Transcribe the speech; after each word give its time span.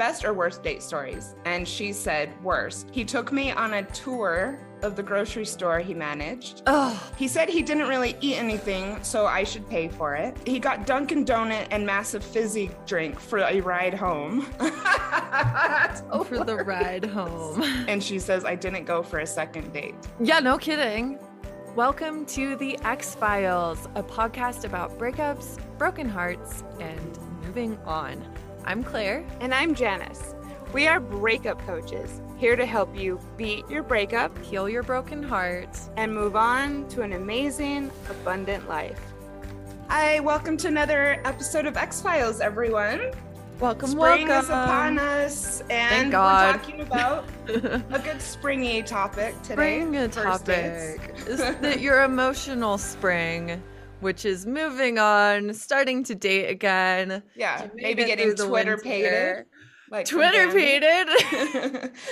best 0.00 0.24
or 0.24 0.32
worst 0.32 0.62
date 0.62 0.82
stories. 0.82 1.34
And 1.44 1.68
she 1.68 1.92
said, 1.92 2.32
worst. 2.42 2.88
He 2.90 3.04
took 3.04 3.32
me 3.32 3.52
on 3.52 3.74
a 3.74 3.82
tour 3.82 4.58
of 4.80 4.96
the 4.96 5.02
grocery 5.02 5.44
store 5.44 5.80
he 5.80 5.92
managed. 5.92 6.62
Oh, 6.66 6.96
He 7.18 7.28
said 7.28 7.50
he 7.50 7.60
didn't 7.60 7.86
really 7.86 8.16
eat 8.22 8.36
anything, 8.36 8.98
so 9.02 9.26
I 9.26 9.44
should 9.44 9.68
pay 9.68 9.88
for 9.88 10.14
it. 10.14 10.34
He 10.48 10.58
got 10.58 10.86
Dunkin' 10.86 11.26
Donut 11.26 11.66
and 11.70 11.84
massive 11.84 12.24
fizzy 12.24 12.70
drink 12.86 13.20
for 13.20 13.40
a 13.40 13.60
ride 13.60 13.92
home. 13.92 14.46
That's 14.58 16.00
for 16.28 16.44
the 16.44 16.56
ride 16.64 17.04
home. 17.04 17.62
and 17.86 18.02
she 18.02 18.18
says 18.18 18.46
I 18.46 18.54
didn't 18.54 18.86
go 18.86 19.02
for 19.02 19.18
a 19.18 19.26
second 19.26 19.70
date. 19.74 19.94
Yeah, 20.18 20.40
no 20.40 20.56
kidding. 20.56 21.18
Welcome 21.76 22.24
to 22.36 22.56
the 22.56 22.78
Ex-Philes, 22.84 23.86
a 23.96 24.02
podcast 24.02 24.64
about 24.64 24.98
breakups, 24.98 25.58
broken 25.76 26.08
hearts, 26.08 26.64
and 26.80 27.18
moving 27.44 27.76
on. 27.84 28.24
I'm 28.70 28.84
Claire. 28.84 29.26
And 29.40 29.52
I'm 29.52 29.74
Janice. 29.74 30.32
We 30.72 30.86
are 30.86 31.00
breakup 31.00 31.58
coaches, 31.66 32.20
here 32.36 32.54
to 32.54 32.64
help 32.64 32.96
you 32.96 33.18
beat 33.36 33.68
your 33.68 33.82
breakup 33.82 34.30
Heal 34.44 34.68
your 34.68 34.84
broken 34.84 35.24
heart. 35.24 35.76
and 35.96 36.14
move 36.14 36.36
on 36.36 36.86
to 36.90 37.02
an 37.02 37.14
amazing, 37.14 37.90
abundant 38.08 38.68
life. 38.68 39.00
Hi, 39.88 40.20
welcome 40.20 40.56
to 40.58 40.68
another 40.68 41.20
episode 41.24 41.66
of 41.66 41.76
Ex-Philes, 41.76 42.40
everyone. 42.40 43.10
Welcome, 43.58 43.90
Spring 43.90 44.28
welcome. 44.28 44.44
is 44.44 44.48
upon 44.50 44.98
us, 45.00 45.62
and 45.68 46.12
God. 46.12 46.54
we're 46.54 46.62
talking 46.62 46.80
about 46.82 47.24
a 47.48 48.00
good 48.04 48.22
springy 48.22 48.84
topic 48.84 49.34
today. 49.42 49.54
Spring 49.80 49.96
a 49.96 50.08
first 50.08 50.44
dates. 50.44 50.96
topic. 50.96 51.26
is 51.26 51.38
that 51.40 51.80
your 51.80 52.04
emotional 52.04 52.78
spring, 52.78 53.60
which 54.00 54.24
is 54.24 54.46
moving 54.46 54.98
on, 54.98 55.54
starting 55.54 56.04
to 56.04 56.14
date 56.14 56.46
again. 56.48 57.22
Yeah, 57.34 57.68
maybe 57.74 58.04
getting 58.04 58.34
twitterpated. 58.34 59.46
Like 59.90 60.06
Twitter 60.06 60.46
Bambi. 60.46 60.60
pated. 60.60 61.08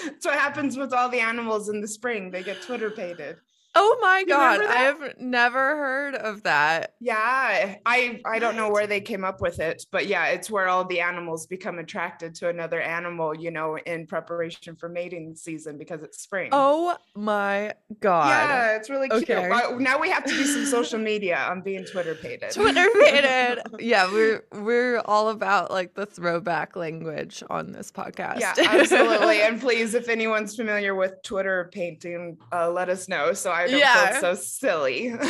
That's 0.05 0.27
what 0.27 0.35
happens 0.35 0.77
with 0.77 0.93
all 0.93 1.09
the 1.09 1.21
animals 1.21 1.69
in 1.69 1.81
the 1.81 1.87
spring. 1.87 2.31
They 2.33 2.43
get 2.43 2.61
twitterpated. 2.63 3.37
Oh 3.75 3.99
my 4.01 4.25
god, 4.25 4.65
I 4.65 4.77
have 4.77 5.15
never 5.21 5.77
heard 5.77 6.15
of 6.15 6.43
that. 6.45 6.95
Yeah, 7.01 7.77
I 7.85 8.21
I 8.25 8.39
don't 8.39 8.57
know 8.57 8.71
where 8.71 8.87
they 8.87 9.01
came 9.01 9.25
up 9.25 9.41
with 9.41 9.61
it, 9.61 9.85
but 9.91 10.07
yeah, 10.07 10.27
it's 10.27 10.51
where 10.51 10.69
all 10.69 10.85
the 10.85 11.01
animals 11.01 11.47
become 11.47 11.79
attracted 11.79 12.35
to 12.37 12.49
another 12.49 12.81
animal, 12.81 13.35
you 13.35 13.51
know, 13.51 13.77
in 13.77 14.07
preparation 14.07 14.75
for 14.77 14.89
mating 14.89 15.35
season 15.35 15.79
because 15.79 16.03
it's 16.03 16.21
spring. 16.21 16.49
Oh 16.53 16.97
my 17.15 17.75
god. 18.01 18.29
yeah, 18.29 18.77
it's 18.77 18.91
really 18.91 19.09
cute. 19.09 19.31
Okay. 19.31 19.49
But 19.49 19.81
now 19.81 19.99
we 20.01 20.11
have 20.11 20.25
to 20.25 20.31
do 20.31 20.45
some 20.45 20.65
social 20.67 20.99
media 20.99 21.37
I'm 21.37 21.61
being 21.61 21.85
twitterpated. 21.85 22.53
Twitter 22.53 22.89
pated. 23.01 23.63
yeah, 23.81 24.11
we're 24.11 24.45
we're 24.53 24.99
all 25.05 25.29
about 25.29 25.71
like 25.71 25.95
the 25.95 26.07
throwback 26.07 26.75
language 26.77 27.43
on 27.51 27.73
this 27.73 27.93
podcast. 27.93 28.41
Yeah, 28.41 28.55
absolutely. 28.67 29.43
and 29.43 29.61
please, 29.61 29.95
if 29.95 30.09
anyone's 30.09 30.57
familiar 30.57 30.95
with 30.95 31.23
Twitter 31.23 31.71
painting, 31.73 32.39
uh, 32.53 32.71
let 32.71 32.89
us 32.89 33.09
know 33.09 33.33
so 33.33 33.51
I 33.59 33.67
don't 33.67 33.81
Yeah. 33.81 34.13
feel 34.13 34.21
so 34.21 34.43
silly. 34.43 35.09
and 35.09 35.19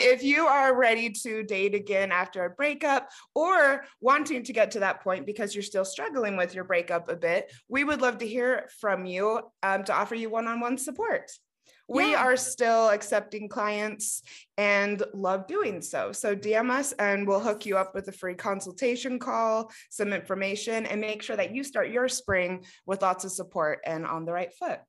if 0.00 0.22
you 0.22 0.46
are 0.46 0.76
ready 0.76 1.10
to 1.10 1.42
date 1.42 1.74
again 1.74 2.12
after 2.12 2.44
a 2.44 2.50
breakup 2.50 3.08
or 3.34 3.84
wanting 4.00 4.42
to 4.44 4.52
get 4.52 4.72
to 4.72 4.80
that 4.80 5.02
point 5.02 5.26
because 5.26 5.54
you're 5.54 5.62
still 5.62 5.84
struggling 5.84 6.36
with 6.36 6.54
your 6.54 6.64
breakup 6.64 7.08
a 7.08 7.16
bit, 7.16 7.52
we 7.68 7.84
would 7.84 8.00
love 8.00 8.18
to 8.18 8.26
hear 8.26 8.68
from 8.80 9.04
you 9.04 9.40
um, 9.62 9.84
to 9.84 9.92
offer 9.92 10.14
you 10.14 10.28
one 10.28 10.46
on 10.48 10.60
one 10.60 10.76
support. 10.78 11.30
We 11.90 12.10
Yeah. 12.10 12.24
are 12.24 12.36
still 12.36 12.90
accepting 12.90 13.48
clients 13.48 14.22
and 14.58 15.02
love 15.14 15.46
doing 15.46 15.80
so. 15.80 16.12
So 16.12 16.36
DM 16.36 16.70
us 16.70 16.92
and 16.92 17.26
we'll 17.26 17.40
hook 17.40 17.64
you 17.64 17.78
up 17.78 17.94
with 17.94 18.08
a 18.08 18.12
free 18.12 18.34
consultation 18.34 19.18
call, 19.18 19.70
some 19.88 20.12
information, 20.12 20.84
and 20.84 21.00
make 21.00 21.22
sure 21.22 21.36
that 21.36 21.54
you 21.54 21.64
start 21.64 21.88
your 21.88 22.08
spring 22.08 22.64
with 22.84 23.00
lots 23.00 23.24
of 23.24 23.32
support 23.32 23.80
and 23.86 24.06
on 24.06 24.26
the 24.26 24.32
right 24.32 24.52
foot. 24.52 24.80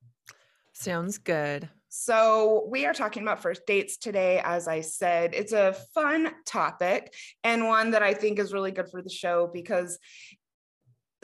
Sounds 0.73 1.17
good. 1.19 1.69
So, 1.91 2.67
we 2.69 2.85
are 2.85 2.93
talking 2.93 3.23
about 3.23 3.41
first 3.41 3.65
dates 3.65 3.97
today. 3.97 4.39
As 4.43 4.67
I 4.67 4.81
said, 4.81 5.33
it's 5.33 5.53
a 5.53 5.73
fun 5.95 6.31
topic 6.45 7.13
and 7.43 7.65
one 7.67 7.91
that 7.91 8.03
I 8.03 8.13
think 8.13 8.37
is 8.37 8.53
really 8.53 8.71
good 8.71 8.89
for 8.89 9.01
the 9.01 9.09
show 9.09 9.49
because 9.51 9.97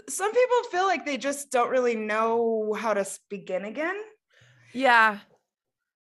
some 0.09 0.31
people 0.31 0.63
feel 0.71 0.83
like 0.85 1.05
they 1.05 1.17
just 1.17 1.51
don't 1.51 1.69
really 1.69 1.95
know 1.95 2.73
how 2.73 2.95
to 2.95 3.05
begin 3.29 3.63
again. 3.63 3.95
Yeah. 4.73 5.19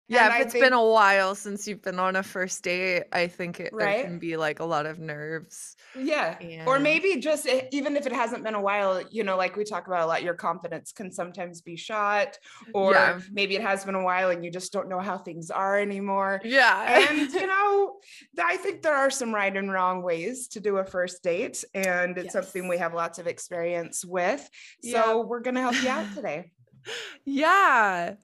Yeah, 0.08 0.26
And 0.26 0.34
if 0.34 0.40
it's 0.42 0.52
think- 0.52 0.64
been 0.64 0.72
a 0.72 0.84
while 0.84 1.34
since 1.34 1.66
you've 1.66 1.82
been 1.82 1.98
on 1.98 2.16
a 2.16 2.22
first 2.22 2.62
date, 2.62 3.04
I 3.12 3.28
think 3.28 3.60
it, 3.60 3.72
there 3.76 4.04
can 4.04 4.18
be 4.18 4.36
like 4.36 4.60
a 4.60 4.64
lot 4.64 4.86
of 4.86 4.98
nerves. 4.98 5.76
Yeah. 5.98 6.36
Or 6.66 6.78
maybe 6.78 7.20
just 7.20 7.46
even 7.72 7.96
if 7.96 8.06
it 8.06 8.12
hasn't 8.12 8.44
been 8.44 8.54
a 8.54 8.60
while, 8.60 9.02
you 9.10 9.24
know, 9.24 9.36
like 9.36 9.56
we 9.56 9.64
talk 9.64 9.86
about 9.86 10.02
a 10.02 10.06
lot, 10.06 10.22
your 10.22 10.34
confidence 10.34 10.92
can 10.92 11.12
sometimes 11.12 11.60
be 11.60 11.76
shot, 11.76 12.38
or 12.74 12.92
Yeah. 12.92 13.20
maybe 13.30 13.56
it 13.56 13.62
has 13.62 13.84
been 13.84 13.94
a 13.94 14.02
while 14.02 14.30
and 14.30 14.44
you 14.44 14.50
just 14.50 14.72
don't 14.72 14.88
know 14.88 15.00
how 15.00 15.18
things 15.18 15.50
are 15.50 15.78
anymore. 15.78 16.40
Yeah. 16.44 17.08
and 17.10 17.30
you 17.32 17.46
know 17.52 17.96
i 18.42 18.56
think 18.56 18.82
there 18.82 18.94
are 18.94 19.10
some 19.10 19.34
right 19.34 19.54
and 19.56 19.70
wrong 19.72 20.02
ways 20.02 20.48
to 20.48 20.60
do 20.60 20.78
a 20.78 20.84
first 20.84 21.22
date 21.22 21.64
and 21.74 22.16
it's 22.18 22.32
something 22.32 22.68
we 22.68 22.78
have 22.78 22.94
lots 22.94 23.18
of 23.18 23.26
experience 23.26 24.04
with 24.04 24.40
so 24.82 24.90
Yeah. 24.90 25.14
we're 25.16 25.40
going 25.40 25.54
to 25.56 25.60
help 25.60 25.80
you 25.82 25.88
out 25.88 26.06
today 26.14 26.50
yeah. 27.24 28.14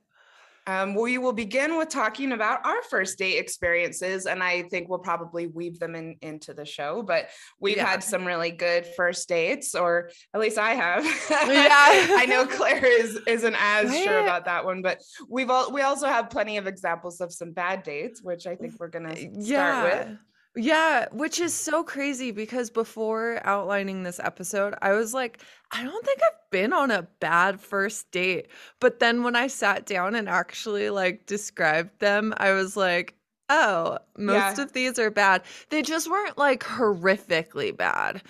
Um, 0.68 0.94
we 0.94 1.16
will 1.16 1.32
begin 1.32 1.78
with 1.78 1.88
talking 1.88 2.32
about 2.32 2.64
our 2.66 2.82
first 2.90 3.18
date 3.18 3.38
experiences 3.38 4.26
and 4.26 4.42
i 4.42 4.62
think 4.64 4.88
we'll 4.88 4.98
probably 4.98 5.46
weave 5.46 5.78
them 5.78 5.94
in 5.94 6.16
into 6.20 6.52
the 6.52 6.64
show 6.64 7.02
but 7.02 7.30
we've 7.58 7.78
Yeah. 7.78 7.86
had 7.86 8.04
some 8.04 8.26
really 8.26 8.50
good 8.50 8.86
first 8.86 9.28
dates 9.28 9.74
or 9.74 10.10
at 10.34 10.40
least 10.40 10.58
i 10.58 10.74
have 10.74 11.04
Yeah. 11.30 11.68
i 12.20 12.26
know 12.28 12.46
claire 12.46 12.84
is 12.84 13.18
isn't 13.26 13.56
as 13.58 13.96
sure 14.04 14.18
about 14.18 14.44
that 14.44 14.64
one 14.64 14.82
but 14.82 15.02
we've 15.28 15.48
all 15.50 15.72
we 15.72 15.80
also 15.80 16.06
have 16.06 16.28
plenty 16.28 16.58
of 16.58 16.66
examples 16.66 17.20
of 17.22 17.32
some 17.32 17.52
bad 17.52 17.82
dates 17.82 18.22
which 18.22 18.46
i 18.46 18.54
think 18.54 18.74
we're 18.78 18.88
going 18.88 19.08
to 19.08 19.16
start 19.16 19.44
yeah. 19.44 19.82
with 19.84 20.18
Yeah, 20.56 21.06
which 21.12 21.38
is 21.38 21.54
so 21.54 21.84
crazy 21.84 22.32
because 22.32 22.68
before 22.70 23.40
outlining 23.44 24.02
this 24.02 24.18
episode, 24.18 24.74
I 24.82 24.92
was 24.92 25.14
like, 25.14 25.40
I 25.70 25.84
don't 25.84 26.04
think 26.04 26.18
I've 26.22 26.50
been 26.50 26.72
on 26.72 26.90
a 26.90 27.02
bad 27.20 27.60
first 27.60 28.10
date. 28.10 28.48
But 28.80 28.98
then 28.98 29.22
when 29.22 29.36
I 29.36 29.46
sat 29.46 29.86
down 29.86 30.14
and 30.16 30.28
actually 30.28 30.90
like 30.90 31.26
described 31.26 32.00
them, 32.00 32.34
I 32.38 32.52
was 32.52 32.76
like, 32.76 33.14
oh, 33.48 33.98
most 34.16 34.58
Yeah. 34.58 34.58
of 34.58 34.72
these 34.72 34.98
are 34.98 35.10
bad. 35.10 35.42
They 35.70 35.82
just 35.82 36.10
weren't 36.10 36.36
like 36.38 36.64
horrifically 36.64 37.76
bad. 37.76 38.22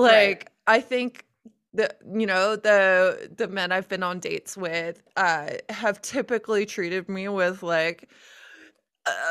Right. 0.00 0.40
Like, 0.40 0.50
I 0.66 0.80
think 0.80 1.24
the 1.72 1.94
you 2.18 2.26
know 2.26 2.56
the 2.56 3.30
the 3.36 3.48
men 3.48 3.70
I've 3.70 3.88
been 3.88 4.02
on 4.02 4.18
dates 4.18 4.56
with 4.56 5.02
uh 5.16 5.50
have 5.68 6.00
typically 6.00 6.64
treated 6.66 7.08
me 7.08 7.28
with 7.28 7.62
like 7.62 8.08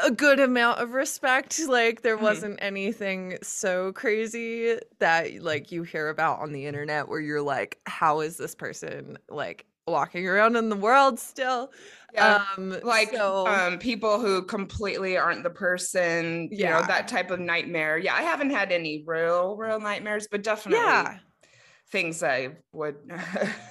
a 0.03 0.11
good 0.11 0.39
amount 0.39 0.79
of 0.79 0.93
respect 0.93 1.59
like 1.67 2.01
there 2.01 2.17
Mhm. 2.17 2.21
wasn't 2.21 2.59
anything 2.61 3.37
so 3.43 3.91
crazy 3.93 4.77
that 4.99 5.41
like 5.41 5.71
you 5.71 5.83
hear 5.83 6.09
about 6.09 6.39
on 6.39 6.51
the 6.53 6.65
internet 6.65 7.07
where 7.09 7.19
you're 7.19 7.41
like 7.41 7.79
how 7.85 8.21
is 8.21 8.37
this 8.37 8.55
person 8.55 9.17
like 9.29 9.65
walking 9.87 10.27
around 10.27 10.55
in 10.55 10.69
the 10.69 10.75
world 10.75 11.19
still 11.19 11.71
Yeah. 12.13 12.43
um 12.57 12.75
like 12.83 13.11
so 13.11 13.45
um 13.47 13.77
people 13.77 14.19
who 14.19 14.41
completely 14.43 15.17
aren't 15.17 15.43
the 15.43 15.49
person 15.49 16.49
you 16.51 16.63
know 16.65 16.79
Yeah. 16.79 16.87
that 16.87 17.07
type 17.07 17.29
of 17.29 17.39
nightmare 17.39 17.97
yeah 17.97 18.15
i 18.15 18.21
haven't 18.21 18.49
had 18.51 18.71
any 18.71 19.03
real 19.05 19.55
real 19.57 19.79
nightmares 19.79 20.27
but 20.31 20.41
definitely 20.41 20.83
yeah 20.85 21.17
things 21.91 22.23
i 22.23 22.49
would 22.71 22.95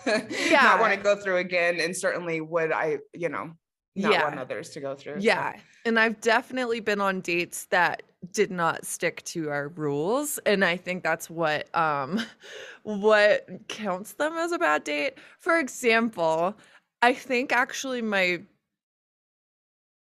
Yeah. 0.07 0.63
not 0.63 0.81
want 0.81 0.95
to 0.95 1.01
go 1.01 1.17
through 1.17 1.39
again 1.39 1.81
and 1.81 1.97
certainly 1.97 2.41
would 2.41 2.71
i 2.73 2.99
you 3.13 3.29
know 3.29 3.53
not 3.97 4.13
Yeah. 4.13 4.23
want 4.25 4.39
others 4.39 4.71
to 4.71 4.81
go 4.81 4.95
through 4.95 5.21
so. 5.21 5.53
And 5.85 5.99
I've 5.99 6.21
definitely 6.21 6.81
been 6.81 7.01
on 7.01 7.21
dates 7.21 7.67
that 7.67 8.03
did 8.33 8.51
not 8.51 8.87
stick 8.87 9.23
to 9.25 9.51
our 9.51 9.69
rules. 9.69 10.39
And 10.47 10.65
I 10.65 10.77
think 10.77 11.03
that's 11.03 11.29
what 11.29 11.75
um 11.77 12.21
what 12.83 13.47
counts 13.69 14.15
them 14.15 14.35
as 14.35 14.53
a 14.53 14.59
bad 14.59 14.85
date. 14.85 15.15
For 15.39 15.59
example, 15.59 16.57
I 17.03 17.13
think 17.13 17.53
actually 17.53 18.01
my 18.03 18.43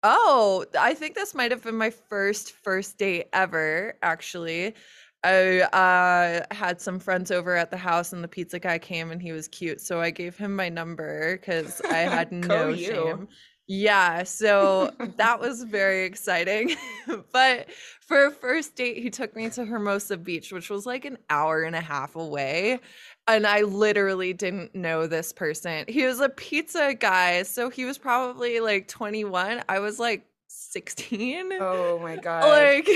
Oh, 0.04 0.66
I 0.78 0.94
think 0.94 1.16
this 1.16 1.34
might 1.34 1.52
have 1.52 1.64
been 1.64 1.76
my 1.76 1.90
first 1.90 2.52
first 2.52 2.98
date 2.98 3.28
ever, 3.34 3.98
actually. 4.02 4.76
I 5.24 5.62
uh, 5.62 6.54
had 6.54 6.82
some 6.82 7.00
friends 7.00 7.32
over 7.32 7.56
at 7.56 7.72
the 7.72 7.78
house, 7.78 8.12
and 8.12 8.22
the 8.22 8.28
pizza 8.28 8.60
guy 8.60 8.78
came, 8.80 9.12
and 9.12 9.22
he 9.22 9.32
was 9.32 9.48
cute, 9.48 9.80
so 9.80 10.02
I 10.02 10.10
gave 10.12 10.36
him 10.38 10.54
my 10.56 10.68
number 10.68 11.38
because 11.38 11.82
I 11.90 12.00
had 12.00 12.32
no 12.34 12.74
you. 12.74 12.76
shame. 12.76 13.30
Yeah, 13.68 14.24
so 14.24 14.92
that 15.18 15.40
was 15.40 15.64
very 15.64 16.04
exciting. 16.04 16.76
but 17.32 17.70
for 18.02 18.26
a 18.26 18.32
first 18.32 18.76
date, 18.76 18.98
he 18.98 19.10
took 19.10 19.36
me 19.36 19.50
to 19.52 19.66
Hermosa 19.66 20.18
Beach, 20.18 20.52
which 20.52 20.70
was 20.70 20.86
like 20.86 21.06
an 21.06 21.18
hour 21.30 21.64
and 21.64 21.76
a 21.76 21.82
half 21.82 22.16
away. 22.16 22.80
And 23.28 23.48
I 23.48 23.62
literally 23.62 24.34
didn't 24.34 24.76
know 24.76 25.08
this 25.08 25.32
person. 25.32 25.86
He 25.88 26.06
was 26.06 26.20
a 26.20 26.28
pizza 26.30 26.94
guy, 26.94 27.44
so 27.44 27.70
he 27.70 27.86
was 27.86 27.98
probably 27.98 28.60
like 28.60 28.88
21. 28.90 29.64
I 29.70 29.80
was 29.80 29.98
like 30.00 30.26
16. 30.48 31.52
oh 31.60 32.00
my 32.00 32.16
god 32.24 32.48
like 32.48 32.88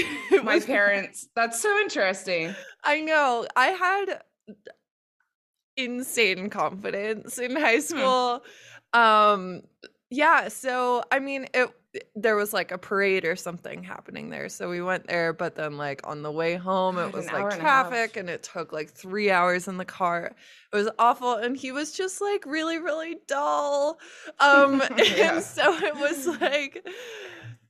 my 0.44 0.60
parents 0.60 1.28
that's 1.36 1.60
so 1.60 1.76
interesting 1.80 2.54
I 2.84 3.02
know. 3.02 3.48
I 3.56 3.68
had 3.68 4.22
insane 5.76 6.50
confidence 6.50 7.38
in 7.38 7.56
high 7.56 7.80
school. 7.80 8.44
Um 8.94 9.62
yeah, 10.10 10.48
so 10.48 11.04
I 11.12 11.20
mean 11.20 11.48
it 11.54 11.70
there 12.16 12.36
was 12.36 12.54
like 12.54 12.72
a 12.72 12.78
parade 12.78 13.26
or 13.26 13.36
something 13.36 13.82
happening 13.84 14.30
there. 14.30 14.50
So 14.50 14.70
we 14.70 14.82
went 14.82 15.08
there, 15.08 15.34
but 15.34 15.56
then 15.56 15.78
like 15.78 16.06
on 16.06 16.22
the 16.22 16.32
way 16.32 16.56
home 16.56 16.96
God, 16.96 17.08
it 17.08 17.14
was 17.14 17.32
like 17.32 17.52
and 17.52 17.62
traffic 17.62 18.18
and 18.18 18.30
it 18.30 18.44
took 18.44 18.72
like 18.72 18.92
3 18.92 19.32
hours 19.32 19.68
in 19.68 19.78
the 19.78 19.86
car. 19.86 20.36
It 20.72 20.76
was 20.76 20.90
awful 21.00 21.34
and 21.34 21.58
he 21.58 21.72
was 21.72 21.94
just 21.94 22.22
like 22.22 22.46
really 22.46 22.78
really 22.78 23.18
dull. 23.28 24.00
Um 24.40 24.82
Yeah. 24.98 25.36
and 25.36 25.44
so 25.44 25.74
it 25.74 25.96
was 25.96 26.28
like 26.40 26.88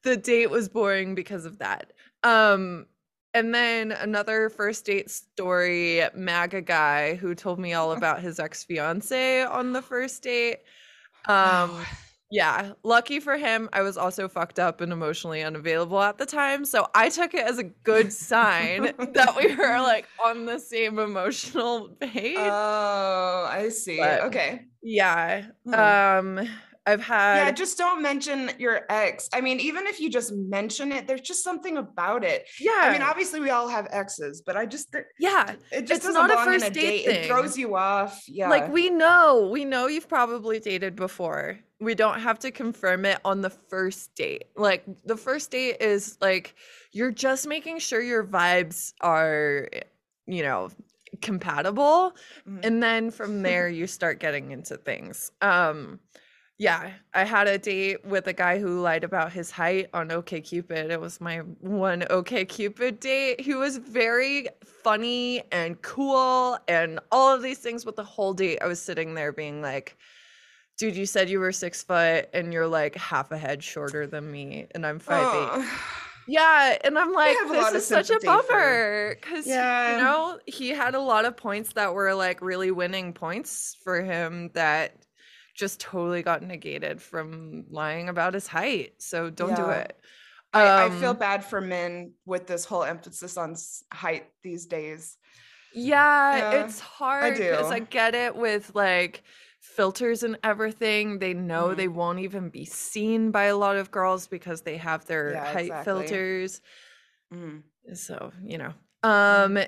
the 0.03 0.17
date 0.17 0.49
was 0.49 0.69
boring 0.69 1.15
because 1.15 1.45
of 1.45 1.59
that. 1.59 1.93
Um 2.23 2.87
and 3.33 3.53
then 3.53 3.91
another 3.91 4.49
first 4.49 4.85
date 4.85 5.11
story, 5.11 6.01
MAGA 6.15 6.61
guy 6.61 7.15
who 7.15 7.35
told 7.35 7.59
me 7.59 7.73
all 7.73 7.91
about 7.97 8.19
his 8.21 8.39
ex 8.39 8.63
fiance 8.63 9.43
on 9.43 9.73
the 9.73 9.81
first 9.81 10.23
date. 10.23 10.59
Um, 11.27 11.71
Wow. 11.71 11.81
yeah, 12.29 12.73
lucky 12.83 13.19
for 13.19 13.37
him, 13.37 13.69
I 13.71 13.81
was 13.81 13.97
also 13.97 14.27
fucked 14.27 14.59
up 14.59 14.81
and 14.81 14.91
emotionally 14.91 15.43
unavailable 15.43 16.01
at 16.01 16.17
the 16.17 16.25
time. 16.25 16.65
So 16.65 16.87
I 16.93 17.09
took 17.09 17.33
it 17.33 17.45
as 17.45 17.57
a 17.57 17.63
good 17.63 18.11
sign 18.11 18.83
that 19.13 19.35
we 19.37 19.55
were 19.55 19.79
like 19.79 20.07
on 20.23 20.45
the 20.45 20.59
same 20.59 20.99
emotional 20.99 21.89
page. 21.99 22.37
Oh, 22.37 23.47
I 23.49 23.69
see. 23.69 23.97
But- 23.97 24.21
okay. 24.23 24.65
yeah. 24.83 25.45
Hmm. 25.65 25.73
Um, 26.39 26.49
I've 26.87 27.01
had 27.01 27.35
Yeah, 27.45 27.51
just 27.51 27.77
don't 27.77 28.01
mention 28.01 28.49
your 28.57 28.85
ex. 28.89 29.29
I 29.33 29.41
mean, 29.41 29.59
even 29.59 29.85
if 29.87 29.99
you 29.99 30.09
just 30.09 30.31
mention 30.33 30.91
it, 30.91 31.05
there's 31.05 31.21
just 31.21 31.43
something 31.43 31.77
about 31.77 32.23
it. 32.23 32.47
yeah. 32.59 32.71
I 32.81 32.91
mean, 32.93 33.01
obviously 33.01 33.39
we 33.39 33.49
all 33.49 33.67
have 33.67 33.87
exes, 33.91 34.41
but 34.41 34.55
I 34.55 34.65
just 34.65 34.95
yeah. 35.19 35.55
it 35.71 35.81
just 35.81 36.05
It's 36.05 36.05
doesn't 36.05 36.31
a 36.31 36.37
first 36.45 36.65
a 36.67 36.69
date 36.71 37.05
date. 37.05 37.07
It 37.07 37.27
throws 37.27 37.57
you 37.57 37.75
off. 37.75 38.23
Yeah. 38.27 38.49
Like 38.49 38.71
we 38.71 38.89
know, 38.89 39.49
we 39.51 39.65
know 39.65 39.87
you've 39.87 40.07
probably 40.09 40.59
dated 40.59 40.95
before. 40.95 41.59
We 41.79 41.93
don't 41.93 42.19
have 42.21 42.39
to 42.39 42.51
confirm 42.51 43.05
it 43.05 43.19
on 43.23 43.41
the 43.41 43.51
first 43.51 44.15
date. 44.15 44.45
Like 44.55 44.83
the 45.05 45.17
first 45.17 45.51
date 45.51 45.77
is 45.81 46.17
like 46.21 46.55
you're 46.91 47.11
just 47.11 47.45
making 47.47 47.79
sure 47.79 48.01
your 48.01 48.23
vibes 48.23 48.93
are, 49.01 49.67
you 50.25 50.41
know, 50.41 50.69
compatible 51.21 52.13
Mhm. 52.47 52.59
and 52.65 52.83
then 52.83 53.11
from 53.11 53.41
there 53.41 53.67
you 53.79 53.87
start 53.87 54.19
getting 54.19 54.51
into 54.51 54.77
things. 54.77 55.31
Um 55.41 55.99
yeah, 56.59 56.91
I 57.13 57.23
had 57.23 57.47
a 57.47 57.57
date 57.59 58.03
with 58.03 58.27
a 58.27 58.33
guy 58.33 58.57
who 58.57 58.81
lied 58.81 59.03
about 59.03 59.31
his 59.31 59.51
height 59.51 59.89
on 59.93 60.09
OKCupid. 60.09 60.89
It 60.89 60.99
was 60.99 61.21
my 61.21 61.37
one 61.59 62.01
OKCupid 62.01 62.99
date. 62.99 63.41
He 63.41 63.53
was 63.53 63.77
very 63.77 64.47
funny 64.83 65.43
and 65.51 65.79
cool 65.83 66.57
and 66.67 66.99
all 67.11 67.33
of 67.35 67.43
these 67.43 67.59
things. 67.59 67.85
But 67.85 67.95
the 67.95 68.03
whole 68.03 68.33
date, 68.33 68.59
I 68.61 68.65
was 68.67 68.81
sitting 68.81 69.13
there 69.13 69.31
being 69.31 69.61
like, 69.61 69.97
dude, 70.79 70.95
you 70.95 71.05
said 71.05 71.29
you 71.29 71.39
were 71.39 71.51
six 71.51 71.83
foot 71.83 72.27
and 72.33 72.51
you're 72.51 72.67
like 72.67 72.95
half 72.95 73.31
a 73.31 73.37
head 73.37 73.63
shorter 73.63 74.07
than 74.07 74.31
me, 74.31 74.65
and 74.71 74.85
I'm 74.85 74.97
five 74.99 75.61
eight. 75.61 75.65
Yeah, 76.29 76.77
and 76.83 76.99
I'm 76.99 77.13
like, 77.13 77.37
have 77.37 77.49
a 77.51 77.53
lot 77.53 77.71
this 77.73 77.83
is 77.83 77.87
such 77.87 78.09
a 78.09 78.19
bummer 78.19 79.15
because 79.15 79.47
Yeah. 79.47 79.95
you 79.97 80.03
know 80.03 80.39
he 80.45 80.69
had 80.69 80.93
a 80.93 80.99
lot 80.99 81.23
of 81.25 81.37
points 81.37 81.73
that 81.73 81.93
were 81.93 82.13
like 82.15 82.41
really 82.41 82.69
winning 82.71 83.13
points 83.13 83.77
for 83.83 84.01
him 84.01 84.49
that 84.53 84.93
just 85.57 85.79
totally 85.81 86.23
got 86.23 86.43
negated 86.43 87.01
from 87.01 87.65
lying 87.69 88.09
about 88.09 88.33
his 88.35 88.47
height. 88.47 89.01
So 89.01 89.29
don't 89.31 89.55
do 89.55 89.69
Yeah. 89.69 89.71
it. 89.71 89.99
I, 90.53 90.73
I 90.87 90.89
feel 90.91 91.13
Um, 91.13 91.15
bad 91.15 91.45
for 91.45 91.61
men 91.61 92.13
with 92.25 92.47
this 92.47 92.65
whole 92.65 92.83
emphasis 92.83 93.37
on 93.37 93.55
height 93.93 94.31
these 94.43 94.65
days. 94.67 95.17
Yeah, 95.71 96.39
Yeah, 96.39 96.49
it's 96.49 96.79
hard 96.79 97.39
because 97.39 97.71
do. 97.71 97.71
I 97.71 97.79
get 97.79 98.15
it 98.15 98.35
with 98.35 98.73
like 98.73 99.23
filters 99.59 100.23
and 100.23 100.37
everything. 100.43 101.19
They 101.19 101.33
know 101.33 101.73
Mhm. 101.73 101.75
they 101.75 101.87
won't 101.87 102.19
even 102.19 102.49
be 102.49 102.65
seen 102.65 103.31
by 103.31 103.45
a 103.45 103.57
lot 103.57 103.75
of 103.75 103.91
girls 103.91 104.27
because 104.27 104.61
they 104.61 104.77
have 104.77 105.05
their 105.05 105.39
Yeah, 105.39 105.43
height 105.43 105.77
exactly. 105.77 105.77
filters. 105.77 106.61
Mm. 107.33 107.63
So, 107.93 108.31
you 108.43 108.57
know. 108.57 108.73
Um 109.03 109.59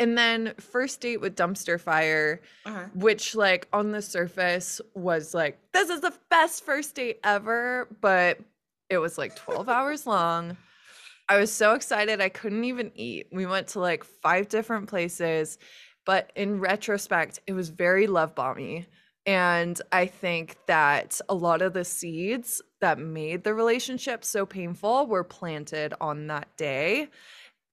and 0.00 0.18
then 0.18 0.54
first 0.58 1.00
date 1.00 1.20
with 1.20 1.36
dumpster 1.36 1.80
fire, 1.80 2.40
Uh-huh. 2.66 2.86
which 2.94 3.34
like 3.34 3.68
on 3.72 3.92
the 3.92 4.02
surface 4.02 4.80
was 4.94 5.34
like 5.34 5.58
this 5.72 5.88
is 5.88 6.00
the 6.00 6.12
best 6.30 6.64
first 6.64 6.94
date 6.94 7.20
ever, 7.24 7.88
but 8.00 8.38
it 8.90 8.98
was 8.98 9.16
like 9.18 9.36
12 9.36 9.68
hours 9.76 10.06
long. 10.06 10.56
I 11.28 11.38
was 11.38 11.52
so 11.52 11.74
excited 11.74 12.20
I 12.20 12.28
couldn't 12.28 12.64
even 12.64 12.90
eat. 12.94 13.28
We 13.32 13.46
went 13.46 13.68
to 13.68 13.80
like 13.80 14.04
five 14.04 14.48
different 14.48 14.88
places, 14.88 15.56
but 16.04 16.30
in 16.34 16.58
retrospect, 16.60 17.40
it 17.46 17.52
was 17.52 17.68
very 17.70 18.06
love 18.08 18.34
bomby. 18.34 18.86
And 19.24 19.80
I 19.92 20.06
think 20.06 20.56
that 20.66 21.20
a 21.28 21.34
lot 21.34 21.62
of 21.62 21.72
the 21.74 21.84
seeds 21.84 22.60
that 22.80 22.98
made 22.98 23.44
the 23.44 23.54
relationship 23.54 24.24
so 24.24 24.44
painful 24.44 25.06
were 25.06 25.22
planted 25.22 25.94
on 26.00 26.26
that 26.26 26.48
day. 26.56 27.08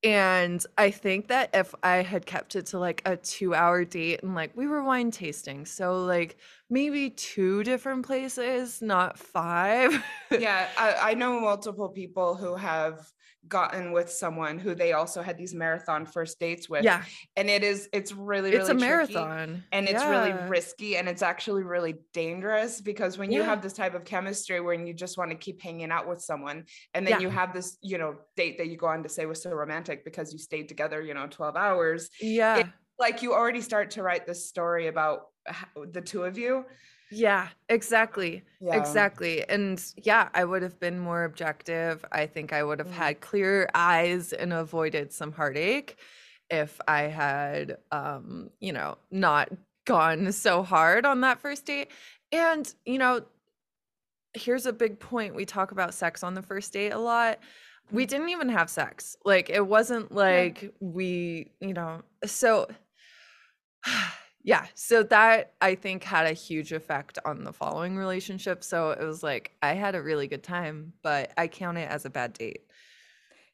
And 0.02 0.66
I 0.78 0.92
think 0.92 1.28
that 1.28 1.50
if 1.54 1.76
I 1.84 1.98
had 1.98 2.26
kept 2.26 2.56
it 2.56 2.68
to 2.68 2.80
like 2.80 3.02
a 3.06 3.18
two 3.18 3.54
hour 3.54 3.84
date 3.84 4.24
and 4.24 4.34
like 4.34 4.56
we 4.56 4.66
were 4.66 4.82
wine 4.82 5.12
tasting, 5.12 5.66
so 5.66 6.06
like 6.06 6.38
maybe 6.70 7.10
two 7.10 7.64
different 7.64 8.06
places, 8.06 8.82
not 8.82 9.20
five. 9.20 10.02
yeah, 10.32 10.70
I, 10.78 11.12
I 11.12 11.14
know 11.16 11.42
multiple 11.42 11.90
people 11.90 12.36
who 12.36 12.56
have 12.56 13.12
gotten 13.48 13.92
with 13.92 14.12
someone 14.12 14.60
who 14.60 14.76
they 14.76 14.94
also 14.94 15.22
had 15.22 15.38
these 15.38 15.54
marathon 15.54 16.06
first 16.06 16.40
dates 16.40 16.70
with. 16.70 16.84
yeah, 16.84 17.04
And 17.36 17.50
it 17.50 17.64
is, 17.64 17.90
it's 17.94 18.12
really, 18.12 18.52
really 18.52 18.62
it's 18.62 18.70
a 18.70 18.74
marathon. 18.74 19.64
And 19.72 19.88
it's 19.88 20.04
really 20.06 20.34
risky 20.34 20.98
and 20.98 21.08
it's 21.08 21.22
actually 21.22 21.64
really 21.64 21.96
dangerous 22.14 22.82
because 22.82 23.18
when 23.18 23.32
you 23.32 23.42
have 23.42 23.62
this 23.62 23.74
type 23.74 23.96
of 23.96 24.04
chemistry 24.06 24.60
where 24.60 24.74
you 24.74 24.94
just 24.94 25.18
want 25.18 25.32
to 25.32 25.38
keep 25.38 25.62
hanging 25.62 25.92
out 25.92 26.08
with 26.08 26.22
someone 26.22 26.66
and 26.94 27.08
then 27.08 27.14
Yeah. 27.14 27.20
you 27.20 27.30
have 27.30 27.54
this, 27.54 27.78
you 27.82 27.98
know, 27.98 28.16
date 28.36 28.58
that 28.58 28.68
you 28.68 28.78
go 28.78 28.88
on 28.88 29.04
to 29.04 29.10
say 29.10 29.26
was 29.26 29.42
so 29.42 29.52
romantic 29.52 30.04
because 30.04 30.34
you 30.34 30.40
stayed 30.40 30.68
together, 30.68 31.02
you 31.02 31.14
know, 31.14 31.28
12 31.28 31.56
hours, 31.56 32.10
Yeah. 32.20 32.68
like 33.00 33.22
you 33.22 33.34
already 33.34 33.62
start 33.62 33.92
to 33.92 34.04
write 34.04 34.28
this 34.28 34.48
story 34.48 34.88
about 34.88 35.28
the 35.92 36.02
two 36.02 36.24
of 36.24 36.38
you. 36.38 36.66
Yeah, 37.10 37.50
exactly. 37.70 38.44
Yeah. 38.60 38.74
Exactly. 38.78 39.48
And 39.50 39.84
yeah, 39.98 40.30
I 40.34 40.46
would 40.46 40.62
have 40.62 40.80
been 40.80 41.00
more 41.00 41.24
objective. 41.24 42.06
I 42.12 42.28
think 42.28 42.54
I 42.54 42.64
would 42.64 42.80
have 42.80 42.90
Mm. 42.90 42.94
had 42.94 43.20
clear 43.22 43.68
eyes 43.74 44.32
and 44.32 44.54
avoided 44.54 45.12
some 45.12 45.32
heartache 45.32 45.98
if 46.52 46.80
I 46.88 47.02
had 47.04 47.78
um, 47.92 48.52
you 48.60 48.72
know, 48.74 48.98
not 49.12 49.50
gone 49.86 50.32
so 50.32 50.62
hard 50.62 51.06
on 51.06 51.22
that 51.22 51.40
first 51.40 51.66
date. 51.66 51.92
And, 52.32 52.72
you 52.86 53.00
know, 53.00 53.26
here's 54.34 54.66
a 54.66 54.74
big 54.74 55.00
point. 55.00 55.36
We 55.36 55.46
talk 55.46 55.72
about 55.72 55.94
sex 55.94 56.24
on 56.24 56.34
the 56.34 56.42
first 56.42 56.74
date 56.74 56.92
a 56.92 57.00
lot. 57.00 57.40
We 57.92 58.04
Mm. 58.04 58.10
didn't 58.10 58.30
even 58.30 58.50
have 58.50 58.70
sex. 58.70 59.16
Like 59.26 59.50
it 59.50 59.66
wasn't 59.68 60.12
like 60.12 60.74
we, 60.80 61.52
you 61.60 61.74
know, 61.74 62.04
so 62.26 62.68
yeah, 64.50 64.66
so 64.74 65.04
that 65.04 65.54
I 65.62 65.76
think 65.76 66.04
had 66.04 66.26
a 66.26 66.34
huge 66.34 66.72
effect 66.72 67.20
on 67.24 67.44
the 67.44 67.54
following 67.54 67.96
relationship. 67.96 68.64
So 68.64 68.90
it 68.90 69.06
was 69.06 69.22
like 69.22 69.52
I 69.62 69.74
had 69.74 69.94
a 69.94 70.02
really 70.02 70.26
good 70.28 70.42
time, 70.42 70.94
but 71.04 71.32
I 71.38 71.48
count 71.48 71.78
it 71.78 71.88
as 71.88 72.06
a 72.06 72.10
bad 72.10 72.34
date. 72.34 72.62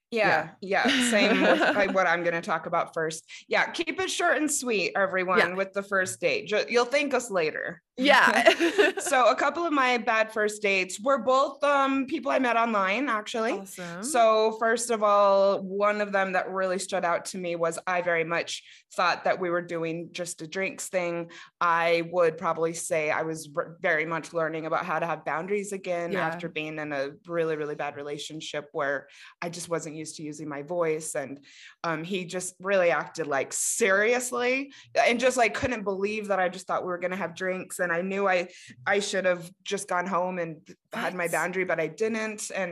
Yeah, 0.09 0.51
yeah, 0.61 0.87
same 1.09 1.41
with 1.41 1.59
like, 1.59 1.93
what 1.93 2.07
I'm 2.07 2.23
going 2.23 2.33
to 2.41 2.41
talk 2.41 2.65
about 2.65 2.93
first. 2.93 3.29
Yeah, 3.49 3.69
keep 3.71 3.99
it 3.99 4.09
short 4.09 4.37
and 4.37 4.49
sweet, 4.49 4.93
everyone, 4.95 5.57
with 5.57 5.73
the 5.73 5.83
first 5.83 6.21
date. 6.21 6.49
You'll 6.69 6.85
thank 6.85 7.13
us 7.13 7.29
later. 7.29 7.81
Yeah. 7.97 8.51
so 8.99 9.29
a 9.29 9.35
couple 9.35 9.65
of 9.65 9.71
my 9.73 9.97
bad 9.97 10.31
first 10.33 10.61
dates 10.61 10.99
were 10.99 11.17
both 11.19 11.63
um 11.63 12.05
people 12.07 12.31
I 12.31 12.39
met 12.39 12.57
online 12.57 13.07
actually. 13.09 13.53
awesome. 13.53 14.03
So 14.03 14.57
first 14.59 14.89
of 14.91 15.01
all, 15.03 15.61
one 15.61 16.01
of 16.01 16.11
them 16.11 16.33
that 16.33 16.49
really 16.49 16.79
stood 16.79 17.05
out 17.05 17.25
to 17.25 17.37
me 17.37 17.55
was 17.55 17.79
I 17.87 18.01
very 18.01 18.23
much 18.23 18.63
thought 18.93 19.23
that 19.25 19.39
we 19.39 19.49
were 19.49 19.61
doing 19.61 20.09
just 20.11 20.41
a 20.41 20.47
drinks 20.47 20.87
thing. 20.89 21.31
I 21.61 22.07
would 22.11 22.37
probably 22.37 22.73
say 22.73 23.11
I 23.11 23.23
was 23.23 23.49
very 23.81 24.05
much 24.05 24.33
learning 24.33 24.65
about 24.65 24.85
how 24.85 24.99
to 24.99 25.05
have 25.05 25.25
boundaries 25.25 25.71
again 25.71 26.11
Yeah. 26.11 26.27
after 26.27 26.49
being 26.49 26.77
in 26.79 26.91
a 26.91 27.11
really 27.27 27.55
really 27.55 27.75
bad 27.75 27.95
relationship 27.95 28.69
where 28.73 29.07
I 29.41 29.49
just 29.49 29.69
wasn't 29.69 29.95
used 29.95 30.17
to 30.17 30.23
using 30.23 30.49
my 30.49 30.63
voice 30.63 31.15
and 31.15 31.39
um 31.83 32.03
he 32.03 32.25
just 32.25 32.55
really 32.59 32.91
acted 32.91 33.27
like 33.27 33.53
seriously 33.53 34.73
and 35.07 35.19
just 35.19 35.37
like 35.37 35.53
couldn't 35.53 35.83
believe 35.83 36.27
that 36.27 36.39
I 36.39 36.49
just 36.49 36.67
thought 36.67 36.83
we 36.83 36.87
were 36.87 36.97
going 36.97 37.11
to 37.11 37.17
have 37.17 37.35
drinks 37.35 37.79
and 37.85 37.93
I 37.93 38.01
knew 38.01 38.23
I 38.27 38.39
I 38.85 38.97
should 38.99 39.25
have 39.31 39.43
just 39.63 39.87
gone 39.87 40.07
home 40.15 40.35
and 40.43 40.57
had 40.91 41.13
my 41.15 41.27
boundary 41.37 41.63
but 41.71 41.79
I 41.79 41.87
didn't 41.87 42.41
and 42.53 42.71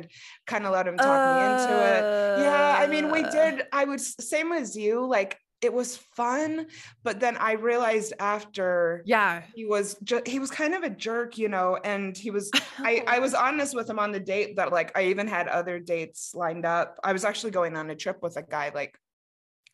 kind 0.52 0.66
of 0.66 0.74
let 0.74 0.86
him 0.90 0.98
talk 0.98 1.22
me 1.32 1.38
into 1.50 1.74
it. 1.94 2.02
Yeah, 2.46 2.76
I 2.82 2.86
mean, 2.94 3.06
we 3.16 3.22
Uh, 3.24 3.32
did. 3.40 3.56
I 3.72 3.84
would 3.90 4.02
s- 4.08 4.16
same 4.34 4.52
as 4.52 4.76
you. 4.76 4.96
Like 5.18 5.32
it 5.68 5.74
was 5.74 5.96
fun, 6.20 6.68
but 7.08 7.16
then 7.24 7.38
I 7.38 7.54
realized 7.54 8.12
after 8.20 9.02
Yeah. 9.06 9.44
he 9.56 9.64
was 9.74 9.96
just 10.04 10.28
he 10.34 10.38
was 10.44 10.52
kind 10.52 10.74
of 10.78 10.84
a 10.84 10.90
jerk, 10.90 11.38
you 11.38 11.48
know. 11.56 11.70
And 11.92 12.18
he 12.18 12.32
was. 12.32 12.52
I 12.80 12.94
I 13.16 13.20
was 13.26 13.34
honest 13.46 13.72
with 13.78 13.88
him 13.90 14.00
on 14.00 14.12
the 14.12 14.20
date 14.34 14.58
that 14.58 14.74
like 14.78 14.90
I 15.00 15.04
even 15.14 15.28
had 15.28 15.48
other 15.48 15.80
dates 15.80 16.22
lined 16.44 16.66
up. 16.66 17.00
I 17.10 17.14
was 17.14 17.24
actually 17.24 17.52
going 17.60 17.78
on 17.78 17.90
a 17.90 17.96
trip 17.96 18.18
with 18.26 18.36
a 18.36 18.44
guy 18.44 18.72
like 18.76 18.94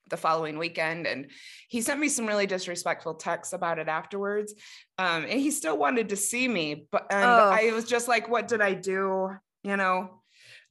the 0.09 0.17
following 0.17 0.57
weekend 0.57 1.07
and 1.07 1.27
he 1.67 1.81
sent 1.81 1.99
me 1.99 2.09
some 2.09 2.25
really 2.25 2.47
disrespectful 2.47 3.13
texts 3.15 3.53
about 3.53 3.79
it 3.79 3.87
afterwards 3.87 4.53
um, 4.97 5.23
and 5.23 5.39
he 5.39 5.51
still 5.51 5.77
wanted 5.77 6.09
to 6.09 6.15
see 6.15 6.47
me 6.47 6.87
but 6.91 7.05
and 7.11 7.23
Oh. 7.23 7.49
i 7.51 7.71
was 7.73 7.85
just 7.85 8.07
like 8.07 8.29
what 8.29 8.47
did 8.47 8.61
i 8.61 8.73
do 8.73 9.29
you 9.63 9.77
know 9.77 10.21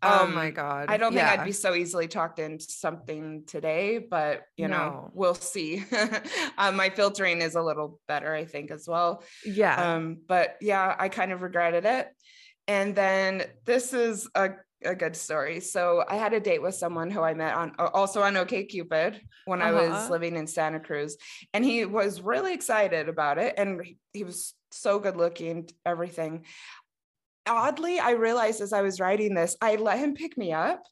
oh 0.02 0.26
my 0.28 0.46
Um, 0.48 0.54
god. 0.54 0.86
I 0.90 0.96
don't 0.96 1.12
think 1.12 1.22
Yeah. 1.26 1.32
I'd 1.40 1.44
be 1.44 1.50
so 1.52 1.74
easily 1.74 2.06
talked 2.06 2.38
into 2.38 2.64
something 2.70 3.42
today, 3.48 3.98
but 3.98 4.42
you 4.56 4.68
know, 4.68 5.10
we'll 5.12 5.34
see. 5.34 5.82
um, 6.56 6.76
my 6.76 6.88
filtering 6.90 7.42
is 7.42 7.56
a 7.56 7.62
little 7.62 7.98
better, 8.06 8.32
I 8.32 8.44
think, 8.44 8.70
as 8.70 8.86
well. 8.86 9.24
Yeah. 9.44 9.74
Um, 9.94 10.18
but 10.28 10.56
yeah, 10.60 10.94
I 10.96 11.08
kind 11.08 11.32
of 11.32 11.42
regretted 11.42 11.84
it. 11.84 12.06
And 12.68 12.94
then 12.94 13.42
this 13.64 13.92
is 13.92 14.28
a, 14.36 14.50
a 14.84 14.94
good 14.94 15.16
story. 15.16 15.60
So 15.60 16.04
I 16.08 16.16
had 16.16 16.32
a 16.32 16.40
date 16.40 16.62
with 16.62 16.74
someone 16.74 17.10
who 17.10 17.20
I 17.22 17.34
met 17.34 17.54
on 17.54 17.74
also 17.78 18.22
on 18.22 18.34
OKCupid 18.34 19.20
when 19.46 19.60
I 19.62 19.72
was 19.72 19.90
Uh-huh. 19.90 20.10
living 20.12 20.36
in 20.36 20.46
Santa 20.46 20.80
Cruz, 20.80 21.16
and 21.52 21.64
he 21.64 21.84
was 21.84 22.20
really 22.20 22.54
excited 22.54 23.08
about 23.08 23.38
it, 23.38 23.54
and 23.56 23.82
he- 24.12 24.24
was 24.24 24.54
so 24.70 24.98
good 24.98 25.16
looking, 25.16 25.68
everything. 25.86 26.44
Oddly, 27.46 27.98
I 27.98 28.10
realized 28.10 28.60
as 28.60 28.72
I 28.72 28.82
was 28.82 29.00
writing 29.00 29.34
this, 29.34 29.56
I 29.62 29.76
let 29.76 29.98
him 29.98 30.14
pick 30.14 30.36
me 30.36 30.52
up, 30.52 30.82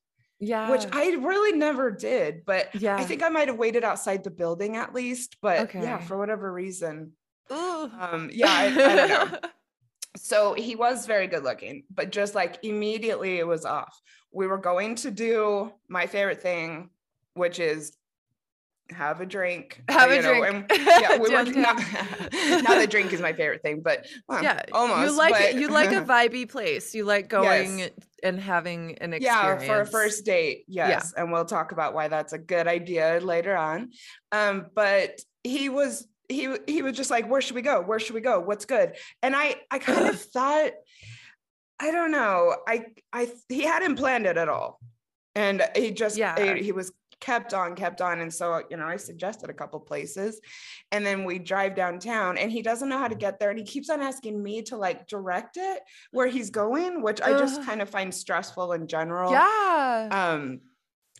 yeah. 0.40 0.70
which 0.70 0.86
I 0.92 1.10
really 1.10 1.56
never 1.56 1.90
did. 1.90 2.44
But 2.46 2.74
yeah. 2.74 2.96
I 2.96 3.04
think 3.04 3.22
I 3.22 3.28
might 3.28 3.48
have 3.48 3.58
waited 3.58 3.84
outside 3.84 4.24
the 4.24 4.30
building 4.30 4.76
at 4.76 4.94
least. 4.94 5.36
But 5.42 5.74
yeah, 5.74 5.98
for 5.98 6.16
whatever 6.16 6.50
reason, 6.50 7.12
Ooh. 7.52 7.90
um, 8.00 8.30
yeah, 8.32 8.46
I, 8.50 8.64
I 8.66 8.94
don't 8.96 9.32
know 9.32 9.38
so 10.16 10.54
he 10.54 10.74
was 10.76 11.06
very 11.06 11.26
good 11.26 11.44
looking 11.44 11.84
but 11.94 12.10
just 12.10 12.34
like 12.34 12.58
immediately 12.64 13.38
it 13.38 13.46
was 13.46 13.64
off 13.64 14.00
we 14.32 14.46
were 14.46 14.58
going 14.58 14.94
to 14.94 15.10
do 15.10 15.72
my 15.88 16.06
favorite 16.06 16.40
thing 16.42 16.90
which 17.34 17.58
is 17.60 17.96
have 18.90 19.20
a 19.20 19.26
drink 19.26 19.82
Have 19.88 20.10
a 20.12 20.22
know, 20.22 20.38
drink. 20.38 20.66
and- 20.70 20.80
yeah 20.86 21.16
we 21.18 21.28
were 21.28 21.42
not, 21.44 21.76
not 22.62 22.78
the 22.80 22.86
drink 22.88 23.12
is 23.12 23.20
my 23.20 23.32
favorite 23.32 23.60
thing 23.62 23.80
but 23.82 24.06
well, 24.28 24.42
yeah. 24.42 24.62
almost 24.72 25.02
You 25.10 25.16
like 25.18 25.32
but- 25.32 25.54
you 25.56 25.68
like 25.68 25.90
a 25.90 26.02
vibey 26.02 26.48
place. 26.48 26.94
You 26.94 27.04
like 27.04 27.28
going 27.28 27.80
Yes. 27.80 27.90
and 28.22 28.38
having 28.40 28.96
an 28.98 29.12
experience. 29.12 29.62
yeah 29.62 29.66
for 29.66 29.80
a 29.80 29.86
first 29.86 30.24
date 30.24 30.64
yes 30.68 31.12
and 31.16 31.32
we'll 31.32 31.44
talk 31.44 31.72
about 31.72 31.94
why 31.94 32.06
that's 32.08 32.32
a 32.32 32.38
good 32.38 32.68
idea 32.68 33.18
later 33.22 33.56
on 33.56 33.90
um 34.30 34.66
but 34.74 35.18
he 35.42 35.68
was 35.68 36.06
he 36.28 36.56
he 36.66 36.82
was 36.82 36.96
just 36.96 37.10
like 37.10 37.28
where 37.28 37.40
should 37.40 37.54
we 37.56 37.62
go? 37.62 37.80
Where 37.80 37.98
should 37.98 38.14
we 38.14 38.20
go? 38.20 38.40
What's 38.40 38.64
good? 38.64 38.96
And 39.22 39.34
i 39.36 39.56
i 39.70 39.78
kind 39.78 40.08
of 40.08 40.20
thought 40.34 40.72
i 41.78 41.90
don't 41.90 42.10
know 42.10 42.56
i 42.66 42.86
i 43.12 43.30
he 43.48 43.62
hadn't 43.62 43.96
planned 43.96 44.26
it 44.26 44.36
at 44.36 44.48
all. 44.48 44.80
And 45.34 45.62
he 45.76 45.90
just 45.90 46.16
Yeah. 46.16 46.54
he, 46.56 46.62
he 46.62 46.72
was 46.72 46.92
kept 47.20 47.54
on 47.54 47.74
kept 47.74 48.00
on. 48.00 48.20
And 48.20 48.32
so 48.32 48.62
you 48.70 48.76
know 48.76 48.86
i 48.86 48.96
suggested 48.96 49.50
a 49.50 49.54
couple 49.54 49.80
places. 49.80 50.40
And 50.92 51.04
then 51.04 51.24
we 51.24 51.38
drive 51.38 51.74
downtown 51.74 52.38
and 52.38 52.50
he 52.50 52.62
doesn't 52.62 52.88
know 52.88 52.98
how 52.98 53.08
to 53.08 53.14
get 53.14 53.38
there. 53.38 53.50
And 53.50 53.58
he 53.58 53.64
keeps 53.64 53.90
on 53.90 54.00
asking 54.00 54.42
me 54.42 54.62
to 54.62 54.76
like 54.76 55.06
direct 55.06 55.56
it 55.58 55.80
where 56.12 56.26
he's 56.26 56.50
going 56.50 57.02
which 57.02 57.20
i 57.22 57.30
just 57.32 57.62
kind 57.64 57.80
of 57.82 57.88
find 57.90 58.14
stressful 58.14 58.72
in 58.72 58.86
general. 58.86 59.32
Yeah. 59.32 60.08
um 60.10 60.60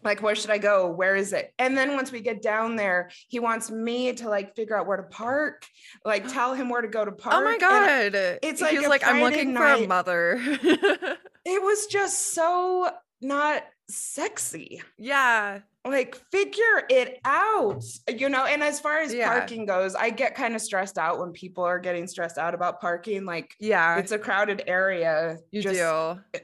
like 0.07 0.23
where 0.23 0.35
should 0.35 0.51
i 0.51 0.59
go 0.59 0.91
where 0.91 1.15
is 1.17 1.33
it 1.33 1.53
and 1.59 1.77
then 1.77 1.95
once 1.95 2.11
we 2.11 2.21
get 2.21 2.41
down 2.41 2.77
there 2.77 3.11
he 3.29 3.39
wants 3.39 3.71
me 3.71 4.13
to 4.13 4.29
like 4.29 4.55
figure 4.57 4.77
out 4.77 4.87
where 4.87 4.97
to 4.97 5.03
park 5.03 5.67
like 6.05 6.27
tell 6.33 6.55
him 6.55 6.69
where 6.71 6.81
to 6.81 6.89
go 6.89 7.05
to 7.05 7.13
park 7.13 7.35
oh 7.37 7.45
my 7.45 7.53
and 7.53 7.61
god. 7.61 8.39
it's 8.43 8.61
like 8.61 8.79
He's 8.79 8.89
like, 8.89 9.07
I'm 9.07 9.21
looking 9.21 9.55
for 9.55 9.67
a 9.67 9.87
mother. 9.87 10.39
it 10.41 11.63
was 11.63 11.87
just 11.87 12.33
so 12.35 12.91
not 13.21 13.63
sexy 13.89 14.83
yeah. 14.99 15.61
like 15.85 16.17
figure 16.33 16.83
it 16.91 17.19
out 17.25 17.85
you 18.09 18.29
know 18.29 18.45
and 18.45 18.63
as 18.63 18.81
far 18.81 18.99
as 18.99 19.15
Yeah. 19.15 19.29
parking 19.29 19.65
goes 19.65 19.95
i 19.95 20.11
get 20.11 20.35
kind 20.35 20.55
of 20.57 20.61
stressed 20.61 20.99
out 20.99 21.21
when 21.21 21.33
people 21.33 21.63
are 21.65 21.79
getting 21.79 22.07
stressed 22.09 22.37
out 22.37 22.53
about 22.55 22.81
parking 22.81 23.25
like 23.25 23.55
Yeah. 23.61 23.99
it's 23.99 24.13
a 24.13 24.19
crowded 24.19 24.65
area 24.67 25.39
you 25.53 25.63
just, 25.63 25.77
do. 25.77 26.41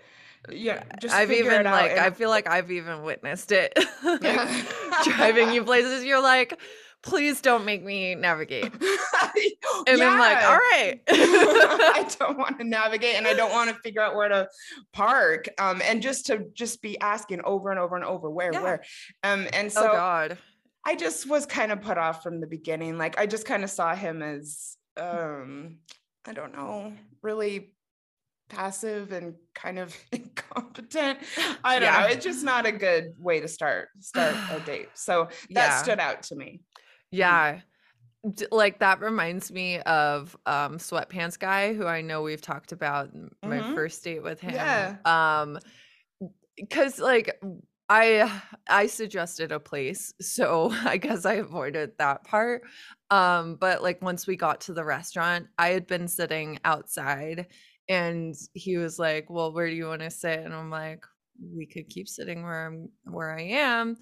Yeah 0.51 0.83
just 1.01 1.15
I've 1.15 1.31
even 1.31 1.65
like 1.65 1.93
and- 1.93 2.01
I 2.01 2.11
feel 2.11 2.31
like 2.31 2.49
I've 2.49 2.71
even 2.71 3.03
witnessed 3.03 3.53
it. 3.53 3.73
Yeah. 4.05 4.63
driving 5.05 5.53
you 5.53 5.65
places, 5.65 6.05
you're 6.05 6.23
like, 6.23 6.59
please 7.03 7.41
don't 7.41 7.65
make 7.65 7.83
me 7.85 8.15
navigate. 8.15 8.65
and 8.65 8.73
And 9.89 10.03
I'm 10.03 10.19
like, 10.19 10.45
all 10.45 10.57
right. 10.59 11.01
I 11.09 12.09
don't 12.19 12.39
want 12.39 12.59
to 12.59 12.65
navigate 12.65 13.17
and 13.17 13.27
I 13.27 13.35
don't 13.35 13.51
want 13.51 13.71
to 13.71 13.77
figure 13.83 14.01
out 14.01 14.15
where 14.15 14.29
to 14.29 14.49
park. 14.93 15.49
Um, 15.59 15.83
and 15.85 16.01
just 16.03 16.27
to 16.27 16.47
just 16.55 16.83
be 16.83 16.99
asking 17.01 17.41
over 17.45 17.71
and 17.71 17.81
over 17.81 17.97
and 17.97 18.05
over 18.05 18.31
where, 18.31 18.53
Yeah. 18.53 18.63
where. 18.63 18.83
Um, 19.25 19.47
and 19.53 19.67
oh 19.67 19.71
so 19.71 19.93
God. 19.93 20.39
I 20.85 20.97
just 20.97 21.29
was 21.29 21.47
kind 21.47 21.73
of 21.73 21.81
put 21.81 21.99
off 21.99 22.23
from 22.23 22.41
the 22.41 22.47
beginning. 22.47 22.99
Like 22.99 23.19
I 23.19 23.27
just 23.27 23.47
kind 23.47 23.65
of 23.65 23.71
saw 23.71 23.95
him 23.95 24.23
as 24.23 24.77
um, 24.97 25.79
I 26.27 26.33
don't 26.33 26.55
know, 26.55 26.93
really 27.23 27.73
passive 28.53 29.13
and 29.13 29.35
kind 29.55 29.79
of 29.79 29.97
incompetent. 30.13 31.19
I 31.65 31.79
don't 31.79 31.93
know. 31.93 32.07
It's 32.07 32.25
just 32.25 32.45
not 32.45 32.67
a 32.67 32.73
good 32.73 33.15
way 33.19 33.41
to 33.41 33.49
start 33.49 33.89
start 34.01 34.37
a 34.51 34.61
date. 34.67 34.89
So 34.95 35.25
that 35.51 35.69
Yeah. 35.69 35.77
stood 35.83 35.99
out 35.99 36.23
to 36.25 36.37
me. 36.37 36.61
Yeah. 37.11 37.61
Like 38.53 38.79
that 38.79 39.01
reminds 39.01 39.51
me 39.51 39.81
of 39.81 40.37
um 40.47 40.79
sweatpants 40.79 41.39
guy 41.39 41.75
who 41.75 41.87
I 41.87 42.03
know 42.03 42.23
we've 42.23 42.41
talked 42.43 42.73
about 42.73 43.09
m- 43.15 43.31
my 43.43 43.61
first 43.75 44.05
date 44.05 44.23
with 44.23 44.39
him. 44.41 44.55
Yeah. 44.55 44.97
Um 45.05 45.59
cuz 46.71 46.99
like 46.99 47.41
I 47.89 48.43
I 48.69 48.87
suggested 48.87 49.51
a 49.53 49.59
place, 49.61 50.15
so 50.21 50.71
I 50.85 50.99
guess 50.99 51.25
I 51.27 51.35
avoided 51.35 51.99
that 51.99 52.25
part. 52.25 52.63
Um 53.11 53.57
but 53.57 53.83
like 53.83 54.03
once 54.03 54.27
we 54.27 54.37
got 54.37 54.61
to 54.63 54.73
the 54.75 54.85
restaurant, 54.85 55.49
I 55.59 55.69
had 55.71 55.87
been 55.87 56.07
sitting 56.07 56.59
outside 56.65 57.49
and 57.89 58.35
he 58.55 58.77
was 58.79 58.99
like, 58.99 59.31
"Well, 59.31 59.53
where 59.53 59.69
do 59.69 59.75
you 59.77 59.87
want 59.87 60.03
to 60.03 60.11
sit?" 60.11 60.41
And 60.41 60.55
I'm 60.55 60.71
like, 60.71 61.05
"We 61.43 61.67
could 61.67 61.89
keep 61.89 62.09
sitting 62.09 62.43
where 62.43 62.67
I'm 62.67 62.91
where 63.05 63.33
I 63.37 63.43
am." 63.43 63.97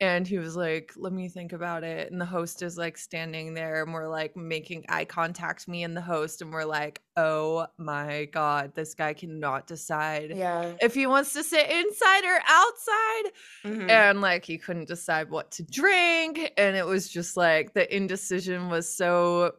And 0.00 0.28
he 0.28 0.38
was 0.38 0.56
like, 0.56 0.92
"Let 0.96 1.12
me 1.12 1.28
think 1.28 1.52
about 1.52 1.84
it." 1.84 2.12
And 2.12 2.20
the 2.20 2.26
host 2.26 2.62
is 2.62 2.78
like 2.78 2.98
standing 2.98 3.54
there, 3.54 3.82
and 3.84 3.92
we're 3.94 4.08
like 4.08 4.36
making 4.36 4.86
eye 4.88 5.04
contact, 5.06 5.68
me 5.68 5.84
and 5.84 5.96
the 5.96 6.00
host, 6.02 6.42
and 6.42 6.52
we're 6.52 6.64
like, 6.64 7.02
"Oh 7.16 7.66
my 7.78 8.26
god, 8.26 8.74
this 8.76 8.94
guy 8.94 9.14
cannot 9.14 9.66
decide 9.68 10.34
Yeah. 10.34 10.78
if 10.80 10.94
he 10.94 11.06
wants 11.06 11.32
to 11.34 11.42
sit 11.44 11.70
inside 11.70 12.24
or 12.24 12.40
outside." 12.46 13.32
Mhm. 13.64 14.08
And 14.10 14.20
like 14.20 14.44
he 14.44 14.58
couldn't 14.58 14.88
decide 14.88 15.30
what 15.30 15.50
to 15.52 15.64
drink, 15.64 16.52
and 16.58 16.76
it 16.76 16.86
was 16.86 17.08
just 17.08 17.36
like 17.36 17.74
the 17.74 17.94
indecision 17.94 18.68
was 18.70 18.94
so, 18.94 19.52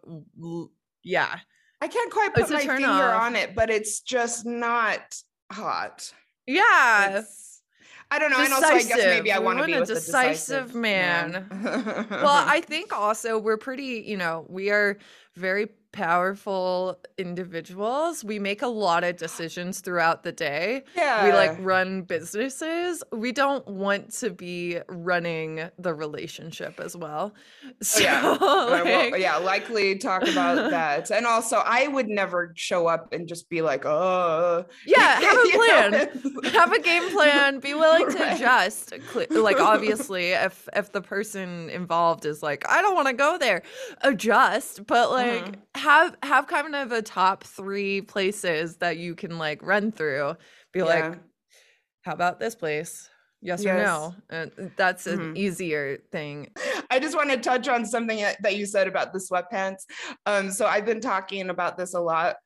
yeah, 1.04 1.40
I 1.82 1.88
can't 1.88 2.12
quite 2.12 2.34
put 2.34 2.50
my 2.50 2.60
finger 2.60 2.86
off. 2.86 3.22
on 3.24 3.36
it, 3.36 3.56
but 3.56 3.70
it's 3.70 4.02
just 4.02 4.46
not 4.46 5.16
hot. 5.52 6.12
yeah. 6.46 7.10
It's- 7.10 7.46
I 8.12 8.18
don't 8.18 8.32
know. 8.32 8.40
And 8.40 8.52
also, 8.52 8.66
I 8.66 8.82
guess 8.82 8.98
maybe 8.98 9.32
I 9.32 9.38
want 9.38 9.60
to 9.60 9.66
be 9.66 9.74
a 9.74 9.86
decisive 9.86 10.66
decisive 10.66 10.74
man. 10.76 11.48
man. 11.52 12.08
well, 12.10 12.44
I 12.48 12.60
think 12.62 12.92
also 12.92 13.38
we're 13.38 13.58
pretty, 13.58 14.04
you 14.08 14.18
know, 14.18 14.48
we 14.50 14.72
are 14.72 14.98
very 15.36 15.68
powerful 15.92 17.00
individuals. 17.18 18.24
We 18.24 18.38
make 18.38 18.62
a 18.62 18.68
lot 18.68 19.04
of 19.04 19.18
decisions 19.18 19.80
throughout 19.80 20.22
the 20.24 20.32
day. 20.32 20.84
yeah, 20.96 21.26
We 21.26 21.32
like 21.34 21.58
run 21.60 22.04
businesses. 22.04 23.04
We 23.12 23.32
don't 23.32 23.68
want 23.68 24.12
to 24.20 24.30
be 24.30 24.80
running 24.88 25.70
the 25.80 25.94
relationship 25.96 26.80
as 26.80 26.96
well. 26.96 27.34
Oh, 27.66 27.70
so, 27.82 28.04
Oh, 28.04 28.04
yeah. 28.04 28.38
I 29.10 29.10
will- 29.10 29.18
yeah, 29.18 29.38
likely 29.38 29.98
talk 29.98 30.28
about 30.28 30.70
that. 30.70 31.10
And 31.10 31.26
also, 31.26 31.58
I 31.66 31.88
would 31.88 32.08
never 32.08 32.54
show 32.56 32.86
up 32.88 33.12
and 33.12 33.28
just 33.28 33.50
be 33.50 33.62
like, 33.64 33.84
oh, 33.86 34.66
yeah, 34.86 35.20
have 35.22 35.38
a 35.38 35.50
plan. 35.56 36.54
have 36.54 36.72
a 36.72 36.82
game 36.82 37.10
plan 37.12 37.60
be 37.60 37.74
willing 37.74 38.10
to 38.12 38.18
Right. 38.20 38.36
adjust 38.36 38.94
like 39.32 39.60
obviously 39.60 40.32
if 40.32 40.68
if 40.76 40.92
the 40.92 41.02
person 41.02 41.70
involved 41.70 42.26
is 42.26 42.42
like 42.44 42.64
i 42.70 42.82
don't 42.82 42.96
want 42.96 43.08
to 43.08 43.14
go 43.14 43.38
there 43.38 43.62
adjust 44.02 44.86
but 44.88 45.10
like 45.12 45.19
Mhm. 45.20 45.62
have 45.76 46.16
have 46.24 46.48
kind 46.48 46.76
of 46.76 46.92
a 46.92 47.02
top 47.02 47.44
three 47.44 48.02
places 48.02 48.78
that 48.78 48.98
you 48.98 49.16
can 49.16 49.38
like 49.38 49.62
run 49.62 49.92
through 49.92 50.36
be 50.74 50.82
Yeah. 50.82 50.84
like 50.84 51.20
how 52.04 52.14
about 52.14 52.40
this 52.40 52.56
place 52.56 53.10
yes, 53.42 53.66
or 53.66 53.74
no 53.74 54.16
and 54.30 54.74
that's 54.78 55.08
an 55.08 55.28
Mhm. 55.28 55.36
easier 55.36 56.00
thing 56.12 56.54
I 56.92 57.00
just 57.00 57.16
want 57.16 57.30
to 57.32 57.38
touch 57.38 57.68
on 57.68 57.86
something 57.86 58.18
that 58.18 58.38
that 58.42 58.56
you 58.58 58.66
said 58.66 58.88
about 58.88 59.14
the 59.14 59.20
sweatpants. 59.20 59.86
Um, 60.26 60.52
so 60.52 60.66
I've 60.66 60.86
been 60.86 61.02
talking 61.02 61.50
about 61.50 61.78
this 61.78 61.94
a 61.94 62.00
lot 62.00 62.38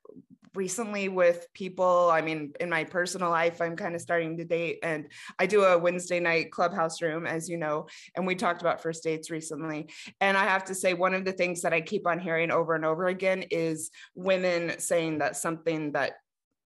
recently 0.55 1.09
with 1.09 1.47
people. 1.53 2.09
I 2.11 2.21
mean, 2.21 2.53
in 2.59 2.69
my 2.69 2.83
personal 2.83 3.29
life, 3.29 3.61
I'm 3.61 3.75
kind 3.75 3.95
of 3.95 4.01
starting 4.01 4.37
to 4.37 4.45
date, 4.45 4.79
and 4.83 5.07
I 5.39 5.45
do 5.45 5.63
a 5.63 5.77
Wednesday 5.77 6.19
night 6.19 6.51
clubhouse 6.51 7.01
room, 7.01 7.25
as 7.25 7.49
you 7.49 7.57
know, 7.57 7.87
and 8.15 8.27
we 8.27 8.35
talked 8.35 8.61
about 8.61 8.81
first 8.81 9.03
dates 9.03 9.29
recently. 9.29 9.89
And 10.21 10.37
I 10.37 10.43
have 10.43 10.65
to 10.65 10.75
say, 10.75 10.93
one 10.93 11.13
of 11.13 11.25
the 11.25 11.31
things 11.31 11.61
that 11.61 11.73
I 11.73 11.81
keep 11.81 12.07
on 12.07 12.19
hearing 12.19 12.51
over 12.51 12.75
and 12.75 12.85
over 12.85 13.07
again 13.07 13.43
is 13.51 13.91
women 14.15 14.79
saying 14.79 15.19
that 15.19 15.37
something 15.37 15.93
that 15.93 16.13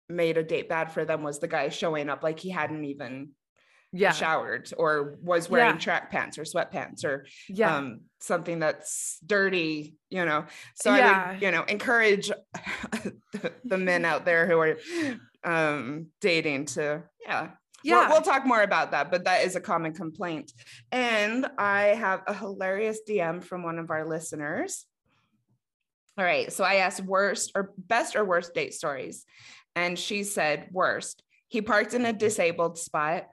made 0.09 0.39
a 0.39 0.43
date 0.43 0.69
bad 0.69 0.91
for 0.91 1.05
them 1.05 1.23
was 1.23 1.39
the 1.39 1.49
guy 1.49 1.69
showing 1.69 2.09
up 2.09 2.23
like 2.23 2.41
he 2.41 2.51
hadn't 2.51 2.85
even 2.85 3.31
Yeah. 3.93 4.13
showered 4.13 4.71
or 4.77 5.17
was 5.23 5.49
wearing 5.49 5.75
Yeah. 5.77 5.81
track 5.81 6.11
pants 6.11 6.37
or 6.39 6.43
sweatpants 6.45 7.05
or 7.05 7.27
Yeah. 7.49 7.75
um 7.77 8.01
something 8.21 8.59
that's 8.59 9.19
dirty 9.25 9.97
you 10.11 10.25
know 10.25 10.45
so 10.75 10.91
i 10.91 11.33
would 11.33 11.43
you 11.43 11.51
know 11.51 11.63
encourage 11.65 12.29
the, 12.29 13.53
the 13.65 13.79
men 13.79 14.05
out 14.05 14.25
there 14.25 14.47
who 14.47 14.59
are 14.59 14.77
um 15.45 16.09
dating 16.21 16.67
to 16.67 17.03
yeah 17.25 17.43
We'll- 17.85 17.95
yeah. 18.03 18.09
we'll, 18.09 18.23
talk 18.23 18.45
more 18.45 18.61
about 18.63 18.91
that 18.91 19.11
but 19.11 19.25
that 19.25 19.45
is 19.47 19.55
a 19.57 19.61
common 19.61 19.95
complaint 19.95 20.53
and 20.93 21.47
i 21.59 21.83
have 21.95 22.23
a 22.27 22.35
hilarious 22.35 22.99
dm 23.09 23.43
from 23.43 23.63
one 23.63 23.79
of 23.79 23.91
our 23.91 24.07
listeners 24.07 24.85
all 26.19 26.25
right 26.25 26.53
so 26.53 26.65
i 26.65 26.75
asked 26.77 27.01
worst 27.03 27.53
or 27.55 27.73
best 27.79 28.17
or 28.17 28.25
worst 28.25 28.53
date 28.53 28.75
stories 28.75 29.25
and 29.77 29.99
she 29.99 30.25
said 30.25 30.69
worst 30.73 31.23
he 31.47 31.63
parked 31.63 31.95
in 31.95 32.05
a 32.05 32.13
disabled 32.13 32.77
spot 32.77 33.27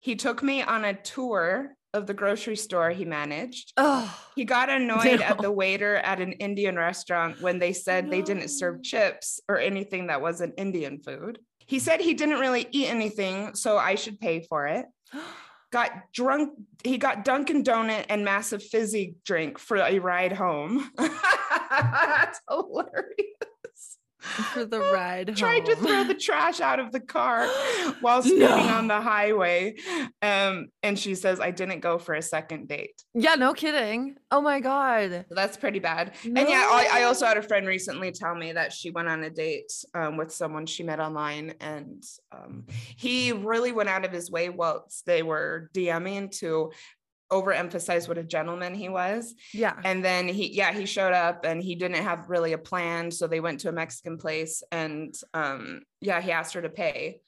he 0.00 0.16
took 0.16 0.42
me 0.42 0.62
on 0.62 0.84
a 0.84 0.94
tour 0.94 1.74
of 1.94 2.06
the 2.06 2.14
grocery 2.14 2.56
store 2.56 2.90
he 2.90 3.04
managed 3.04 3.72
oh. 3.78 4.14
he 4.34 4.44
got 4.44 4.68
annoyed 4.68 5.22
at 5.22 5.38
the 5.40 5.50
waiter 5.50 5.96
at 5.96 6.20
an 6.20 6.32
Indian 6.32 6.76
restaurant 6.76 7.40
when 7.40 7.58
they 7.58 7.72
said 7.72 8.10
they 8.10 8.20
didn't 8.20 8.48
serve 8.48 8.82
chips 8.82 9.40
or 9.48 9.58
anything 9.58 10.08
that 10.08 10.20
wasn't 10.20 10.52
Indian 10.58 11.00
food. 11.00 11.38
He 11.68 11.78
said 11.78 12.00
he 12.00 12.14
didn't 12.14 12.40
really 12.40 12.66
eat 12.70 12.88
anything, 12.88 13.54
so 13.54 13.76
I 13.76 13.94
should 13.94 14.18
pay 14.18 14.40
for 14.40 14.66
it. 14.66 14.86
Got 15.70 15.92
drunk, 16.14 16.54
he 16.82 16.96
got 16.96 17.26
Dunkin' 17.26 17.62
Donut 17.62 18.06
and 18.08 18.24
massive 18.24 18.62
fizzy 18.62 19.16
drink 19.22 19.58
for 19.58 19.76
a 19.76 19.98
ride 19.98 20.32
home. 20.32 20.90
That's 20.96 22.40
hilarious. 22.48 23.04
For 24.20 24.64
the 24.64 24.80
ride 24.92 25.36
Tried 25.36 25.66
to 25.66 25.76
throw 25.76 26.04
the 26.04 26.14
trash 26.14 26.60
out 26.60 26.80
of 26.80 26.90
the 26.92 27.00
car 27.00 27.46
while 28.00 28.22
speeding 28.22 28.40
No. 28.40 28.56
on 28.56 28.88
the 28.88 29.00
highway. 29.00 29.76
Um, 30.22 30.68
and 30.82 30.98
she 30.98 31.14
says, 31.14 31.38
I 31.40 31.50
didn't 31.52 31.80
go 31.80 31.98
for 31.98 32.14
a 32.14 32.22
second 32.22 32.68
date. 32.68 33.02
Yeah, 33.14 33.36
no 33.36 33.54
kidding. 33.54 34.16
Oh 34.30 34.40
my 34.40 34.60
god. 34.60 35.26
That's 35.30 35.56
pretty 35.56 35.78
bad. 35.78 36.14
And 36.24 36.36
yeah, 36.36 36.66
I, 36.70 36.88
I 36.92 37.02
also 37.04 37.26
had 37.26 37.36
a 37.36 37.42
friend 37.42 37.66
recently 37.66 38.10
tell 38.12 38.34
me 38.34 38.52
that 38.52 38.72
she 38.72 38.90
went 38.90 39.08
on 39.08 39.22
a 39.22 39.30
date 39.30 39.72
um, 39.94 40.16
with 40.16 40.32
someone 40.32 40.66
she 40.66 40.82
met 40.82 41.00
online, 41.00 41.54
and 41.60 42.02
um, 42.32 42.64
he 42.96 43.32
really 43.32 43.72
went 43.72 43.88
out 43.88 44.04
of 44.04 44.12
his 44.12 44.30
way 44.30 44.48
whilst 44.48 45.06
they 45.06 45.22
were 45.22 45.70
DMing 45.74 46.30
to 46.38 46.72
overemphasize 47.30 48.08
what 48.08 48.18
a 48.18 48.22
gentleman 48.24 48.74
he 48.74 48.88
was. 48.88 49.34
Yeah. 49.52 49.74
And 49.84 50.04
then 50.04 50.28
he, 50.28 50.52
yeah, 50.54 50.72
he 50.72 50.86
showed 50.86 51.12
up 51.12 51.44
and 51.44 51.62
he 51.62 51.74
didn't 51.74 52.02
have 52.02 52.28
really 52.30 52.52
a 52.54 52.58
plan, 52.58 53.10
so 53.10 53.26
they 53.26 53.40
went 53.40 53.60
to 53.60 53.68
a 53.68 53.72
Mexican 53.72 54.18
place, 54.18 54.62
and 54.72 55.14
um, 55.34 55.82
yeah, 56.00 56.20
he 56.20 56.32
asked 56.32 56.54
her 56.54 56.62
to 56.62 56.70
pay. 56.70 57.20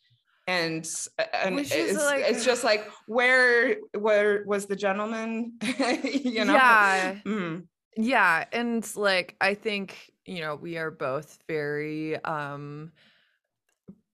And 0.47 0.85
uh, 1.19 1.25
and 1.45 1.61
it's, 1.61 1.73
like- 2.05 2.25
it's 2.27 2.45
just 2.45 2.65
like 2.65 2.85
where 3.07 3.77
where 3.97 4.43
was 4.47 4.67
the 4.67 4.75
gentleman? 4.77 5.53
you 6.03 6.45
know? 6.45 6.55
Yeah. 6.55 7.15
Mhm. 7.25 7.67
Yeah, 7.97 8.45
and 8.53 8.97
like 8.97 9.37
I 9.41 9.55
think, 9.55 9.97
you 10.25 10.41
know, 10.41 10.57
we 10.57 10.77
are 10.79 10.91
both 10.91 11.39
very 11.47 12.17
um 12.25 12.91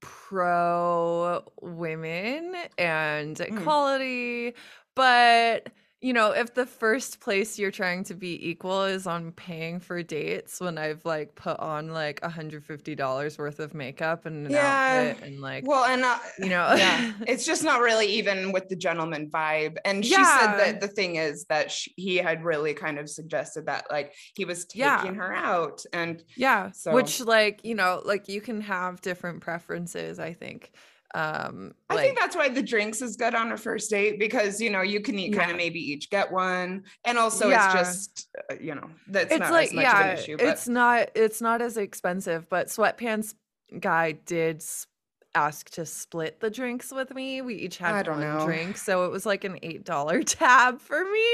pro 0.00 1.42
women 1.60 2.54
and 2.78 3.36
Mm. 3.36 3.64
But 4.96 5.68
you 6.02 6.12
know, 6.12 6.30
if 6.32 6.54
the 6.54 6.66
first 6.66 7.20
place 7.20 7.58
you're 7.58 7.70
trying 7.70 8.04
to 8.04 8.14
be 8.14 8.50
equal 8.50 8.84
is 8.84 9.06
on 9.06 9.32
paying 9.32 9.80
for 9.80 10.02
dates 10.02 10.60
when 10.60 10.76
I've 10.76 11.02
like 11.06 11.34
put 11.34 11.58
on 11.58 11.88
like 11.88 12.20
$150 12.20 13.38
worth 13.38 13.58
of 13.60 13.72
makeup 13.74 14.26
and 14.26 14.46
an 14.46 14.52
Yeah. 14.52 15.08
outfit 15.10 15.26
and 15.26 15.40
like 15.40 15.66
Well, 15.66 15.86
and 15.86 16.04
uh, 16.04 16.18
you 16.38 16.50
know 16.50 16.74
yeah, 16.74 17.12
it's 17.26 17.46
just 17.46 17.64
not 17.64 17.80
really 17.80 18.06
even 18.06 18.52
with 18.52 18.68
the 18.68 18.76
gentleman 18.76 19.30
vibe. 19.30 19.78
And 19.86 20.04
she 20.04 20.12
said 20.12 20.22
Yeah. 20.22 20.56
that 20.58 20.80
the 20.82 20.88
thing 20.88 21.16
is 21.16 21.46
that 21.46 21.70
sh 21.72 21.88
he 21.96 22.16
had 22.18 22.44
really 22.44 22.74
kind 22.74 22.98
of 22.98 23.08
suggested 23.08 23.64
that 23.66 23.86
like 23.90 24.12
he 24.34 24.44
was 24.44 24.66
taking 24.66 24.84
Yeah. 24.84 25.14
her 25.14 25.32
out, 25.34 25.82
and 25.94 26.22
Yeah, 26.36 26.72
So- 26.72 26.92
which 26.92 27.20
like, 27.22 27.64
you 27.64 27.74
know, 27.74 28.02
like 28.04 28.28
you 28.28 28.42
can 28.42 28.60
have 28.60 29.00
different 29.00 29.40
preferences, 29.40 30.18
I 30.18 30.34
think. 30.34 30.72
Um 31.16 31.74
I 31.88 31.94
like 31.94 32.04
think 32.04 32.18
that's 32.18 32.36
why 32.36 32.48
the 32.50 32.62
drinks 32.62 33.00
is 33.00 33.16
good 33.16 33.34
on 33.34 33.50
a 33.52 33.56
first 33.56 33.88
date 33.90 34.18
because 34.18 34.60
you 34.60 34.68
know 34.70 34.82
you 34.82 35.00
can 35.00 35.18
eat 35.18 35.32
kind 35.32 35.50
of 35.50 35.56
maybe 35.56 35.80
each 35.80 36.10
get 36.10 36.30
one, 36.30 36.84
and 37.06 37.16
also 37.16 37.48
Yeah. 37.48 37.56
it's 37.56 37.72
just 37.72 38.28
uh, 38.50 38.54
you 38.60 38.74
know 38.74 38.90
that's 39.06 39.32
it's 39.32 39.40
not 39.40 39.52
like 39.52 39.68
as 39.68 39.74
much 39.74 39.84
yeah, 39.84 40.00
of 40.00 40.06
an 40.12 40.18
issue. 40.18 40.36
But 40.36 40.46
it's 40.46 40.68
not 40.68 41.10
it's 41.14 41.40
not 41.40 41.62
as 41.62 41.76
expensive, 41.78 42.48
but 42.50 42.66
sweatpants 42.66 43.34
guy 43.80 44.12
did 44.12 44.62
ask 45.34 45.70
to 45.70 45.86
split 45.86 46.40
the 46.40 46.50
drinks 46.50 46.92
with 46.92 47.14
me. 47.14 47.40
We 47.40 47.54
each 47.54 47.78
had 47.78 47.94
I 47.94 48.02
don't 48.02 48.20
one 48.20 48.38
know. 48.38 48.44
drink, 48.44 48.76
so 48.76 49.06
it 49.06 49.10
was 49.10 49.24
like 49.24 49.44
an 49.44 49.58
eight 49.62 49.84
dollar 49.84 50.22
tab 50.38 50.80
for 50.80 51.02
me. 51.02 51.28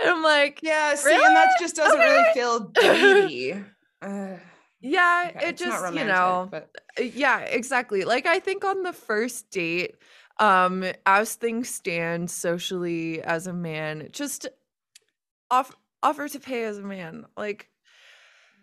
And 0.00 0.10
I'm 0.10 0.22
like, 0.22 0.60
yeah, 0.62 0.94
see, 0.94 1.14
and 1.14 1.36
that 1.36 1.56
just 1.58 1.74
doesn't 1.76 1.98
Okay. 1.98 2.08
really 2.10 2.34
feel 2.34 2.60
greedy. 2.80 3.54
Uh, 4.02 4.36
yeah, 4.84 5.30
okay, 5.36 5.48
it 5.48 5.56
just 5.56 5.92
you 5.92 6.04
know, 6.04 6.48
but 6.50 6.70
Uh, 6.98 7.02
yeah 7.02 7.40
exactly 7.40 8.04
like 8.04 8.26
i 8.26 8.38
think 8.38 8.64
on 8.64 8.82
the 8.82 8.92
first 8.92 9.50
date 9.50 9.96
um 10.38 10.84
as 11.06 11.34
things 11.34 11.68
stand 11.68 12.30
socially 12.30 13.20
as 13.22 13.46
a 13.46 13.52
man 13.52 14.08
just 14.12 14.46
off 15.50 15.74
offer 16.02 16.28
to 16.28 16.40
pay 16.40 16.64
as 16.64 16.78
a 16.78 16.82
man 16.82 17.26
like. 17.36 17.68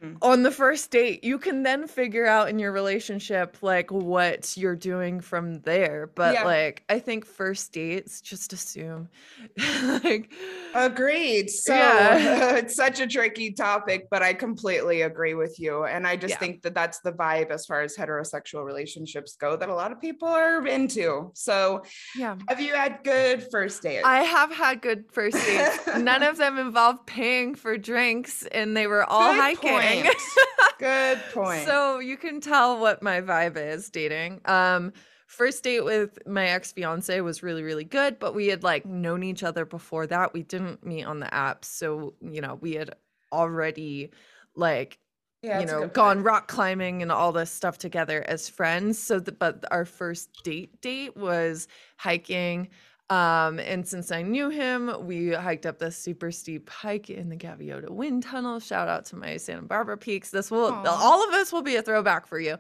Mm-hmm. 0.01 0.15
on 0.23 0.41
the 0.41 0.49
first 0.49 0.89
date 0.89 1.23
you 1.23 1.37
can 1.37 1.61
then 1.61 1.87
figure 1.87 2.25
out 2.25 2.49
in 2.49 2.57
your 2.57 2.71
relationship 2.71 3.57
like 3.61 3.91
what 3.91 4.57
you're 4.57 4.75
doing 4.75 5.19
from 5.21 5.59
there 5.61 6.09
but 6.15 6.33
Yeah. 6.33 6.43
like 6.43 6.83
i 6.89 6.97
think 6.97 7.23
first 7.23 7.71
dates 7.71 8.19
just 8.19 8.51
assume 8.51 9.09
like 10.03 10.31
Agreed. 10.73 11.49
So 11.49 11.73
Yeah. 11.75 12.55
it's 12.55 12.75
such 12.77 13.01
a 13.01 13.05
tricky 13.07 13.51
topic, 13.51 14.07
but 14.09 14.21
I 14.23 14.33
completely 14.33 15.01
agree 15.01 15.33
with 15.33 15.59
you. 15.59 15.83
And 15.83 16.07
I 16.07 16.15
just 16.15 16.31
Yeah. 16.31 16.37
think 16.37 16.61
that 16.61 16.73
that's 16.73 16.99
the 17.01 17.11
vibe 17.11 17.51
as 17.51 17.65
far 17.65 17.81
as 17.81 17.97
heterosexual 17.97 18.63
relationships 18.65 19.35
go 19.35 19.57
that 19.57 19.67
a 19.67 19.73
lot 19.75 19.91
of 19.91 19.99
people 19.99 20.29
are 20.29 20.65
into. 20.65 21.31
So 21.33 21.83
yeah 22.15 22.37
have 22.47 22.61
you 22.61 22.73
had 22.73 22.99
good 23.03 23.45
first 23.51 23.83
dates? 23.83 24.03
I 24.05 24.21
have 24.21 24.51
had 24.53 24.81
good 24.81 25.05
first 25.11 25.35
dates. 25.45 25.79
None 25.97 26.23
of 26.23 26.37
them 26.37 26.57
involved 26.57 27.05
paying 27.05 27.53
for 27.55 27.77
drinks, 27.77 28.45
and 28.53 28.75
they 28.77 28.87
were 28.87 29.03
all 29.03 29.33
Good 29.33 29.41
hiking. 29.41 29.69
point. 29.71 29.83
good 30.80 31.19
point. 31.34 31.65
so 31.65 31.99
you 31.99 32.17
can 32.17 32.41
tell 32.41 32.80
what 32.80 33.01
my 33.01 33.21
vibe 33.21 33.58
is 33.58 33.89
dating. 33.89 34.41
Um, 34.45 34.93
first 35.27 35.63
date 35.63 35.86
with 35.86 36.19
my 36.27 36.47
ex 36.47 36.71
fiance 36.71 37.19
was 37.21 37.43
really 37.43 37.63
really 37.63 37.84
good, 37.84 38.19
but 38.19 38.36
we 38.36 38.47
had 38.47 38.63
like 38.63 38.86
known 38.86 39.23
each 39.23 39.43
other 39.43 39.65
before 39.65 40.08
that. 40.08 40.34
We 40.34 40.43
didn't 40.43 40.86
meet 40.86 41.04
on 41.04 41.19
the 41.19 41.34
app, 41.34 41.65
so 41.65 42.13
you 42.21 42.41
know 42.41 42.58
we 42.62 42.73
had 42.73 42.95
already 43.32 44.12
like 44.56 44.99
yeah, 45.41 45.60
you 45.60 45.65
know 45.65 45.88
gone 45.88 46.17
point. 46.17 46.25
rock 46.25 46.47
climbing 46.47 47.01
and 47.01 47.12
all 47.12 47.32
this 47.32 47.49
stuff 47.49 47.77
together 47.77 48.23
as 48.27 48.47
friends 48.47 48.99
so 48.99 49.19
the, 49.19 49.32
but 49.32 49.63
our 49.71 49.86
first 49.86 50.30
date 50.43 50.80
date 50.82 51.17
was 51.17 51.67
hiking 51.97 52.69
um 53.12 53.60
and 53.60 53.86
since 53.86 54.12
i 54.12 54.21
knew 54.21 54.50
him 54.50 54.89
we 55.02 55.34
hiked 55.34 55.65
up 55.65 55.78
this 55.80 55.97
super 55.97 56.32
steep 56.32 56.69
hike 56.69 57.10
in 57.10 57.28
the 57.30 57.36
gaviota 57.36 57.89
wind 57.89 58.24
tunnel. 58.24 58.60
Shout 58.60 58.88
out 58.88 59.06
to 59.08 59.17
my 59.17 59.38
santa 59.38 59.63
barbara 59.63 59.97
peaks. 59.97 60.32
This 60.32 60.50
will 60.50 60.71
Aw. 60.71 60.86
all 60.86 61.24
of 61.24 61.32
this 61.32 61.52
will 61.52 61.62
be 61.62 61.76
a 61.76 61.82
throwback 61.82 62.26
for 62.26 62.39
you. 62.39 62.58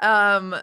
Um 0.00 0.54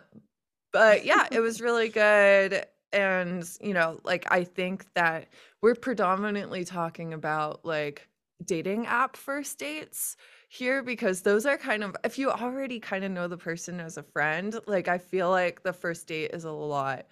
but 0.71 1.05
yeah 1.05 1.27
it 1.31 1.39
was 1.39 1.59
really 1.67 1.89
good. 1.89 2.65
And 2.93 3.49
you 3.61 3.73
know 3.73 3.99
like 4.03 4.25
i 4.29 4.43
think 4.43 4.85
that 4.93 5.27
we're 5.61 5.75
predominantly 5.75 6.65
talking 6.65 7.13
about 7.13 7.65
like 7.65 8.07
dating 8.45 8.85
app 8.87 9.15
first 9.15 9.57
dates 9.59 10.17
here 10.49 10.83
because 10.83 11.21
those 11.21 11.45
are 11.45 11.57
kind 11.57 11.83
of 11.83 11.95
if 12.03 12.17
you 12.17 12.29
already 12.29 12.79
kind 12.79 13.05
of 13.05 13.11
know 13.11 13.27
the 13.27 13.37
person 13.37 13.79
as 13.79 13.97
a 13.97 14.03
friend 14.03 14.59
like 14.67 14.87
i 14.87 14.97
feel 14.97 15.29
like 15.29 15.63
the 15.63 15.71
first 15.71 16.07
date 16.07 16.31
is 16.33 16.43
a 16.43 16.51
lot 16.51 17.05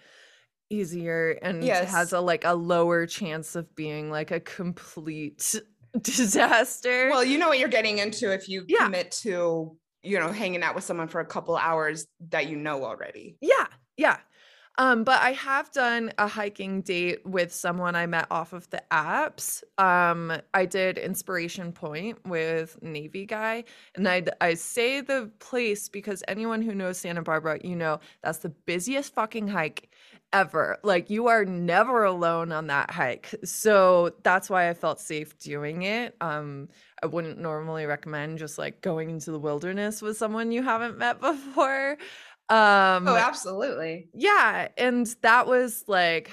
easier 0.70 1.38
and 1.42 1.62
Yes. 1.64 1.90
has 1.90 2.12
a 2.12 2.20
like 2.20 2.44
a 2.44 2.54
lower 2.54 3.06
chance 3.06 3.54
of 3.56 3.74
being 3.74 4.10
like 4.10 4.30
a 4.30 4.40
complete 4.40 5.60
disaster 6.00 7.08
Well, 7.10 7.24
you 7.24 7.38
know 7.38 7.48
what 7.48 7.58
you're 7.58 7.68
getting 7.68 7.98
into 7.98 8.32
if 8.32 8.48
you 8.48 8.64
Yeah. 8.68 8.84
commit 8.84 9.10
to, 9.22 9.76
you 10.02 10.18
know, 10.18 10.28
hanging 10.32 10.62
out 10.62 10.74
with 10.74 10.84
someone 10.84 11.08
for 11.08 11.20
a 11.20 11.26
couple 11.26 11.56
hours 11.56 12.06
that 12.30 12.46
you 12.48 12.56
know 12.56 12.84
already. 12.84 13.36
Yeah, 13.40 13.66
yeah. 13.96 14.18
Um, 14.78 15.04
but 15.04 15.20
I 15.20 15.32
have 15.32 15.70
done 15.72 16.10
a 16.16 16.26
hiking 16.26 16.80
date 16.80 17.26
with 17.26 17.52
someone 17.52 17.94
I 17.96 18.06
met 18.06 18.28
off 18.30 18.54
of 18.54 18.70
the 18.70 18.82
apps. 18.90 19.62
Um, 19.76 20.32
I 20.54 20.64
did 20.64 20.96
Inspiration 20.96 21.72
Point 21.72 22.24
with 22.26 22.80
Navy 22.80 23.26
guy, 23.26 23.64
and 23.94 24.08
I 24.08 24.24
I 24.40 24.54
say 24.54 25.02
the 25.02 25.30
place 25.38 25.90
because 25.90 26.22
anyone 26.28 26.62
who 26.62 26.74
knows 26.74 26.96
Santa 26.96 27.20
Barbara, 27.20 27.58
you 27.62 27.76
know 27.76 28.00
that's 28.22 28.38
the 28.38 28.48
busiest 28.48 29.12
fucking 29.12 29.48
hike 29.48 29.90
ever. 30.32 30.78
Like 30.82 31.10
you 31.10 31.28
are 31.28 31.44
never 31.44 32.04
alone 32.04 32.52
on 32.52 32.68
that 32.68 32.90
hike. 32.90 33.34
So 33.44 34.12
that's 34.22 34.48
why 34.50 34.68
I 34.68 34.74
felt 34.74 35.00
safe 35.00 35.36
doing 35.38 35.82
it. 35.82 36.16
Um, 36.20 36.68
I 37.02 37.06
wouldn't 37.06 37.38
normally 37.38 37.86
recommend 37.86 38.38
just 38.38 38.58
like 38.58 38.80
going 38.80 39.10
into 39.10 39.30
the 39.32 39.38
wilderness 39.38 40.02
with 40.02 40.16
someone 40.16 40.52
you 40.52 40.62
haven't 40.62 40.98
met 40.98 41.20
before. 41.20 41.96
Um, 42.48 43.06
Oh, 43.08 43.16
absolutely. 43.16 44.08
yeah, 44.12 44.68
and 44.76 45.06
that 45.22 45.46
was 45.46 45.84
like 45.86 46.30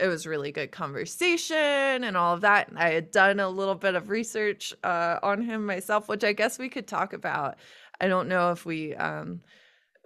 it 0.00 0.06
was 0.06 0.26
really 0.26 0.52
good 0.52 0.70
conversation 0.70 1.56
and 2.04 2.16
all 2.16 2.34
of 2.34 2.42
that. 2.42 2.68
And 2.68 2.78
I 2.78 2.90
had 2.90 3.10
done 3.10 3.40
a 3.40 3.48
little 3.48 3.74
bit 3.74 3.96
of 3.96 4.10
research 4.10 4.72
uh, 4.84 5.18
on 5.22 5.42
him 5.42 5.66
myself, 5.66 6.08
which 6.08 6.22
I 6.22 6.32
guess 6.32 6.58
we 6.58 6.68
could 6.68 6.86
talk 6.86 7.12
about. 7.12 7.56
I 8.00 8.06
don't 8.06 8.28
know 8.28 8.52
if 8.52 8.64
we 8.64 8.94
um, 8.94 9.40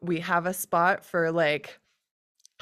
we 0.01 0.21
have 0.21 0.47
a 0.47 0.55
spot 0.55 1.05
for 1.05 1.31
like 1.31 1.79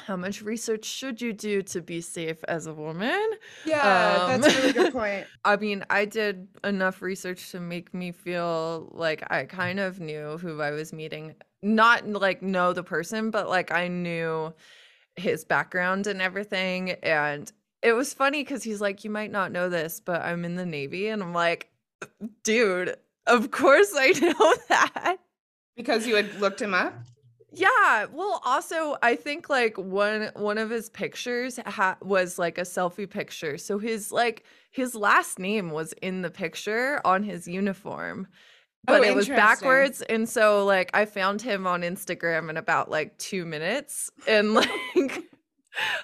how 0.06 0.16
much 0.16 0.42
research 0.42 0.84
should 0.84 1.20
you 1.20 1.32
do 1.32 1.62
to 1.62 1.80
be 1.80 2.00
safe 2.00 2.42
as 2.48 2.66
a 2.66 2.74
woman? 2.74 3.20
Yeah, 3.64 4.26
Um, 4.28 4.40
that's 4.40 4.54
a 4.54 4.56
really 4.58 4.72
good 4.72 4.92
point. 4.92 5.26
I 5.44 5.56
mean, 5.56 5.84
I 5.90 6.04
did 6.04 6.48
enough 6.64 7.02
research 7.02 7.50
to 7.52 7.60
make 7.60 7.92
me 7.94 8.12
feel 8.12 8.90
like 8.92 9.22
I 9.30 9.44
kind 9.44 9.80
of 9.80 10.00
knew 10.00 10.38
who 10.38 10.60
I 10.60 10.70
was 10.72 10.92
meeting. 10.92 11.34
Not 11.62 12.06
like 12.08 12.42
know 12.42 12.72
the 12.72 12.82
person, 12.82 13.30
but 13.30 13.48
like 13.48 13.70
I 13.70 13.88
knew 13.88 14.52
his 15.16 15.44
background 15.44 16.06
and 16.06 16.22
everything. 16.22 16.92
And 17.02 17.50
it 17.82 17.92
was 17.92 18.14
funny 18.14 18.42
because 18.42 18.62
he's 18.62 18.80
like, 18.80 19.04
You 19.04 19.10
might 19.10 19.30
not 19.30 19.52
know 19.52 19.68
this, 19.68 20.00
but 20.00 20.22
I'm 20.22 20.44
in 20.44 20.56
the 20.56 20.66
Navy. 20.66 21.08
And 21.08 21.22
I'm 21.22 21.34
like, 21.34 21.70
Dude, 22.44 22.96
of 23.26 23.50
course 23.50 23.92
I 23.96 24.08
know 24.20 24.54
that. 24.68 25.16
Because 25.76 26.06
you 26.06 26.16
had 26.16 26.34
looked 26.40 26.60
him 26.62 26.74
up? 26.74 26.94
Yeah, 27.52 28.06
well, 28.12 28.40
also 28.44 28.96
I 29.02 29.16
think 29.16 29.50
like 29.50 29.76
one 29.76 30.30
one 30.36 30.56
of 30.58 30.70
his 30.70 30.88
pictures 30.88 31.58
ha- 31.66 31.96
was 32.00 32.38
like 32.38 32.58
a 32.58 32.62
selfie 32.62 33.10
picture. 33.10 33.58
So 33.58 33.78
his 33.78 34.12
like 34.12 34.44
his 34.70 34.94
last 34.94 35.38
name 35.38 35.70
was 35.70 35.92
in 35.94 36.22
the 36.22 36.30
picture 36.30 37.00
on 37.04 37.24
his 37.24 37.48
uniform. 37.48 38.28
Oh, 38.88 38.98
But 38.98 39.04
it 39.04 39.14
was 39.14 39.28
backwards 39.28 40.02
and 40.02 40.28
so 40.28 40.64
like 40.64 40.90
I 40.94 41.04
found 41.06 41.42
him 41.42 41.66
on 41.66 41.82
Instagram 41.82 42.50
in 42.50 42.56
about 42.56 42.90
like 42.90 43.16
2 43.18 43.44
minutes 43.46 44.10
and 44.26 44.54
like 44.54 45.29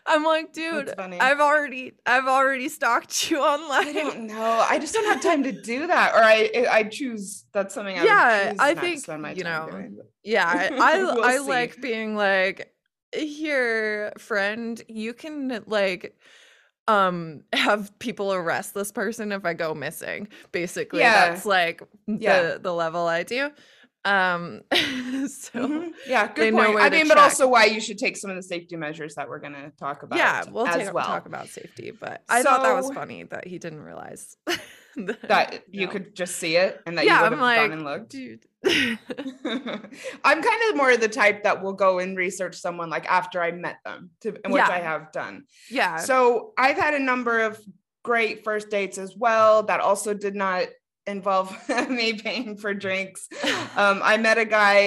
I'm 0.06 0.24
like, 0.24 0.52
dude, 0.52 0.92
I've 1.18 1.40
already 1.40 1.92
I've 2.06 2.26
already 2.26 2.68
stalked 2.68 3.30
you 3.30 3.40
online. 3.40 3.86
I 3.86 3.92
don't 3.92 4.26
know. 4.26 4.58
I 4.58 4.78
just 4.78 4.94
don't 4.94 5.06
have 5.06 5.20
time 5.20 5.42
to 5.44 5.52
do 5.52 5.86
that. 5.86 6.14
Or 6.14 6.22
I 6.22 6.66
I 6.70 6.84
choose 6.84 7.44
that's 7.52 7.74
something 7.74 7.98
I 7.98 8.04
Yeah, 8.04 8.52
would 8.52 8.58
I 8.58 8.74
think, 8.74 8.96
spend 8.96 9.22
my 9.22 9.34
you 9.34 9.44
time 9.44 9.44
know, 9.44 9.70
doing. 9.70 9.98
Yeah, 10.22 10.46
I 10.46 10.72
I, 10.78 11.14
We'll 11.14 11.30
I 11.34 11.38
see. 11.38 11.38
like 11.38 11.80
being 11.80 12.16
like, 12.16 12.72
here, 13.14 14.12
friend, 14.18 14.82
you 14.88 15.14
can 15.14 15.62
like 15.66 16.16
um 16.88 17.42
have 17.52 17.96
people 18.00 18.32
arrest 18.34 18.74
this 18.74 18.92
person 18.92 19.32
if 19.32 19.44
I 19.44 19.54
go 19.54 19.74
missing. 19.74 20.28
Basically, 20.52 21.08
Yeah. 21.08 21.10
that's 21.10 21.46
like 21.46 21.82
Yeah. 22.06 22.46
the 22.46 22.60
the 22.62 22.74
level 22.74 23.06
I 23.06 23.22
do. 23.24 23.50
Um 24.06 24.62
so 24.72 25.66
Mhm. 25.68 25.90
Yeah, 26.06 26.32
good 26.32 26.54
point. 26.54 26.78
I 26.78 26.88
mean, 26.90 27.08
but 27.08 27.18
also 27.18 27.48
why 27.48 27.64
you 27.64 27.80
should 27.80 27.98
take 27.98 28.16
some 28.16 28.30
of 28.30 28.36
the 28.36 28.42
safety 28.42 28.76
measures 28.76 29.16
that 29.16 29.28
we're 29.28 29.40
going 29.40 29.54
to 29.54 29.70
talk 29.78 30.02
about. 30.04 30.18
yeah, 30.18 30.44
we'll 30.50 30.66
as 30.66 30.76
take, 30.76 30.94
well. 30.94 31.04
talk 31.04 31.26
about 31.26 31.48
safety, 31.48 31.90
but 31.90 32.22
I 32.28 32.42
thought 32.42 32.62
that 32.62 32.74
was 32.76 32.90
funny 32.92 33.24
that 33.24 33.46
he 33.46 33.58
didn't 33.58 33.80
realize 33.82 34.36
that 35.24 35.64
you 35.70 35.86
No. 35.86 35.92
could 35.92 36.14
just 36.14 36.36
see 36.36 36.56
it 36.56 36.80
and 36.86 36.96
that 36.96 37.04
yeah, 37.04 37.16
you 37.18 37.22
would 37.24 37.32
I'm 37.32 37.38
have 37.38 37.40
like, 37.40 37.56
gone 37.58 37.72
and 37.72 37.84
looked. 37.84 38.10
dude. 38.10 38.46
I'm 40.24 40.42
kind 40.42 40.60
of 40.70 40.76
more 40.76 40.90
of 40.92 41.00
the 41.00 41.08
type 41.08 41.42
that 41.44 41.62
will 41.62 41.72
go 41.72 41.98
and 41.98 42.16
research 42.16 42.56
someone 42.56 42.90
like 42.90 43.06
after 43.06 43.42
I 43.42 43.52
met 43.52 43.78
them, 43.84 44.10
to, 44.22 44.30
which 44.30 44.42
Yeah. 44.54 44.68
I 44.68 44.78
have 44.78 45.12
done. 45.12 45.44
yeah. 45.70 45.96
So 45.98 46.52
I've 46.56 46.76
had 46.78 46.94
a 46.94 46.98
number 46.98 47.40
of 47.40 47.60
great 48.04 48.44
first 48.44 48.70
dates 48.70 48.98
as 48.98 49.14
well 49.16 49.64
that 49.64 49.80
also 49.80 50.14
did 50.14 50.34
not 50.36 50.66
involve 51.06 51.56
me 51.88 52.14
paying 52.14 52.56
for 52.56 52.74
drinks. 52.74 53.28
Um, 53.76 54.00
I 54.02 54.16
met 54.16 54.38
a 54.38 54.46
guy 54.46 54.78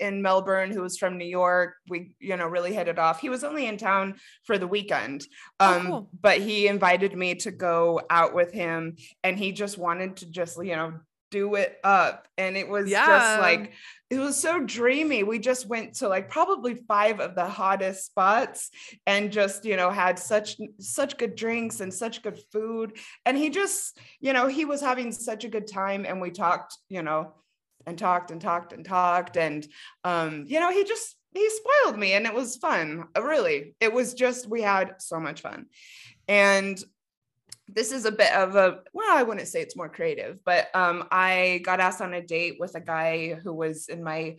in 0.00 0.22
Melbourne 0.22 0.70
who 0.70 0.80
was 0.82 0.96
from 0.96 1.18
New 1.18 1.24
York. 1.26 1.74
We, 1.88 2.14
you 2.20 2.36
know, 2.36 2.46
really 2.46 2.72
hit 2.72 2.86
it 2.86 2.96
off. 2.96 3.20
He 3.20 3.28
was 3.30 3.42
only 3.42 3.66
in 3.66 3.76
town 3.78 4.14
for 4.44 4.58
the 4.58 4.66
weekend, 4.68 5.26
Oh, 5.58 5.74
um, 5.80 5.86
cool. 5.86 6.10
but 6.20 6.38
he 6.38 6.68
invited 6.68 7.16
me 7.16 7.34
to 7.36 7.50
go 7.50 8.00
out 8.10 8.34
with 8.34 8.52
him, 8.52 8.94
and 9.24 9.36
he 9.36 9.50
just 9.50 9.76
wanted 9.76 10.18
to 10.18 10.26
just, 10.30 10.56
you 10.64 10.76
know, 10.76 10.92
do 11.32 11.56
it 11.56 11.78
up. 11.82 12.28
And 12.38 12.56
it 12.56 12.68
was 12.68 12.88
Yeah. 12.88 13.06
just 13.06 13.40
like 13.40 13.72
it 14.10 14.18
was 14.18 14.40
so 14.40 14.60
dreamy. 14.64 15.22
We 15.22 15.38
just 15.38 15.66
went 15.66 15.94
to 15.96 16.08
like 16.08 16.30
probably 16.30 16.74
five 16.74 17.20
of 17.20 17.34
the 17.34 17.46
hottest 17.46 18.06
spots 18.06 18.70
and 19.06 19.30
just, 19.30 19.64
you 19.64 19.76
know, 19.76 19.90
had 19.90 20.18
such 20.18 20.56
such 20.80 21.18
good 21.18 21.34
drinks 21.34 21.80
and 21.80 21.92
such 21.92 22.22
good 22.22 22.40
food. 22.50 22.96
And 23.26 23.36
he 23.36 23.50
just, 23.50 23.98
you 24.20 24.32
know, 24.32 24.46
he 24.46 24.64
was 24.64 24.80
having 24.80 25.12
such 25.12 25.44
a 25.44 25.48
good 25.48 25.66
time 25.66 26.06
and 26.06 26.20
we 26.20 26.30
talked, 26.30 26.76
you 26.88 27.02
know, 27.02 27.34
and 27.86 27.98
talked 27.98 28.30
and 28.30 28.40
talked 28.40 28.72
and 28.72 28.84
talked 28.84 29.36
and 29.36 29.66
um, 30.04 30.44
you 30.46 30.58
know, 30.58 30.70
he 30.70 30.84
just 30.84 31.16
he 31.34 31.48
spoiled 31.50 31.98
me 31.98 32.14
and 32.14 32.24
it 32.24 32.34
was 32.34 32.56
fun. 32.56 33.04
Really. 33.20 33.74
It 33.78 33.92
was 33.92 34.14
just 34.14 34.48
we 34.48 34.62
had 34.62 34.94
so 34.98 35.20
much 35.20 35.42
fun. 35.42 35.66
And 36.26 36.82
this 37.68 37.92
is 37.92 38.04
a 38.04 38.12
bit 38.12 38.32
of 38.34 38.56
a 38.56 38.80
well 38.92 39.16
i 39.16 39.22
wouldn't 39.22 39.46
say 39.46 39.60
it's 39.60 39.76
more 39.76 39.88
creative 39.88 40.38
but 40.44 40.68
um 40.74 41.06
i 41.10 41.60
got 41.64 41.80
asked 41.80 42.00
on 42.00 42.14
a 42.14 42.22
date 42.22 42.56
with 42.58 42.74
a 42.74 42.80
guy 42.80 43.34
who 43.34 43.52
was 43.52 43.88
in 43.88 44.02
my 44.02 44.36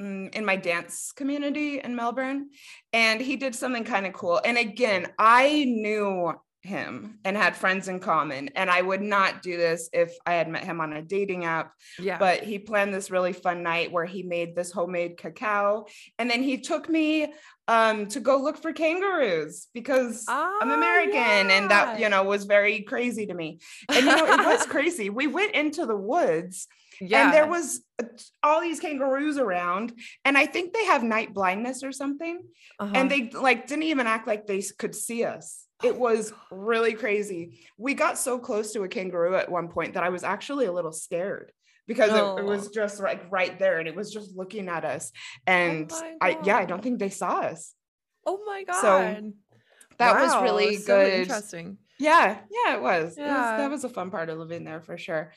mm, 0.00 0.34
in 0.34 0.44
my 0.44 0.56
dance 0.56 1.12
community 1.12 1.80
in 1.80 1.96
melbourne 1.96 2.48
and 2.92 3.20
he 3.20 3.36
did 3.36 3.54
something 3.54 3.84
kind 3.84 4.06
of 4.06 4.12
cool. 4.12 4.40
And 4.44 4.56
again 4.56 5.08
i 5.18 5.64
knew 5.64 6.32
him 6.62 7.18
and 7.24 7.36
had 7.36 7.56
friends 7.56 7.86
in 7.86 8.00
common 8.00 8.48
and 8.56 8.68
i 8.68 8.82
would 8.82 9.00
not 9.00 9.42
do 9.42 9.56
this 9.56 9.88
if 9.92 10.12
i 10.26 10.32
had 10.34 10.48
met 10.48 10.64
him 10.64 10.80
on 10.80 10.92
a 10.92 11.00
dating 11.02 11.44
app 11.44 11.72
yeah. 12.00 12.18
but 12.18 12.42
he 12.42 12.58
planned 12.58 12.92
this 12.92 13.10
really 13.12 13.32
fun 13.32 13.62
night 13.62 13.92
where 13.92 14.04
he 14.04 14.24
made 14.24 14.56
this 14.56 14.72
homemade 14.72 15.16
cacao 15.16 15.86
and 16.18 16.28
then 16.28 16.42
he 16.42 16.58
took 16.58 16.88
me 16.88 17.32
um 17.68 18.06
to 18.06 18.18
go 18.18 18.38
look 18.38 18.56
for 18.56 18.72
kangaroos 18.72 19.68
because 19.72 20.24
I'm 20.28 20.70
Ah, 20.70 20.74
American 20.74 21.50
and 21.50 21.70
that 21.70 22.00
you 22.00 22.08
know 22.08 22.24
was 22.24 22.44
very 22.44 22.80
crazy 22.82 23.26
to 23.26 23.34
me. 23.34 23.60
And 23.88 24.04
you 24.06 24.16
know 24.16 24.26
it 24.26 24.44
was 24.46 24.66
crazy. 24.74 25.10
We 25.10 25.26
went 25.26 25.54
into 25.54 25.84
the 25.86 25.96
woods 25.96 26.66
yeah. 27.00 27.24
and 27.26 27.34
there 27.34 27.46
was 27.46 27.82
uh, 28.02 28.06
all 28.42 28.60
these 28.60 28.80
kangaroos 28.80 29.38
around 29.38 29.92
and 30.24 30.36
I 30.38 30.46
think 30.46 30.72
they 30.72 30.86
have 30.86 31.02
night 31.02 31.34
blindness 31.34 31.82
or 31.84 31.92
something 31.92 32.40
Uh-huh. 32.80 32.92
and 32.94 33.10
they 33.10 33.30
like 33.30 33.66
didn't 33.68 33.84
even 33.84 34.06
act 34.06 34.26
like 34.26 34.46
they 34.46 34.62
could 34.78 34.94
see 34.94 35.24
us. 35.24 35.67
It 35.82 35.96
was 35.96 36.32
really 36.50 36.94
crazy. 36.94 37.60
We 37.76 37.94
got 37.94 38.18
so 38.18 38.38
close 38.38 38.72
to 38.72 38.82
a 38.82 38.88
kangaroo 38.88 39.36
at 39.36 39.50
one 39.50 39.68
point 39.68 39.94
that 39.94 40.02
I 40.02 40.08
was 40.08 40.24
actually 40.24 40.66
a 40.66 40.72
little 40.72 40.92
scared 40.92 41.52
because 41.86 42.10
it, 42.10 42.40
it 42.40 42.44
was 42.44 42.66
Oh. 42.66 42.70
just 42.74 43.00
like 43.00 43.30
right 43.30 43.58
there 43.58 43.78
and 43.78 43.86
it 43.88 43.94
was 43.94 44.12
just 44.12 44.36
looking 44.36 44.68
at 44.68 44.84
us 44.84 45.12
oh 45.14 45.52
and 45.52 45.90
my 45.90 46.16
I 46.20 46.38
yeah, 46.44 46.56
I 46.56 46.64
don't 46.64 46.82
think 46.82 46.98
they 46.98 47.10
saw 47.10 47.40
us. 47.40 47.74
Oh 48.26 48.40
my 48.46 48.64
god. 48.64 48.80
So, 48.80 49.32
That 49.98 50.20
was 50.20 50.30
Wow, 50.32 50.42
really 50.42 50.76
so 50.76 50.96
good. 51.02 51.12
interesting. 51.20 51.78
Yeah, 51.98 52.38
yeah, 52.50 52.74
it 52.76 52.82
was. 52.82 53.16
It 53.16 53.22
was- 53.22 53.28
That 53.58 53.70
was 53.70 53.84
a 53.84 53.88
fun 53.88 54.10
part 54.10 54.28
of 54.30 54.38
living 54.38 54.64
there 54.64 54.80
for 54.80 54.96
sure. 54.98 55.32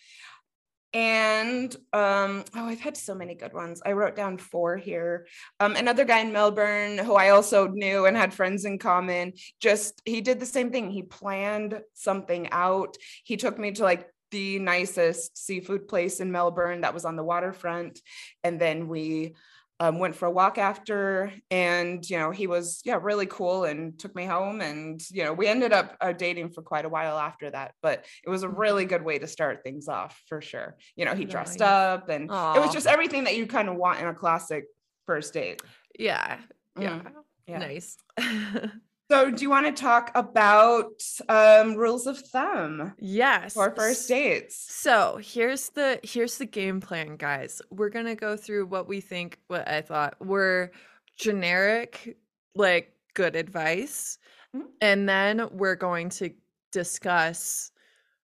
And 0.93 1.73
um, 1.93 2.43
oh, 2.55 2.65
I've 2.65 2.81
had 2.81 2.97
so 2.97 3.15
many 3.15 3.33
good 3.33 3.53
ones. 3.53 3.81
I 3.85 3.93
wrote 3.93 4.15
down 4.15 4.37
four 4.37 4.75
here. 4.75 5.25
Um, 5.59 5.75
another 5.75 6.03
guy 6.03 6.19
in 6.19 6.33
Melbourne 6.33 6.97
who 6.97 7.13
I 7.15 7.29
also 7.29 7.67
knew 7.67 8.05
and 8.05 8.17
had 8.17 8.33
friends 8.33 8.65
in 8.65 8.77
common. 8.77 9.33
Just 9.61 10.01
he 10.05 10.19
did 10.19 10.39
the 10.39 10.45
same 10.45 10.69
thing. 10.69 10.91
He 10.91 11.03
planned 11.03 11.79
something 11.93 12.49
out. 12.51 12.97
He 13.23 13.37
took 13.37 13.57
me 13.57 13.71
to 13.73 13.83
like 13.83 14.07
the 14.31 14.59
nicest 14.59 15.37
seafood 15.37 15.87
place 15.87 16.19
in 16.19 16.31
Melbourne 16.31 16.81
that 16.81 16.93
was 16.93 17.05
on 17.05 17.15
the 17.15 17.23
waterfront, 17.23 17.99
and 18.43 18.59
then 18.59 18.87
we 18.87 19.35
um, 19.81 19.97
went 19.97 20.15
for 20.15 20.27
a 20.27 20.31
walk 20.31 20.59
after 20.59 21.33
and 21.49 22.07
you 22.07 22.15
know 22.15 22.29
he 22.29 22.45
was 22.45 22.81
yeah 22.85 22.99
really 23.01 23.25
cool 23.25 23.63
and 23.63 23.97
took 23.97 24.15
me 24.15 24.25
home 24.25 24.61
and 24.61 25.01
you 25.09 25.23
know 25.23 25.33
we 25.33 25.47
ended 25.47 25.73
up 25.73 25.97
uh, 26.01 26.13
dating 26.13 26.51
for 26.51 26.61
quite 26.61 26.85
a 26.85 26.89
while 26.89 27.17
after 27.17 27.49
that 27.49 27.73
but 27.81 28.05
it 28.23 28.29
was 28.29 28.43
a 28.43 28.49
really 28.49 28.85
good 28.85 29.03
way 29.03 29.17
to 29.17 29.25
start 29.25 29.63
things 29.63 29.87
off 29.87 30.21
for 30.29 30.39
sure 30.39 30.77
you 30.95 31.03
know 31.03 31.15
he 31.15 31.25
dressed 31.25 31.61
Nice. 31.61 31.67
up 31.67 32.09
and 32.09 32.25
it 32.25 32.59
was 32.59 32.71
just 32.71 32.85
everything 32.85 33.23
that 33.23 33.35
you 33.35 33.47
kind 33.47 33.69
of 33.69 33.75
want 33.75 33.99
in 33.99 34.07
a 34.07 34.13
classic 34.13 34.65
first 35.07 35.33
date 35.33 35.63
Yeah. 35.97 36.37
Yeah. 36.79 36.99
Mhm. 36.99 37.13
Yeah. 37.47 37.57
Nice. 37.57 37.97
so 39.11 39.29
do 39.29 39.41
you 39.43 39.49
want 39.49 39.65
to 39.65 39.73
talk 39.73 40.09
about 40.15 41.03
um, 41.27 41.75
rules 41.75 42.07
of 42.07 42.17
thumb 42.17 42.93
yes. 42.99 43.53
for 43.53 43.75
first 43.75 44.07
dates 44.07 44.55
So 44.55 45.19
here's 45.21 45.69
the 45.69 45.99
here's 46.03 46.37
the 46.37 46.45
game 46.45 46.79
plan, 46.79 47.17
guys. 47.17 47.61
We're 47.69 47.89
gonna 47.89 48.15
go 48.15 48.37
through 48.37 48.67
what 48.67 48.87
we 48.87 49.01
think, 49.01 49.37
what 49.47 49.67
I 49.67 49.81
thought 49.81 50.13
were 50.25 50.71
generic, 51.17 52.17
like 52.55 52.93
good 53.13 53.35
advice, 53.35 54.17
Mhm. 54.55 54.67
and 54.81 55.09
then 55.09 55.49
we're 55.51 55.75
going 55.75 56.09
to 56.09 56.31
discuss 56.71 57.71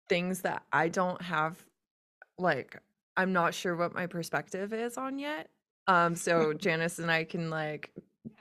things 0.10 0.42
that 0.42 0.64
I 0.72 0.90
don't 0.90 1.22
have, 1.22 1.64
like 2.38 2.78
I'm 3.16 3.32
not 3.32 3.54
sure 3.54 3.76
what 3.76 3.94
my 3.94 4.08
perspective 4.08 4.74
is 4.74 4.98
on 4.98 5.18
yet. 5.18 5.50
Um, 5.88 6.16
so 6.16 6.54
Janice 6.66 7.00
and 7.00 7.10
I 7.10 7.24
can 7.24 7.50
like 7.50 7.92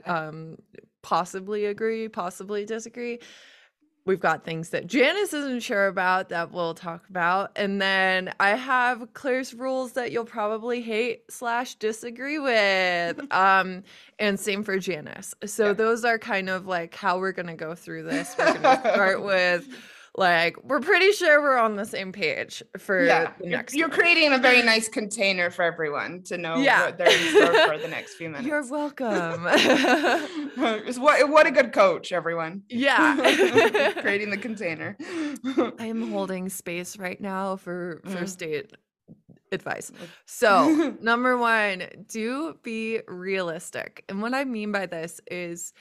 um 0.07 0.57
possibly 1.02 1.66
agree, 1.66 2.08
possibly 2.08 2.64
disagree. 2.64 3.18
we've 4.04 4.18
got 4.18 4.44
things 4.44 4.70
that 4.70 4.84
Janice 4.88 5.32
isn't 5.32 5.60
sure 5.60 5.86
about 5.86 6.28
that 6.30 6.50
we'll 6.50 6.74
talk 6.74 7.08
about. 7.08 7.52
And 7.54 7.80
then 7.80 8.34
I 8.40 8.50
have 8.56 9.12
Claire's 9.14 9.54
rules 9.54 9.92
that 9.92 10.10
you'll 10.10 10.24
probably 10.24 10.80
hate 10.82 11.22
slash 11.30 11.76
disagree 11.76 12.40
with. 12.40 13.20
um, 13.32 13.84
and 14.18 14.40
same 14.40 14.64
for 14.64 14.76
Janice. 14.78 15.34
So 15.46 15.68
Yeah. 15.68 15.72
those 15.74 16.04
are 16.04 16.18
kind 16.18 16.48
of 16.50 16.66
like 16.66 16.96
how 16.96 17.18
we're 17.20 17.30
gonna 17.32 17.54
go 17.54 17.76
through 17.76 18.02
this. 18.02 18.34
We're 18.36 18.54
gonna 18.54 18.80
start 18.80 19.22
with 19.32 19.68
like 20.16 20.62
we're 20.62 20.81
pretty 20.81 21.11
sure 21.12 21.40
we're 21.40 21.57
on 21.57 21.77
the 21.77 21.87
same 21.87 22.12
page 22.12 22.62
for 22.79 23.03
yeah, 23.05 23.33
the 23.38 23.44
you're, 23.44 23.57
next 23.57 23.75
you're 23.75 23.88
creating 23.88 24.33
a 24.35 24.38
very 24.38 24.61
nice 24.72 24.87
container 24.88 25.51
for 25.51 25.62
everyone 25.62 26.22
to 26.25 26.37
know 26.37 26.57
Yeah. 26.57 26.85
what 26.87 26.98
they're 26.98 27.11
in 27.11 27.29
store 27.35 27.66
for 27.66 27.79
the 27.79 27.88
next 27.88 28.14
few 28.14 28.29
minutes. 28.31 28.46
You're 28.46 28.66
welcome. 28.70 29.44
What, 30.98 31.29
what 31.31 31.46
a 31.46 31.51
good 31.51 31.72
coach, 31.72 32.12
everyone. 32.12 32.62
yeah. 32.68 33.16
Creating 34.03 34.31
the 34.31 34.37
container. 34.37 34.96
I 35.79 35.87
am 35.87 36.11
holding 36.12 36.48
space 36.51 36.98
right 36.98 37.20
now 37.20 37.57
for 37.57 38.01
Mm. 38.05 38.18
first 38.18 38.38
date 38.38 38.72
advice. 39.51 39.90
So, 40.27 40.96
number 41.01 41.37
one, 41.38 41.85
do 42.07 42.59
be 42.62 43.01
realistic. 43.09 44.05
And 44.09 44.20
what 44.22 44.35
I 44.35 44.44
mean 44.44 44.72
by 44.72 44.87
this 44.87 45.20
is 45.31 45.72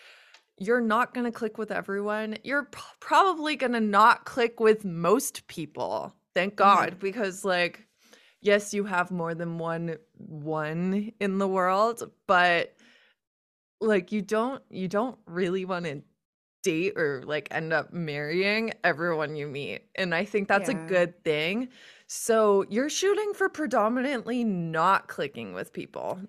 you're 0.61 0.79
not 0.79 1.13
going 1.13 1.25
to 1.25 1.31
click 1.31 1.57
with 1.57 1.71
everyone. 1.71 2.37
You're 2.43 2.65
p- 2.65 2.79
probably 2.99 3.55
going 3.55 3.71
to 3.73 3.79
not 3.79 4.25
click 4.25 4.59
with 4.59 4.85
most 4.85 5.47
people. 5.47 6.13
Thank 6.35 6.55
mm-hmm. 6.55 6.79
God, 6.79 6.99
because, 6.99 7.43
like, 7.43 7.87
yes, 8.41 8.73
you 8.73 8.83
have 8.85 9.09
more 9.09 9.33
than 9.33 9.57
one 9.57 9.97
one 10.17 11.11
in 11.19 11.39
the 11.39 11.47
world, 11.47 12.11
but 12.27 12.75
like 13.79 14.11
you 14.11 14.21
don't 14.21 14.61
you 14.69 14.87
don't 14.87 15.17
really 15.25 15.65
want 15.65 15.85
to 15.85 16.03
date 16.63 16.93
or 16.95 17.23
like 17.25 17.47
end 17.49 17.73
up 17.73 17.91
marrying 17.91 18.71
everyone 18.83 19.35
you 19.35 19.47
meet. 19.47 19.81
And 19.95 20.13
I 20.13 20.25
think 20.25 20.47
that's 20.47 20.69
Yeah. 20.69 20.85
a 20.85 20.87
good 20.87 21.23
thing. 21.23 21.69
So 22.05 22.65
you're 22.69 22.89
shooting 22.89 23.33
for 23.33 23.49
predominantly 23.49 24.43
not 24.43 25.07
clicking 25.07 25.53
with 25.53 25.73
people. 25.73 26.19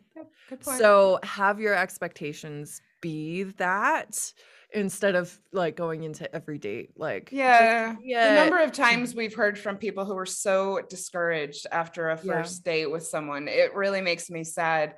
Good 0.48 0.60
point. 0.60 0.78
So 0.78 1.18
have 1.22 1.60
your 1.60 1.74
expectations 1.74 2.80
be 3.02 3.42
that 3.58 4.32
instead 4.74 5.14
of 5.14 5.38
like 5.52 5.76
going 5.76 6.02
into 6.02 6.34
every 6.34 6.56
date 6.56 6.92
like 6.96 7.28
yeah. 7.30 7.94
yeah. 8.02 8.28
The 8.30 8.40
number 8.40 8.58
of 8.62 8.72
times 8.86 9.14
we've 9.14 9.34
heard 9.34 9.58
from 9.58 9.76
people 9.76 10.06
who 10.06 10.14
were 10.14 10.24
so 10.24 10.80
discouraged 10.88 11.66
after 11.70 12.08
a 12.08 12.18
Yeah. 12.22 12.32
first 12.40 12.64
date 12.64 12.90
with 12.90 13.06
someone, 13.06 13.48
it 13.48 13.74
really 13.74 14.00
makes 14.00 14.30
me 14.30 14.44
sad. 14.44 14.94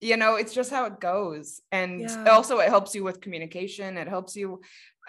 You 0.00 0.16
know, 0.16 0.36
it's 0.36 0.54
just 0.54 0.70
how 0.70 0.84
it 0.84 1.00
goes. 1.00 1.60
And 1.72 2.02
Yeah. 2.02 2.26
also, 2.28 2.58
it 2.60 2.68
helps 2.68 2.94
you 2.94 3.02
with 3.02 3.20
communication. 3.20 3.96
It 3.96 4.06
helps 4.06 4.36
you. 4.36 4.60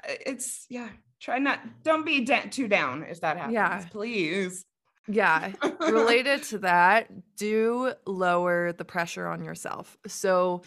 uh, 0.04 0.14
It's, 0.26 0.66
yeah, 0.70 0.90
try 1.20 1.38
not, 1.38 1.60
don't 1.84 2.06
be 2.06 2.26
da- 2.26 2.50
too 2.50 2.68
down 2.68 3.04
if 3.04 3.22
that 3.22 3.38
happens. 3.38 3.54
Yeah. 3.54 3.86
Please. 3.92 4.66
Yeah. 5.08 5.52
Related 5.82 6.42
to 6.44 6.58
that, 6.60 7.10
do 7.36 7.94
lower 8.08 8.74
the 8.74 8.86
pressure 8.86 9.28
on 9.28 9.44
yourself. 9.44 9.96
So, 10.08 10.64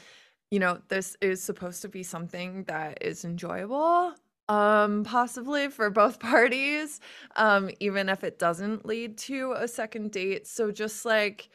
you 0.51 0.59
know, 0.59 0.81
this 0.89 1.17
is 1.21 1.43
supposed 1.43 1.83
to 1.83 1.89
be 1.89 2.03
something 2.03 2.65
that 2.65 2.99
is 3.03 3.25
enjoyable, 3.25 4.15
um, 4.49 5.05
possibly 5.05 5.69
for 5.69 5.91
both 5.91 6.19
parties, 6.21 7.01
um, 7.37 7.71
even 7.81 8.09
if 8.09 8.25
it 8.25 8.39
doesn't 8.39 8.85
lead 8.87 9.17
to 9.19 9.53
a 9.53 9.69
second 9.69 10.13
date. 10.13 10.47
So 10.47 10.71
just 10.73 11.05
like, 11.05 11.49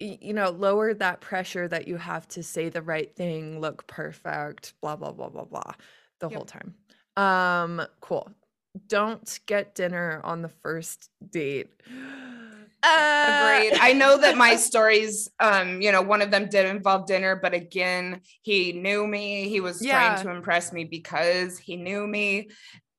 you 0.00 0.34
know, 0.34 0.50
lower 0.50 0.92
that 0.94 1.20
pressure 1.20 1.68
that 1.68 1.86
you 1.86 1.96
have 1.96 2.26
to 2.28 2.42
say 2.42 2.68
the 2.68 2.82
right 2.82 3.14
thing, 3.14 3.60
look 3.60 3.86
perfect, 3.86 4.74
blah, 4.80 4.96
blah, 4.96 5.12
blah, 5.12 5.28
blah, 5.28 5.44
blah, 5.44 5.72
the 6.20 6.28
Yep. 6.28 6.30
whole 6.30 6.44
time. 6.46 6.74
Um, 7.16 7.86
cool. 8.00 8.30
Don't 8.88 9.38
get 9.46 9.74
dinner 9.74 10.20
on 10.24 10.42
the 10.42 10.48
first 10.48 11.10
date. 11.30 11.70
Uh, 12.82 13.24
Agreed. 13.28 13.78
I 13.80 13.92
know 13.92 14.18
that 14.18 14.36
my 14.36 14.56
stories, 14.56 15.28
um, 15.40 15.80
you 15.80 15.90
know, 15.90 16.02
one 16.02 16.22
of 16.22 16.30
them 16.30 16.48
did 16.48 16.66
involve 16.66 17.06
dinner, 17.06 17.36
but 17.36 17.52
again, 17.52 18.20
he 18.42 18.72
knew 18.72 19.06
me. 19.06 19.48
He 19.48 19.60
was 19.60 19.82
Yeah. 19.84 19.92
trying 20.14 20.24
to 20.24 20.30
impress 20.30 20.72
me 20.72 20.84
because 20.84 21.58
he 21.58 21.76
knew 21.76 22.06
me. 22.06 22.50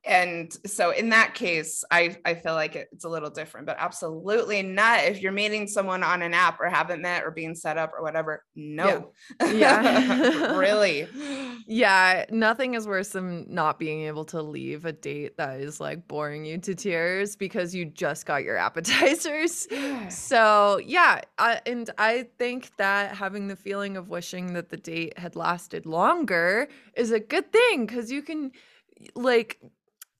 And 0.06 0.52
so 0.66 0.92
in 0.92 1.10
that 1.10 1.34
case, 1.36 1.84
I, 1.92 2.16
I 2.24 2.34
feel 2.34 2.54
like 2.54 2.76
it's 2.76 3.04
a 3.04 3.10
little 3.10 3.30
different, 3.30 3.68
but 3.68 3.76
absolutely 3.80 4.62
not. 4.62 5.04
If 5.04 5.22
you're 5.22 5.34
meeting 5.34 5.68
someone 5.68 6.04
on 6.04 6.22
an 6.22 6.34
app 6.34 6.60
or 6.62 6.70
haven't 6.70 7.02
met 7.02 7.24
or 7.24 7.32
being 7.32 7.54
set 7.54 7.78
up 7.78 7.92
or 7.94 8.02
whatever, 8.02 8.44
no. 8.56 9.12
Yeah. 9.42 10.56
really. 10.58 11.08
Yeah, 11.68 12.26
nothing 12.30 12.76
is 12.76 12.88
worse 12.88 13.10
than 13.10 13.46
not 13.54 13.78
being 13.78 14.04
able 14.04 14.24
to 14.26 14.42
leave 14.42 14.86
a 14.86 14.94
date 14.94 15.36
that 15.38 15.60
is 15.60 15.82
like 15.82 16.08
boring 16.08 16.46
you 16.46 16.58
to 16.60 16.76
tears 16.76 17.36
because 17.36 17.76
you 17.76 17.86
just 17.86 18.26
got 18.26 18.44
your 18.44 18.58
appetizers. 18.70 19.68
So, 20.08 20.80
yeah, 20.84 21.22
I, 21.38 21.60
and 21.66 21.90
I 21.98 22.28
think 22.38 22.72
that 22.78 23.16
having 23.16 23.48
the 23.48 23.56
feeling 23.58 23.98
of 23.98 24.08
wishing 24.08 24.54
that 24.54 24.70
the 24.70 24.78
date 24.78 25.20
had 25.20 25.36
lasted 25.36 25.86
longer 25.86 26.70
is 26.96 27.12
a 27.12 27.20
good 27.20 27.52
thing 27.52 27.86
because 27.86 28.12
you 28.12 28.22
can, 28.22 28.52
like, 29.16 29.60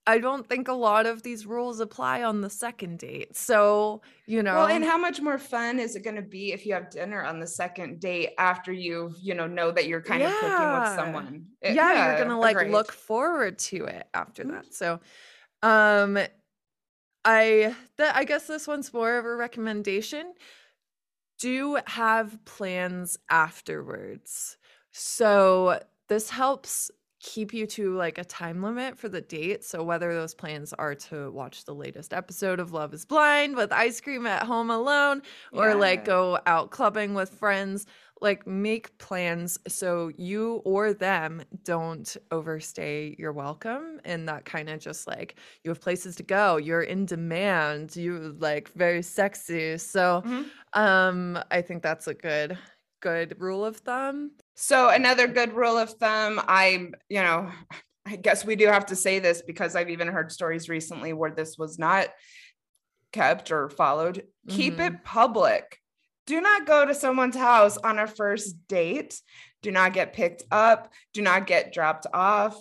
I 0.10 0.18
don't 0.18 0.48
think 0.50 0.68
a 0.68 0.74
lot 0.74 1.06
of 1.06 1.22
these 1.22 1.46
rules 1.46 1.80
apply 1.80 2.24
on 2.24 2.42
the 2.42 2.50
second 2.50 2.98
date. 2.98 3.38
So, 3.38 4.02
you 4.26 4.42
know, 4.42 4.56
Well, 4.56 4.66
and 4.68 4.84
how 4.84 4.98
much 4.98 5.22
more 5.22 5.38
fun 5.38 5.78
is 5.80 5.96
it 5.96 6.04
going 6.04 6.16
to 6.16 6.24
be 6.24 6.52
if 6.52 6.66
you 6.66 6.74
have 6.74 6.90
dinner 6.90 7.24
on 7.24 7.40
the 7.40 7.46
second 7.46 8.00
date 8.00 8.32
after 8.40 8.72
you, 8.74 9.14
you 9.22 9.36
know, 9.36 9.46
know 9.46 9.70
that 9.70 9.86
you're 9.88 10.02
kind 10.02 10.24
of 10.24 10.32
cooking 10.34 10.80
with 10.80 10.96
someone? 10.96 11.46
It- 11.62 11.76
yeah, 11.76 12.08
you're 12.18 12.24
gonna 12.24 12.40
like 12.40 12.56
agreed. 12.56 12.72
look 12.72 12.92
forward 12.92 13.60
to 13.60 13.86
it 13.86 14.08
after 14.16 14.44
that. 14.46 14.74
So, 14.74 15.00
um, 15.62 16.18
I 17.24 17.76
th- 17.98 18.12
I 18.16 18.24
guess 18.24 18.48
this 18.48 18.66
one's 18.68 18.92
more 18.92 19.18
of 19.20 19.26
a 19.26 19.36
recommendation. 19.36 20.34
Do 21.38 21.78
have 21.86 22.44
plans 22.46 23.18
afterwards. 23.30 24.58
So 24.92 25.80
this 26.08 26.30
helps 26.32 26.90
keep 27.20 27.54
you 27.54 27.68
to 27.68 27.96
like 27.96 28.18
a 28.18 28.24
time 28.24 28.64
limit 28.64 28.98
for 28.98 29.10
the 29.10 29.20
date. 29.22 29.64
So 29.64 29.84
whether 29.84 30.14
those 30.14 30.34
plans 30.34 30.72
are 30.74 30.96
to 30.96 31.30
watch 31.32 31.66
the 31.66 31.76
latest 31.76 32.14
episode 32.14 32.60
of 32.60 32.72
Love 32.72 32.94
is 32.94 33.06
Blind 33.06 33.56
with 33.56 33.72
ice 33.74 34.00
cream 34.00 34.26
at 34.26 34.44
home 34.44 34.70
alone 34.70 35.22
or 35.52 35.76
like 35.76 36.06
go 36.06 36.40
out 36.46 36.72
clubbing 36.72 37.14
with 37.14 37.30
friends, 37.30 37.86
like 38.22 38.48
make 38.48 38.98
plans 39.00 39.58
so 39.68 40.12
you 40.18 40.62
or 40.66 40.94
them 40.94 41.42
don't 41.64 42.16
overstay 42.32 43.16
your 43.20 43.32
welcome 43.34 44.00
and 44.06 44.28
that 44.28 44.46
kind 44.46 44.70
of 44.70 44.80
just 44.80 45.08
like 45.08 45.38
you 45.64 45.72
have 45.72 45.82
places 45.82 46.16
to 46.18 46.24
go, 46.24 46.58
you're 46.58 46.82
in 46.84 47.06
demand, 47.06 47.96
you 47.96 48.36
like 48.40 48.72
very 48.74 49.02
sexy. 49.02 49.78
So 49.78 50.22
Mhm. 50.26 50.46
um 50.74 51.40
I 51.52 51.62
think 51.62 51.84
that's 51.84 52.08
a 52.08 52.14
good 52.14 52.58
good 53.02 53.40
rule 53.40 53.64
of 53.66 53.78
thumb. 53.78 54.32
So 54.62 54.90
another 54.90 55.26
good 55.28 55.54
rule 55.54 55.78
of 55.78 55.92
thumb, 55.92 56.42
I'm, 56.46 56.94
you 57.08 57.22
know, 57.22 57.50
I 58.06 58.18
guess 58.18 58.44
we 58.44 58.58
do 58.58 58.68
have 58.68 58.88
to 58.88 58.96
say 58.96 59.20
this 59.20 59.42
because 59.42 59.74
I've 59.74 59.90
even 59.90 60.10
heard 60.10 60.34
stories 60.34 60.68
recently 60.68 61.14
where 61.14 61.32
this 61.32 61.58
was 61.58 61.80
not 61.80 62.10
kept 63.14 63.52
or 63.52 63.70
followed. 63.70 64.28
Keep 64.50 64.76
Mhm. 64.76 64.88
it 64.88 65.04
public. 65.06 65.80
Do 66.26 66.42
not 66.42 66.66
go 66.68 66.86
to 66.86 66.94
someone's 66.94 67.38
house 67.38 67.78
on 67.78 68.00
a 68.00 68.06
first 68.06 68.68
date. 68.68 69.22
Do 69.62 69.72
not 69.72 69.94
get 69.94 70.12
picked 70.12 70.44
up. 70.52 70.92
Do 71.14 71.22
not 71.22 71.48
get 71.48 71.72
dropped 71.72 72.06
off. 72.14 72.58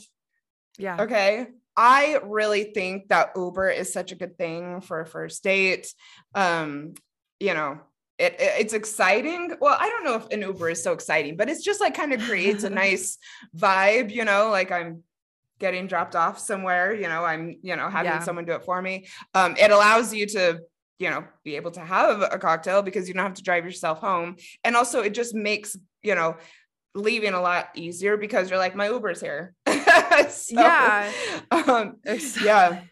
Yeah. 0.78 1.02
Okay. 1.02 1.48
I 1.76 2.20
really 2.22 2.72
think 2.72 3.08
that 3.08 3.32
Uber 3.34 3.70
is 3.70 3.92
such 3.92 4.12
a 4.12 4.16
good 4.16 4.38
thing 4.38 4.82
for 4.82 5.00
a 5.00 5.06
first 5.06 5.42
date. 5.42 5.92
Um, 6.32 6.94
you 7.40 7.54
know, 7.54 7.80
it, 8.18 8.34
it- 8.40 8.54
it's 8.60 8.72
exciting. 8.74 9.54
Well, 9.60 9.76
I 9.78 9.88
don't 9.88 10.04
know 10.04 10.14
if 10.16 10.26
an 10.30 10.42
Uber 10.42 10.70
is 10.70 10.82
so 10.82 10.92
exciting, 10.92 11.36
but 11.36 11.48
it's 11.48 11.62
just 11.64 11.80
like 11.80 11.94
kind 11.94 12.12
of 12.12 12.20
creates 12.22 12.64
a 12.64 12.70
nice 12.84 13.18
vibe, 13.56 14.10
you 14.10 14.24
know, 14.24 14.50
like 14.50 14.70
I'm 14.72 15.02
getting 15.58 15.86
dropped 15.88 16.14
off 16.14 16.38
somewhere, 16.38 16.94
you 16.94 17.08
know, 17.08 17.24
I'm, 17.24 17.56
you 17.62 17.74
know, 17.76 17.88
having 17.88 18.12
Yeah. 18.12 18.20
someone 18.20 18.44
do 18.44 18.52
it 18.52 18.64
for 18.64 18.80
me. 18.80 19.08
Um, 19.34 19.56
it 19.58 19.70
allows 19.70 20.14
you 20.14 20.26
to, 20.26 20.60
you 21.00 21.10
know, 21.10 21.24
be 21.44 21.56
able 21.56 21.70
to 21.72 21.80
have 21.80 22.22
a 22.22 22.38
cocktail 22.38 22.82
because 22.82 23.08
you 23.08 23.14
don't 23.14 23.24
have 23.24 23.34
to 23.34 23.42
drive 23.42 23.64
yourself 23.64 23.98
home. 24.00 24.36
And 24.64 24.76
also 24.76 25.00
it 25.00 25.14
just 25.14 25.34
makes, 25.34 25.76
you 26.02 26.14
know, 26.14 26.36
leaving 26.94 27.34
a 27.34 27.40
lot 27.40 27.68
easier 27.74 28.16
because 28.16 28.50
you're 28.50 28.58
like, 28.58 28.74
my 28.76 28.88
Uber's 28.88 29.20
here. 29.20 29.54
So, 30.30 30.54
Yeah. 30.60 31.12
Um, 31.52 31.96
yeah, 32.42 32.82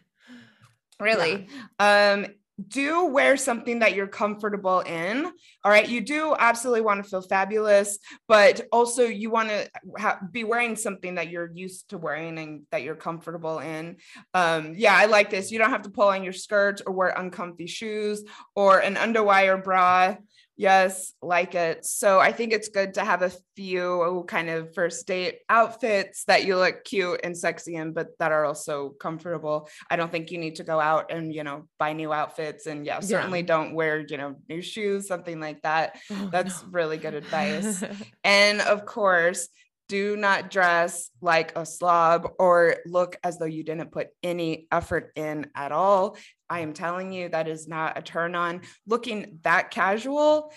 really. 0.99 1.47
Um, 1.79 2.27
do 2.65 3.05
wear 3.05 3.37
something 3.37 3.79
that 3.79 3.93
you're 3.93 4.07
comfortable 4.07 4.79
in. 4.79 5.25
All 5.63 5.71
right. 5.71 5.87
You 5.87 6.01
do 6.01 6.35
absolutely 6.37 6.81
want 6.81 7.03
to 7.03 7.09
feel 7.09 7.21
fabulous, 7.21 7.99
but 8.27 8.61
also 8.71 9.03
you 9.03 9.29
want 9.29 9.49
to 9.49 9.69
ha- 9.97 10.19
be 10.31 10.43
wearing 10.43 10.75
something 10.75 11.15
that 11.15 11.29
you're 11.29 11.51
used 11.53 11.89
to 11.89 11.97
wearing 11.97 12.37
and 12.37 12.63
that 12.71 12.81
you're 12.81 12.95
comfortable 12.95 13.59
in. 13.59 13.97
Um, 14.33 14.73
yeah, 14.75 14.95
I 14.95 15.05
like 15.05 15.29
this. 15.29 15.51
You 15.51 15.59
don't 15.59 15.69
have 15.69 15.83
to 15.83 15.91
pull 15.91 16.07
on 16.07 16.23
your 16.23 16.33
skirt 16.33 16.81
or 16.87 16.93
wear 16.93 17.09
uncomfy 17.09 17.67
shoes 17.67 18.23
or 18.55 18.79
an 18.79 18.95
underwire 18.95 19.63
bra 19.63 20.15
Yes, 20.59 21.13
like 21.21 21.53
it. 21.53 21.85
So 21.85 22.19
I 22.19 22.31
think 22.31 22.51
it's 22.51 22.69
good 22.69 22.95
to 22.95 23.05
have 23.05 23.21
a 23.21 23.31
few 23.55 24.25
kind 24.27 24.49
of 24.49 24.73
first 24.73 25.05
date 25.05 25.39
outfits 25.49 26.23
that 26.25 26.45
you 26.45 26.57
look 26.57 26.83
cute 26.83 27.19
and 27.23 27.37
sexy 27.37 27.75
in, 27.75 27.93
but 27.93 28.07
that 28.17 28.31
are 28.31 28.43
also 28.43 28.89
comfortable. 28.89 29.69
I 29.89 29.95
don't 29.97 30.11
think 30.11 30.31
you 30.31 30.39
need 30.39 30.55
to 30.55 30.63
go 30.63 30.79
out 30.79 31.11
and, 31.11 31.31
you 31.33 31.43
know, 31.43 31.67
buy 31.77 31.93
new 31.93 32.11
outfits. 32.11 32.65
And 32.65 32.85
yeah, 32.87 32.99
certainly 33.01 33.39
Yeah. 33.41 33.45
don't 33.45 33.75
wear, 33.75 33.99
you 33.99 34.17
know, 34.17 34.35
new 34.49 34.63
shoes, 34.63 35.07
something 35.07 35.39
like 35.39 35.61
that. 35.61 35.99
Oh, 36.11 36.29
That's 36.31 36.63
no. 36.63 36.69
really 36.71 36.97
good 36.97 37.13
advice. 37.13 37.83
And 38.23 38.59
of 38.61 38.85
course, 38.85 39.47
do 39.89 40.17
not 40.17 40.51
dress 40.51 41.09
like 41.21 41.57
a 41.57 41.65
slob 41.65 42.31
or 42.39 42.77
look 42.85 43.15
as 43.23 43.37
though 43.37 43.45
you 43.45 43.63
didn't 43.63 43.91
put 43.91 44.09
any 44.21 44.67
effort 44.69 45.11
in 45.15 45.49
at 45.55 45.71
all. 45.71 46.17
I 46.49 46.59
am 46.61 46.73
telling 46.73 47.11
you, 47.11 47.27
that 47.29 47.47
is 47.47 47.67
not 47.67 47.97
a 47.97 48.01
turn 48.01 48.33
on. 48.35 48.61
Looking 48.85 49.39
that 49.43 49.69
casual, 49.71 50.51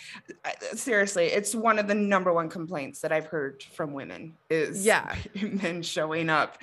seriously, 0.75 1.27
it's 1.27 1.55
one 1.55 1.79
of 1.79 1.89
the 1.89 1.95
number 1.95 2.33
one 2.33 2.49
complaints 2.49 3.01
that 3.01 3.11
I've 3.13 3.27
heard 3.27 3.63
from 3.75 3.93
women 3.93 4.35
is 4.49 4.87
Yeah. 4.87 5.15
men 5.63 5.83
showing 5.83 6.31
up 6.31 6.59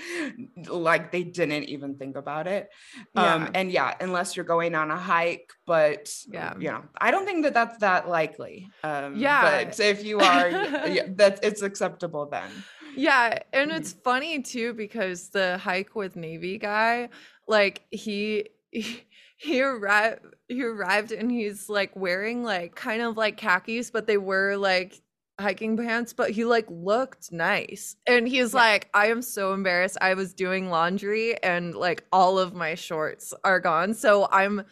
like 0.67 1.11
they 1.11 1.23
didn't 1.23 1.65
even 1.65 1.95
think 1.95 2.15
about 2.15 2.47
it. 2.47 2.69
Yeah. 3.15 3.33
Um, 3.35 3.49
and 3.53 3.71
yeah, 3.71 3.95
unless 3.99 4.35
you're 4.35 4.45
going 4.45 4.75
on 4.75 4.91
a 4.91 4.97
hike, 4.97 5.51
but 5.65 6.09
Yeah. 6.31 6.53
you 6.57 6.71
know, 6.71 6.83
I 6.99 7.11
don't 7.11 7.25
think 7.25 7.43
that 7.43 7.53
that's 7.53 7.77
that 7.79 8.07
likely. 8.07 8.69
Um, 8.83 9.17
Yeah. 9.17 9.65
but 9.65 9.79
if 9.79 10.05
you 10.05 10.19
are, 10.19 10.49
yeah, 10.87 11.07
that's 11.09 11.41
it's 11.43 11.61
acceptable 11.61 12.27
then. 12.27 12.49
Yeah, 12.95 13.39
and 13.53 13.71
Mhm. 13.71 13.77
it's 13.77 13.91
funny 13.93 14.41
too 14.41 14.73
because 14.73 15.29
the 15.29 15.57
hike 15.57 15.95
with 15.95 16.15
Navy 16.15 16.57
guy, 16.57 17.09
like 17.47 17.83
he 17.91 18.49
he, 18.69 19.01
he 19.37 19.61
arrived 19.61 20.21
he 20.47 20.63
arrived 20.63 21.11
and 21.11 21.31
he's 21.31 21.69
like 21.69 21.95
wearing 21.95 22.43
like 22.43 22.75
kind 22.75 23.01
of 23.01 23.17
like 23.17 23.37
khakis, 23.37 23.91
but 23.91 24.07
they 24.07 24.17
were 24.17 24.55
like 24.57 25.01
hiking 25.39 25.77
pants, 25.77 26.13
but 26.13 26.31
he 26.31 26.45
like 26.45 26.65
looked 26.69 27.31
nice. 27.31 27.95
And 28.07 28.27
he's 28.27 28.53
Yeah. 28.53 28.59
like, 28.61 28.89
I 28.93 29.07
am 29.07 29.21
so 29.21 29.53
embarrassed. 29.53 29.97
I 30.01 30.13
was 30.15 30.33
doing 30.33 30.69
laundry 30.69 31.41
and 31.43 31.75
like 31.75 32.03
all 32.11 32.39
of 32.39 32.53
my 32.55 32.75
shorts 32.75 33.33
are 33.43 33.59
gone. 33.59 33.93
So 33.93 34.27
I'm 34.31 34.63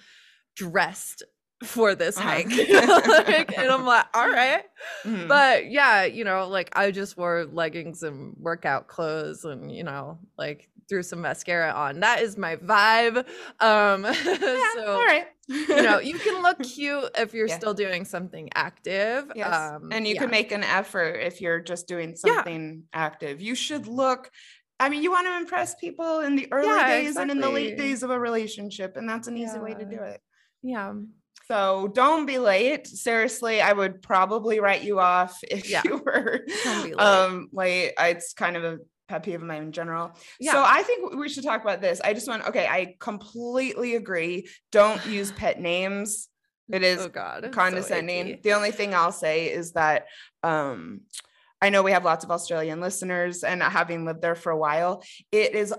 dressed 0.56 1.23
for 1.63 1.95
this 1.95 2.17
Uh-huh. 2.17 2.30
hike. 2.30 2.51
Like, 3.28 3.58
and 3.58 3.71
I'm 3.71 3.86
like, 3.86 4.06
all 4.13 4.30
right. 4.30 4.63
Mhm. 5.06 5.28
But 5.28 5.71
yeah, 5.71 6.04
you 6.06 6.23
know, 6.23 6.47
like 6.47 6.69
I 6.78 6.91
just 6.91 7.17
wore 7.17 7.45
leggings 7.45 8.04
and 8.04 8.36
workout 8.39 8.88
clothes 8.88 9.45
and, 9.45 9.71
you 9.75 9.84
know, 9.84 10.19
like 10.38 10.69
threw 10.89 11.04
some 11.04 11.21
mascara 11.21 11.71
on. 11.71 12.00
That 12.02 12.21
is 12.21 12.38
my 12.38 12.56
vibe. 12.58 13.26
Um 13.60 14.04
Yeah, 14.26 14.63
so 14.76 14.86
all 14.88 15.06
right. 15.06 15.28
you 15.48 15.82
know, 15.82 16.00
you 16.12 16.17
can 16.19 16.41
look 16.43 16.62
cute 16.62 17.10
if 17.17 17.34
you're 17.34 17.48
Yeah. 17.48 17.58
still 17.58 17.74
doing 17.74 18.06
something 18.06 18.50
active. 18.56 19.32
Yes. 19.36 19.54
Um 19.54 19.91
and 19.91 20.08
you 20.08 20.13
yeah. 20.15 20.21
can 20.21 20.30
make 20.32 20.52
an 20.52 20.63
effort 20.63 21.15
if 21.21 21.41
you're 21.41 21.60
just 21.60 21.88
doing 21.88 22.10
Yeah. 22.24 22.36
something 22.36 22.84
active. 22.93 23.41
You 23.41 23.56
should 23.56 23.88
look. 23.88 24.30
I 24.80 24.89
mean, 24.89 25.04
you 25.04 25.12
want 25.12 25.26
to 25.28 25.38
impress 25.38 25.74
people 25.76 26.19
in 26.19 26.36
the 26.36 26.48
early 26.52 26.67
Yeah, 26.67 26.88
days 26.88 27.15
and 27.15 27.32
in 27.32 27.39
the 27.39 27.50
late 27.50 27.78
days 27.78 28.04
of 28.04 28.10
a 28.10 28.19
relationship, 28.19 28.98
and 28.98 29.08
that's 29.08 29.30
an 29.30 29.38
easy 29.38 29.58
way 29.58 29.74
to 29.74 29.86
do 29.86 30.00
it. 30.02 30.19
Yeah. 30.62 30.93
So 31.48 31.88
don't 31.93 32.26
be 32.26 32.39
late. 32.39 32.86
Seriously, 32.88 33.62
I 33.62 33.71
would 33.71 34.02
probably 34.02 34.60
write 34.60 34.82
you 34.84 35.00
off 35.00 35.39
if 35.50 35.69
Yeah. 35.69 35.82
you 35.86 35.98
were 36.06 36.41
Don't 36.65 36.84
be 36.84 36.89
late. 36.93 37.00
um 37.00 37.48
late. 37.54 37.93
It's 38.00 38.34
kind 38.34 38.58
of 38.58 38.63
a 38.65 38.80
pet 39.08 39.24
peeve 39.24 39.41
of 39.41 39.48
mine 39.48 39.63
in 39.63 39.72
general. 39.72 40.12
Yeah. 40.39 40.54
So 40.54 40.63
I 40.65 40.84
think 40.84 41.15
we 41.15 41.30
should 41.30 41.44
talk 41.44 41.62
about 41.62 41.82
this. 41.82 42.02
I 42.04 42.13
just 42.13 42.28
want 42.28 42.48
okay, 42.48 42.68
I 42.68 42.96
completely 43.00 43.96
agree. 43.96 44.48
Don't 44.72 45.06
use 45.06 45.32
pet 45.41 45.60
names. 45.60 46.30
It 46.72 46.84
is 46.84 47.00
oh 47.02 47.10
god. 47.10 47.44
it's 47.46 47.56
so 47.56 47.62
condescending. 47.62 48.39
the 48.44 48.54
only 48.54 48.72
thing 48.72 48.96
I'll 48.96 49.12
say 49.12 49.52
is 49.52 49.74
that 49.74 50.06
um 50.44 51.02
I 51.62 51.70
know 51.70 51.84
we 51.84 51.91
have 51.91 52.04
lots 52.06 52.24
of 52.26 52.32
Australian 52.32 52.82
listeners 52.82 53.44
and 53.44 53.62
having 53.63 54.06
lived 54.06 54.22
there 54.22 54.36
for 54.36 54.52
a 54.52 54.58
while, 54.58 55.04
it 55.32 55.56
is 55.56 55.74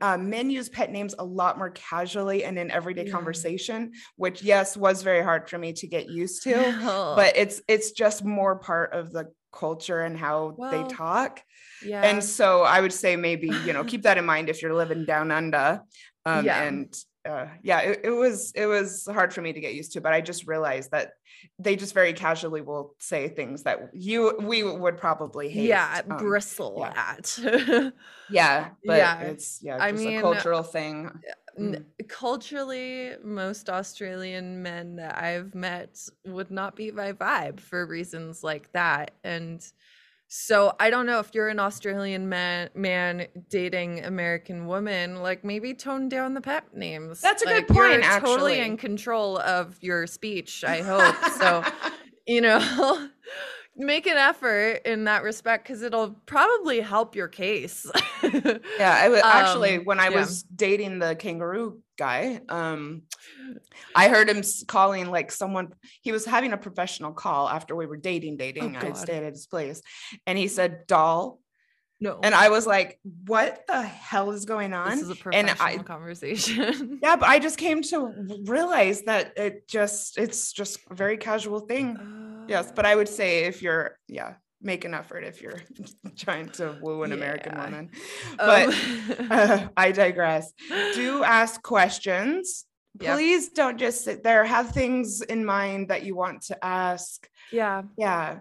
uh, 0.00 0.18
men 0.18 0.50
use 0.50 0.68
pet 0.68 0.90
names 0.92 1.14
a 1.18 1.24
lot 1.24 1.58
more 1.58 1.70
casually 1.70 2.44
and 2.44 2.58
in 2.58 2.70
everyday 2.70 3.06
Yeah. 3.06 3.12
conversation, 3.12 3.92
which 4.16 4.42
yes 4.42 4.76
was 4.76 5.02
very 5.02 5.22
hard 5.22 5.48
for 5.48 5.58
me 5.58 5.72
to 5.74 5.86
get 5.86 6.08
used 6.08 6.42
to. 6.44 6.54
But 7.16 7.36
it's 7.36 7.60
it's 7.68 7.92
just 7.92 8.24
more 8.24 8.56
part 8.58 8.92
of 8.94 9.12
the 9.12 9.32
culture 9.52 10.00
and 10.00 10.16
how 10.18 10.56
they 10.70 10.82
talk. 10.84 11.40
yeah. 11.84 12.02
And 12.02 12.22
so 12.24 12.62
I 12.62 12.80
would 12.80 12.92
say 12.92 13.16
maybe, 13.16 13.48
you 13.66 13.72
know, 13.72 13.84
keep 13.84 14.02
that 14.02 14.18
in 14.18 14.24
mind 14.34 14.48
if 14.48 14.62
you're 14.62 14.74
living 14.74 15.04
down 15.04 15.30
under. 15.30 15.82
Um, 16.24 16.44
Yeah. 16.44 16.62
And 16.62 16.94
uh, 17.24 17.46
yeah, 17.62 17.80
it, 17.80 18.00
it 18.04 18.10
was 18.10 18.52
it 18.56 18.66
was 18.66 19.06
hard 19.06 19.32
for 19.32 19.42
me 19.42 19.52
to 19.52 19.60
get 19.60 19.74
used 19.74 19.92
to, 19.92 20.00
but 20.00 20.12
I 20.12 20.20
just 20.20 20.48
realized 20.48 20.90
that 20.90 21.12
they 21.58 21.76
just 21.76 21.94
very 21.94 22.12
casually 22.12 22.62
will 22.62 22.94
say 22.98 23.28
things 23.28 23.62
that 23.62 23.90
you 23.92 24.36
we 24.40 24.64
would 24.64 24.96
probably 24.96 25.48
hate. 25.48 25.68
yeah, 25.68 26.02
um, 26.10 26.16
bristle 26.16 26.78
yeah. 26.80 26.92
at. 27.16 27.38
yeah, 28.30 28.70
but 28.84 28.96
Yeah. 28.98 29.20
it's 29.20 29.60
yeah, 29.62 29.76
I 29.80 29.92
just 29.92 30.04
mean, 30.04 30.18
a 30.18 30.20
cultural 30.20 30.64
thing. 30.64 31.10
N- 31.58 31.84
mm. 32.00 32.08
culturally, 32.08 33.12
most 33.22 33.68
Australian 33.68 34.62
men 34.62 34.96
that 34.96 35.22
I've 35.22 35.54
met 35.54 35.98
would 36.24 36.50
not 36.50 36.76
be 36.76 36.90
my 36.90 37.12
vibe 37.12 37.60
for 37.60 37.86
reasons 37.86 38.42
like 38.42 38.72
that. 38.72 39.12
And 39.22 39.64
so 40.34 40.74
I 40.80 40.88
don't 40.88 41.04
know 41.04 41.18
if 41.18 41.34
you're 41.34 41.48
an 41.48 41.60
Australian 41.60 42.26
man 42.26 42.70
man 42.74 43.26
dating 43.50 44.02
American 44.02 44.66
woman, 44.66 45.16
like 45.22 45.44
maybe 45.44 45.74
tone 45.74 46.08
down 46.08 46.32
the 46.32 46.40
pet 46.40 46.74
names. 46.74 47.20
That's 47.20 47.42
a 47.42 47.46
good 47.46 47.68
point. 47.68 47.78
you're 47.78 48.00
point, 48.00 48.02
Totally 48.02 48.52
actually. 48.54 48.60
in 48.60 48.76
control 48.78 49.36
of 49.36 49.76
your 49.82 50.06
speech, 50.06 50.64
I 50.64 50.80
hope. 50.80 51.14
so, 51.38 51.62
you 52.26 52.40
know, 52.40 52.58
make 53.76 54.06
an 54.06 54.16
effort 54.18 54.80
in 54.84 55.04
that 55.04 55.22
respect 55.22 55.64
because 55.64 55.82
it'll 55.82 56.10
probably 56.26 56.80
help 56.80 57.16
your 57.16 57.28
case. 57.28 57.90
Yeah, 58.78 58.96
I 58.96 59.08
was 59.08 59.20
actually 59.24 59.78
Um, 59.78 59.84
when 59.84 59.98
I 59.98 60.08
yeah. 60.08 60.20
was 60.20 60.44
dating 60.44 61.00
the 61.00 61.16
kangaroo 61.16 61.80
guy, 61.98 62.40
um, 62.48 63.02
I 63.96 64.08
heard 64.08 64.28
him 64.28 64.42
calling 64.68 65.10
like 65.10 65.32
someone. 65.32 65.74
He 66.02 66.12
was 66.12 66.24
having 66.24 66.52
a 66.52 66.56
professional 66.56 67.12
call 67.12 67.48
after 67.48 67.74
we 67.74 67.86
were 67.86 67.96
dating, 67.96 68.36
dating. 68.36 68.76
I 68.76 68.80
God. 68.80 68.96
stayed 68.96 69.24
at 69.24 69.32
his 69.32 69.46
place, 69.48 69.82
and 70.26 70.38
he 70.38 70.46
said 70.46 70.86
"doll," 70.86 71.40
no. 72.00 72.20
and 72.22 72.32
I 72.32 72.48
was 72.50 72.64
like, 72.64 73.00
"What 73.26 73.64
the 73.66 73.82
hell 73.82 74.30
is 74.30 74.44
going 74.44 74.72
on?" 74.72 74.90
this 74.90 75.02
is 75.02 75.10
a 75.10 75.16
professional 75.16 75.56
I- 75.60 75.78
conversation. 75.78 77.00
yeah, 77.02 77.16
but 77.16 77.28
I 77.28 77.40
just 77.40 77.58
came 77.58 77.82
to 77.82 78.12
realize 78.44 79.02
that 79.02 79.36
it 79.36 79.66
just 79.68 80.16
it's 80.16 80.52
just 80.52 80.78
a 80.90 80.94
very 80.94 81.16
casual 81.16 81.60
thing. 81.60 81.98
Yes, 82.48 82.72
but 82.74 82.84
I 82.86 82.94
would 82.94 83.08
say 83.08 83.44
if 83.44 83.62
you're 83.62 83.98
yeah, 84.08 84.34
make 84.60 84.84
an 84.84 84.94
effort 84.94 85.24
if 85.24 85.40
you're 85.42 85.60
trying 86.16 86.48
to 86.50 86.76
woo 86.80 87.02
an 87.02 87.12
American 87.12 87.52
Yeah. 87.54 87.64
woman. 87.64 87.90
But 88.36 88.68
Um, 88.68 89.26
uh, 89.30 89.68
I 89.76 89.92
digress. 89.92 90.52
Do 90.94 91.24
ask 91.24 91.62
questions. 91.62 92.64
Yep. 93.00 93.16
Please 93.16 93.48
don't 93.50 93.78
just 93.78 94.04
sit 94.04 94.22
there. 94.22 94.44
Have 94.44 94.70
things 94.70 95.22
in 95.22 95.44
mind 95.44 95.88
that 95.88 96.02
you 96.04 96.14
want 96.14 96.42
to 96.42 96.64
ask. 96.64 97.26
yeah. 97.50 97.82
Yeah. 97.96 98.40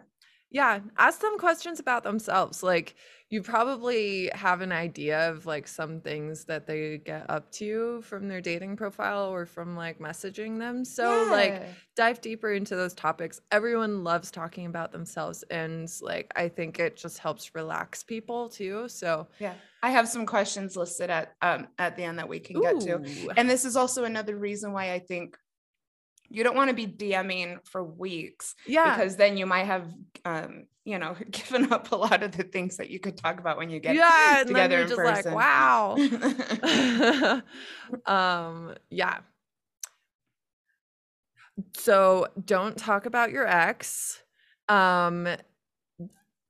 Yeah. 0.49 0.79
Ask 0.97 1.21
them 1.21 1.37
questions 1.39 1.79
about 1.79 2.03
themselves. 2.03 2.61
Like 2.61 2.95
you 3.31 3.41
probably 3.41 4.29
have 4.33 4.59
an 4.59 4.73
idea 4.73 5.29
of 5.29 5.45
like 5.45 5.65
some 5.65 6.01
things 6.01 6.43
that 6.43 6.67
they 6.67 6.97
get 6.97 7.25
up 7.29 7.49
to 7.49 8.01
from 8.01 8.27
their 8.27 8.41
dating 8.41 8.75
profile 8.75 9.33
or 9.33 9.45
from 9.45 9.73
like 9.77 9.99
messaging 9.99 10.59
them. 10.59 10.83
So 10.83 11.27
like 11.31 11.63
dive 11.95 12.19
deeper 12.19 12.51
into 12.51 12.75
those 12.75 12.93
topics. 12.93 13.39
Everyone 13.49 14.03
loves 14.03 14.31
talking 14.31 14.65
about 14.65 14.91
themselves 14.91 15.45
and 15.49 15.89
like 16.01 16.29
I 16.35 16.49
think 16.49 16.77
it 16.77 16.97
just 16.97 17.19
helps 17.19 17.55
relax 17.55 18.03
people 18.03 18.49
too. 18.49 18.89
So 18.89 19.29
yeah. 19.39 19.53
I 19.81 19.91
have 19.91 20.09
some 20.09 20.25
questions 20.25 20.75
listed 20.75 21.09
at 21.09 21.33
um 21.41 21.69
at 21.79 21.95
the 21.95 22.03
end 22.03 22.19
that 22.19 22.27
we 22.27 22.41
can 22.41 22.59
get 22.59 22.81
to. 22.81 23.31
And 23.37 23.49
this 23.49 23.63
is 23.63 23.77
also 23.77 24.03
another 24.03 24.35
reason 24.35 24.73
why 24.73 24.91
I 24.91 24.99
think 24.99 25.37
you 26.31 26.43
don't 26.43 26.55
want 26.55 26.69
to 26.69 26.75
be 26.75 26.87
DMing 26.87 27.57
for 27.65 27.83
weeks 27.83 28.55
yeah. 28.65 28.95
because 28.95 29.17
then 29.17 29.37
you 29.37 29.45
might 29.45 29.65
have 29.65 29.93
um 30.25 30.65
you 30.85 30.97
know 30.97 31.15
given 31.31 31.71
up 31.71 31.91
a 31.91 31.95
lot 31.95 32.23
of 32.23 32.31
the 32.31 32.43
things 32.43 32.77
that 32.77 32.89
you 32.89 32.99
could 32.99 33.17
talk 33.17 33.39
about 33.39 33.57
when 33.57 33.69
you 33.69 33.79
get 33.79 33.95
yeah, 33.95 34.39
and 34.39 34.49
then 34.49 34.55
together 34.55 34.79
you're 34.79 34.87
just 34.87 34.97
person. 34.97 35.33
like, 35.33 35.35
wow. 35.35 35.95
um 38.45 38.73
yeah 38.89 39.19
so 41.75 42.27
don't 42.45 42.77
talk 42.77 43.05
about 43.05 43.31
your 43.31 43.45
ex 43.45 44.23
um 44.69 45.27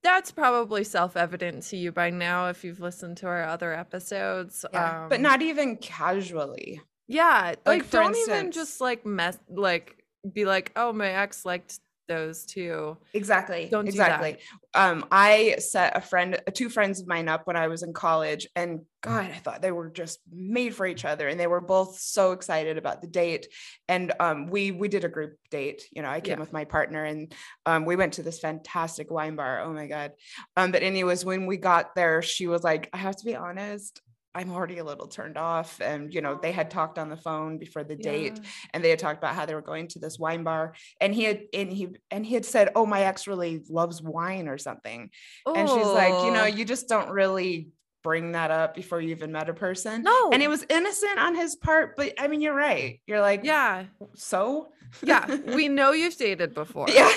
that's 0.03 0.31
probably 0.31 0.83
self-evident 0.83 1.63
to 1.63 1.77
you 1.77 1.91
by 1.91 2.09
now 2.09 2.47
if 2.47 2.63
you've 2.63 2.79
listened 2.79 3.17
to 3.17 3.27
our 3.27 3.43
other 3.43 3.73
episodes 3.73 4.65
Yeah, 4.73 5.07
but 5.09 5.17
um, 5.17 5.21
not 5.21 5.41
even 5.41 5.77
casually. 5.77 6.81
Yeah 7.07 7.55
like, 7.65 7.81
like, 7.83 7.89
don't 7.89 8.15
even 8.17 8.51
just 8.51 8.79
like 8.81 9.05
mess 9.05 9.37
like 9.49 10.03
be 10.33 10.45
like 10.45 10.71
oh 10.75 10.93
my 10.93 11.07
ex 11.07 11.45
liked 11.45 11.79
those 12.11 12.45
two. 12.45 12.97
Exactly. 13.13 13.69
Don't 13.71 13.85
do 13.85 13.89
exactly. 13.89 14.37
Um, 14.73 15.05
I 15.11 15.55
set 15.59 15.95
a 15.95 16.01
friend, 16.01 16.37
two 16.53 16.67
friends 16.67 16.99
of 16.99 17.07
mine 17.07 17.29
up 17.29 17.47
when 17.47 17.55
I 17.55 17.69
was 17.69 17.83
in 17.83 17.93
college, 17.93 18.47
and 18.53 18.81
God, 19.01 19.31
I 19.31 19.37
thought 19.37 19.61
they 19.61 19.71
were 19.71 19.89
just 19.89 20.19
made 20.29 20.75
for 20.75 20.85
each 20.85 21.05
other, 21.05 21.29
and 21.29 21.39
they 21.39 21.47
were 21.47 21.61
both 21.61 21.97
so 21.99 22.33
excited 22.33 22.77
about 22.77 23.01
the 23.01 23.07
date. 23.07 23.47
And 23.87 24.11
um, 24.19 24.47
we 24.47 24.71
we 24.71 24.89
did 24.89 25.05
a 25.05 25.09
group 25.09 25.37
date. 25.51 25.83
You 25.93 26.01
know, 26.01 26.09
I 26.09 26.19
came 26.19 26.33
Yeah. 26.33 26.41
with 26.41 26.51
my 26.51 26.65
partner, 26.65 27.05
and 27.05 27.33
um, 27.65 27.85
we 27.85 27.95
went 27.95 28.13
to 28.13 28.23
this 28.23 28.39
fantastic 28.39 29.09
wine 29.09 29.37
bar. 29.37 29.61
Oh 29.61 29.71
my 29.71 29.87
God. 29.87 30.11
Um, 30.57 30.73
but 30.73 30.83
anyways, 30.83 31.23
when 31.23 31.45
we 31.45 31.55
got 31.55 31.95
there, 31.95 32.21
she 32.21 32.45
was 32.47 32.61
like, 32.61 32.89
"I 32.91 32.97
have 32.97 33.15
to 33.15 33.25
be 33.25 33.37
honest." 33.37 34.01
I'm 34.33 34.51
already 34.51 34.77
a 34.77 34.83
little 34.83 35.07
turned 35.07 35.37
off. 35.37 35.81
And, 35.81 36.13
you 36.13 36.21
know, 36.21 36.39
they 36.41 36.51
had 36.51 36.67
oh. 36.67 36.69
talked 36.69 36.97
on 36.97 37.09
the 37.09 37.17
phone 37.17 37.57
before 37.57 37.83
the 37.83 37.95
date 37.95 38.33
Yeah. 38.35 38.49
and 38.73 38.83
they 38.83 38.89
had 38.89 38.99
talked 38.99 39.17
about 39.17 39.35
how 39.35 39.45
they 39.45 39.53
were 39.53 39.61
going 39.61 39.87
to 39.89 39.99
this 39.99 40.17
wine 40.17 40.43
bar 40.43 40.73
and 41.01 41.13
he 41.13 41.23
had 41.25 41.41
and 41.53 41.71
he 41.71 41.89
and 42.09 42.25
he 42.25 42.33
had 42.33 42.45
said 42.45 42.69
oh 42.75 42.85
my 42.85 43.01
ex 43.03 43.27
really 43.27 43.61
loves 43.69 44.01
wine 44.01 44.47
or 44.47 44.57
something 44.57 45.09
and 45.45 45.69
she's 45.69 45.85
like 45.85 46.13
you 46.25 46.31
know 46.31 46.43
Oh. 46.43 46.45
you 46.45 46.63
just 46.65 46.87
don't 46.87 47.09
really 47.09 47.69
bring 48.03 48.31
that 48.31 48.49
up 48.51 48.73
before 48.73 48.99
you 49.01 49.09
even 49.09 49.31
met 49.31 49.47
a 49.49 49.53
person 49.53 50.01
no. 50.03 50.29
and 50.31 50.41
it 50.41 50.47
was 50.47 50.65
innocent 50.69 51.19
on 51.19 51.35
his 51.35 51.55
part 51.55 51.95
but 51.97 52.13
i 52.19 52.27
mean 52.27 52.41
you're 52.41 52.55
right 52.55 52.99
you're 53.05 53.21
like 53.21 53.41
yeah. 53.43 53.85
so 54.15 54.71
Yeah. 55.03 55.35
We 55.35 55.67
know 55.77 55.91
you've 55.91 56.15
dated 56.17 56.53
before. 56.55 56.87
yeah 56.89 57.11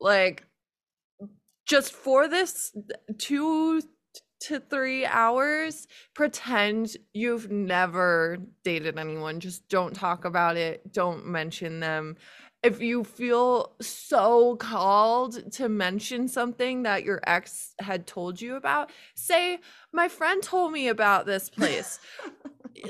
like 0.00 0.44
just 1.66 1.92
for 1.92 2.28
this 2.28 2.72
two 3.18 3.82
to 4.46 4.60
three 4.60 5.04
hours 5.06 5.86
pretend 6.14 6.96
you've 7.12 7.50
never 7.50 8.38
dated 8.64 8.98
anyone. 8.98 9.40
Just 9.40 9.68
don't 9.68 9.94
talk 9.94 10.24
about 10.24 10.56
it. 10.56 10.92
Don't 10.92 11.26
mention 11.26 11.80
them. 11.80 12.16
If 12.62 12.80
you 12.80 13.04
feel 13.04 13.72
so 13.80 14.56
called 14.56 15.52
to 15.52 15.68
mention 15.68 16.26
something 16.26 16.82
that 16.82 17.04
your 17.04 17.20
ex 17.26 17.74
had 17.80 18.06
told 18.06 18.40
you 18.40 18.56
about 18.56 18.90
say 19.14 19.58
my 19.92 20.08
friend 20.08 20.42
told 20.42 20.72
me 20.72 20.88
about 20.88 21.26
this 21.26 21.48
place. 21.48 21.98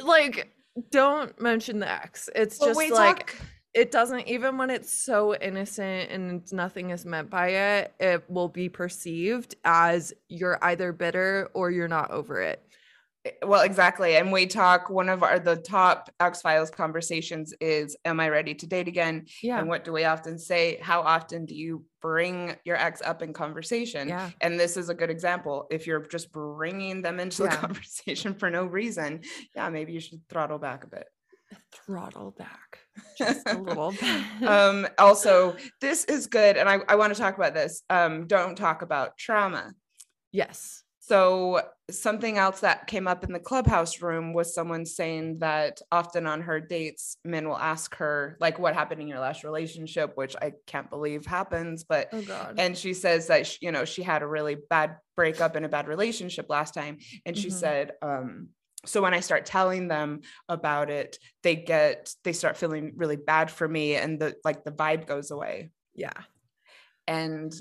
Like 0.03 0.53
don't 0.91 1.41
mention 1.41 1.79
the 1.79 1.89
ex. 1.89 2.29
It's 2.35 2.59
But 2.59 2.75
just 2.75 2.91
like 2.93 3.19
talk- 3.31 3.37
it 3.77 3.91
doesn't 3.91 4.27
even 4.27 4.57
when 4.57 4.71
it's 4.71 4.91
so 4.91 5.35
innocent 5.37 6.11
and 6.11 6.51
nothing 6.51 6.91
is 6.91 7.05
meant 7.05 7.29
by 7.29 7.49
it 7.49 7.95
it 8.01 8.25
will 8.29 8.49
be 8.49 8.71
perceived 8.71 9.55
as 9.65 10.15
you're 10.29 10.59
either 10.63 10.93
bitter 10.95 11.51
or 11.53 11.71
you're 11.71 11.87
not 11.87 12.11
over 12.11 12.41
it. 12.41 12.63
Eh, 13.27 13.33
well 13.45 13.61
exactly 13.61 14.17
and 14.17 14.33
we 14.33 14.47
talk 14.47 14.89
one 14.89 15.11
of 15.11 15.23
our 15.23 15.39
the 15.39 15.57
top 15.57 16.11
Ex-Philes 16.21 16.71
conversations 16.71 17.53
is 17.61 17.95
am 18.07 18.19
i 18.19 18.31
ready 18.31 18.55
to 18.55 18.67
date 18.67 18.89
again? 18.89 19.27
Yeah. 19.43 19.59
And 19.59 19.69
what 19.69 19.85
do 19.85 19.93
we 19.93 20.05
often 20.05 20.39
say? 20.39 20.79
How 20.81 21.03
often 21.03 21.45
do 21.45 21.55
you 21.55 21.85
bring 22.01 22.57
your 22.65 22.77
ex 22.77 23.03
up 23.03 23.21
in 23.21 23.35
conversation? 23.35 24.09
Yeah. 24.09 24.31
And 24.41 24.59
this 24.59 24.79
is 24.79 24.89
a 24.89 24.95
good 24.95 25.11
example. 25.11 25.67
If 25.71 25.87
you're 25.87 26.07
just 26.07 26.33
bringing 26.33 27.03
them 27.03 27.21
into 27.21 27.43
the 27.43 27.49
conversation 27.65 28.33
for 28.33 28.49
no 28.49 28.65
reason 28.65 29.21
yeah 29.55 29.69
maybe 29.69 29.93
you 29.93 30.01
should 30.01 30.27
throttle 30.31 30.59
back 30.59 30.85
a 30.85 30.87
bit 30.87 31.07
throttle 31.73 32.33
back 32.33 32.79
just 33.19 33.47
a 33.49 33.57
little 33.59 33.93
bit. 34.41 34.49
Um 34.49 34.87
also 34.99 35.57
this 35.81 36.05
is 36.05 36.27
good 36.27 36.57
and 36.57 36.69
i, 36.69 36.79
I 36.89 36.97
want 36.97 37.15
to 37.15 37.21
talk 37.21 37.37
about 37.37 37.55
this 37.55 37.83
um 37.91 38.27
don't 38.27 38.57
talk 38.57 38.83
about 38.83 39.17
trauma. 39.17 39.73
Yes. 40.33 40.83
So 40.99 41.61
something 41.89 42.37
else 42.37 42.61
that 42.61 42.89
came 42.89 43.07
up 43.07 43.23
in 43.23 43.33
the 43.33 43.39
clubhouse 43.39 44.03
room 44.03 44.33
was 44.33 44.53
someone 44.53 44.85
saying 44.85 45.39
that 45.39 45.81
often 45.93 46.27
on 46.27 46.43
her 46.43 46.59
dates 46.59 47.17
men 47.25 47.49
will 47.49 47.57
ask 47.57 47.95
her 47.95 48.37
like 48.41 48.59
what 48.59 48.75
happened 48.75 49.01
in 49.01 49.07
your 49.07 49.21
last 49.21 49.45
relationship 49.45 50.11
which 50.17 50.35
i 50.43 50.53
can't 50.67 50.91
believe 50.91 51.25
happens 51.25 51.85
but 51.85 52.09
oh 52.13 52.23
god. 52.23 52.57
and 52.59 52.77
she 52.77 52.93
says 52.93 53.29
that 53.29 53.47
sh 53.47 53.59
you 53.61 53.71
know 53.71 53.85
she 53.85 54.03
had 54.03 54.23
a 54.23 54.27
really 54.27 54.57
bad 54.69 54.97
breakup 55.15 55.55
and 55.55 55.65
a 55.65 55.69
bad 55.69 55.87
relationship 55.87 56.47
last 56.49 56.75
time 56.75 56.99
and 57.25 57.39
she 57.39 57.49
Mhm. 57.49 57.53
said 57.53 57.93
um 58.03 58.49
so 58.87 59.03
when 59.03 59.15
i 59.15 59.21
start 59.21 59.45
telling 59.47 59.89
them 59.89 60.21
about 60.49 60.91
it 60.91 61.19
they 61.43 61.57
get 61.57 62.15
they 62.25 62.33
start 62.33 62.57
feeling 62.57 62.93
really 62.97 63.17
bad 63.17 63.51
for 63.51 63.69
me 63.69 63.95
and 63.95 64.19
the 64.19 64.35
like 64.45 64.65
the 64.65 64.73
vibe 64.73 65.07
goes 65.07 65.31
away. 65.31 65.71
Yeah. 65.95 66.13
And 67.07 67.55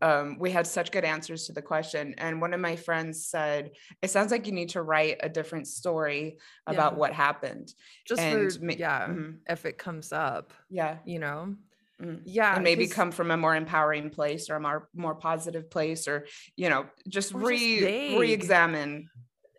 um, 0.00 0.38
we 0.38 0.50
had 0.50 0.66
such 0.66 0.92
good 0.92 1.04
answers 1.04 1.46
to 1.46 1.52
the 1.52 1.62
question. 1.62 2.14
And 2.18 2.40
one 2.40 2.54
of 2.54 2.60
my 2.60 2.76
friends 2.76 3.26
said 3.26 3.72
it 4.02 4.10
sounds 4.10 4.30
like 4.30 4.46
you 4.46 4.52
need 4.52 4.70
to 4.70 4.82
write 4.82 5.18
a 5.20 5.28
different 5.28 5.66
story 5.66 6.38
about 6.66 6.92
Yeah. 6.92 6.98
what 6.98 7.12
happened. 7.12 7.72
Just 8.06 8.20
and 8.20 8.52
for 8.52 8.64
ma- 8.64 8.74
yeah 8.76 9.06
mhm, 9.08 9.38
if 9.48 9.64
it 9.66 9.78
comes 9.78 10.12
up 10.12 10.52
yeah. 10.70 10.98
you 11.04 11.18
know? 11.18 11.56
Mhm. 12.00 12.22
yeah 12.24 12.54
and 12.54 12.62
maybe 12.62 12.86
come 12.86 13.10
from 13.10 13.32
a 13.32 13.36
more 13.36 13.56
empowering 13.56 14.10
place 14.10 14.50
or 14.50 14.54
a 14.56 14.60
more 14.60 14.88
more 14.94 15.16
positive 15.16 15.68
place 15.68 16.06
or 16.06 16.26
you 16.54 16.68
know 16.68 16.86
just 17.08 17.32
just 17.32 17.34
re 17.34 17.80
vague. 17.80 18.18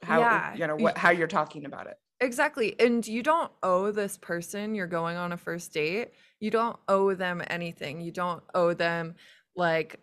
How 0.10 0.20
Yeah, 0.20 0.55
you 0.55 0.68
know 0.68 0.76
what 0.76 0.97
how 0.97 1.12
you're 1.12 1.28
talking 1.28 1.66
about 1.66 1.88
it 1.88 1.97
Exactly. 2.22 2.76
And 2.80 3.05
you 3.07 3.24
don't 3.24 3.51
owe 3.64 3.91
this 3.91 4.18
person 4.18 4.76
you're 4.76 4.88
going 4.88 5.16
on 5.16 5.32
a 5.32 5.38
first 5.38 5.74
date, 5.74 6.12
you 6.39 6.51
don't 6.51 6.78
owe 6.88 7.14
them 7.14 7.41
anything. 7.47 8.01
You 8.01 8.12
don't 8.12 8.43
owe 8.53 8.74
them 8.74 9.16
like 9.55 9.99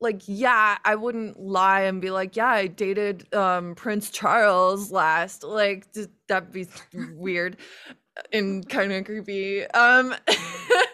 like 0.00 0.22
yeah, 0.26 0.78
I 0.84 0.94
wouldn't 0.94 1.40
lie 1.40 1.82
and 1.82 2.00
be 2.00 2.10
like, 2.10 2.36
yeah, 2.36 2.46
I 2.46 2.68
dated 2.68 3.32
um 3.34 3.74
Prince 3.74 4.10
Charles 4.10 4.92
last. 4.92 5.42
Like 5.42 5.86
that'd 6.28 6.52
be 6.52 6.68
weird 7.14 7.56
and 8.32 8.68
kind 8.68 8.92
of 8.92 9.04
creepy. 9.04 9.64
Um 9.64 10.14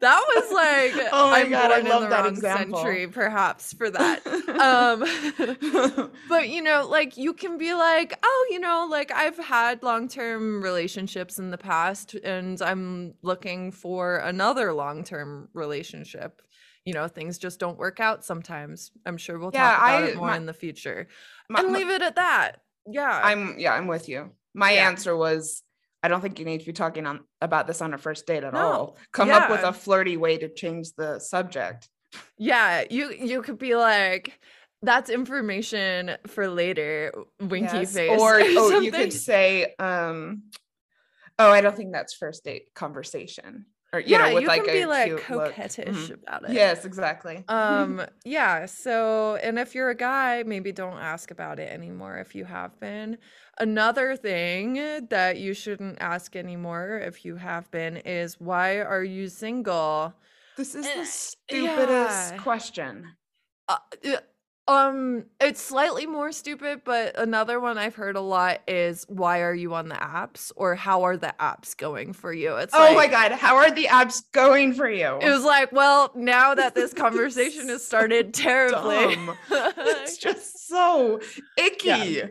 that 0.00 0.24
was 0.34 0.52
like 0.52 1.08
Oh 1.12 1.30
my 1.30 1.40
I'm 1.42 1.50
God, 1.50 1.70
I 1.72 1.80
born 1.80 1.86
in 1.86 1.88
love 1.88 2.02
the 2.02 2.08
that 2.08 2.20
wrong 2.24 2.32
example. 2.34 2.78
century 2.78 3.06
perhaps 3.08 3.72
for 3.72 3.90
that. 3.98 4.26
Um 4.58 6.10
but 6.28 6.48
you 6.48 6.62
know 6.62 6.86
like 6.88 7.16
you 7.16 7.32
can 7.32 7.58
be 7.58 7.74
like 7.74 8.18
oh 8.22 8.46
you 8.50 8.60
know 8.60 8.86
like 8.90 9.10
i've 9.12 9.38
had 9.38 9.82
long-term 9.82 10.62
relationships 10.62 11.38
in 11.38 11.50
the 11.50 11.58
past 11.58 12.14
and 12.14 12.60
i'm 12.62 13.14
looking 13.22 13.70
for 13.72 14.18
another 14.18 14.72
long-term 14.72 15.48
relationship 15.52 16.42
you 16.84 16.92
know 16.94 17.08
things 17.08 17.38
just 17.38 17.58
don't 17.60 17.78
work 17.78 18.00
out 18.00 18.24
sometimes 18.24 18.90
i'm 19.06 19.16
sure 19.16 19.38
we'll 19.38 19.50
Yeah, 19.52 19.70
talk 19.70 19.78
about 19.78 20.02
I- 20.02 20.06
it 20.06 20.16
more 20.16 20.26
my- 20.28 20.36
in 20.36 20.46
the 20.46 20.54
future 20.54 21.08
My- 21.48 21.60
and 21.60 21.72
leave 21.72 21.90
it 21.90 22.02
at 22.02 22.16
that 22.16 22.60
yeah 22.90 23.20
i'm 23.22 23.58
yeah 23.58 23.74
i'm 23.74 23.86
with 23.86 24.08
you 24.08 24.30
my 24.54 24.72
Yeah. 24.72 24.88
answer 24.88 25.16
was 25.16 25.62
i 26.08 26.10
don't 26.10 26.22
think 26.22 26.38
you 26.38 26.46
need 26.46 26.60
to 26.60 26.64
be 26.66 26.72
talking 26.72 27.06
on 27.06 27.20
about 27.42 27.66
this 27.66 27.82
on 27.82 27.92
a 27.92 27.98
first 27.98 28.26
date 28.26 28.42
at 28.44 28.54
No, 28.54 28.58
all. 28.58 28.96
Come 29.12 29.30
up 29.30 29.50
with 29.50 29.62
a 29.62 29.74
flirty 29.74 30.16
way 30.16 30.38
to 30.38 30.48
change 30.48 30.92
the 30.96 31.18
subject. 31.18 31.86
Yeah 32.38 32.84
you 32.88 33.12
you 33.12 33.42
could 33.42 33.58
be 33.58 33.76
like 33.76 34.40
that's 34.80 35.10
information 35.10 36.16
for 36.26 36.48
later 36.48 37.12
winky 37.38 37.76
Yes, 37.80 37.94
face 37.94 38.18
or 38.18 38.40
oh 38.42 38.80
you 38.80 38.90
could 38.90 39.12
say 39.12 39.74
um 39.78 40.44
oh 41.38 41.50
i 41.50 41.60
don't 41.60 41.76
think 41.76 41.92
that's 41.92 42.14
first 42.14 42.44
date 42.44 42.72
conversation 42.74 43.66
or 43.92 44.00
you 44.00 44.16
yeah 44.16 44.18
know 44.18 44.28
with 44.28 44.44
you 44.44 44.46
like 44.46 44.66
can 44.66 44.68
a 44.68 44.70
be 44.70 44.86
like 44.86 45.16
cute 45.16 45.28
look. 45.30 45.56
coquettish 45.56 45.86
Mhm. 45.86 46.14
about 46.14 46.44
it 46.44 46.56
yes 46.56 46.84
exactly 46.84 47.44
um 47.48 48.04
yeah 48.24 48.66
so 48.66 49.36
and 49.36 49.58
if 49.58 49.74
you're 49.74 49.90
a 49.90 49.94
guy 49.94 50.42
maybe 50.44 50.72
don't 50.72 50.98
ask 50.98 51.30
about 51.30 51.58
it 51.58 51.70
anymore 51.72 52.18
if 52.18 52.34
you 52.34 52.44
have 52.44 52.78
been 52.80 53.18
another 53.58 54.16
thing 54.16 54.74
that 55.08 55.38
you 55.38 55.54
shouldn't 55.54 55.98
ask 56.00 56.36
anymore 56.36 56.98
if 56.98 57.24
you 57.24 57.36
have 57.36 57.70
been 57.70 57.96
is 57.98 58.38
why 58.40 58.80
are 58.80 59.04
you 59.04 59.28
single 59.28 60.14
this 60.56 60.74
is 60.74 60.90
Eh, 60.90 60.92
the 60.92 61.06
stupidest 61.06 62.36
yeah. 62.36 62.36
question 62.36 63.16
uh, 63.68 63.78
um 64.68 65.24
it's 65.40 65.60
slightly 65.62 66.06
more 66.06 66.30
stupid 66.30 66.82
but 66.84 67.18
another 67.18 67.58
one 67.58 67.78
i've 67.78 67.94
heard 67.94 68.16
a 68.16 68.20
lot 68.20 68.60
is 68.68 69.04
why 69.08 69.40
are 69.40 69.54
you 69.54 69.72
on 69.74 69.88
the 69.88 69.94
apps? 69.94 70.52
or 70.56 70.74
how 70.74 71.02
are 71.04 71.16
the 71.16 71.34
apps 71.40 71.74
going 71.76 72.12
for 72.12 72.32
you? 72.32 72.54
It's 72.56 72.74
oh 72.76 72.94
my 72.94 73.06
god 73.06 73.32
how 73.32 73.56
are 73.56 73.70
the 73.70 73.86
apps 73.86 74.22
going 74.32 74.74
for 74.74 74.88
you? 74.88 75.18
It 75.22 75.30
was 75.30 75.42
like 75.44 75.72
well 75.72 76.12
now 76.14 76.54
that 76.54 76.74
this 76.74 76.92
conversation 77.04 77.68
has 77.70 77.84
started 77.84 78.34
terribly. 78.34 79.16
it's 79.50 80.18
just 80.26 80.68
so 80.68 81.18
icky. 81.56 82.22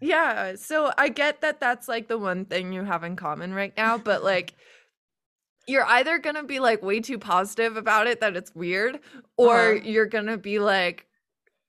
Yeah, 0.00 0.56
so 0.56 0.90
I 0.98 1.08
get 1.08 1.40
that 1.42 1.60
that's 1.60 1.86
like 1.88 2.08
the 2.08 2.18
one 2.18 2.44
thing 2.46 2.72
you 2.72 2.82
have 2.84 3.04
in 3.04 3.14
common 3.16 3.54
right 3.54 3.72
now, 3.76 3.96
but 3.98 4.24
like 4.24 4.54
you're 5.66 5.86
either 5.86 6.18
going 6.18 6.36
to 6.36 6.42
be 6.42 6.60
like 6.60 6.82
way 6.82 7.00
too 7.00 7.18
positive 7.18 7.76
about 7.78 8.06
it 8.06 8.20
that 8.20 8.36
it's 8.36 8.54
weird 8.54 9.00
or 9.38 9.72
Uh-huh. 9.76 9.80
you're 9.84 10.06
going 10.06 10.26
to 10.26 10.36
be 10.36 10.58
like 10.58 11.06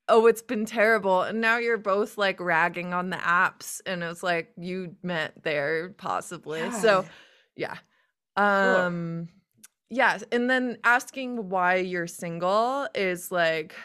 oh 0.08 0.28
it's 0.28 0.42
been 0.42 0.66
terrible 0.66 1.22
and 1.22 1.42
now 1.42 1.58
you're 1.58 1.78
both 1.78 2.18
like 2.18 2.40
ragging 2.40 2.94
on 2.94 3.10
the 3.10 3.18
apps 3.18 3.82
and 3.86 4.04
it's 4.04 4.22
like 4.22 4.52
you 4.58 4.96
met 5.04 5.34
there 5.44 5.90
possibly. 5.98 6.70
So 6.72 7.06
yeah. 7.56 7.78
Um 8.38 9.30
yeah, 9.90 10.18
and 10.32 10.50
then 10.50 10.78
asking 10.84 11.50
why 11.50 11.76
you're 11.76 12.08
single 12.08 12.88
is 12.96 13.32
like 13.32 13.76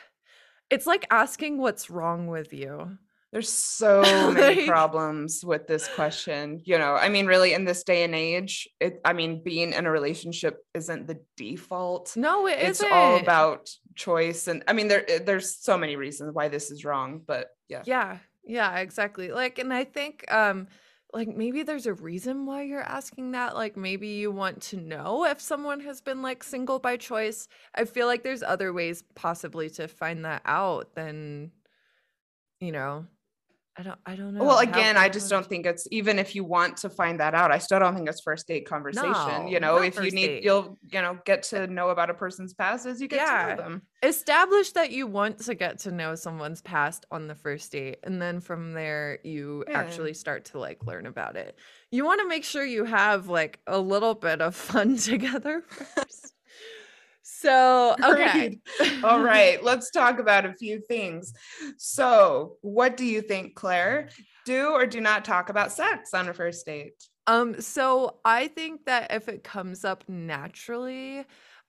it's 0.71 0.87
like 0.87 1.07
asking 1.11 1.59
what's 1.59 1.91
wrong 1.91 2.27
with 2.27 2.53
you. 2.53 2.99
There's 3.33 3.49
so 3.49 4.03
many 4.33 4.67
problems 4.69 5.45
with 5.45 5.69
this 5.69 5.87
question. 5.95 6.61
You 6.65 6.79
know, 6.79 6.95
I 6.95 7.09
mean, 7.09 7.27
really, 7.27 7.53
in 7.53 7.65
this 7.65 7.85
day 7.85 8.03
and 8.03 8.15
age, 8.15 8.69
it, 8.81 9.01
I 9.05 9.13
mean, 9.13 9.43
being 9.45 9.73
in 9.73 9.87
a 9.87 9.91
relationship 9.91 10.59
isn't 10.75 11.07
the 11.07 11.21
default. 11.37 12.17
No, 12.17 12.49
it 12.49 12.59
It's 12.59 12.81
isn't. 12.81 12.93
all 12.93 13.19
about 13.19 13.71
choice. 13.95 14.49
And 14.49 14.65
I 14.67 14.73
mean, 14.73 14.89
there 14.89 15.05
there's 15.25 15.57
so 15.63 15.79
many 15.79 15.95
reasons 15.95 16.35
why 16.35 16.49
this 16.49 16.73
is 16.73 16.85
wrong, 16.85 17.21
but 17.25 17.49
yeah. 17.69 17.83
Yeah, 17.87 18.19
yeah, 18.45 18.79
exactly. 18.79 19.31
Like, 19.31 19.59
and 19.59 19.73
I 19.73 19.85
think, 19.85 20.31
um, 20.33 20.67
like 21.13 21.29
maybe 21.29 21.63
there's 21.63 21.87
a 21.87 21.95
reason 21.95 22.47
why 22.47 22.63
you're 22.63 22.83
asking 22.83 23.33
that. 23.33 23.55
Like, 23.55 23.77
maybe 23.77 24.09
you 24.09 24.33
want 24.33 24.61
to 24.63 24.77
know 24.77 25.25
if 25.25 25.41
someone 25.41 25.81
has 25.81 26.01
been 26.01 26.21
like 26.21 26.43
single 26.43 26.81
by 26.81 26.97
choice. 26.97 27.47
I 27.77 27.85
feel 27.85 28.07
like 28.09 28.25
there's 28.25 28.43
other 28.43 28.73
ways 28.73 29.05
possibly 29.15 29.71
to 29.71 29.87
find 29.87 30.25
that 30.25 30.43
out 30.45 30.95
than, 30.97 31.53
you 32.61 32.73
know, 32.73 33.07
I 33.79 33.83
don't, 33.83 33.99
I 34.05 34.15
don't 34.17 34.35
know. 34.35 34.45
Well, 34.45 34.59
again, 34.59 34.97
I 34.97 35.09
just 35.09 35.31
don't 35.31 35.47
think 35.47 35.65
it's 35.65 35.87
even 35.91 36.19
if 36.19 36.35
you 36.35 36.45
want 36.45 36.77
to 36.79 36.91
find 36.91 37.19
that 37.21 37.35
out, 37.35 37.51
I 37.53 37.59
still 37.59 37.79
don't 37.79 37.95
think 37.95 38.09
it's 38.09 38.21
first 38.21 38.47
date 38.49 38.67
conversation. 38.67 39.47
you 39.49 39.59
know, 39.61 39.77
if 39.79 39.97
you 39.97 40.11
need, 40.11 40.27
date. 40.27 40.43
you'll, 40.45 40.77
you 40.93 41.01
know, 41.01 41.19
get 41.25 41.51
eh 41.53 41.67
to 41.67 41.73
know 41.73 41.89
about 41.91 42.11
a 42.11 42.15
person's 42.15 42.53
past 42.53 42.85
as 42.85 43.01
you 43.01 43.09
get 43.09 43.25
to 43.27 43.49
know 43.57 43.63
them. 43.63 43.83
establish 44.03 44.73
that 44.73 44.91
you 44.91 45.07
want 45.07 45.39
to 45.39 45.55
get 45.55 45.79
to 45.81 45.93
know 45.93 46.15
someone's 46.15 46.61
past 46.63 47.07
on 47.11 47.29
the 47.29 47.35
first 47.35 47.71
date, 47.73 47.99
and 48.03 48.21
then 48.21 48.41
from 48.41 48.73
there 48.73 49.19
you 49.25 49.65
Yeah. 49.69 49.79
actually 49.79 50.15
start 50.15 50.47
to 50.47 50.59
like 50.59 50.85
learn 50.85 51.07
about 51.07 51.37
it. 51.37 51.57
You 51.91 52.05
want 52.05 52.21
to 52.21 52.29
make 52.29 52.45
sure 52.45 52.65
you 52.65 52.85
have 52.85 53.29
like 53.29 53.61
a 53.67 53.79
little 53.79 54.15
bit 54.15 54.43
of 54.43 54.55
fun 54.57 54.97
together 55.11 55.63
first. 55.69 56.35
So, 57.33 57.97
okay. 58.05 58.59
Agreed. 58.81 59.05
All 59.05 59.21
right, 59.21 59.63
let's 59.63 59.91
talk 59.91 60.19
about 60.19 60.45
a 60.45 60.53
few 60.53 60.81
things. 60.81 61.33
So, 61.79 62.57
what 62.61 62.97
do 62.97 63.05
you 63.05 63.23
think, 63.23 63.55
Clair? 63.55 64.09
Do 64.45 64.71
or 64.71 64.85
do 64.85 65.01
not 65.01 65.25
talk 65.25 65.49
about 65.49 65.73
sex 65.73 66.13
on 66.13 66.29
a 66.29 66.35
first 66.35 66.67
date? 66.67 66.93
Um, 67.27 67.61
so 67.61 68.17
I 68.25 68.49
think 68.49 68.87
that 68.87 69.13
if 69.13 69.29
it 69.29 69.45
comes 69.45 69.85
up 69.85 70.05
naturally, 70.09 71.25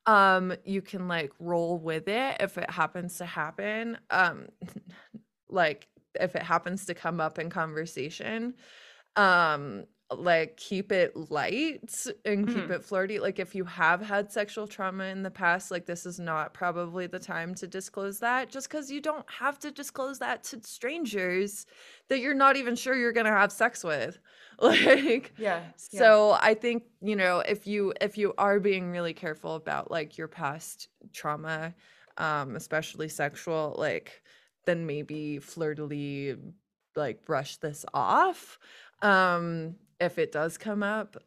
um, 0.08 0.54
you 0.66 0.82
can 0.82 1.08
like 1.08 1.32
roll 1.40 1.78
with 1.78 2.08
it 2.08 2.38
if 2.40 2.58
it 2.58 2.70
happens 2.70 3.18
to 3.20 3.26
happen. 3.26 3.98
Um, 4.10 4.48
like 5.50 5.88
if 6.20 6.36
it 6.36 6.44
happens 6.44 6.86
to 6.88 6.96
come 6.96 7.22
up 7.22 7.38
in 7.38 7.50
conversation, 7.50 8.56
um, 9.16 9.86
like 10.18 10.58
keep 10.58 10.92
it 10.92 11.16
light 11.32 12.06
and 12.26 12.48
keep 12.48 12.70
Mhm. 12.70 12.72
it 12.72 12.84
flirty. 12.84 13.20
Like 13.20 13.40
if 13.40 13.56
you 13.56 13.64
have 13.66 14.02
had 14.02 14.32
sexual 14.32 14.68
trauma 14.68 15.06
in 15.06 15.24
the 15.24 15.32
past, 15.32 15.72
like 15.72 15.86
this 15.86 16.06
is 16.06 16.20
not 16.20 16.54
probably 16.54 17.08
the 17.08 17.20
time 17.20 17.56
to 17.56 17.68
disclose 17.68 18.20
that 18.20 18.50
just 18.50 18.70
because 18.70 18.92
you 18.92 19.02
don't 19.02 19.30
have 19.30 19.60
to 19.60 19.72
disclose 19.72 20.20
that 20.20 20.44
to 20.46 20.62
strangers 20.64 21.66
that 22.10 22.20
you're 22.20 22.34
not 22.34 22.58
even 22.58 22.76
sure 22.76 22.96
you're 22.96 23.12
gonna 23.14 23.30
have 23.32 23.52
sex 23.52 23.84
with. 23.84 24.20
Like 24.60 25.34
Yeah. 25.38 25.72
so 25.76 26.38
I 26.40 26.54
think, 26.54 26.84
you 27.02 27.16
know, 27.16 27.40
if 27.40 27.66
you 27.66 27.94
if 28.00 28.18
you 28.18 28.34
are 28.38 28.60
being 28.60 28.92
really 28.92 29.14
careful 29.14 29.56
about 29.56 29.90
like 29.90 30.18
your 30.18 30.28
past 30.28 30.88
trauma, 31.14 31.74
um, 32.18 32.56
especially 32.56 33.10
sexual, 33.10 33.76
like 33.78 34.22
then 34.66 34.86
maybe 34.86 35.40
flirtily 35.40 36.36
like 36.96 37.26
brush 37.26 37.58
this 37.58 37.86
off. 37.94 38.60
Um, 39.02 39.76
if 40.02 40.18
it 40.20 40.32
does 40.34 40.58
come 40.58 40.84
up. 40.84 41.18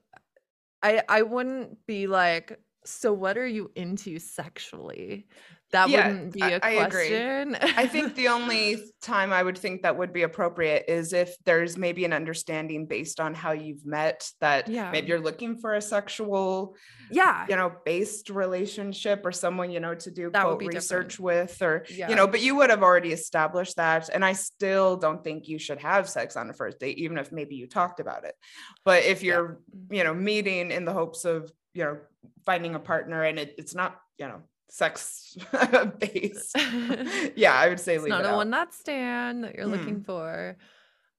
I 0.82 1.02
I 1.08 1.22
wouldn't 1.22 1.86
be 1.86 2.06
like, 2.06 2.60
so 2.84 3.12
what 3.12 3.38
are 3.38 3.46
you 3.46 3.70
into 3.76 4.18
sexually? 4.18 5.26
That 5.74 5.88
Yeah, 5.88 6.06
wouldn't 6.06 6.32
be 6.32 6.40
a 6.40 6.60
I 6.62 6.76
question. 6.76 7.56
I 7.56 7.58
agree. 7.58 7.72
I 7.76 7.86
think 7.88 8.14
the 8.22 8.28
only 8.28 8.76
time 9.02 9.32
I 9.32 9.42
would 9.42 9.58
think 9.58 9.82
that 9.82 9.98
would 9.98 10.12
be 10.12 10.22
appropriate 10.22 10.84
is 10.86 11.12
if 11.12 11.34
there's 11.44 11.76
maybe 11.76 12.04
an 12.04 12.12
understanding 12.12 12.86
based 12.86 13.18
on 13.18 13.34
how 13.34 13.50
you've 13.50 13.84
met 13.84 14.30
that 14.40 14.68
Yeah. 14.68 14.92
maybe 14.92 15.08
you're 15.08 15.18
looking 15.18 15.58
for 15.58 15.74
a 15.74 15.80
sexual, 15.80 16.76
yeah. 17.10 17.44
you 17.48 17.56
know, 17.56 17.72
based 17.84 18.30
relationship 18.30 19.22
or 19.24 19.32
someone, 19.32 19.72
you 19.72 19.80
know, 19.80 19.96
to 19.96 20.12
do 20.12 20.30
That 20.30 20.44
quote 20.44 20.60
research 20.62 21.18
with 21.18 21.60
or 21.60 21.84
Yeah. 21.90 22.08
you 22.08 22.14
know, 22.14 22.28
but 22.28 22.40
you 22.40 22.54
would 22.54 22.70
have 22.70 22.84
already 22.84 23.12
established 23.12 23.74
that. 23.76 24.08
And 24.08 24.24
I 24.24 24.34
still 24.34 24.96
don't 24.96 25.24
think 25.24 25.48
you 25.48 25.58
should 25.58 25.80
have 25.80 26.08
sex 26.08 26.36
on 26.36 26.48
a 26.50 26.52
first 26.52 26.78
date, 26.78 26.98
even 26.98 27.18
if 27.18 27.32
maybe 27.32 27.56
you 27.56 27.66
talked 27.66 27.98
about 27.98 28.24
it. 28.24 28.36
But 28.84 29.02
if 29.02 29.24
you're, 29.24 29.58
you 29.90 30.04
know, 30.04 30.12
mm-hmm. 30.14 30.24
meeting 30.24 30.70
in 30.70 30.84
the 30.84 30.92
hopes 30.92 31.24
of, 31.24 31.50
you 31.72 31.82
know, 31.82 31.98
finding 32.46 32.76
a 32.76 32.78
partner 32.78 33.24
and 33.24 33.40
it, 33.40 33.56
it's 33.58 33.74
not, 33.74 34.00
you 34.18 34.28
know, 34.28 34.42
sex 34.68 35.36
based. 35.98 36.56
yeah, 37.36 37.54
I 37.54 37.68
would 37.68 37.80
say 37.80 37.94
it's 37.94 38.04
leave 38.04 38.10
not 38.10 38.24
it 38.24 38.26
a 38.26 38.30
out. 38.30 38.36
one 38.36 38.50
night 38.50 38.72
stand 38.74 39.44
that 39.44 39.54
you're 39.54 39.66
looking 39.66 40.00
Mm. 40.00 40.06
for 40.06 40.56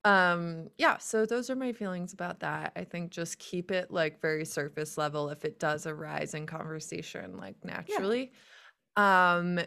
um 0.04 0.70
yeah 0.78 0.98
so 1.00 1.26
those 1.26 1.50
are 1.50 1.56
my 1.56 1.74
feelings 1.74 2.14
about 2.14 2.39
that 2.41 2.72
i 2.76 2.84
think 2.84 3.10
just 3.12 3.39
keep 3.39 3.72
it 3.72 3.89
like 3.89 4.22
very 4.22 4.46
surface 4.46 5.00
level 5.00 5.30
if 5.30 5.43
it 5.43 5.58
does 5.60 5.88
arise 5.88 6.36
in 6.36 6.46
conversation 6.46 7.38
like 7.38 7.56
naturally 7.66 8.32
um 8.98 9.60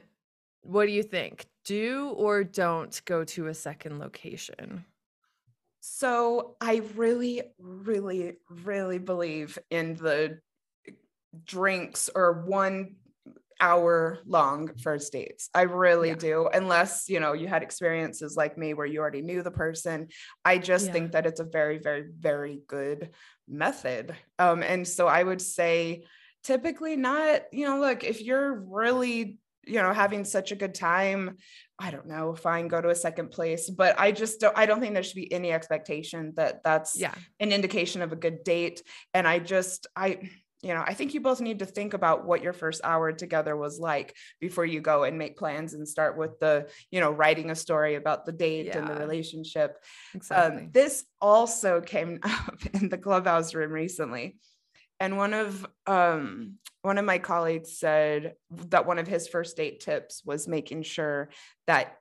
what 0.62 0.86
do 0.86 0.92
you 0.92 1.02
think 1.02 1.46
do 1.64 2.10
or 2.10 2.44
don't 2.44 3.02
go 3.04 3.24
to 3.24 3.48
a 3.48 3.54
second 3.54 3.98
location 3.98 4.84
So 5.80 6.56
I 6.60 6.82
really, 6.94 7.42
really, 7.58 8.36
really 8.48 8.98
believe 8.98 9.58
in 9.70 9.94
the 9.94 10.40
drinks 11.44 12.08
or 12.14 12.44
one 12.44 12.96
hour 13.60 14.20
long 14.26 14.70
first 14.82 15.12
dates. 15.12 15.50
I 15.54 15.62
really 15.62 16.10
Yeah. 16.10 16.14
do. 16.14 16.48
Unless, 16.52 17.08
you 17.08 17.20
know, 17.20 17.32
you 17.32 17.48
had 17.48 17.62
experiences 17.62 18.36
like 18.36 18.56
me 18.56 18.74
where 18.74 18.86
you 18.86 19.00
already 19.00 19.22
knew 19.22 19.42
the 19.42 19.50
person. 19.50 20.08
I 20.44 20.58
just 20.58 20.86
Yeah. 20.86 20.92
think 20.92 21.12
that 21.12 21.26
it's 21.26 21.40
a 21.40 21.44
very, 21.44 21.78
very, 21.78 22.04
very 22.18 22.60
good 22.66 23.10
method. 23.48 24.14
Um, 24.38 24.62
and 24.62 24.86
so 24.86 25.06
I 25.06 25.22
would 25.22 25.42
say 25.42 26.04
typically 26.44 26.96
not, 26.96 27.42
you 27.52 27.66
know, 27.66 27.80
look, 27.80 28.04
if 28.04 28.22
you're 28.22 28.54
really, 28.54 29.38
you 29.64 29.82
know, 29.82 29.92
having 29.92 30.24
such 30.24 30.50
a 30.52 30.56
good 30.56 30.74
time, 30.74 31.36
I 31.78 31.90
don't 31.90 32.06
know, 32.06 32.34
fine, 32.34 32.68
go 32.68 32.80
to 32.80 32.88
a 32.88 32.94
second 32.94 33.30
place. 33.30 33.68
But 33.68 34.00
I 34.00 34.12
just 34.12 34.40
don't, 34.40 34.56
I 34.56 34.66
don't 34.66 34.80
think 34.80 34.94
there 34.94 35.02
should 35.02 35.16
be 35.16 35.32
any 35.32 35.52
expectation 35.52 36.32
that 36.36 36.62
that's 36.62 36.98
yeah 36.98 37.14
an 37.38 37.52
indication 37.52 38.02
of 38.02 38.12
a 38.12 38.16
good 38.16 38.44
date. 38.44 38.82
And 39.12 39.28
I 39.28 39.40
just, 39.40 39.86
I, 39.94 40.30
you 40.62 40.74
know, 40.74 40.82
I 40.84 40.94
think 40.94 41.14
you 41.14 41.20
both 41.20 41.40
need 41.40 41.60
to 41.60 41.66
think 41.66 41.94
about 41.94 42.24
what 42.24 42.42
your 42.42 42.52
first 42.52 42.80
hour 42.82 43.12
together 43.12 43.56
was 43.56 43.78
like 43.78 44.16
before 44.40 44.66
you 44.66 44.80
go 44.80 45.04
and 45.04 45.16
make 45.16 45.36
plans 45.36 45.74
and 45.74 45.86
start 45.86 46.18
with 46.18 46.40
the, 46.40 46.68
you 46.90 47.00
know, 47.00 47.12
writing 47.12 47.50
a 47.50 47.54
story 47.54 47.94
about 47.94 48.26
the 48.26 48.32
date 48.32 48.74
and 48.74 48.88
the 48.88 48.94
relationship. 48.94 49.76
exactly 50.14 50.64
Um, 50.64 50.70
this 50.72 51.04
also 51.20 51.80
came 51.80 52.18
up 52.22 52.58
in 52.74 52.88
the 52.88 52.98
clubhouse 52.98 53.54
room 53.54 53.70
recently. 53.70 54.36
And 55.00 55.16
one 55.16 55.32
of 55.32 55.64
um, 55.86 56.54
one 56.82 56.98
of 56.98 57.04
my 57.04 57.18
colleagues 57.18 57.78
said 57.78 58.34
that 58.50 58.86
one 58.86 58.98
of 58.98 59.06
his 59.06 59.28
first 59.28 59.56
date 59.56 59.78
tips 59.78 60.22
was 60.24 60.48
making 60.48 60.82
sure 60.82 61.28
that 61.68 61.98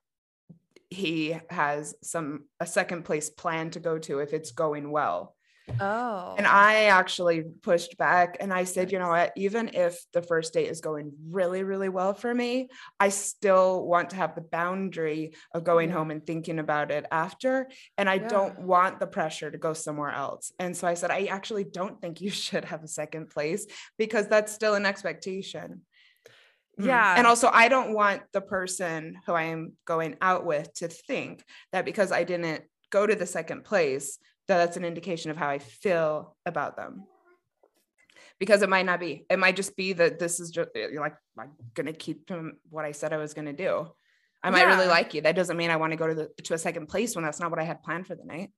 he 0.90 1.38
has 1.52 1.94
some 2.02 2.46
a 2.60 2.66
second 2.66 3.04
place 3.04 3.30
plan 3.30 3.70
to 3.72 3.80
go 3.80 4.00
to 4.00 4.20
if 4.20 4.34
it's 4.34 4.52
going 4.52 4.90
well. 4.90 5.37
Oh 5.80 6.36
And 6.38 6.46
I 6.48 6.86
actually 6.86 7.44
pushed 7.64 7.98
back 7.98 8.38
and 8.40 8.54
I 8.54 8.64
said, 8.64 8.92
you 8.92 9.00
know 9.00 9.10
what, 9.10 9.32
even 9.36 9.72
if 9.74 9.98
the 10.14 10.22
first 10.22 10.54
date 10.54 10.68
is 10.70 10.82
going 10.82 11.12
really, 11.30 11.64
really 11.64 11.90
well 11.90 12.14
for 12.14 12.34
me, 12.34 12.70
I 13.00 13.10
still 13.10 13.86
want 13.86 14.12
to 14.12 14.18
have 14.18 14.36
the 14.36 14.42
boundary 14.42 15.34
of 15.54 15.64
going 15.64 15.90
home 15.90 16.12
and 16.12 16.26
thinking 16.26 16.60
about 16.60 16.92
it 16.92 17.06
after. 17.12 17.70
And 17.98 18.10
I 18.10 18.18
Yeah. 18.18 18.28
don't 18.28 18.60
want 18.60 19.00
the 19.00 19.08
pressure 19.08 19.50
to 19.50 19.58
go 19.58 19.74
somewhere 19.74 20.12
else. 20.12 20.52
And 20.60 20.78
so 20.78 20.88
I 20.88 20.94
said, 20.94 21.12
I 21.12 21.26
actually 21.26 21.64
don't 21.64 22.00
think 22.00 22.22
you 22.22 22.30
should 22.46 22.66
have 22.66 22.84
a 22.84 22.88
second 22.88 23.30
place 23.30 23.66
because 23.98 24.28
that's 24.28 24.52
still 24.54 24.76
an 24.76 24.86
expectation. 24.86 25.82
Mm. 26.80 26.86
yeah 26.86 27.16
And 27.18 27.26
also, 27.26 27.50
I 27.52 27.70
don't 27.70 27.94
want 27.94 28.22
the 28.34 28.42
person 28.42 29.18
who 29.26 29.34
I 29.34 29.44
am 29.44 29.74
going 29.86 30.16
out 30.22 30.46
with 30.46 30.72
to 30.76 30.88
think 30.88 31.44
that 31.72 31.86
because 31.86 32.12
I 32.12 32.24
didn't 32.24 32.64
go 32.92 33.06
to 33.08 33.16
the 33.16 33.26
second 33.26 33.64
place, 33.64 34.20
that's 34.48 34.78
an 34.78 34.86
indication 34.86 35.32
of 35.32 35.38
how 35.38 35.50
I 35.50 35.60
feel 35.60 36.36
about 36.46 36.78
them. 36.78 37.06
Because 38.40 38.62
it 38.62 38.70
might 38.70 38.86
not 38.86 39.00
be. 39.00 39.26
It 39.30 39.40
might 39.40 39.56
just 39.56 39.76
be 39.76 39.94
that 39.94 40.20
this 40.20 40.40
is 40.40 40.52
just 40.52 40.70
eh, 40.76 40.88
you're 40.92 41.02
like, 41.02 41.16
I'm 41.40 41.52
gonna 41.74 41.94
keep 41.94 42.28
doing 42.28 42.54
what 42.70 42.86
I 42.86 42.92
said 42.92 43.14
I 43.14 43.18
was 43.18 43.34
gonna 43.34 43.54
do. 43.54 43.88
I 44.44 44.52
might 44.52 44.68
really 44.68 44.88
like 44.88 45.14
you. 45.14 45.22
That 45.22 45.36
doesn't 45.36 45.58
mean 45.58 45.72
I 45.72 45.78
want 45.78 45.92
to 45.92 45.98
go 45.98 46.08
to 46.08 46.14
the 46.14 46.30
to 46.44 46.54
a 46.54 46.58
second 46.58 46.88
place 46.88 47.16
when 47.16 47.26
that's 47.26 47.40
not 47.40 47.50
what 47.50 47.60
I 47.60 47.64
had 47.64 47.84
planned 47.84 48.08
for 48.08 48.16
the 48.16 48.24
night. 48.24 48.52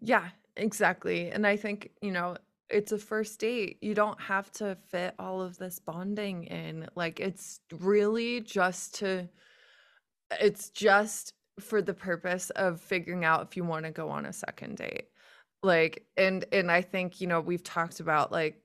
Yeah, 0.00 0.28
exactly. 0.56 1.30
And 1.30 1.46
I 1.46 1.56
think, 1.56 1.90
you 2.00 2.10
know, 2.10 2.36
it's 2.70 2.92
a 2.92 2.98
first 2.98 3.40
date. 3.40 3.78
You 3.80 3.94
don't 3.94 4.20
have 4.20 4.50
to 4.52 4.76
fit 4.88 5.14
all 5.18 5.42
of 5.42 5.58
this 5.58 5.78
bonding 5.78 6.44
in. 6.44 6.88
Like 6.94 7.20
it's 7.20 7.60
really 7.78 8.40
just 8.40 8.96
to 8.96 9.28
it's 10.40 10.70
just 10.70 11.34
for 11.58 11.82
the 11.82 11.94
purpose 11.94 12.50
of 12.50 12.80
figuring 12.80 13.24
out 13.24 13.42
if 13.42 13.56
you 13.56 13.64
want 13.64 13.84
to 13.84 13.90
go 13.90 14.08
on 14.08 14.26
a 14.26 14.32
second 14.32 14.76
date. 14.76 15.08
Like 15.62 16.06
and 16.16 16.44
and 16.52 16.70
I 16.70 16.82
think, 16.82 17.20
you 17.20 17.26
know, 17.26 17.40
we've 17.40 17.62
talked 17.62 18.00
about 18.00 18.32
like 18.32 18.62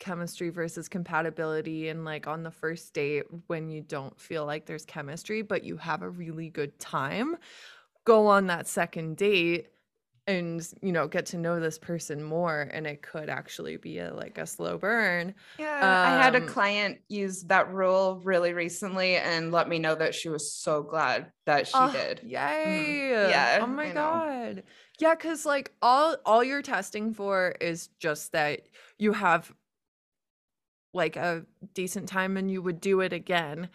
chemistry 0.00 0.50
versus 0.50 0.88
compatibility 0.88 1.88
and 1.88 2.04
like 2.04 2.26
on 2.26 2.42
the 2.42 2.50
first 2.50 2.94
date 2.94 3.24
when 3.48 3.70
you 3.70 3.82
don't 3.82 4.20
feel 4.20 4.46
like 4.46 4.66
there's 4.66 4.84
chemistry 4.84 5.42
but 5.42 5.64
you 5.64 5.76
have 5.76 6.02
a 6.02 6.10
really 6.10 6.50
good 6.50 6.78
time 6.80 7.36
go 8.04 8.26
on 8.26 8.46
that 8.48 8.66
second 8.66 9.16
date 9.16 9.70
and 10.26 10.72
you 10.82 10.92
know 10.92 11.08
get 11.08 11.26
to 11.26 11.38
know 11.38 11.60
this 11.60 11.78
person 11.78 12.22
more 12.22 12.62
and 12.72 12.86
it 12.86 13.02
could 13.02 13.28
actually 13.30 13.76
be 13.76 13.98
a 13.98 14.12
like 14.14 14.38
a 14.38 14.46
slow 14.46 14.78
burn 14.78 15.34
Yeah, 15.56 16.00
I 16.02 16.10
had 16.10 16.34
a 16.34 16.40
Um, 16.40 16.44
client 16.44 17.02
use 17.08 17.44
that 17.44 17.72
rule 17.72 18.20
really 18.24 18.52
recently 18.52 19.16
and 19.16 19.52
let 19.52 19.68
me 19.68 19.78
know 19.78 19.94
that 19.94 20.14
she 20.14 20.28
was 20.28 20.52
so 20.52 20.82
glad 20.82 21.32
that 21.46 21.68
she 21.68 21.86
Oh, 21.86 21.88
did. 21.88 22.20
Yay. 22.24 23.04
Yeah, 23.20 23.50
Oh 23.58 23.66
my 23.66 23.88
I 23.88 23.92
know. 23.92 24.24
Yeah, 25.00 25.14
cuz 25.14 25.44
like 25.44 25.72
all 25.82 26.16
all 26.24 26.44
you're 26.44 26.62
testing 26.62 27.14
for 27.14 27.54
is 27.60 27.88
just 27.98 28.32
that 28.32 28.62
you 28.98 29.12
have 29.12 29.52
like 30.92 31.16
a 31.16 31.44
decent 31.74 32.08
time 32.08 32.36
and 32.36 32.50
you 32.50 32.62
would 32.62 32.80
do 32.80 33.00
it 33.00 33.12
again. 33.12 33.68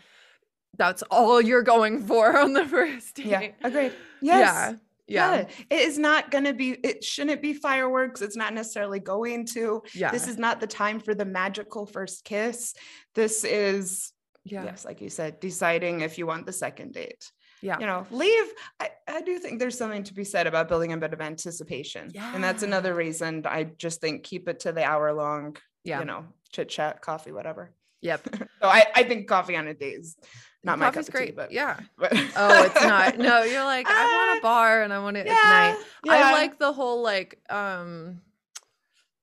That's 0.78 1.03
all 1.11 1.41
you're 1.41 1.63
going 1.63 2.05
for 2.05 2.38
on 2.41 2.53
the 2.53 2.65
first 2.65 3.15
date. 3.15 3.26
Yeah, 3.26 3.49
agreed. 3.63 3.93
Yes. 4.22 4.72
Yeah. 4.72 4.76
Yeah. 5.09 5.36
Yeah. 5.36 5.47
It 5.70 5.82
is 5.82 5.97
not 5.97 6.30
going 6.30 6.43
to 6.43 6.53
be, 6.53 6.72
it 6.84 7.03
shouldn't 7.03 7.41
be 7.41 7.53
fireworks. 7.53 8.22
It's 8.22 8.36
not 8.36 8.53
necessarily 8.53 8.99
going 8.99 9.47
to. 9.47 9.82
Yeah. 9.95 10.11
This 10.11 10.28
is 10.28 10.38
not 10.38 10.59
the 10.59 10.67
time 10.67 10.99
for 10.99 11.15
the 11.15 11.26
magical 11.26 11.88
first 11.88 12.24
kiss. 12.24 12.76
This 13.15 13.43
is, 13.43 14.13
yeah. 14.43 14.65
yes, 14.65 14.86
like 14.86 15.01
you 15.01 15.09
said, 15.09 15.39
deciding 15.39 16.01
if 16.01 16.20
you 16.20 16.28
want 16.28 16.45
the 16.45 16.53
second 16.53 16.93
date. 16.93 17.32
Yeah. 17.62 17.80
You 17.80 17.86
know, 17.86 18.07
leave. 18.12 18.45
I, 18.80 18.89
I 19.07 19.22
do 19.22 19.38
think 19.39 19.60
there's 19.60 19.78
something 19.78 20.03
to 20.03 20.14
be 20.14 20.24
said 20.24 20.47
about 20.47 20.70
building 20.70 20.93
a 20.93 20.97
bit 20.97 21.14
of 21.14 21.22
anticipation. 21.22 22.12
yeah. 22.14 22.34
And 22.34 22.43
that's 22.43 22.64
another 22.64 22.93
reason 22.93 23.45
I 23.45 23.66
just 23.66 23.99
think 24.01 24.24
keep 24.24 24.47
it 24.47 24.62
to 24.62 24.72
the 24.72 24.84
hour 24.84 25.12
long, 25.14 25.57
Yeah. 25.84 25.99
you 25.99 26.05
know, 26.05 26.26
chit 26.51 26.70
chat, 26.70 27.01
coffee, 27.01 27.32
whatever. 27.32 27.72
Yep. 28.01 28.28
So 28.62 28.68
I, 28.68 28.86
I 28.93 29.03
think 29.03 29.28
coffee 29.30 29.55
on 29.55 29.68
a 29.68 29.74
date 29.74 29.99
is 29.99 30.18
not 30.66 30.80
my 30.80 30.88
cup 30.88 30.95
Coffee's 30.95 31.07
of 31.07 31.14
tea, 31.14 31.18
great. 31.18 31.36
but 31.38 31.51
yeah. 31.53 31.80
but- 31.97 32.12
Oh, 32.14 32.64
it's 32.64 32.82
not. 32.82 33.18
No, 33.18 33.43
you're 33.51 33.64
like, 33.64 33.88
I 33.89 34.03
want 34.03 34.36
Ah, 34.36 34.38
a 34.38 34.41
bar 34.41 34.84
and 34.84 34.91
I 34.93 34.99
want 34.99 35.16
it 35.18 35.28
yeah, 35.28 35.34
at 35.34 35.72
night. 35.76 35.86
Yeah. 36.05 36.14
I 36.14 36.32
like 36.34 36.60
the 36.60 36.74
whole 36.74 37.01
like 37.01 37.39
um 37.49 38.22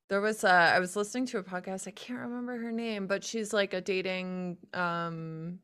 there 0.08 0.20
was 0.22 0.42
uh 0.44 0.48
I 0.74 0.78
was 0.78 0.96
listening 0.96 1.26
to 1.26 1.38
a 1.38 1.42
podcast, 1.42 1.86
I 1.86 1.90
can't 1.90 2.20
remember 2.20 2.56
her 2.58 2.72
name, 2.72 3.06
but 3.06 3.24
she's 3.24 3.52
like 3.52 3.74
a 3.74 3.80
dating 3.82 4.56
um 4.72 5.58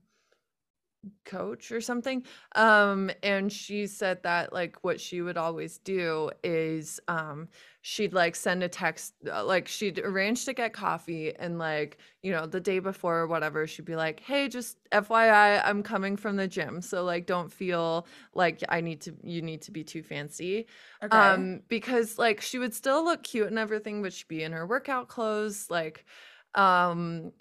coach 1.24 1.72
or 1.72 1.80
something. 1.80 2.24
Um 2.54 3.10
and 3.22 3.52
she 3.52 3.86
said 3.86 4.22
that 4.22 4.52
like 4.52 4.82
what 4.84 5.00
she 5.00 5.20
would 5.22 5.36
always 5.36 5.78
do 5.78 6.30
is 6.44 7.00
um 7.08 7.48
she'd 7.80 8.12
like 8.12 8.36
send 8.36 8.62
a 8.62 8.68
text 8.68 9.14
uh, 9.30 9.44
like 9.44 9.66
she'd 9.66 9.98
arrange 9.98 10.44
to 10.44 10.52
get 10.52 10.72
coffee 10.72 11.34
and 11.36 11.58
like 11.58 11.98
you 12.22 12.30
know 12.30 12.46
the 12.46 12.60
day 12.60 12.78
before 12.78 13.18
or 13.18 13.26
whatever 13.26 13.66
she'd 13.66 13.84
be 13.84 13.96
like 13.96 14.20
hey 14.20 14.48
just 14.48 14.78
fyi 14.92 15.60
i'm 15.64 15.82
coming 15.82 16.16
from 16.16 16.36
the 16.36 16.46
gym 16.46 16.80
so 16.80 17.02
like 17.02 17.26
don't 17.26 17.52
feel 17.52 18.06
like 18.34 18.62
i 18.68 18.80
need 18.80 19.00
to 19.00 19.12
you 19.24 19.42
need 19.42 19.60
to 19.62 19.72
be 19.72 19.82
too 19.82 20.02
fancy 20.02 20.66
Okay. 21.02 21.46
um 21.50 21.60
because 21.68 22.18
like 22.18 22.40
she 22.40 22.58
would 22.58 22.72
still 22.74 23.04
look 23.04 23.22
cute 23.24 23.48
and 23.48 23.58
everything 23.58 24.00
but 24.02 24.12
she'd 24.12 24.28
be 24.28 24.42
in 24.44 24.52
her 24.52 24.66
workout 24.66 25.08
clothes 25.08 25.68
like 25.68 26.04
um 26.54 27.32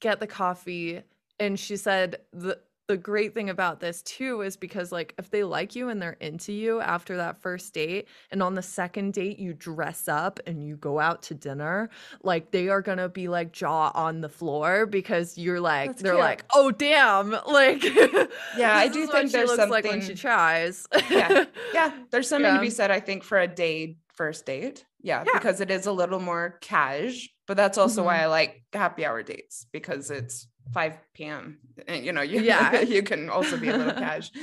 get 0.00 0.20
the 0.20 0.26
coffee 0.26 1.02
and 1.38 1.58
she 1.58 1.76
said 1.76 2.16
the 2.32 2.58
the 2.90 2.96
great 2.96 3.34
thing 3.34 3.48
about 3.50 3.78
this 3.80 4.02
too 4.02 4.40
is 4.42 4.56
because 4.56 4.90
like 4.90 5.14
if 5.18 5.30
they 5.30 5.44
like 5.44 5.76
you 5.76 5.88
and 5.88 6.02
they're 6.02 6.16
into 6.20 6.52
you 6.52 6.80
after 6.80 7.16
that 7.16 7.40
first 7.40 7.72
date 7.72 8.08
and 8.32 8.42
on 8.42 8.54
the 8.54 8.62
second 8.62 9.12
date 9.12 9.38
you 9.38 9.52
dress 9.54 10.08
up 10.08 10.40
and 10.46 10.64
you 10.64 10.76
go 10.76 10.98
out 10.98 11.22
to 11.22 11.34
dinner 11.34 11.88
like 12.22 12.50
they 12.50 12.68
are 12.68 12.82
gonna 12.82 13.08
be 13.08 13.28
like 13.28 13.52
jaw 13.52 13.92
on 13.94 14.20
the 14.20 14.28
floor 14.28 14.86
because 14.86 15.38
you're 15.38 15.60
like 15.60 15.90
That's 15.90 16.02
they're 16.02 16.12
cute. 16.14 16.20
like 16.24 16.44
oh 16.54 16.70
damn 16.72 17.30
like 17.46 17.84
Yeah, 17.84 18.74
I 18.76 18.88
do 18.88 19.06
think 19.06 19.26
she 19.28 19.32
there's 19.36 19.50
looks 19.50 19.70
like 19.70 19.84
when 19.84 20.00
she 20.00 20.06
something- 20.08 20.16
tries 20.16 20.86
Yeah. 21.10 21.44
yeah, 21.72 21.92
there's 22.10 22.28
something 22.28 22.52
to 22.54 22.60
be 22.60 22.70
said, 22.70 22.90
I 22.90 23.00
think, 23.00 23.22
for 23.22 23.38
a 23.38 23.46
day 23.48 23.96
first 24.14 24.46
date. 24.46 24.84
Yeah, 25.02 25.24
Yeah. 25.26 25.32
because 25.34 25.60
it 25.60 25.70
is 25.70 25.86
a 25.86 25.92
little 25.92 26.18
more 26.20 26.58
cash, 26.60 27.28
but 27.46 27.56
that's 27.56 27.78
also 27.78 28.02
Mhm. 28.02 28.06
why 28.06 28.22
I 28.22 28.26
like 28.26 28.62
happy 28.72 29.04
hour 29.06 29.22
dates 29.22 29.66
because 29.72 30.10
it's 30.10 30.46
5 30.72 30.98
p.m. 31.14 31.58
And 31.88 32.04
you 32.04 32.12
know, 32.12 32.22
you, 32.22 32.40
Yeah. 32.42 32.80
you 32.80 33.02
can 33.02 33.28
also 33.30 33.56
be 33.56 33.68
a 33.68 33.76
little 33.76 33.94
cash. 33.94 34.30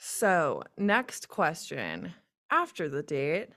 So, 0.00 0.62
next 0.76 1.28
question. 1.28 2.14
After 2.52 2.88
the 2.88 3.02
date, 3.02 3.48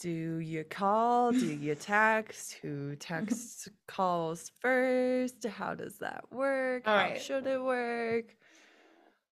do 0.00 0.38
you 0.38 0.64
call? 0.64 1.32
Do 1.32 1.44
you 1.46 1.74
text? 1.74 2.54
Who 2.62 2.96
texts 3.00 3.68
calls 3.86 4.50
first? 4.60 5.44
How 5.46 5.74
does 5.74 5.98
that 5.98 6.24
work? 6.32 6.84
All 6.86 6.96
How 6.96 7.04
right. 7.10 7.20
should 7.20 7.46
it 7.46 7.62
work? 7.62 8.34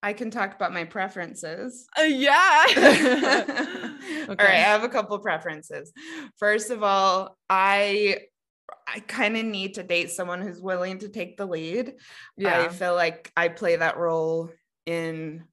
I 0.03 0.13
can 0.13 0.31
talk 0.31 0.55
about 0.55 0.75
my 0.75 0.85
preferences. 0.85 1.87
Uh, 1.99 2.03
yeah. 2.03 2.65
All 4.29 4.37
right, 4.37 4.41
I 4.41 4.61
have 4.61 4.85
a 4.85 4.89
couple 4.91 5.19
preferences. 5.21 5.91
First 6.39 6.69
of 6.71 6.83
all, 6.83 7.39
I 7.49 8.19
I 8.87 9.01
kind 9.01 9.37
of 9.37 9.45
need 9.45 9.75
to 9.75 9.83
date 9.83 10.11
someone 10.11 10.41
who's 10.41 10.61
willing 10.61 10.99
to 11.01 11.09
take 11.09 11.37
the 11.37 11.47
lead. 11.47 11.95
Yeah. 12.37 12.61
I 12.63 12.69
feel 12.69 12.95
like 12.95 13.33
I 13.37 13.49
play 13.49 13.77
that 13.77 13.97
role 13.97 14.51
in 14.87 15.45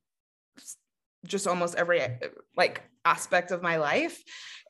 just 1.26 1.48
almost 1.48 1.76
every 1.76 2.02
uh, 2.02 2.10
like 2.58 2.84
aspect 3.06 3.52
of 3.52 3.62
my 3.62 3.78
life 3.78 4.22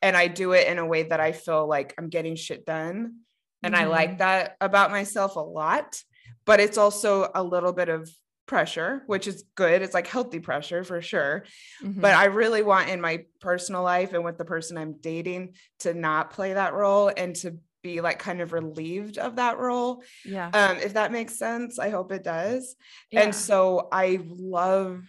and 0.01 0.15
I 0.15 0.27
do 0.27 0.53
it 0.53 0.67
in 0.67 0.79
a 0.79 0.85
way 0.85 1.03
that 1.03 1.19
I 1.19 1.31
feel 1.31 1.67
like 1.67 1.93
I'm 1.97 2.09
getting 2.09 2.35
shit 2.35 2.65
done 2.65 3.19
and 3.63 3.75
I 3.75 3.85
Mhm. 3.85 3.89
like 3.89 4.17
that 4.19 4.55
about 4.61 4.91
myself 4.91 5.35
a 5.35 5.39
lot 5.41 6.01
but 6.45 6.59
it's 6.59 6.77
also 6.77 7.29
a 7.35 7.43
little 7.43 7.73
bit 7.73 7.89
of 7.89 8.09
pressure 8.47 9.03
which 9.07 9.27
is 9.27 9.43
good 9.55 9.81
it's 9.81 9.93
like 9.93 10.07
healthy 10.07 10.39
pressure 10.39 10.83
for 10.83 11.01
sure 11.01 11.45
Mhm. 11.81 12.01
but 12.01 12.13
I 12.15 12.25
really 12.25 12.63
want 12.63 12.89
in 12.89 12.99
my 13.01 13.25
personal 13.39 13.83
life 13.83 14.13
and 14.13 14.23
with 14.25 14.37
the 14.37 14.45
person 14.45 14.77
I'm 14.77 14.93
dating 14.99 15.55
to 15.79 15.93
not 15.93 16.31
play 16.31 16.53
that 16.53 16.73
role 16.73 17.11
and 17.15 17.35
to 17.37 17.57
be 17.81 18.01
like 18.01 18.19
kind 18.19 18.41
of 18.41 18.53
relieved 18.53 19.17
of 19.17 19.35
that 19.37 19.57
role 19.57 20.03
yeah. 20.25 20.49
um 20.53 20.77
if 20.77 20.93
that 20.93 21.11
makes 21.11 21.35
sense 21.37 21.79
i 21.79 21.89
hope 21.89 22.11
it 22.11 22.23
does 22.23 22.75
yeah. 23.09 23.21
and 23.21 23.33
so 23.35 23.87
i 23.91 24.19
love 24.27 25.01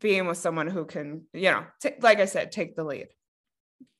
being 0.00 0.26
with 0.26 0.38
someone 0.38 0.66
who 0.66 0.84
can 0.84 1.22
you 1.32 1.50
know 1.50 1.64
ta- 1.82 1.90
like 2.00 2.18
i 2.20 2.24
said 2.24 2.52
take 2.52 2.76
the 2.76 2.84
lead 2.84 3.08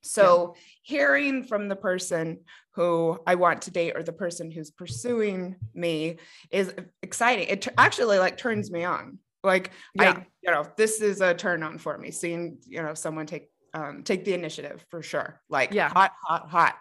so 0.03 0.55
hearing 0.83 1.45
from 1.45 1.69
the 1.69 1.77
person 1.77 2.41
who 2.75 3.19
i 3.27 3.35
want 3.35 3.63
to 3.63 3.71
date 3.71 3.93
or 3.95 4.03
the 4.03 4.13
person 4.13 4.51
who's 4.51 4.71
pursuing 4.71 5.57
me 5.75 6.17
is 6.51 6.75
exciting 7.03 7.47
it 7.49 7.63
t- 7.63 7.71
actually 7.79 8.19
like 8.19 8.37
turns 8.37 8.71
me 8.71 8.85
on 8.85 9.19
like 9.45 9.71
Yeah. 9.95 10.13
i 10.19 10.27
you 10.43 10.51
know 10.51 10.67
this 10.77 11.01
is 11.01 11.21
a 11.21 11.35
turn 11.35 11.63
on 11.63 11.79
for 11.79 11.97
me 11.99 12.11
seeing 12.11 12.59
you 12.67 12.83
know 12.83 12.95
someone 12.95 13.27
take 13.27 13.49
um 13.75 14.03
take 14.03 14.25
the 14.25 14.35
initiative 14.35 14.85
for 14.91 15.03
sure 15.03 15.41
like 15.49 15.73
Yeah. 15.73 15.89
hot 15.89 16.13
hot 16.27 16.51
hot 16.51 16.75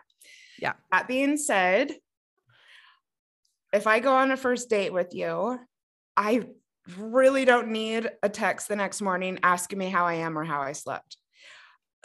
Yeah. 0.62 0.74
that 0.91 1.07
being 1.07 1.38
said 1.38 1.91
if 3.74 3.88
i 3.88 3.99
go 3.99 4.14
on 4.16 4.32
a 4.32 4.38
first 4.38 4.70
date 4.70 4.93
with 4.93 5.14
you 5.14 5.59
i 6.16 6.47
really 6.97 7.45
don't 7.45 7.70
need 7.70 8.09
a 8.24 8.30
text 8.30 8.68
the 8.68 8.76
next 8.76 9.01
morning 9.01 9.39
asking 9.43 9.80
me 9.80 9.89
how 9.89 10.05
i 10.05 10.16
am 10.16 10.38
or 10.38 10.43
how 10.43 10.62
i 10.62 10.72
slept 10.74 11.18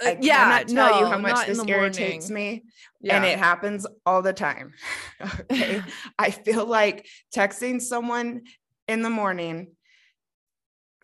Uh, 0.03 0.09
I 0.09 0.19
yeah. 0.21 0.63
tell 0.67 0.99
you 0.99 1.05
no, 1.05 1.11
how 1.11 1.19
much 1.19 1.47
this 1.47 1.63
irritates 1.67 2.29
me. 2.29 2.65
Yeah. 3.01 3.17
And 3.17 3.25
it 3.25 3.39
happens 3.39 3.87
all 4.05 4.21
the 4.21 4.35
time. 4.35 4.75
okay. 5.51 5.83
I 6.19 6.31
feel 6.31 6.67
like 6.67 7.07
texting 7.35 7.81
someone 7.81 8.43
in 8.89 9.01
the 9.01 9.09
morning 9.09 9.76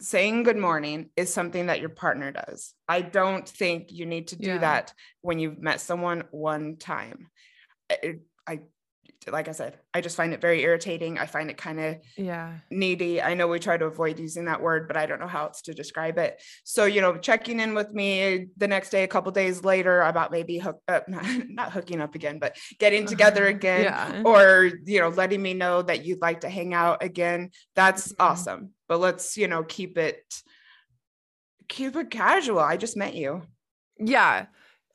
saying 0.02 0.42
good 0.42 0.56
morning 0.56 1.10
is 1.16 1.32
something 1.32 1.66
that 1.66 1.80
your 1.80 1.88
partner 1.88 2.32
does. 2.32 2.74
I 2.88 3.00
don't 3.02 3.48
think 3.48 3.92
you 3.92 4.04
need 4.06 4.28
to 4.28 4.36
do 4.36 4.48
Yeah. 4.48 4.58
that 4.58 4.92
when 5.20 5.38
you've 5.38 5.60
met 5.62 5.80
someone 5.80 6.24
one 6.30 6.76
time. 6.76 7.28
I, 7.90 8.16
I 8.46 8.60
like 9.30 9.46
I 9.46 9.52
said, 9.52 9.78
I 9.94 10.00
just 10.00 10.16
find 10.16 10.34
it 10.34 10.40
very 10.40 10.62
irritating. 10.62 11.16
I 11.16 11.26
find 11.26 11.48
it 11.48 11.56
kind 11.56 11.78
of 11.78 11.98
yeah. 12.16 12.54
needy. 12.72 13.22
I 13.22 13.34
know 13.34 13.46
we 13.46 13.60
try 13.60 13.76
to 13.76 13.84
avoid 13.84 14.18
using 14.18 14.46
that 14.46 14.60
word, 14.60 14.88
but 14.88 14.96
I 14.96 15.06
don't 15.06 15.20
know 15.20 15.28
how 15.28 15.44
else 15.44 15.62
to 15.62 15.74
describe 15.74 16.18
it. 16.18 16.42
So, 16.64 16.86
you 16.86 17.00
know, 17.00 17.16
checking 17.16 17.60
in 17.60 17.72
with 17.74 17.92
me 17.92 18.48
the 18.56 18.66
next 18.66 18.90
day, 18.90 19.04
a 19.04 19.08
couple 19.08 19.30
days 19.30 19.62
later 19.62 20.02
about 20.02 20.32
maybe 20.32 20.58
hook 20.58 20.80
up, 20.88 21.08
not, 21.08 21.24
not 21.48 21.70
hooking 21.72 22.00
up 22.00 22.16
again, 22.16 22.40
but 22.40 22.56
getting 22.80 23.06
together 23.06 23.46
again 23.46 23.84
Yeah. 23.84 24.22
or, 24.24 24.72
you 24.86 24.98
know, 24.98 25.10
letting 25.10 25.40
me 25.40 25.54
know 25.54 25.82
that 25.82 26.04
you'd 26.04 26.20
like 26.20 26.40
to 26.40 26.48
hang 26.48 26.74
out 26.74 27.04
again. 27.04 27.50
That's 27.76 28.08
Mhm. 28.12 28.16
awesome. 28.18 28.70
But 28.92 29.00
let's, 29.00 29.38
you 29.38 29.48
know, 29.48 29.62
keep 29.62 29.96
it, 29.96 30.42
keep 31.66 31.96
it 31.96 32.10
casual. 32.10 32.58
I 32.58 32.76
just 32.76 32.94
met 32.94 33.14
you. 33.14 33.40
Yeah. 33.98 34.48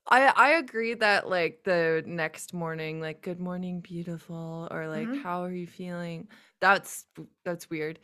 I 0.07 0.27
I 0.27 0.49
agree 0.51 0.93
that 0.93 1.27
like 1.27 1.61
the 1.65 2.03
next 2.05 2.53
morning 2.53 3.01
like 3.01 3.23
good 3.23 3.39
morning 3.39 3.81
beautiful 3.81 4.67
or 4.69 4.87
like 4.87 5.07
Mhm. 5.07 5.23
how 5.23 5.41
are 5.45 5.51
you 5.51 5.65
feeling? 5.65 6.27
That's 6.61 7.05
that's 7.43 7.71
weird. 7.71 7.97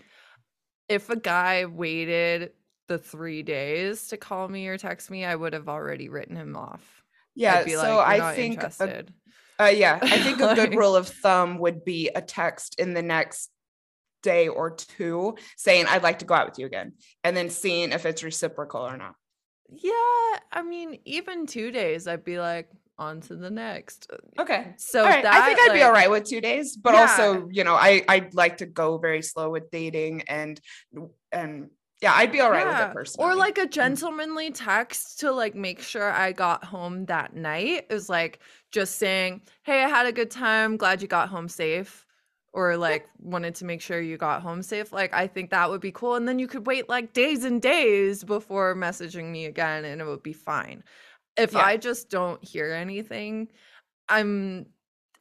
If 0.89 1.11
a 1.11 1.15
guy 1.15 1.65
waited 1.65 2.53
the 2.87 2.97
3 2.97 3.43
days 3.43 4.07
to 4.07 4.17
call 4.17 4.47
me 4.47 4.67
or 4.69 4.79
text 4.79 5.11
me, 5.11 5.25
I 5.25 5.35
would 5.35 5.53
have 5.53 5.69
already 5.69 6.09
written 6.09 6.35
him 6.35 6.57
off. 6.57 7.03
Yeah. 7.35 7.67
So 7.67 7.97
like, 7.97 8.19
I 8.19 8.35
think, 8.35 8.63
a, 8.63 9.05
uh, 9.59 9.65
yeah, 9.65 9.99
I 10.01 10.17
think 10.17 10.41
a 10.41 10.55
good 10.55 10.73
rule 10.75 10.95
of 10.95 11.07
thumb 11.07 11.59
would 11.59 11.85
be 11.85 12.09
a 12.15 12.21
text 12.21 12.79
in 12.79 12.95
the 12.95 13.03
next 13.03 13.51
day 14.23 14.47
or 14.47 14.71
two 14.71 15.35
saying, 15.55 15.85
I'd 15.87 16.03
like 16.03 16.19
to 16.19 16.25
go 16.25 16.33
out 16.33 16.49
with 16.49 16.57
you 16.57 16.65
again, 16.65 16.93
and 17.23 17.37
then 17.37 17.49
seeing 17.49 17.91
if 17.91 18.05
it's 18.07 18.23
reciprocal 18.23 18.81
or 18.81 18.97
not. 18.97 19.13
Yeah, 19.69 20.39
I 20.51 20.63
mean, 20.63 20.99
even 21.05 21.45
two 21.45 21.71
days, 21.71 22.07
I'd 22.07 22.23
be 22.23 22.39
like, 22.39 22.69
on 22.97 23.21
to 23.21 23.35
the 23.35 23.49
next. 23.49 24.09
Okay. 24.37 24.73
So 24.77 25.03
right. 25.03 25.23
that, 25.23 25.33
I 25.33 25.45
think 25.45 25.59
I'd 25.59 25.73
be 25.73 25.81
all 25.81 25.91
right 25.91 26.09
with 26.09 26.25
two 26.25 26.41
days, 26.41 26.77
but 26.77 26.93
Yeah. 26.93 27.01
also, 27.01 27.49
you 27.51 27.63
know, 27.63 27.73
I 27.73 28.03
i'd 28.07 28.33
like 28.33 28.57
to 28.57 28.65
go 28.65 28.97
very 28.97 29.21
slow 29.21 29.49
with 29.49 29.71
dating 29.71 30.23
and 30.27 30.59
and 31.31 31.69
yeah, 32.01 32.13
I'd 32.13 32.33
be 32.33 32.41
all 32.41 32.51
right 32.51 32.67
with 32.67 32.75
Yeah, 32.75 32.89
it 32.89 32.93
personally. 32.93 33.31
Or 33.31 33.35
like 33.35 33.57
a 33.57 33.65
mm. 33.65 33.71
gentlemanly 33.71 34.51
text 34.51 35.21
to 35.21 35.31
like 35.31 35.55
make 35.55 35.81
sure 35.81 36.11
I 36.11 36.33
got 36.33 36.63
home 36.65 37.05
that 37.05 37.33
night 37.33 37.87
is 37.89 38.09
like 38.09 38.39
just 38.71 38.97
saying, 38.97 39.41
Hey, 39.63 39.83
I 39.83 39.87
had 39.87 40.05
a 40.05 40.11
good 40.11 40.29
time. 40.29 40.77
Glad 40.77 41.01
you 41.01 41.07
got 41.07 41.29
home 41.29 41.47
safe. 41.47 42.05
Or 42.53 42.77
like 42.77 43.07
wanted 43.17 43.55
to 43.55 43.65
make 43.65 43.81
sure 43.81 43.99
you 43.99 44.15
got 44.15 44.43
home 44.43 44.61
safe. 44.61 44.93
Like 44.93 45.11
I 45.13 45.25
think 45.27 45.49
that 45.49 45.69
would 45.71 45.81
be 45.81 45.91
cool. 45.91 46.13
And 46.15 46.27
then 46.27 46.37
you 46.37 46.47
could 46.47 46.67
wait 46.67 46.87
like 46.87 47.11
days 47.13 47.43
and 47.45 47.59
days 47.61 48.23
before 48.23 48.75
messaging 48.75 49.31
me 49.31 49.45
again 49.45 49.85
and 49.85 49.99
it 49.99 50.05
would 50.05 50.21
be 50.21 50.33
fine. 50.33 50.83
If 51.35 51.53
Yeah. 51.53 51.65
I 51.65 51.77
just 51.77 52.09
don't 52.11 52.43
hear 52.43 52.71
anything, 52.71 53.47
I'm 54.09 54.67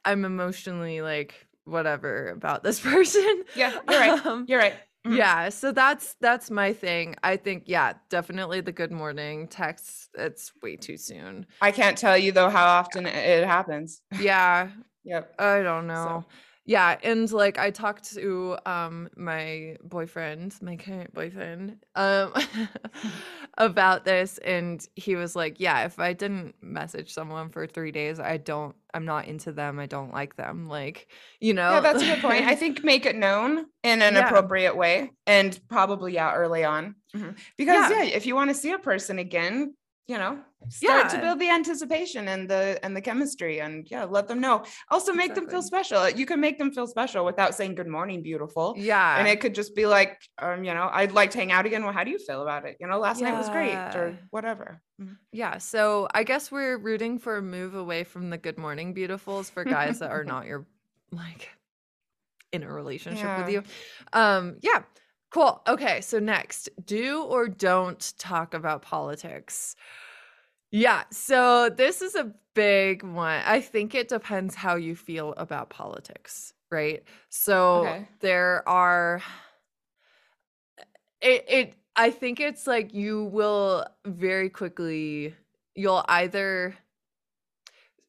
I'm 0.05 0.25
emotionally 0.25 1.01
like 1.01 1.47
whatever 1.65 2.29
about 2.29 2.63
this 2.63 2.79
person. 2.91 3.43
yeah, 3.55 3.71
you're 3.89 3.99
right. 3.99 4.25
Um, 4.25 4.45
You're 4.47 4.59
right. 4.59 4.75
Mhm. 5.05 5.17
yeah 5.17 5.49
so 5.49 5.73
that's 5.73 6.15
that's 6.21 6.49
my 6.49 6.71
thing 6.71 7.13
i 7.23 7.35
think 7.35 7.63
yeah 7.65 7.91
definitely 8.09 8.61
the 8.61 8.71
good 8.71 8.89
morning 8.89 9.49
text 9.49 10.07
it's 10.17 10.53
way 10.61 10.77
too 10.77 10.95
soon 10.95 11.45
I 11.61 11.71
can't 11.73 11.97
tell 11.97 12.17
you 12.17 12.31
though 12.31 12.49
how 12.49 12.65
often 12.65 13.05
it- 13.05 13.13
it 13.41 13.45
happens. 13.45 14.01
yeah 14.17 14.69
Yep. 15.03 15.35
i 15.39 15.61
don't 15.61 15.87
know 15.87 16.23
yeah 16.65 16.97
and 17.03 17.31
like 17.31 17.57
i 17.59 17.69
talked 17.69 18.13
to 18.13 18.57
um 18.65 19.09
my 19.17 19.75
boyfriend 19.83 20.55
my 20.61 20.75
current 20.75 21.13
boyfriend 21.13 21.77
um 21.95 22.33
about 23.57 24.05
this 24.05 24.37
and 24.39 24.87
he 24.95 25.15
was 25.15 25.35
like 25.35 25.59
yeah 25.59 25.85
if 25.85 25.99
i 25.99 26.13
didn't 26.13 26.55
message 26.61 27.13
someone 27.13 27.49
for 27.49 27.67
three 27.67 27.91
days 27.91 28.19
i 28.19 28.37
don't 28.37 28.75
i'm 28.93 29.05
not 29.05 29.27
into 29.27 29.51
them 29.51 29.79
i 29.79 29.85
don't 29.85 30.13
like 30.13 30.35
them 30.35 30.67
like 30.67 31.07
you 31.39 31.53
know 31.53 31.71
Yeah, 31.71 31.79
that's 31.81 32.01
a 32.01 32.05
good 32.05 32.19
point. 32.21 32.45
I 32.45 32.55
think 32.61 32.83
make 32.83 33.05
it 33.05 33.15
known 33.15 33.65
in 33.83 34.01
an 34.01 34.13
Yeah. 34.15 34.27
appropriate 34.27 34.75
way 34.75 35.11
and 35.27 35.59
probably 35.69 36.13
yeah, 36.13 36.33
early 36.33 36.63
on. 36.63 36.95
Mhm. 37.15 37.37
Because 37.57 37.89
Yeah. 37.91 38.03
yeah. 38.03 38.15
if 38.15 38.25
you 38.25 38.35
want 38.35 38.49
to 38.49 38.53
see 38.55 38.71
a 38.71 38.79
person 38.79 39.19
again, 39.19 39.75
you 40.07 40.17
know, 40.17 40.39
start 40.69 41.09
to 41.11 41.19
build 41.19 41.39
the 41.39 41.49
anticipation 41.49 42.27
and 42.27 42.49
the 42.49 42.79
and 42.83 42.95
the 42.95 43.01
chemistry 43.01 43.59
and 43.61 43.87
yeah, 43.89 44.03
let 44.05 44.27
them 44.27 44.39
know. 44.39 44.63
Also 44.89 45.13
make 45.13 45.33
them 45.35 45.47
feel 45.49 45.61
special. 45.61 46.09
You 46.09 46.25
can 46.25 46.39
make 46.39 46.57
them 46.57 46.71
feel 46.71 46.87
special 46.87 47.25
without 47.25 47.55
saying 47.55 47.75
good 47.75 47.87
morning, 47.87 48.21
beautiful. 48.23 48.75
yeah 48.77 49.17
And 49.19 49.27
it 49.27 49.39
could 49.41 49.55
just 49.55 49.75
be 49.75 49.85
like, 49.85 50.21
um, 50.39 50.63
you 50.63 50.73
know, 50.73 50.89
I'd 50.91 51.11
like 51.11 51.31
to 51.31 51.37
hang 51.37 51.51
out 51.51 51.65
again. 51.65 51.83
Well, 51.83 51.93
how 51.93 52.03
do 52.03 52.11
you 52.11 52.19
feel 52.19 52.41
about 52.41 52.65
it? 52.65 52.77
You 52.79 52.87
know, 52.87 52.99
last 52.99 53.21
night 53.21 53.37
was 53.37 53.49
great 53.49 53.75
or 53.95 54.17
whatever. 54.31 54.81
Mhm. 55.01 55.17
Yeah, 55.31 55.57
so 55.57 56.07
I 56.13 56.23
guess 56.23 56.51
we're 56.51 56.77
rooting 56.77 57.19
for 57.19 57.37
a 57.37 57.41
move 57.41 57.73
away 57.75 58.03
from 58.03 58.29
the 58.29 58.37
good 58.37 58.57
morning 58.57 58.93
beautifuls 58.93 59.49
for 59.51 59.63
guys 59.63 59.99
that 59.99 60.11
are 60.11 60.23
not 60.23 60.45
your 60.45 60.65
like 61.11 61.49
in 62.51 62.63
a 62.63 62.71
relationship 62.71 63.37
with 63.39 63.49
you. 63.49 63.63
Um 64.13 64.57
yeah. 64.61 64.83
Cool. 65.31 65.63
Okay, 65.67 66.01
so 66.01 66.19
next, 66.19 66.69
do 66.85 67.23
or 67.23 67.47
don't 67.47 68.13
talk 68.19 68.53
about 68.53 68.83
politics. 68.83 69.75
Yeah, 70.73 71.03
so 71.11 71.69
this 71.69 72.01
is 72.01 72.15
a 72.15 72.33
big 72.55 73.03
one. 73.03 73.43
I 73.45 73.61
think 73.61 73.93
it 73.95 74.07
depends 74.07 74.55
how 74.55 74.75
you 74.75 74.95
feel 74.95 75.33
about 75.37 75.69
politics, 75.69 76.53
right? 76.71 77.03
So 77.29 77.99
Okay. 77.99 78.07
there 78.21 78.67
are 78.67 79.21
it 81.21 81.45
it 81.47 81.73
I 81.95 82.09
think 82.11 82.39
it's 82.39 82.67
like 82.67 82.93
you 82.93 83.25
will 83.25 83.85
very 84.05 84.49
quickly 84.49 85.35
you'll 85.75 86.05
either 86.07 86.75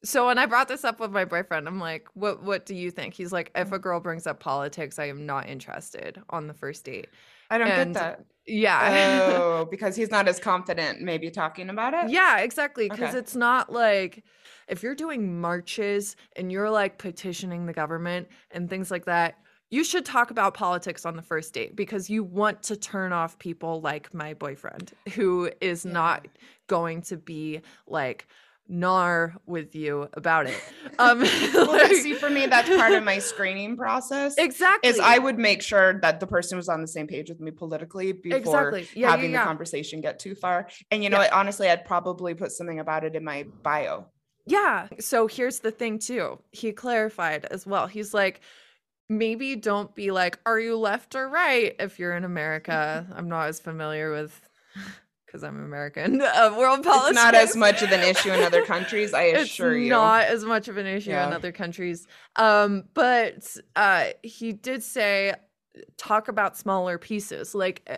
so 0.05 0.27
when 0.27 0.37
I 0.37 0.45
brought 0.45 0.67
this 0.69 0.83
up 0.85 0.99
with 0.99 1.11
my 1.11 1.25
boyfriend, 1.25 1.67
I'm 1.67 1.79
like, 1.79 2.07
what 2.13 2.41
what 2.43 2.65
do 2.65 2.75
you 2.75 2.91
think? 2.91 3.13
He's 3.13 3.33
like, 3.33 3.51
if 3.55 3.71
a 3.73 3.79
girl 3.79 3.99
brings 3.99 4.25
up 4.27 4.39
politics, 4.39 4.99
I 4.99 5.05
am 5.09 5.25
not 5.25 5.49
interested 5.49 6.21
on 6.29 6.47
the 6.47 6.53
first 6.53 6.85
date. 6.85 7.07
I 7.49 7.57
don't 7.57 7.67
And- 7.67 7.93
get 7.93 8.01
that. 8.01 8.25
Yeah. 8.47 9.31
Oh, 9.37 9.65
because 9.71 9.95
he's 9.95 10.11
not 10.11 10.27
as 10.27 10.39
confident 10.39 11.01
maybe 11.01 11.31
talking 11.31 11.69
about 11.69 11.93
it. 11.95 12.11
Yeah, 12.11 12.39
exactly. 12.39 12.87
Because 12.87 13.09
Okay. 13.09 13.17
it's 13.17 13.35
not 13.35 13.71
like 13.71 14.23
if 14.67 14.83
you're 14.83 14.95
doing 14.95 15.41
marches 15.41 16.15
and 16.35 16.51
you're 16.51 16.69
like 16.69 16.97
petitioning 16.99 17.65
the 17.65 17.73
government 17.73 18.27
and 18.51 18.69
things 18.69 18.91
like 18.91 19.05
that, 19.05 19.39
you 19.71 19.83
should 19.83 20.05
talk 20.05 20.29
about 20.29 20.53
politics 20.53 21.05
on 21.07 21.15
the 21.15 21.23
first 21.23 21.53
date 21.53 21.75
because 21.75 22.07
you 22.09 22.23
want 22.23 22.61
to 22.63 22.75
turn 22.75 23.11
off 23.11 23.37
people 23.39 23.81
like 23.81 24.13
my 24.13 24.35
boyfriend 24.35 24.91
who 25.15 25.49
is 25.59 25.83
Yeah. 25.83 25.91
not 25.93 26.27
going 26.67 27.01
to 27.03 27.17
be 27.17 27.61
like 27.87 28.27
gnar 28.71 29.35
with 29.45 29.75
you 29.75 30.09
about 30.13 30.47
it. 30.47 30.59
Um 30.99 31.19
Well, 31.53 31.67
like- 31.67 31.91
see, 31.91 32.13
for 32.13 32.29
me, 32.29 32.45
that's 32.45 32.69
part 32.69 32.93
of 32.93 33.03
my 33.03 33.19
screening 33.19 33.75
process. 33.75 34.35
exactly. 34.37 34.89
Is 34.89 34.99
I 34.99 35.17
would 35.17 35.37
make 35.37 35.61
sure 35.61 35.99
that 36.01 36.19
the 36.21 36.27
person 36.27 36.57
was 36.57 36.69
on 36.69 36.79
the 36.81 36.87
same 36.87 37.05
page 37.05 37.29
with 37.29 37.39
me 37.41 37.51
politically 37.51 38.13
before 38.13 38.37
exactly. 38.37 38.87
Yeah, 38.95 39.11
having 39.11 39.31
yeah, 39.31 39.39
the 39.41 39.45
conversation 39.45 39.99
get 40.01 40.19
too 40.19 40.35
far. 40.35 40.67
And 40.91 41.03
you 41.03 41.09
know 41.09 41.17
Yeah. 41.17 41.23
what? 41.23 41.33
Honestly, 41.33 41.69
I'd 41.69 41.83
probably 41.85 42.33
put 42.33 42.51
something 42.51 42.79
about 42.79 43.03
it 43.03 43.15
in 43.15 43.23
my 43.25 43.43
bio. 43.61 44.07
Yeah. 44.47 44.87
So 44.99 45.27
here's 45.27 45.59
the 45.59 45.71
thing, 45.71 45.99
too. 45.99 46.39
He 46.51 46.71
clarified 46.71 47.45
as 47.51 47.65
well. 47.65 47.87
He's 47.87 48.13
like, 48.13 48.41
maybe 49.09 49.55
don't 49.55 49.93
be 49.95 50.11
like, 50.11 50.39
are 50.45 50.59
you 50.59 50.77
left 50.77 51.15
or 51.15 51.27
right 51.27 51.75
if 51.79 51.99
you're 51.99 52.15
in 52.15 52.23
America? 52.23 53.05
I'm 53.15 53.27
not 53.27 53.49
as 53.49 53.59
familiar 53.59 54.11
with, 54.11 54.39
because 55.35 55.43
I'm 55.43 55.61
American, 55.63 56.21
uh, 56.21 56.55
world 56.57 56.83
politics. 56.83 57.09
It's 57.11 57.15
not 57.23 57.35
as 57.35 57.55
much 57.57 57.81
of 57.81 57.91
an 57.91 58.01
issue 58.01 58.31
in 58.31 58.41
other 58.41 58.63
countries, 58.63 59.13
I 59.13 59.23
It's 59.23 59.51
assure 59.51 59.77
you. 59.77 59.89
not 59.89 60.25
as 60.25 60.45
much 60.45 60.69
of 60.69 60.77
an 60.77 60.85
issue 60.85 61.11
in 61.11 61.33
other 61.33 61.51
countries. 61.51 62.07
Um, 62.37 62.85
but 62.93 63.45
uh, 63.75 64.05
he 64.23 64.53
did 64.53 64.81
say, 64.81 65.33
talk 65.97 66.29
about 66.29 66.57
smaller 66.57 66.97
pieces, 66.97 67.53
like 67.53 67.81
uh, 67.89 67.97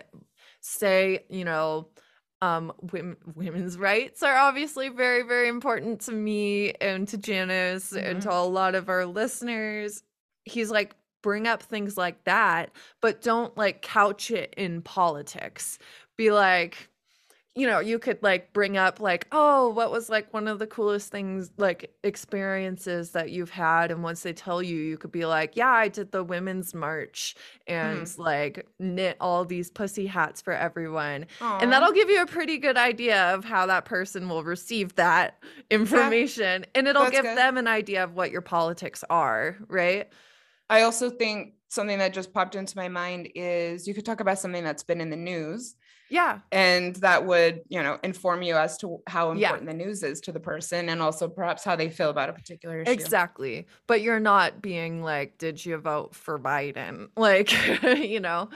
say, 0.60 1.24
you 1.30 1.44
know, 1.44 1.88
um, 2.42 2.72
women, 2.92 3.16
women's 3.36 3.78
rights 3.78 4.24
are 4.24 4.36
obviously 4.36 4.88
very, 4.88 5.22
very 5.22 5.48
important 5.48 6.00
to 6.02 6.12
me 6.12 6.72
and 6.80 7.06
to 7.08 7.18
Janice 7.18 7.92
and 7.92 8.22
to 8.22 8.32
a 8.32 8.42
lot 8.42 8.74
of 8.74 8.88
our 8.88 9.06
listeners. 9.06 10.02
He's 10.44 10.70
like, 10.70 10.94
bring 11.22 11.46
up 11.46 11.62
things 11.62 11.96
like 11.96 12.24
that, 12.24 12.70
but 13.00 13.22
don't 13.22 13.56
like 13.56 13.82
couch 13.82 14.30
it 14.30 14.54
in 14.56 14.82
politics. 14.82 15.78
Be 16.16 16.30
like, 16.32 16.88
you 17.58 17.66
know, 17.66 17.80
you 17.80 17.98
could 17.98 18.22
like 18.22 18.52
bring 18.52 18.76
up 18.76 19.00
like, 19.00 19.26
oh, 19.32 19.70
what 19.70 19.90
was 19.90 20.08
like 20.08 20.32
one 20.32 20.46
of 20.46 20.60
the 20.60 20.66
coolest 20.68 21.10
things, 21.10 21.50
like 21.56 21.92
experiences 22.04 23.10
that 23.10 23.30
you've 23.30 23.50
had? 23.50 23.90
And 23.90 24.04
once 24.04 24.22
they 24.22 24.32
tell 24.32 24.62
you, 24.62 24.76
you 24.76 24.96
could 24.96 25.10
be 25.10 25.26
like, 25.26 25.56
yeah, 25.56 25.72
I 25.72 25.88
did 25.88 26.12
the 26.12 26.22
women's 26.22 26.72
march 26.72 27.34
and 27.66 28.06
hmm. 28.06 28.22
like 28.22 28.68
knit 28.78 29.16
all 29.20 29.44
these 29.44 29.72
pussy 29.72 30.06
hats 30.06 30.40
for 30.40 30.52
everyone. 30.52 31.26
Aw. 31.40 31.58
And 31.58 31.72
that'll 31.72 31.90
give 31.90 32.08
you 32.08 32.22
a 32.22 32.26
pretty 32.26 32.58
good 32.58 32.76
idea 32.76 33.34
of 33.34 33.44
how 33.44 33.66
that 33.66 33.86
person 33.86 34.28
will 34.28 34.44
receive 34.44 34.94
that 34.94 35.42
information. 35.68 36.64
And 36.76 36.86
it'll 36.86 37.02
That's 37.02 37.16
give 37.16 37.24
good. 37.24 37.36
them 37.36 37.56
an 37.56 37.66
idea 37.66 38.04
of 38.04 38.14
what 38.14 38.30
your 38.30 38.40
politics 38.40 39.02
are, 39.10 39.56
right? 39.66 40.08
I 40.70 40.82
also 40.82 41.10
think 41.10 41.54
something 41.66 41.98
that 41.98 42.12
just 42.12 42.32
popped 42.32 42.54
into 42.54 42.76
my 42.76 42.88
mind 42.88 43.30
is 43.34 43.88
you 43.88 43.94
could 43.94 44.06
talk 44.06 44.20
about 44.20 44.38
something 44.38 44.62
that's 44.62 44.84
been 44.84 45.00
in 45.00 45.10
the 45.10 45.16
news 45.16 45.74
Yeah. 46.10 46.40
and 46.52 46.96
that 46.96 47.26
would, 47.26 47.62
you 47.68 47.82
know, 47.82 47.98
inform 48.02 48.42
you 48.42 48.56
as 48.56 48.78
to 48.78 49.00
how 49.06 49.32
Yeah. 49.32 49.48
important 49.50 49.68
the 49.68 49.74
news 49.84 50.02
is 50.02 50.20
to 50.22 50.32
the 50.32 50.40
person 50.40 50.88
and 50.88 51.02
also 51.02 51.28
perhaps 51.28 51.64
how 51.64 51.76
they 51.76 51.90
feel 51.90 52.10
about 52.10 52.28
a 52.28 52.32
particular 52.32 52.80
issue. 52.80 52.90
Exactly. 52.92 53.66
But 53.86 54.00
you're 54.00 54.20
not 54.20 54.62
being 54.62 55.02
like, 55.02 55.38
did 55.38 55.64
you 55.64 55.76
vote 55.78 56.14
for 56.14 56.38
Biden? 56.38 57.08
Like, 57.16 57.52
you 57.82 58.20
know. 58.20 58.48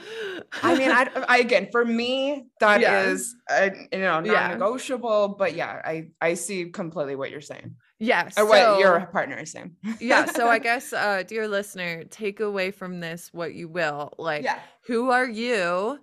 I 0.63 0.75
mean, 0.77 0.89
I, 0.91 1.07
I 1.27 1.37
again, 1.39 1.67
for 1.71 1.85
me, 1.85 2.47
that 2.59 2.81
Yeah. 2.81 3.03
is, 3.03 3.35
uh, 3.49 3.69
you 3.91 3.99
know, 3.99 4.21
Yeah. 4.23 4.55
non-negotiable. 4.57 5.29
But 5.37 5.53
yeah, 5.55 5.81
I 5.85 6.07
I 6.21 6.33
see 6.35 6.69
completely 6.71 7.15
what 7.15 7.29
you're 7.31 7.41
saying, 7.41 7.75
yeah. 7.99 8.29
or 8.37 8.45
what 8.45 8.57
so- 8.61 8.79
your 8.79 9.05
partner 9.11 9.37
is 9.37 9.51
saying. 9.51 9.75
yeah. 9.99 10.25
So 10.25 10.47
I 10.47 10.59
guess, 10.69 10.91
uh, 10.93 11.23
dear 11.27 11.47
listener, 11.47 12.03
take 12.05 12.39
away 12.39 12.71
from 12.71 12.99
this 12.99 13.29
what 13.33 13.53
you 13.53 13.67
will. 13.67 14.13
Like, 14.17 14.43
yeah, 14.43 14.59
who 14.87 15.11
are 15.11 15.27
you? 15.29 15.99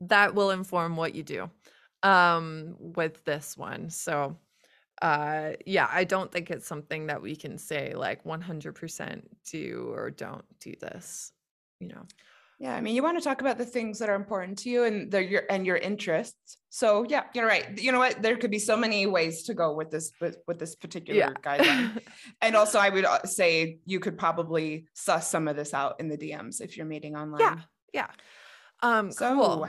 That 0.00 0.34
will 0.34 0.50
inform 0.50 0.96
what 0.96 1.14
you 1.14 1.22
do 1.22 1.50
um 2.02 2.76
with 2.78 3.24
this 3.24 3.56
one. 3.56 3.90
So 3.90 4.36
uh 5.02 5.52
yeah, 5.66 5.88
I 5.90 6.04
don't 6.04 6.30
think 6.30 6.50
it's 6.50 6.66
something 6.66 7.06
that 7.08 7.20
we 7.22 7.36
can 7.36 7.58
say 7.58 7.94
like 7.94 8.24
100% 8.24 9.22
do 9.50 9.92
or 9.94 10.10
don't 10.10 10.44
do 10.60 10.74
this, 10.80 11.32
you 11.80 11.88
know. 11.88 12.02
yeah. 12.58 12.74
I 12.74 12.80
mean, 12.80 12.94
you 12.94 13.02
want 13.02 13.18
to 13.18 13.24
talk 13.24 13.40
about 13.42 13.58
the 13.58 13.66
things 13.66 13.98
that 13.98 14.08
are 14.08 14.14
important 14.14 14.58
to 14.60 14.70
you 14.70 14.84
and 14.84 15.10
the 15.10 15.22
your 15.24 15.42
and 15.50 15.66
your 15.66 15.76
interests. 15.76 16.56
So 16.70 17.04
yeah, 17.08 17.24
you're 17.34 17.46
right. 17.46 17.78
You 17.78 17.92
know 17.92 17.98
what? 17.98 18.22
There 18.22 18.36
could 18.36 18.50
be 18.50 18.58
so 18.58 18.76
many 18.76 19.06
ways 19.06 19.42
to 19.44 19.54
go 19.54 19.74
with 19.74 19.90
this 19.90 20.12
with, 20.20 20.36
with 20.46 20.58
this 20.58 20.74
particular 20.74 21.18
Yeah. 21.18 21.30
guideline. 21.42 22.00
And 22.40 22.56
also, 22.56 22.78
I 22.78 22.88
would 22.90 23.04
uh, 23.06 23.24
say 23.24 23.78
you 23.86 24.00
could 24.00 24.16
probably 24.18 24.86
suss 24.94 25.28
some 25.30 25.48
of 25.48 25.56
this 25.56 25.72
out 25.74 26.00
in 26.00 26.08
the 26.08 26.18
DMs 26.18 26.60
if 26.60 26.76
you're 26.76 26.86
meeting 26.86 27.16
online. 27.16 27.62
yeah. 27.92 28.08
Um 28.82 29.10
So 29.10 29.34
cool. 29.34 29.68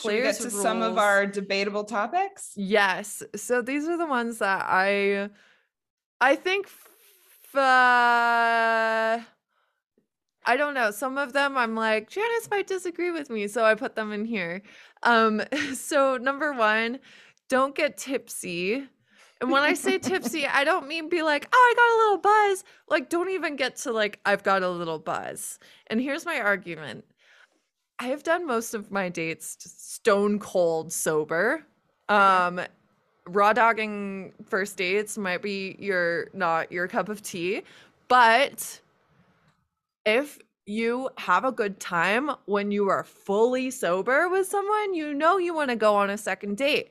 Should 0.00 0.08
we 0.08 0.14
get 0.16 0.22
Clair's 0.22 0.38
to 0.38 0.50
some 0.50 0.82
of 0.82 0.98
our 0.98 1.26
debatable 1.26 1.84
topics? 1.84 2.52
Yes. 2.56 3.22
So 3.36 3.62
these 3.62 3.86
are 3.88 3.96
the 3.96 4.06
ones 4.06 4.38
that 4.38 4.64
I 4.66 5.30
I 6.20 6.36
think 6.36 6.66
f- 6.66 7.54
uh, 7.56 9.20
I 10.46 10.56
don't 10.56 10.74
know. 10.74 10.90
Some 10.90 11.18
of 11.18 11.32
them 11.32 11.56
I'm 11.56 11.74
like, 11.74 12.10
Janice 12.10 12.48
might 12.50 12.66
disagree 12.66 13.10
with 13.10 13.30
me, 13.30 13.46
so 13.48 13.64
I 13.64 13.74
put 13.74 13.94
them 13.94 14.12
in 14.12 14.24
here. 14.24 14.62
Um 15.02 15.42
so 15.74 16.16
number 16.16 16.52
1, 16.52 16.98
don't 17.48 17.74
get 17.74 17.96
tipsy. 17.96 18.88
And 19.40 19.50
when 19.50 19.62
I 19.62 19.74
say 19.74 19.98
tipsy, 19.98 20.46
I 20.60 20.64
don't 20.64 20.88
mean 20.88 21.08
be 21.08 21.22
like, 21.22 21.48
"Oh, 21.52 21.56
I 21.56 21.74
got 21.76 21.94
a 21.94 21.98
little 22.02 22.18
buzz." 22.18 22.64
Like 22.88 23.08
don't 23.10 23.30
even 23.30 23.56
get 23.56 23.76
to 23.76 23.92
like 23.92 24.20
I've 24.24 24.42
got 24.42 24.62
a 24.62 24.70
little 24.70 24.98
buzz. 24.98 25.58
And 25.88 26.00
here's 26.00 26.24
my 26.24 26.40
argument. 26.40 27.04
I 27.98 28.08
have 28.08 28.22
done 28.22 28.46
most 28.46 28.74
of 28.74 28.90
my 28.90 29.08
dates 29.08 29.56
stone 29.60 30.38
cold 30.38 30.92
sober. 30.92 31.64
Um 32.08 32.60
raw 33.26 33.52
dogging 33.52 34.32
first 34.46 34.76
dates 34.76 35.16
might 35.16 35.40
be 35.42 35.76
your 35.78 36.28
not 36.34 36.70
your 36.70 36.86
cup 36.88 37.08
of 37.08 37.22
tea, 37.22 37.62
but 38.08 38.80
if 40.04 40.38
you 40.66 41.10
have 41.18 41.44
a 41.44 41.52
good 41.52 41.78
time 41.78 42.30
when 42.46 42.70
you 42.70 42.88
are 42.88 43.04
fully 43.04 43.70
sober 43.70 44.28
with 44.28 44.46
someone, 44.46 44.94
you 44.94 45.14
know 45.14 45.38
you 45.38 45.54
want 45.54 45.70
to 45.70 45.76
go 45.76 45.94
on 45.94 46.10
a 46.10 46.18
second 46.18 46.56
date. 46.56 46.90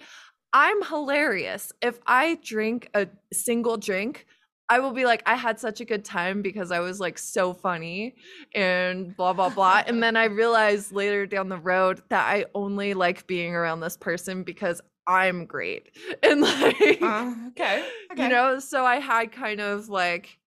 I'm 0.54 0.84
hilarious. 0.84 1.72
If 1.82 2.00
I 2.06 2.40
drink 2.44 2.90
a 2.94 3.08
single 3.32 3.78
drink, 3.78 4.28
I 4.74 4.80
will 4.80 4.92
be 4.92 5.06
like, 5.06 5.22
I 5.26 5.36
had 5.36 5.60
such 5.60 5.82
a 5.82 5.86
good 5.86 6.04
time 6.04 6.42
because 6.42 6.72
I 6.72 6.80
was 6.80 7.00
like 7.00 7.18
so 7.20 7.54
funny 7.54 8.16
and 8.56 9.16
blah, 9.16 9.34
blah, 9.34 9.50
blah. 9.50 9.84
and 9.86 10.02
then 10.02 10.16
I 10.18 10.26
realized 10.26 10.92
later 10.92 11.26
down 11.28 11.50
the 11.50 11.60
road 11.60 12.02
that 12.10 12.28
I 12.28 12.46
only 12.56 12.94
like 12.94 13.28
being 13.28 13.54
around 13.56 13.82
this 13.82 13.98
person 13.98 14.44
because 14.44 14.82
I'm 15.08 15.46
great. 15.46 15.96
And 16.24 16.42
like, 16.42 17.02
Uh, 17.02 17.36
okay. 17.50 17.92
Okay. 18.12 18.22
you 18.22 18.30
know, 18.30 18.60
so 18.60 18.86
I 18.86 19.00
had 19.00 19.32
kind 19.32 19.62
of 19.62 19.90
like, 19.90 20.40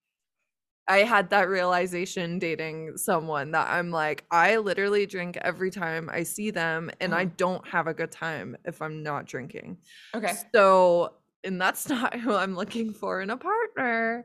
I 0.89 0.99
had 0.99 1.31
that 1.31 1.49
realization 1.49 2.39
dating 2.39 2.97
someone 2.97 3.51
that 3.53 3.69
I'm 3.69 3.91
like, 3.91 4.25
I 4.31 4.59
literally 4.59 5.07
drink 5.07 5.37
every 5.39 5.71
time 5.71 6.09
I 6.13 6.23
see 6.23 6.51
them, 6.51 6.91
and 7.01 7.15
I 7.15 7.25
Uh-huh. 7.25 7.27
don't 7.27 7.67
have 7.69 7.89
a 7.89 7.95
good 7.95 8.13
time 8.13 8.57
if 8.65 8.81
I'm 8.81 9.03
not 9.03 9.27
drinking. 9.27 9.79
Okay. 10.15 10.47
So, 10.55 11.15
and 11.45 11.61
that's 11.61 11.89
not 11.89 12.15
who 12.19 12.35
I'm 12.35 12.55
looking 12.57 12.93
for 12.93 13.21
in 13.21 13.31
a 13.31 13.37
partner. 13.37 14.25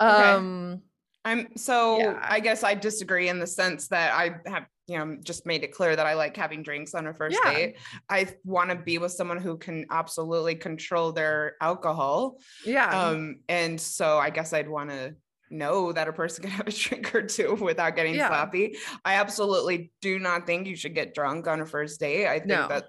Okay. 0.00 0.32
Um, 0.32 0.82
I'm 1.24 1.56
so 1.56 1.98
Yeah. 1.98 2.18
I 2.22 2.40
guess 2.40 2.62
I 2.64 2.74
disagree 2.74 3.28
in 3.28 3.38
the 3.38 3.46
sense 3.46 3.88
that 3.88 4.14
I 4.14 4.36
have 4.48 4.66
you 4.86 4.96
know 4.98 5.18
just 5.22 5.44
made 5.44 5.64
it 5.64 5.72
clear 5.72 5.94
that 5.94 6.06
I 6.06 6.14
like 6.14 6.34
having 6.36 6.62
drinks 6.62 6.94
on 6.94 7.06
a 7.06 7.12
first 7.12 7.38
Yeah. 7.44 7.52
date. 7.52 7.76
I 8.08 8.28
want 8.44 8.70
to 8.70 8.76
be 8.76 8.96
with 8.98 9.12
someone 9.12 9.36
who 9.38 9.58
can 9.58 9.84
absolutely 9.90 10.54
control 10.54 11.12
their 11.12 11.56
alcohol. 11.60 12.38
yeah. 12.64 12.88
Um 13.08 13.40
and 13.48 13.78
so 13.80 14.16
I 14.18 14.30
guess 14.30 14.52
I'd 14.54 14.68
want 14.68 14.90
to 14.90 15.14
know 15.50 15.92
that 15.92 16.08
a 16.08 16.12
person 16.12 16.42
can 16.44 16.50
have 16.52 16.68
a 16.68 16.72
drink 16.72 17.14
or 17.14 17.22
two 17.22 17.54
without 17.56 17.96
getting 17.96 18.14
Yeah. 18.14 18.28
sloppy. 18.28 18.76
I 19.04 19.14
absolutely 19.14 19.92
do 20.00 20.18
not 20.18 20.46
think 20.46 20.66
you 20.66 20.76
should 20.76 20.94
get 20.94 21.14
drunk 21.14 21.46
on 21.48 21.60
a 21.60 21.66
first 21.66 22.00
date. 22.00 22.26
I 22.26 22.38
think 22.38 22.48
No. 22.48 22.68
that 22.68 22.84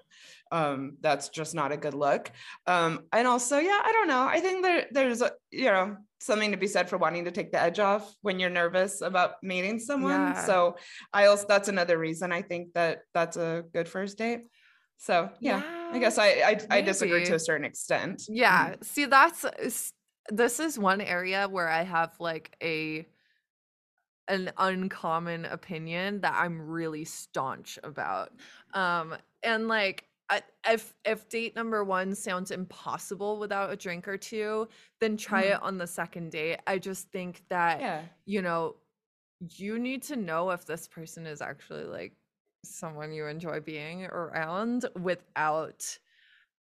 um 0.52 0.96
that's 1.00 1.28
just 1.28 1.54
not 1.54 1.72
a 1.72 1.76
good 1.76 1.94
look. 1.94 2.30
Um 2.66 3.00
and 3.12 3.26
also 3.26 3.58
yeah, 3.58 3.80
I 3.84 3.92
don't 3.92 4.08
know. 4.08 4.22
I 4.22 4.40
think 4.40 4.62
there 4.62 4.86
there's 4.90 5.22
a 5.22 5.32
you 5.50 5.66
know 5.66 5.96
something 6.20 6.50
to 6.50 6.56
be 6.56 6.66
said 6.66 6.88
for 6.88 6.98
wanting 6.98 7.24
to 7.24 7.30
take 7.30 7.50
the 7.50 7.60
edge 7.60 7.78
off 7.78 8.14
when 8.20 8.38
you're 8.38 8.50
nervous 8.50 9.00
about 9.00 9.42
meeting 9.42 9.78
someone. 9.78 10.12
Yeah. 10.12 10.44
So 10.44 10.76
I 11.12 11.26
also 11.26 11.46
that's 11.48 11.68
another 11.68 11.98
reason 11.98 12.30
I 12.30 12.42
think 12.42 12.74
that 12.74 13.02
that's 13.14 13.36
a 13.36 13.64
good 13.72 13.88
first 13.88 14.18
date. 14.18 14.42
So 14.98 15.30
yeah, 15.40 15.62
I 15.92 15.98
guess 15.98 16.18
I 16.18 16.26
I, 16.26 16.60
I 16.70 16.80
disagree 16.82 17.24
to 17.24 17.34
a 17.34 17.38
certain 17.38 17.64
extent. 17.64 18.22
Yeah. 18.28 18.74
See, 18.82 19.06
that's 19.06 19.46
this 20.28 20.60
is 20.60 20.78
one 20.78 21.00
area 21.00 21.48
where 21.48 21.68
I 21.68 21.82
have 21.82 22.12
like 22.20 22.54
a 22.62 23.06
an 24.28 24.52
uncommon 24.58 25.44
opinion 25.46 26.20
that 26.20 26.34
I'm 26.36 26.60
really 26.60 27.04
staunch 27.06 27.78
about. 27.82 28.30
Um 28.74 29.16
and 29.42 29.68
like 29.68 30.04
I, 30.30 30.42
if 30.68 30.94
if 31.04 31.28
date 31.28 31.56
number 31.56 31.84
1 31.84 32.14
sounds 32.14 32.50
impossible 32.52 33.38
without 33.38 33.70
a 33.72 33.76
drink 33.76 34.06
or 34.08 34.16
two, 34.16 34.68
then 35.00 35.16
try 35.16 35.42
Mhm. 35.42 35.54
it 35.54 35.62
on 35.62 35.78
the 35.78 35.86
second 35.86 36.32
date. 36.32 36.60
I 36.66 36.78
just 36.78 37.10
think 37.10 37.44
that 37.48 37.86
Yeah. 37.86 38.08
you 38.26 38.42
know, 38.42 38.76
you 39.40 39.78
need 39.78 40.02
to 40.04 40.16
know 40.16 40.50
if 40.50 40.66
this 40.66 40.88
person 40.88 41.26
is 41.26 41.42
actually 41.42 41.84
like 41.84 42.16
someone 42.64 43.12
you 43.12 43.26
enjoy 43.26 43.60
being 43.60 44.04
around 44.06 44.86
without 45.00 45.98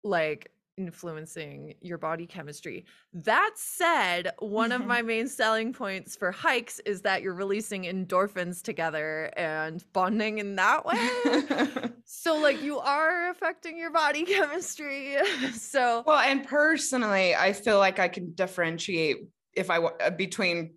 like 0.04 0.52
influencing 0.78 1.74
your 1.80 1.98
body 1.98 2.26
chemistry. 2.26 2.86
That 3.12 3.50
said, 3.56 4.32
one 4.38 4.72
of 4.72 4.86
my 4.86 5.02
main 5.12 5.28
selling 5.28 5.72
points 5.72 6.16
for 6.16 6.30
hikes 6.30 6.78
is 6.86 7.02
that 7.02 7.20
you're 7.20 7.34
releasing 7.34 7.82
endorphins 7.82 8.62
together 8.62 9.30
and 9.36 9.84
bonding 9.92 10.38
in 10.38 10.56
that 10.56 10.86
way. 10.86 11.90
so 12.04 12.36
like 12.36 12.62
you 12.62 12.78
are 12.78 13.28
affecting 13.30 13.76
your 13.76 13.90
body 13.90 14.22
chemistry. 14.24 15.16
so 15.52 16.04
Well, 16.06 16.20
and 16.20 16.46
personally, 16.46 17.34
I 17.34 17.52
feel 17.52 17.78
like 17.78 17.98
I 17.98 18.08
can 18.08 18.32
differentiate 18.34 19.18
if 19.54 19.70
I 19.70 19.78
uh, 19.78 20.10
between 20.10 20.74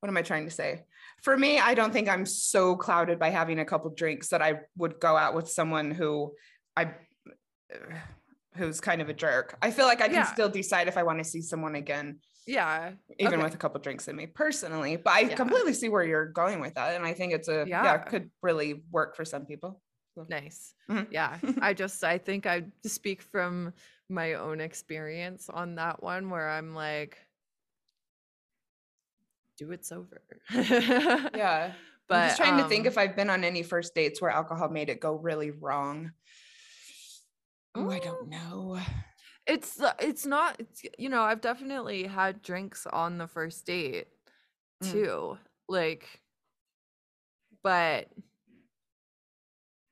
what 0.00 0.08
am 0.08 0.16
I 0.16 0.22
trying 0.22 0.46
to 0.46 0.50
say? 0.50 0.82
For 1.22 1.36
me, 1.36 1.60
I 1.60 1.74
don't 1.74 1.92
think 1.92 2.08
I'm 2.08 2.26
so 2.26 2.74
clouded 2.74 3.20
by 3.20 3.28
having 3.28 3.60
a 3.60 3.64
couple 3.64 3.90
drinks 3.90 4.30
that 4.30 4.42
I 4.42 4.62
would 4.76 4.98
go 4.98 5.16
out 5.16 5.34
with 5.34 5.48
someone 5.48 5.92
who 5.92 6.32
I 6.76 6.84
uh, 6.84 7.96
who's 8.54 8.80
kind 8.80 9.00
of 9.00 9.08
a 9.08 9.14
jerk. 9.14 9.56
I 9.62 9.70
feel 9.70 9.86
like 9.86 10.00
I 10.00 10.06
can 10.08 10.16
Yeah. 10.16 10.32
still 10.32 10.48
decide 10.48 10.88
if 10.88 10.96
I 10.96 11.02
want 11.02 11.18
to 11.18 11.24
see 11.24 11.40
someone 11.40 11.74
again, 11.74 12.20
yeah. 12.46 12.92
even 13.18 13.34
Okay. 13.34 13.42
with 13.44 13.54
a 13.54 13.58
couple 13.58 13.80
drinks 13.80 14.08
in 14.08 14.16
me 14.16 14.26
personally. 14.26 14.96
But 14.96 15.12
I 15.14 15.20
Yeah. 15.20 15.36
completely 15.36 15.72
see 15.72 15.88
where 15.88 16.04
you're 16.04 16.26
going 16.26 16.60
with 16.60 16.74
that, 16.74 16.94
and 16.96 17.04
I 17.04 17.14
think 17.14 17.32
it's 17.32 17.48
a 17.48 17.64
yeah, 17.66 17.84
Yeah. 17.84 17.98
could 17.98 18.30
really 18.42 18.82
work 18.90 19.16
for 19.16 19.24
some 19.24 19.46
people. 19.46 19.80
Nice. 20.28 20.74
Mhm. 20.90 21.08
Yeah. 21.10 21.38
I 21.62 21.72
just 21.72 22.04
I 22.04 22.18
think 22.18 22.46
I 22.46 22.64
speak 22.84 23.22
from 23.22 23.72
my 24.10 24.34
own 24.34 24.60
experience 24.60 25.48
on 25.48 25.76
that 25.76 26.02
one 26.02 26.28
where 26.28 26.50
I'm 26.50 26.74
like 26.74 27.18
do 29.58 29.70
it 29.72 29.84
sober. 29.86 30.22
Yeah. 30.50 31.72
But 32.08 32.16
I'm 32.16 32.28
just 32.28 32.36
trying 32.36 32.62
to 32.62 32.68
think 32.68 32.82
um, 32.82 32.86
if 32.88 32.98
I've 32.98 33.16
been 33.16 33.30
on 33.30 33.44
any 33.44 33.62
first 33.62 33.94
dates 33.94 34.20
where 34.20 34.30
alcohol 34.30 34.68
made 34.68 34.90
it 34.90 35.00
go 35.00 35.14
really 35.14 35.50
wrong. 35.50 36.12
Oh, 37.74 37.90
I 37.90 37.98
don't 37.98 38.28
know. 38.28 38.78
it's 39.46 39.80
uh, 39.80 39.92
it's 39.98 40.26
not 40.26 40.56
it's, 40.58 40.82
you 40.98 41.08
know, 41.08 41.22
I've 41.22 41.40
definitely 41.40 42.04
had 42.04 42.42
drinks 42.42 42.86
on 42.86 43.18
the 43.18 43.26
first 43.26 43.66
date 43.66 44.08
Mm. 44.82 44.92
too. 44.92 45.38
Like 45.68 46.22
but 47.62 48.08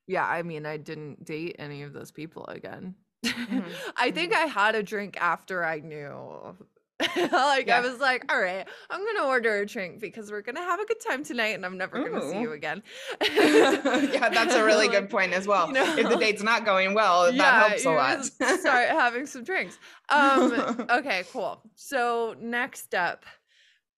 yeah, 0.06 0.26
I 0.26 0.42
mean, 0.42 0.66
I 0.66 0.76
didn't 0.76 1.24
date 1.24 1.56
any 1.58 1.82
of 1.82 1.92
those 1.92 2.10
people 2.10 2.44
again. 2.46 2.94
Mhm, 3.24 3.80
I 3.96 4.10
think 4.10 4.34
I 4.34 4.46
had 4.46 4.74
a 4.74 4.82
drink 4.82 5.16
after 5.20 5.64
I 5.64 5.80
knew. 5.80 6.56
like 7.32 7.66
Yeah. 7.66 7.78
I 7.78 7.80
was 7.80 7.98
like, 7.98 8.30
all 8.32 8.40
right, 8.40 8.66
I'm 8.90 9.04
gonna 9.04 9.26
order 9.26 9.60
a 9.60 9.66
drink 9.66 10.00
because 10.00 10.30
we're 10.30 10.42
gonna 10.42 10.60
have 10.60 10.80
a 10.80 10.86
good 10.86 11.00
time 11.06 11.24
tonight 11.24 11.54
and 11.54 11.64
I'm 11.64 11.78
never 11.78 12.02
gonna 12.02 12.30
see 12.30 12.40
you 12.40 12.52
again. 12.52 12.82
yeah, 13.22 14.28
that's 14.28 14.54
a 14.54 14.64
really 14.64 14.88
good 14.96 15.08
point 15.10 15.32
as 15.32 15.46
well. 15.46 15.68
you 15.68 15.74
know? 15.74 15.96
If 15.96 16.08
the 16.08 16.16
date's 16.16 16.42
not 16.42 16.64
going 16.64 16.94
well, 16.94 17.32
that 17.32 17.68
helps 17.68 17.84
a 17.84 17.90
lot. 17.90 18.24
start 18.24 18.88
having 18.90 19.26
some 19.26 19.44
drinks. 19.44 19.78
Um, 20.08 20.86
okay, 20.90 21.24
cool. 21.32 21.62
So 21.74 22.34
next 22.40 22.94
up, 22.94 23.24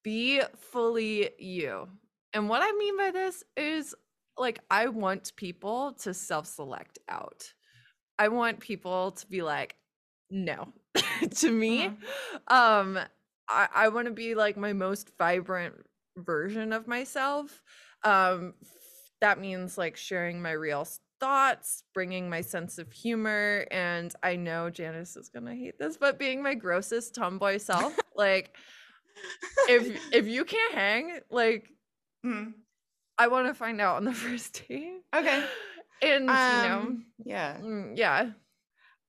be 0.03 0.43
fully 0.71 1.31
you. 1.39 1.89
And 2.35 2.49
what 2.49 2.63
I 2.63 2.73
mean 2.79 2.97
by 2.97 3.11
this 3.11 3.43
is 3.57 3.95
like 4.39 4.61
I 4.71 4.89
want 4.89 5.33
people 5.37 5.93
to 6.03 6.15
self-select 6.15 6.99
out. 7.09 7.53
I 8.19 8.29
want 8.29 8.61
people 8.61 9.13
to 9.13 9.27
be 9.27 9.43
like, 9.43 9.75
no. 10.31 10.69
to 11.37 11.51
me, 11.51 11.89
Mhm. 11.89 11.97
um, 12.49 12.99
I, 13.49 13.69
I 13.75 13.89
want 13.89 14.07
to 14.07 14.13
be 14.13 14.35
like 14.35 14.57
my 14.57 14.73
most 14.73 15.11
vibrant 15.19 15.75
version 16.17 16.73
of 16.73 16.87
myself. 16.87 17.63
Um, 18.05 18.55
that 19.21 19.39
means 19.41 19.79
like 19.79 19.97
sharing 19.97 20.43
my 20.43 20.53
real 20.53 20.87
thoughts, 21.21 21.85
bringing 21.95 22.29
my 22.29 22.41
sense 22.41 22.79
of 22.79 22.93
humor, 22.93 23.67
and 23.71 24.13
I 24.23 24.37
know 24.37 24.71
Janice 24.71 25.17
is 25.17 25.29
gonna 25.29 25.55
hate 25.55 25.79
this, 25.79 25.97
but 25.97 26.19
being 26.19 26.43
my 26.43 26.55
grossest 26.55 27.15
tomboy 27.15 27.59
self. 27.59 27.95
like, 28.17 28.57
if 29.69 30.01
if 30.13 30.27
you 30.27 30.45
can't 30.45 30.75
hang, 30.75 31.21
like, 31.31 31.69
Mm, 32.25 32.53
I 33.19 33.29
want 33.29 33.49
to 33.49 33.55
find 33.55 33.81
out 33.81 33.97
on 33.97 34.05
the 34.05 34.13
first 34.15 34.65
date. 34.69 35.03
Okay. 35.15 35.45
And 36.03 36.29
you 36.47 36.61
know, 36.63 36.79
um, 36.79 37.07
yeah. 37.25 37.59
mm, 37.61 37.97
yeah, 37.97 38.31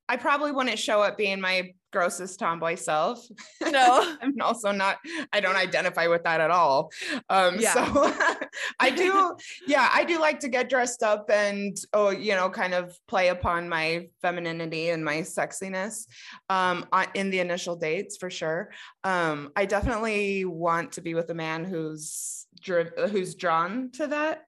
I 0.09 0.17
probably 0.17 0.51
wouldn't 0.51 0.79
show 0.79 1.01
up 1.01 1.17
being 1.17 1.39
my 1.39 1.73
grossest 1.93 2.39
tomboy 2.39 2.75
self. 2.75 3.25
No. 3.61 4.15
I'm 4.21 4.33
also 4.41 4.71
not, 4.71 4.97
I 5.31 5.39
don't 5.39 5.55
identify 5.55 6.07
with 6.07 6.23
that 6.23 6.41
at 6.41 6.51
all. 6.51 6.91
Um, 7.29 7.57
Yeah. 7.59 7.73
so 7.73 8.13
I 8.79 8.89
do, 8.89 9.37
yeah, 9.67 9.89
I 9.93 10.03
do 10.03 10.19
like 10.19 10.39
to 10.41 10.49
get 10.49 10.69
dressed 10.69 11.03
up 11.03 11.29
and, 11.29 11.77
oh, 11.93 12.09
you 12.09 12.33
know, 12.35 12.49
kind 12.49 12.73
of 12.73 12.97
play 13.07 13.29
upon 13.29 13.69
my 13.69 14.07
femininity 14.21 14.89
and 14.89 15.05
my 15.05 15.17
sexiness 15.17 16.07
um, 16.49 16.85
in 17.13 17.29
the 17.29 17.39
initial 17.39 17.75
dates 17.75 18.17
for 18.17 18.29
sure. 18.29 18.71
Um, 19.03 19.51
I 19.55 19.65
definitely 19.65 20.45
want 20.45 20.93
to 20.93 21.01
be 21.01 21.13
with 21.13 21.29
a 21.29 21.35
man 21.35 21.63
who's, 21.63 22.47
who's 22.65 23.35
drawn 23.35 23.91
to 23.93 24.07
that. 24.07 24.45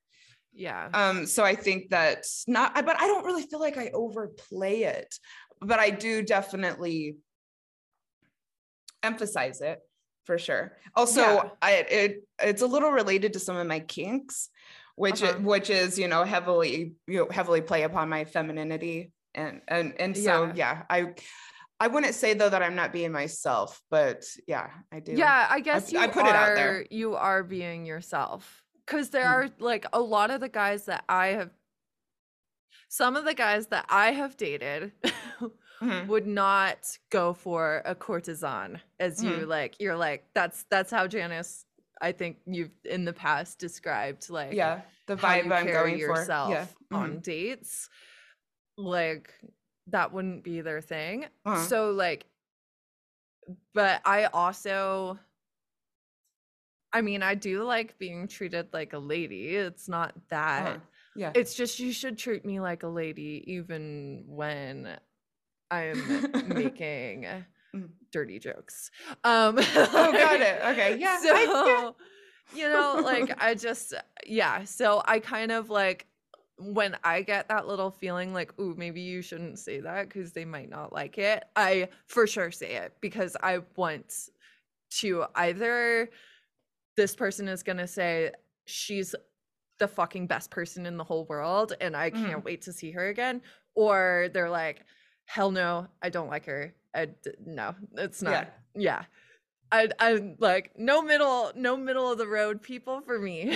Yeah. 0.58 0.88
Um, 0.94 1.26
so 1.26 1.44
I 1.44 1.54
think 1.54 1.90
that 1.90 2.26
not, 2.48 2.74
but 2.74 3.02
I 3.02 3.08
don't 3.08 3.26
really 3.26 3.44
feel 3.44 3.60
like 3.60 3.78
I 3.78 3.90
overplay 3.94 4.84
it, 4.84 5.14
but 5.62 5.80
I 5.80 5.90
do 5.90 6.22
definitely 6.22 7.18
emphasize 9.04 9.62
it 9.62 9.80
for 10.26 10.38
sure. 10.38 10.78
Also, 10.96 11.22
Yeah. 11.22 11.50
I 11.62 11.72
it 11.74 12.28
it's 12.42 12.62
a 12.62 12.68
little 12.68 12.92
related 12.92 13.34
to 13.34 13.40
some 13.40 13.56
of 13.56 13.68
my 13.68 13.80
kinks, 13.80 14.50
which 14.96 15.22
i- 15.22 15.30
Uh-huh. 15.30 15.40
which 15.42 15.70
is 15.70 16.00
you 16.00 16.08
know 16.08 16.24
heavily 16.24 16.96
you 17.08 17.20
know 17.20 17.28
heavily 17.30 17.62
play 17.62 17.84
upon 17.84 18.10
my 18.10 18.26
femininity 18.26 19.12
and 19.36 19.62
and 19.68 20.00
and 20.00 20.18
so 20.18 20.46
Yeah. 20.46 20.54
yeah, 20.56 20.84
I 20.90 21.14
I 21.80 21.88
wouldn't 21.88 22.16
say 22.16 22.34
though 22.34 22.50
that 22.50 22.64
I'm 22.64 22.76
not 22.76 22.94
being 22.94 23.12
myself, 23.12 23.82
but 23.90 24.24
yeah, 24.48 24.72
I 24.92 25.02
do. 25.02 25.12
Yeah, 25.12 25.46
I 25.50 25.60
guess 25.60 25.92
you 25.92 26.00
I 26.00 26.08
put 26.08 26.26
it 26.26 26.32
are 26.34 26.52
out 26.52 26.56
there. 26.56 26.86
you 26.90 27.16
are 27.16 27.44
being 27.44 27.86
yourself. 27.86 28.64
Cuz 28.88 29.10
there 29.10 29.26
Mm. 29.26 29.34
are 29.34 29.50
like 29.60 29.86
a 29.94 30.00
lot 30.00 30.32
of 30.32 30.40
the 30.42 30.50
guys 30.50 30.86
that 30.86 31.04
I 31.10 31.28
have 31.28 31.52
some 32.96 33.18
of 33.18 33.26
the 33.26 33.34
guys 33.34 33.68
that 33.68 33.86
I 33.90 34.12
have 34.12 34.38
dated 34.38 34.92
Mhm. 35.82 36.08
would 36.08 36.26
not 36.26 36.98
go 37.10 37.34
for 37.34 37.82
a 37.84 37.94
courtesan 37.94 38.80
as 39.00 39.22
you 39.22 39.32
Mhm. 39.32 39.48
like 39.48 39.76
you're 39.82 39.98
like 39.98 40.22
that's 40.34 40.64
that's 40.70 40.92
how 40.92 41.06
Janice 41.08 41.66
I 42.02 42.12
think 42.14 42.38
you've 42.46 42.72
in 42.86 43.04
the 43.06 43.12
past 43.14 43.60
described 43.60 44.30
like 44.30 44.54
yeah, 44.54 44.82
the 45.08 45.18
vibe 45.18 45.52
I'm 45.52 45.68
going 45.68 45.98
yourself 45.98 46.50
for. 46.50 46.96
Yeah. 46.96 46.98
on 47.02 47.12
mhm. 47.18 47.24
dates 47.24 47.90
like 48.78 49.34
that 49.88 50.12
wouldn't 50.14 50.44
be 50.44 50.62
their 50.62 50.82
thing 50.82 51.26
Uh-huh. 51.46 51.68
so 51.68 51.92
like 51.92 52.26
but 53.74 54.02
i 54.06 54.26
also 54.34 55.20
i 56.94 57.02
mean 57.02 57.22
i 57.22 57.36
do 57.36 57.64
like 57.64 57.98
being 58.00 58.28
treated 58.28 58.68
like 58.74 58.94
a 58.94 58.98
lady 59.00 59.56
it's 59.56 59.88
not 59.88 60.14
that 60.30 60.66
Uh-huh. 60.68 60.80
Yeah. 61.16 61.32
it's 61.36 61.54
just 61.56 61.80
you 61.80 61.92
should 61.92 62.18
treat 62.18 62.46
me 62.46 62.60
like 62.60 62.84
a 62.84 62.88
lady 62.88 63.44
even 63.48 64.24
when 64.28 64.98
i'm 65.72 66.48
making 66.48 67.26
Mm. 67.76 67.90
dirty 68.10 68.40
jokes 68.40 68.90
um 69.26 69.58
oh, 69.60 70.12
got 70.14 70.40
it. 70.40 70.62
Okay. 70.66 70.98
Yeah. 70.98 71.20
so 71.20 71.36
I- 71.36 71.44
yeah. 72.54 72.58
you 72.58 72.70
know 72.70 73.02
like 73.04 73.36
i 73.44 73.54
just 73.54 73.94
yeah 74.26 74.64
so 74.64 75.02
i 75.06 75.20
kind 75.20 75.52
of 75.52 75.70
like 75.70 76.08
when 76.58 76.96
i 77.04 77.22
get 77.22 77.50
that 77.50 77.68
little 77.68 77.92
feeling 77.92 78.34
like 78.34 78.58
ooh 78.62 78.76
maybe 78.78 79.02
you 79.02 79.22
shouldn't 79.22 79.60
say 79.60 79.82
that 79.82 80.08
because 80.08 80.32
they 80.32 80.46
might 80.46 80.70
not 80.70 80.94
like 80.94 81.18
it 81.18 81.44
i 81.58 81.90
for 82.08 82.26
sure 82.26 82.50
say 82.50 82.76
it 82.76 82.94
because 83.02 83.36
i 83.44 83.60
want 83.76 84.30
to 84.92 85.26
either 85.36 86.10
this 86.96 87.14
person 87.14 87.50
is 87.50 87.62
going 87.62 87.76
to 87.78 87.88
say 87.88 88.32
she's 88.64 89.14
the 89.80 89.88
fucking 89.88 90.28
best 90.28 90.50
person 90.52 90.86
in 90.86 90.98
the 90.98 91.04
whole 91.04 91.26
world 91.26 91.74
and 91.82 91.96
i 91.98 92.10
can't 92.10 92.42
Mhm. 92.42 92.44
wait 92.44 92.62
to 92.64 92.74
see 92.74 92.92
her 92.92 93.08
again 93.10 93.42
or 93.76 94.30
they're 94.34 94.50
like 94.50 94.86
hell 95.26 95.52
no 95.52 95.88
i 96.02 96.10
don't 96.10 96.30
like 96.30 96.46
her 96.46 96.74
I 96.94 97.08
d- 97.08 97.32
no 97.46 97.76
it's 97.94 98.22
not 98.22 98.32
Yeah. 98.32 98.48
yeah 98.76 99.06
I 99.72 99.90
I'm 100.00 100.38
like 100.40 100.72
no 100.78 101.02
middle 101.02 101.52
no 101.56 101.76
middle 101.76 102.10
of 102.12 102.18
the 102.18 102.28
road 102.28 102.62
people 102.62 103.02
for 103.02 103.20
me. 103.20 103.48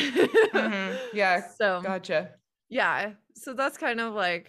Mhm. 0.54 1.00
Yeah, 1.14 1.48
So 1.58 1.82
Gotcha. 1.82 2.32
yeah. 2.68 3.14
So 3.36 3.54
that's 3.54 3.78
kind 3.78 4.00
of 4.02 4.14
like 4.16 4.48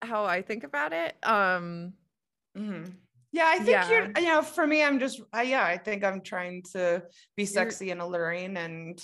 how 0.00 0.24
I 0.24 0.40
think 0.40 0.64
about 0.64 0.92
it. 0.92 1.16
Um 1.24 1.94
hmm 2.56 2.84
Yeah, 3.32 3.46
I 3.48 3.58
think 3.58 3.90
you're, 3.90 4.08
you 4.22 4.28
know, 4.32 4.40
for 4.42 4.64
me, 4.66 4.82
I'm 4.84 5.00
just, 5.00 5.20
I, 5.32 5.42
yeah, 5.42 5.64
I 5.64 5.76
think 5.76 6.04
I'm 6.04 6.20
trying 6.22 6.62
to 6.74 7.02
be 7.36 7.42
You're- 7.42 7.52
sexy 7.52 7.90
and 7.90 8.00
alluring 8.00 8.56
and, 8.56 8.96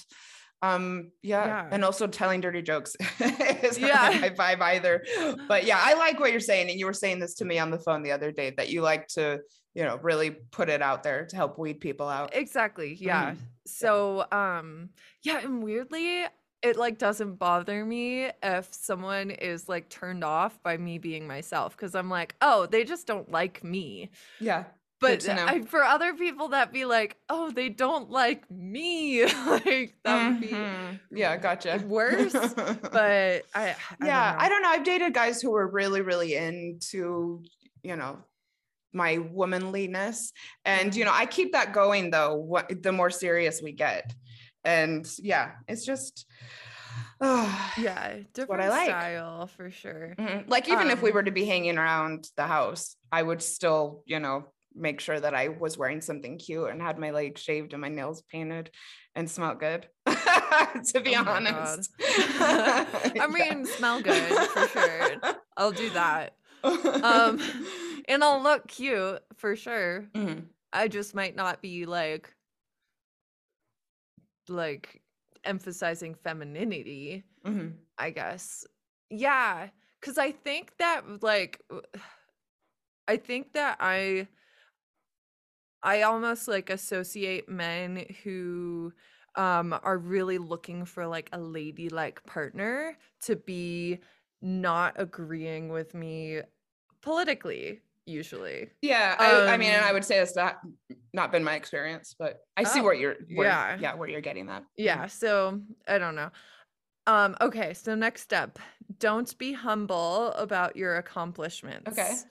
um, 0.62 1.10
yeah, 1.22 1.46
Yeah. 1.46 1.68
and 1.70 1.84
also 1.84 2.06
telling 2.06 2.40
dirty 2.40 2.62
jokes 2.62 2.96
is 3.20 3.78
Yeah. 3.78 4.10
not 4.20 4.20
my 4.20 4.30
vibe 4.56 4.60
either. 4.60 5.04
But 5.48 5.64
yeah, 5.64 5.80
I 5.82 5.94
like 5.94 6.20
what 6.20 6.30
you're 6.32 6.40
saying. 6.40 6.70
And 6.70 6.78
you 6.78 6.86
were 6.86 6.92
saying 6.92 7.18
this 7.20 7.34
to 7.36 7.44
me 7.44 7.58
on 7.58 7.70
the 7.70 7.78
phone 7.78 8.02
the 8.02 8.12
other 8.12 8.30
day 8.32 8.50
that 8.56 8.68
you 8.68 8.82
like 8.82 9.08
to, 9.08 9.40
you 9.74 9.84
know, 9.84 9.96
really 10.02 10.30
put 10.30 10.68
it 10.68 10.82
out 10.82 11.02
there 11.02 11.26
to 11.26 11.36
help 11.36 11.58
weed 11.58 11.80
people 11.80 12.08
out. 12.08 12.34
exactly. 12.34 12.94
Yeah. 12.94 13.34
So 13.66 14.26
um 14.32 14.90
yeah, 15.22 15.38
and 15.38 15.62
weirdly 15.62 16.24
it 16.62 16.76
like 16.76 16.98
doesn't 16.98 17.36
bother 17.36 17.86
me 17.86 18.30
if 18.42 18.68
someone 18.70 19.30
is 19.30 19.66
like 19.66 19.88
turned 19.88 20.22
off 20.22 20.62
by 20.62 20.76
me 20.76 20.98
being 20.98 21.26
myself 21.26 21.74
because 21.74 21.94
I'm 21.94 22.10
like, 22.10 22.34
oh, 22.42 22.66
they 22.66 22.84
just 22.84 23.06
don't 23.06 23.30
like 23.30 23.64
me. 23.64 24.10
Yeah. 24.40 24.64
But. 25.00 25.28
I, 25.28 25.62
for 25.62 25.82
other 25.82 26.14
people 26.14 26.48
that 26.48 26.72
be 26.72 26.84
like, 26.84 27.16
oh, 27.28 27.50
they 27.50 27.68
don't 27.70 28.10
like 28.10 28.50
me, 28.50 29.24
like 29.46 29.94
that 30.04 30.28
would 30.32 30.40
be 30.40 30.48
Mhm. 30.48 31.00
yeah, 31.10 31.36
gotcha. 31.38 31.82
worse, 31.86 32.32
but 32.32 33.44
I, 33.54 33.74
I 33.74 33.76
yeah, 34.04 34.32
don't 34.32 34.42
I 34.42 34.48
don't 34.48 34.62
know. 34.62 34.68
I've 34.68 34.84
dated 34.84 35.14
guys 35.14 35.40
who 35.40 35.50
were 35.50 35.66
really, 35.66 36.02
really 36.02 36.34
into, 36.34 37.42
you 37.82 37.96
know, 37.96 38.18
my 38.92 39.18
womanliness. 39.18 40.32
And, 40.64 40.94
you 40.94 41.04
know, 41.04 41.12
I 41.14 41.26
keep 41.26 41.52
that 41.52 41.72
going 41.72 42.10
though, 42.10 42.34
what 42.36 42.82
the 42.82 42.92
more 42.92 43.10
serious 43.10 43.62
we 43.62 43.72
get. 43.72 44.12
And 44.64 45.08
yeah, 45.18 45.52
it's 45.68 45.84
just 45.86 46.26
uh, 47.20 47.70
yeah, 47.78 48.16
different 48.34 48.48
what 48.50 48.60
I 48.60 48.68
like. 48.68 48.88
style 48.88 49.46
for 49.46 49.70
sure. 49.70 50.14
mhm. 50.18 50.44
like 50.48 50.68
even 50.68 50.90
if 50.90 51.02
we 51.02 51.10
Um, 51.10 51.14
were 51.14 51.22
to 51.22 51.30
be 51.30 51.44
hanging 51.46 51.78
around 51.78 52.28
the 52.36 52.46
house, 52.46 52.96
I 53.12 53.22
would 53.22 53.42
still, 53.42 54.02
you 54.06 54.18
know, 54.20 54.46
make 54.74 55.00
sure 55.00 55.18
that 55.20 55.34
I 55.34 55.48
was 55.48 55.76
wearing 55.78 56.00
something 56.00 56.38
cute 56.38 56.70
and 56.70 56.80
had 56.80 56.98
my 56.98 57.10
legs 57.10 57.40
shaved 57.40 57.72
and 57.72 57.80
my 57.82 57.88
nails 57.88 58.22
painted 58.22 58.70
and 59.14 59.30
smelled 59.30 59.60
good. 59.60 59.88
to 60.06 61.00
be 61.02 61.14
Oh 61.16 61.24
honest. 61.26 61.90
I 62.00 63.26
Yeah. 63.26 63.26
mean, 63.28 63.66
smell 63.66 64.00
good 64.00 64.46
for 64.52 64.66
sure. 64.66 65.16
I'll 65.56 65.72
do 65.72 65.90
that. 65.90 66.36
Um, 67.02 67.40
and 68.08 68.22
I'll 68.24 68.42
look 68.42 68.68
cute 68.68 69.22
for 69.36 69.56
sure. 69.56 70.08
Mhm. 70.14 70.50
I 70.72 70.88
just 70.88 71.14
might 71.14 71.34
not 71.36 71.60
be 71.62 71.86
like, 71.86 72.34
like 74.48 75.02
emphasizing 75.44 76.14
femininity. 76.14 77.24
Mhm. 77.44 77.78
I 77.98 78.10
guess. 78.10 78.66
Yeah, 79.10 79.70
cuz 80.00 80.18
I 80.18 80.32
think 80.32 80.76
that 80.78 81.22
like 81.22 81.62
I 83.08 83.16
think 83.16 83.52
that 83.54 83.76
I 83.80 84.28
I 85.82 86.02
almost 86.02 86.48
like 86.48 86.70
associate 86.70 87.48
men 87.48 88.06
who 88.22 88.92
um 89.36 89.72
are 89.82 89.98
really 89.98 90.38
looking 90.38 90.84
for 90.84 91.06
like 91.06 91.28
a 91.32 91.40
ladylike 91.40 92.24
partner 92.26 92.98
to 93.20 93.36
be 93.36 94.00
not 94.42 94.94
agreeing 95.00 95.68
with 95.68 95.94
me 95.94 96.42
politically 97.02 97.82
usually. 98.06 98.72
Yeah, 98.82 99.16
I, 99.18 99.54
I 99.54 99.56
mean, 99.58 99.72
and 99.72 99.84
I 99.84 99.92
Um, 99.92 99.94
would 99.94 100.04
say 100.04 100.18
that's 100.18 100.34
not 100.36 100.60
not 101.12 101.30
been 101.32 101.44
my 101.44 101.54
experience, 101.54 102.14
but 102.18 102.38
I 102.56 102.64
see 102.64 102.80
Oh, 102.80 102.84
where 102.84 102.94
you're, 102.94 103.16
where, 103.34 103.46
yeah. 103.46 103.76
yeah, 103.76 103.94
where 103.94 104.08
you're 104.08 104.20
getting 104.22 104.46
that. 104.46 104.64
Yeah, 104.76 105.06
so 105.06 105.62
I 105.86 105.98
don't 105.98 106.14
know. 106.14 106.30
Um 107.06 107.36
okay, 107.40 107.74
so 107.74 107.94
next 107.94 108.22
step, 108.22 108.58
don't 108.98 109.36
be 109.38 109.52
humble 109.54 110.28
about 110.32 110.76
your 110.76 110.96
accomplishments. 110.96 112.26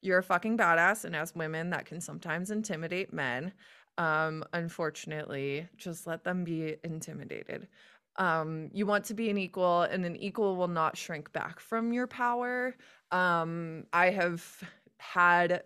You're 0.00 0.18
a 0.18 0.22
fucking 0.22 0.56
badass 0.56 1.04
and 1.04 1.16
as 1.16 1.34
women 1.34 1.70
that 1.70 1.86
can 1.86 2.00
sometimes 2.00 2.50
intimidate 2.50 3.12
men. 3.12 3.52
Um 3.98 4.44
unfortunately, 4.52 5.68
just 5.76 6.06
let 6.06 6.24
them 6.24 6.44
be 6.44 6.76
intimidated. 6.84 7.68
Um 8.16 8.70
you 8.72 8.86
want 8.86 9.04
to 9.06 9.14
be 9.14 9.30
an 9.30 9.38
equal 9.38 9.82
and 9.82 10.04
an 10.04 10.16
equal 10.16 10.56
will 10.56 10.68
not 10.68 10.96
shrink 10.96 11.32
back 11.32 11.60
from 11.60 11.92
your 11.92 12.06
power. 12.06 12.76
Um 13.10 13.86
I 13.92 14.10
have 14.10 14.44
had 14.98 15.64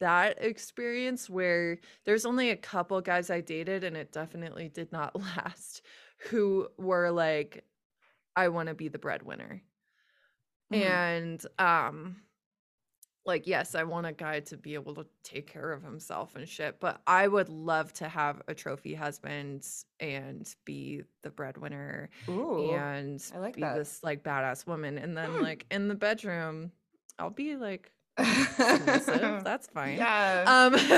that 0.00 0.42
experience 0.42 1.30
where 1.30 1.78
there's 2.04 2.26
only 2.26 2.50
a 2.50 2.56
couple 2.56 3.00
guys 3.00 3.30
I 3.30 3.40
dated 3.40 3.84
and 3.84 3.96
it 3.96 4.12
definitely 4.12 4.68
did 4.68 4.92
not 4.92 5.16
last 5.20 5.82
who 6.30 6.68
were 6.78 7.10
like 7.10 7.64
I 8.36 8.48
want 8.48 8.68
to 8.68 8.74
be 8.74 8.88
the 8.88 8.98
breadwinner. 8.98 9.62
Mhm. 10.70 10.80
And 10.80 11.46
um 11.58 12.16
like 13.26 13.46
yes, 13.46 13.74
I 13.74 13.84
want 13.84 14.06
a 14.06 14.12
guy 14.12 14.40
to 14.40 14.56
be 14.56 14.74
able 14.74 14.94
to 14.96 15.06
take 15.22 15.46
care 15.50 15.72
of 15.72 15.82
himself 15.82 16.36
and 16.36 16.48
shit, 16.48 16.78
but 16.80 17.00
I 17.06 17.26
would 17.26 17.48
love 17.48 17.92
to 17.94 18.08
have 18.08 18.42
a 18.48 18.54
trophy 18.54 18.94
husband 18.94 19.66
and 20.00 20.46
be 20.64 21.02
the 21.22 21.30
breadwinner 21.30 22.10
Ooh, 22.28 22.72
and 22.72 23.22
I 23.34 23.38
like 23.38 23.54
be 23.56 23.62
that. 23.62 23.76
this 23.76 24.00
like 24.02 24.22
badass 24.22 24.66
woman 24.66 24.98
and 24.98 25.16
then 25.16 25.30
Hmm. 25.30 25.42
like 25.42 25.66
in 25.70 25.88
the 25.88 25.94
bedroom 25.94 26.70
I'll 27.18 27.30
be 27.30 27.56
like. 27.56 27.90
That's 28.16 29.66
fine. 29.68 29.96
Yeah. 29.96 30.44
Um, 30.46 30.72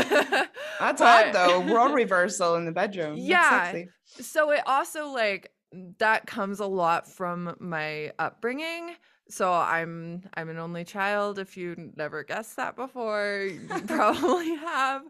That's 0.81 1.01
but- 1.01 1.01
hot 1.01 1.31
though. 1.33 1.63
Role 1.63 1.89
reversal 1.95 2.57
in 2.57 2.65
the 2.67 2.73
bedroom. 2.73 3.17
Yeah. 3.17 3.85
so 4.21 4.51
it 4.51 4.61
also 4.67 5.09
like 5.09 5.51
that 5.99 6.27
comes 6.27 6.61
a 6.61 6.67
lot 6.67 7.09
from 7.09 7.55
my 7.59 8.13
upbringing 8.19 8.95
so 9.29 9.53
i'm 9.53 10.23
i'm 10.35 10.49
an 10.49 10.59
only 10.59 10.85
child 10.85 11.39
if 11.39 11.57
you 11.57 11.93
never 11.97 12.23
guessed 12.23 12.57
that 12.57 12.77
before 12.77 13.49
you 13.51 13.81
probably 13.87 14.55
have 14.55 15.03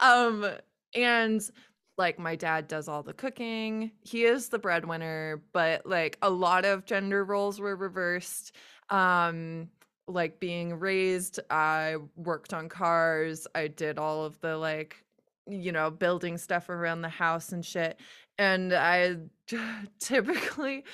um 0.00 0.46
and 0.94 1.50
like 1.96 2.18
my 2.18 2.36
dad 2.36 2.68
does 2.68 2.88
all 2.88 3.02
the 3.02 3.12
cooking 3.12 3.90
he 4.02 4.24
is 4.24 4.48
the 4.48 4.58
breadwinner 4.58 5.42
but 5.52 5.84
like 5.86 6.18
a 6.22 6.30
lot 6.30 6.64
of 6.64 6.84
gender 6.84 7.24
roles 7.24 7.58
were 7.58 7.76
reversed 7.76 8.54
um 8.90 9.68
like 10.06 10.38
being 10.38 10.78
raised 10.78 11.40
i 11.50 11.96
worked 12.16 12.52
on 12.52 12.68
cars 12.68 13.46
i 13.54 13.66
did 13.66 13.98
all 13.98 14.24
of 14.24 14.38
the 14.40 14.56
like 14.56 15.02
you 15.48 15.72
know 15.72 15.90
building 15.90 16.36
stuff 16.36 16.68
around 16.68 17.02
the 17.02 17.08
house 17.08 17.52
and 17.52 17.64
shit 17.64 17.98
and 18.38 18.72
I 18.72 19.16
typically 20.00 20.84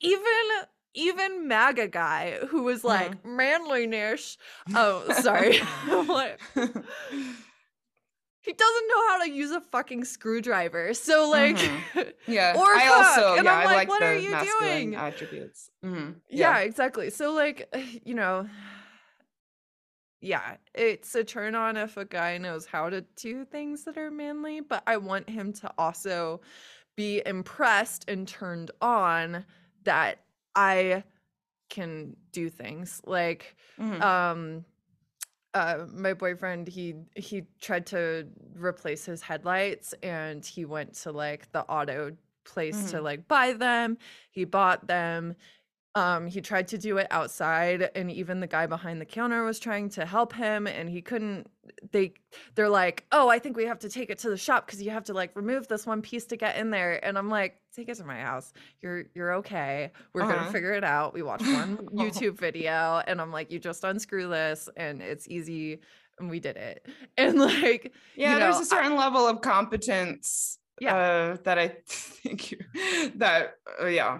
even 0.00 0.24
even 0.94 1.46
MAGA 1.46 1.88
guy 1.88 2.38
who 2.48 2.64
was 2.64 2.82
like 2.84 3.24
manliness. 3.24 4.36
Oh, 4.74 5.10
sorry. 5.20 5.60
Like, 6.08 6.40
he 8.42 8.52
doesn't 8.54 8.88
know 8.88 9.08
how 9.08 9.22
to 9.24 9.30
use 9.30 9.50
a 9.50 9.60
fucking 9.60 10.04
screwdriver. 10.04 10.94
So 10.94 11.28
like 11.30 11.58
Yeah. 12.26 12.54
Or 12.56 12.64
I 12.74 12.86
cook, 12.86 12.96
also 12.96 13.36
and 13.36 13.44
yeah, 13.44 13.52
I'm 13.54 13.68
I 13.68 13.74
like, 13.74 13.88
what 13.88 14.02
are 14.02 14.16
you 14.16 14.30
doing? 14.30 14.94
attributes. 14.94 15.70
Mhm. 15.84 16.16
yeah, 16.28 16.58
exactly. 16.58 17.10
So 17.10 17.32
like 17.32 17.72
you 18.04 18.14
know 18.14 18.48
yeah, 20.20 20.56
it's 20.74 21.14
a 21.14 21.24
turn 21.24 21.54
on 21.54 21.76
if 21.76 21.96
a 21.96 22.04
guy 22.04 22.38
knows 22.38 22.66
how 22.66 22.90
to 22.90 23.02
do 23.16 23.44
things 23.44 23.84
that 23.84 23.96
are 23.96 24.10
manly, 24.10 24.60
but 24.60 24.82
I 24.86 24.96
want 24.98 25.28
him 25.30 25.52
to 25.54 25.72
also 25.78 26.40
be 26.96 27.22
impressed 27.26 28.04
and 28.08 28.26
turned 28.28 28.70
on 28.80 29.44
that 29.84 30.24
I 30.54 31.04
can 31.70 32.16
do 32.32 32.50
things. 32.50 33.00
Like 33.06 33.56
Mhm. 33.78 34.02
um 34.02 34.64
uh 35.54 35.86
my 35.92 36.14
boyfriend 36.14 36.68
he 36.68 36.94
he 37.16 37.42
tried 37.60 37.86
to 37.86 38.28
replace 38.54 39.04
his 39.06 39.22
headlights 39.22 39.94
and 40.02 40.44
he 40.46 40.64
went 40.64 40.94
to 40.94 41.12
like 41.12 41.50
the 41.52 41.62
auto 41.64 42.16
place 42.44 42.86
to 42.90 42.98
Mhm. 42.98 43.04
like 43.04 43.28
buy 43.28 43.52
them 43.52 43.98
he 44.30 44.44
bought 44.44 44.86
them 44.86 45.34
um 45.94 46.26
he 46.26 46.40
tried 46.40 46.68
to 46.68 46.78
do 46.78 46.98
it 46.98 47.06
outside 47.10 47.90
and 47.96 48.10
even 48.10 48.40
the 48.40 48.46
guy 48.46 48.66
behind 48.66 49.00
the 49.00 49.04
counter 49.04 49.42
was 49.44 49.58
trying 49.58 49.88
to 49.88 50.06
help 50.06 50.32
him 50.32 50.66
and 50.66 50.88
he 50.88 51.02
couldn't 51.02 51.50
they 51.90 52.12
they're 52.54 52.68
like 52.68 53.04
oh 53.12 53.28
i 53.28 53.38
think 53.38 53.56
we 53.56 53.64
have 53.64 53.78
to 53.78 53.88
take 53.88 54.08
it 54.10 54.18
to 54.18 54.30
the 54.30 54.36
shop 54.36 54.66
because 54.66 54.80
you 54.80 54.90
have 54.90 55.04
to 55.04 55.12
like 55.12 55.34
remove 55.34 55.66
this 55.68 55.86
one 55.86 56.00
piece 56.00 56.26
to 56.26 56.36
get 56.36 56.56
in 56.56 56.70
there 56.70 57.04
and 57.04 57.18
i'm 57.18 57.28
like 57.28 57.60
take 57.74 57.88
it 57.88 57.96
to 57.96 58.04
my 58.04 58.20
house. 58.20 58.52
You're 58.80 59.04
you're 59.14 59.32
okay. 59.34 59.92
We're 60.12 60.22
Uh-huh. 60.22 60.34
gonna 60.34 60.50
figure 60.50 60.72
it 60.72 60.82
out. 60.82 61.14
We 61.14 61.22
watched 61.22 61.52
one 61.52 61.76
youtube 61.92 62.36
video 62.38 63.00
and 63.06 63.20
i'm 63.20 63.30
like 63.30 63.50
you 63.52 63.58
just 63.60 63.84
unscrew 63.84 64.28
this 64.28 64.68
and 64.76 65.00
it's 65.00 65.28
easy 65.28 65.80
and 66.18 66.28
we 66.30 66.40
did 66.40 66.56
it. 66.56 66.86
And 67.16 67.38
like 67.38 67.92
Yeah, 68.16 68.34
you 68.34 68.40
there's 68.40 68.58
a 68.58 68.64
certain 68.64 68.96
level 68.96 69.26
of 69.26 69.40
competence 69.40 70.58
Yeah. 70.80 70.94
uh, 70.94 71.36
that 71.44 71.58
I 71.58 71.68
think 71.86 72.52
you, 72.52 72.58
that 73.16 73.54
uh, 73.80 73.86
yeah 73.86 74.18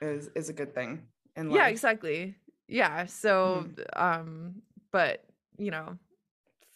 is 0.00 0.28
is 0.34 0.48
a 0.48 0.52
good 0.52 0.74
thing 0.74 1.06
life. 1.36 1.56
yeah 1.56 1.68
exactly 1.68 2.34
yeah 2.68 3.06
so 3.06 3.66
um 3.96 4.54
but 4.92 5.24
you 5.58 5.70
know 5.70 5.98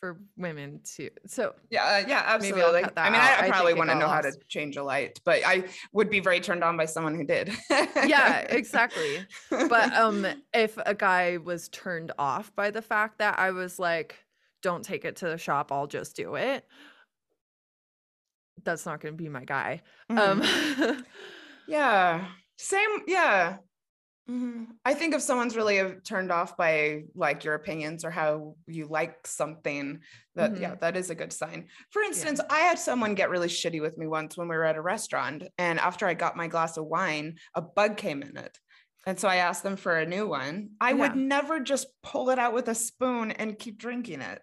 for 0.01 0.19
women 0.37 0.79
too 0.85 1.09
so 1.27 1.55
Yeah, 1.71 1.85
uh, 1.85 2.09
yeah, 2.09 2.23
absolutely. 2.27 2.85
I 2.99 3.09
mean, 3.11 3.19
out. 3.19 3.41
I, 3.41 3.49
probably 3.49 3.73
want 3.73 3.89
to 3.89 3.95
know 3.99 4.09
how 4.09 4.21
to 4.21 4.33
change 4.47 4.77
a 4.77 4.83
light, 4.83 5.19
but 5.25 5.41
I 5.47 5.65
would 5.95 6.11
be 6.11 6.21
very 6.21 6.39
turned 6.39 6.63
on 6.63 6.77
by 6.77 6.85
someone 6.85 7.15
who 7.15 7.25
did. 7.25 7.51
yeah 7.71 8.41
exactly 8.51 9.25
but 9.51 9.91
um 9.95 10.27
if 10.55 10.79
a 10.85 10.95
guy 10.95 11.39
was 11.39 11.71
turned 11.71 12.13
off 12.19 12.55
by 12.55 12.71
the 12.71 12.83
fact 12.83 13.19
that 13.19 13.39
i 13.39 13.51
was 13.51 13.79
like 13.79 14.17
don't 14.61 14.85
take 14.85 15.05
it 15.07 15.17
to 15.17 15.29
the 15.29 15.39
shop 15.39 15.73
i'll 15.73 15.87
just 15.87 16.15
do 16.15 16.35
it 16.35 16.67
that's 18.65 18.85
not 18.85 19.01
going 19.01 19.15
to 19.17 19.23
be 19.23 19.29
my 19.31 19.45
guy 19.45 19.81
Mhm. 20.11 20.19
um 20.19 21.05
yeah, 21.67 22.27
same. 22.59 23.01
Yeah. 23.07 23.57
Mhm. 24.29 24.67
I 24.85 24.95
think 24.95 25.15
if 25.15 25.23
someone's 25.23 25.57
really 25.57 25.79
uh, 25.79 25.93
turned 26.03 26.33
off 26.33 26.57
by 26.57 27.05
like 27.15 27.45
your 27.45 27.55
opinions 27.55 28.05
or 28.05 28.11
how 28.11 28.57
you 28.67 28.87
like 28.87 29.27
something, 29.27 30.01
that 30.35 30.59
yeah, 30.59 30.75
that 30.77 30.97
is 30.97 31.11
a 31.11 31.15
good 31.15 31.33
sign. 31.33 31.69
For 31.91 32.03
instance, 32.03 32.41
I 32.51 32.59
had 32.61 32.79
someone 32.79 33.15
get 33.15 33.31
really 33.31 33.49
shitty 33.49 33.81
with 33.81 33.97
me 33.97 34.09
once 34.09 34.37
when 34.37 34.49
we 34.49 34.57
were 34.57 34.65
at 34.65 34.77
a 34.77 34.83
restaurant, 34.83 35.45
and 35.59 35.79
after 35.79 36.07
I 36.07 36.15
got 36.15 36.37
my 36.37 36.49
glass 36.49 36.77
of 36.77 36.87
wine, 36.87 37.37
a 37.55 37.63
bug 37.63 37.97
came 37.97 38.23
in 38.23 38.37
it. 38.37 38.59
And 39.07 39.21
so 39.21 39.29
I 39.29 39.37
asked 39.37 39.63
them 39.63 39.77
for 39.77 39.97
a 39.97 40.05
new 40.05 40.27
one. 40.27 40.71
I 40.81 40.93
would 40.93 41.15
never 41.15 41.61
just 41.61 41.87
pull 42.03 42.31
it 42.31 42.41
out 42.41 42.53
with 42.53 42.67
a 42.67 42.75
spoon 42.75 43.31
and 43.31 43.57
keep 43.57 43.79
drinking 43.79 44.21
it. 44.21 44.43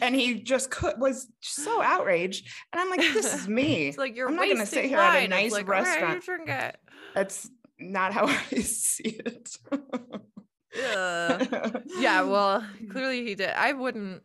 And 0.00 0.14
he 0.14 0.34
just 0.44 0.70
could 0.70 0.94
was 1.00 1.26
so 1.40 1.82
outraged. 1.82 2.48
And 2.72 2.80
I'm 2.80 2.88
like, 2.88 3.00
this 3.00 3.34
is 3.34 3.48
me. 3.48 3.88
it's 3.88 3.98
like 3.98 4.14
you're 4.14 4.28
I'm 4.28 4.36
not 4.36 4.46
gonna 4.46 4.64
sit 4.64 4.84
here 4.84 4.98
at 4.98 5.24
a 5.24 5.28
nice 5.28 5.50
like, 5.50 5.66
"All 5.66 5.72
right, 5.72 5.86
restaurant." 5.86 6.24
drink 6.24 6.48
it 6.48 6.76
That's 7.16 7.50
not 7.78 8.12
how 8.12 8.26
I 8.52 8.60
see 8.60 9.20
it. 9.24 9.56
Ugh. 9.72 11.82
yeah 11.98 12.22
well 12.22 12.62
clearly 12.90 13.24
he 13.24 13.34
did 13.34 13.48
i 13.48 13.72
wouldn't 13.72 14.22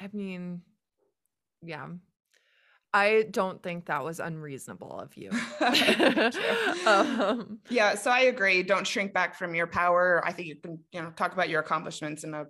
i 0.00 0.08
mean 0.12 0.62
yeah 1.60 1.88
i 2.94 3.24
don't 3.30 3.60
think 3.64 3.86
that 3.86 4.04
was 4.04 4.20
unreasonable 4.20 5.00
of 5.00 5.16
you 5.16 5.22
you. 5.22 5.30
um, 6.86 7.58
yeah, 7.68 7.94
so 7.94 8.10
I 8.10 8.20
agree. 8.20 8.62
Don't 8.62 8.86
shrink 8.86 9.12
back 9.12 9.34
from 9.34 9.54
your 9.54 9.66
power. 9.66 10.22
I 10.24 10.32
think 10.32 10.48
you 10.48 10.56
can, 10.56 10.78
you 10.92 11.02
know, 11.02 11.10
talk 11.10 11.32
about 11.32 11.48
your 11.48 11.60
accomplishments 11.60 12.24
in 12.24 12.34
a 12.34 12.46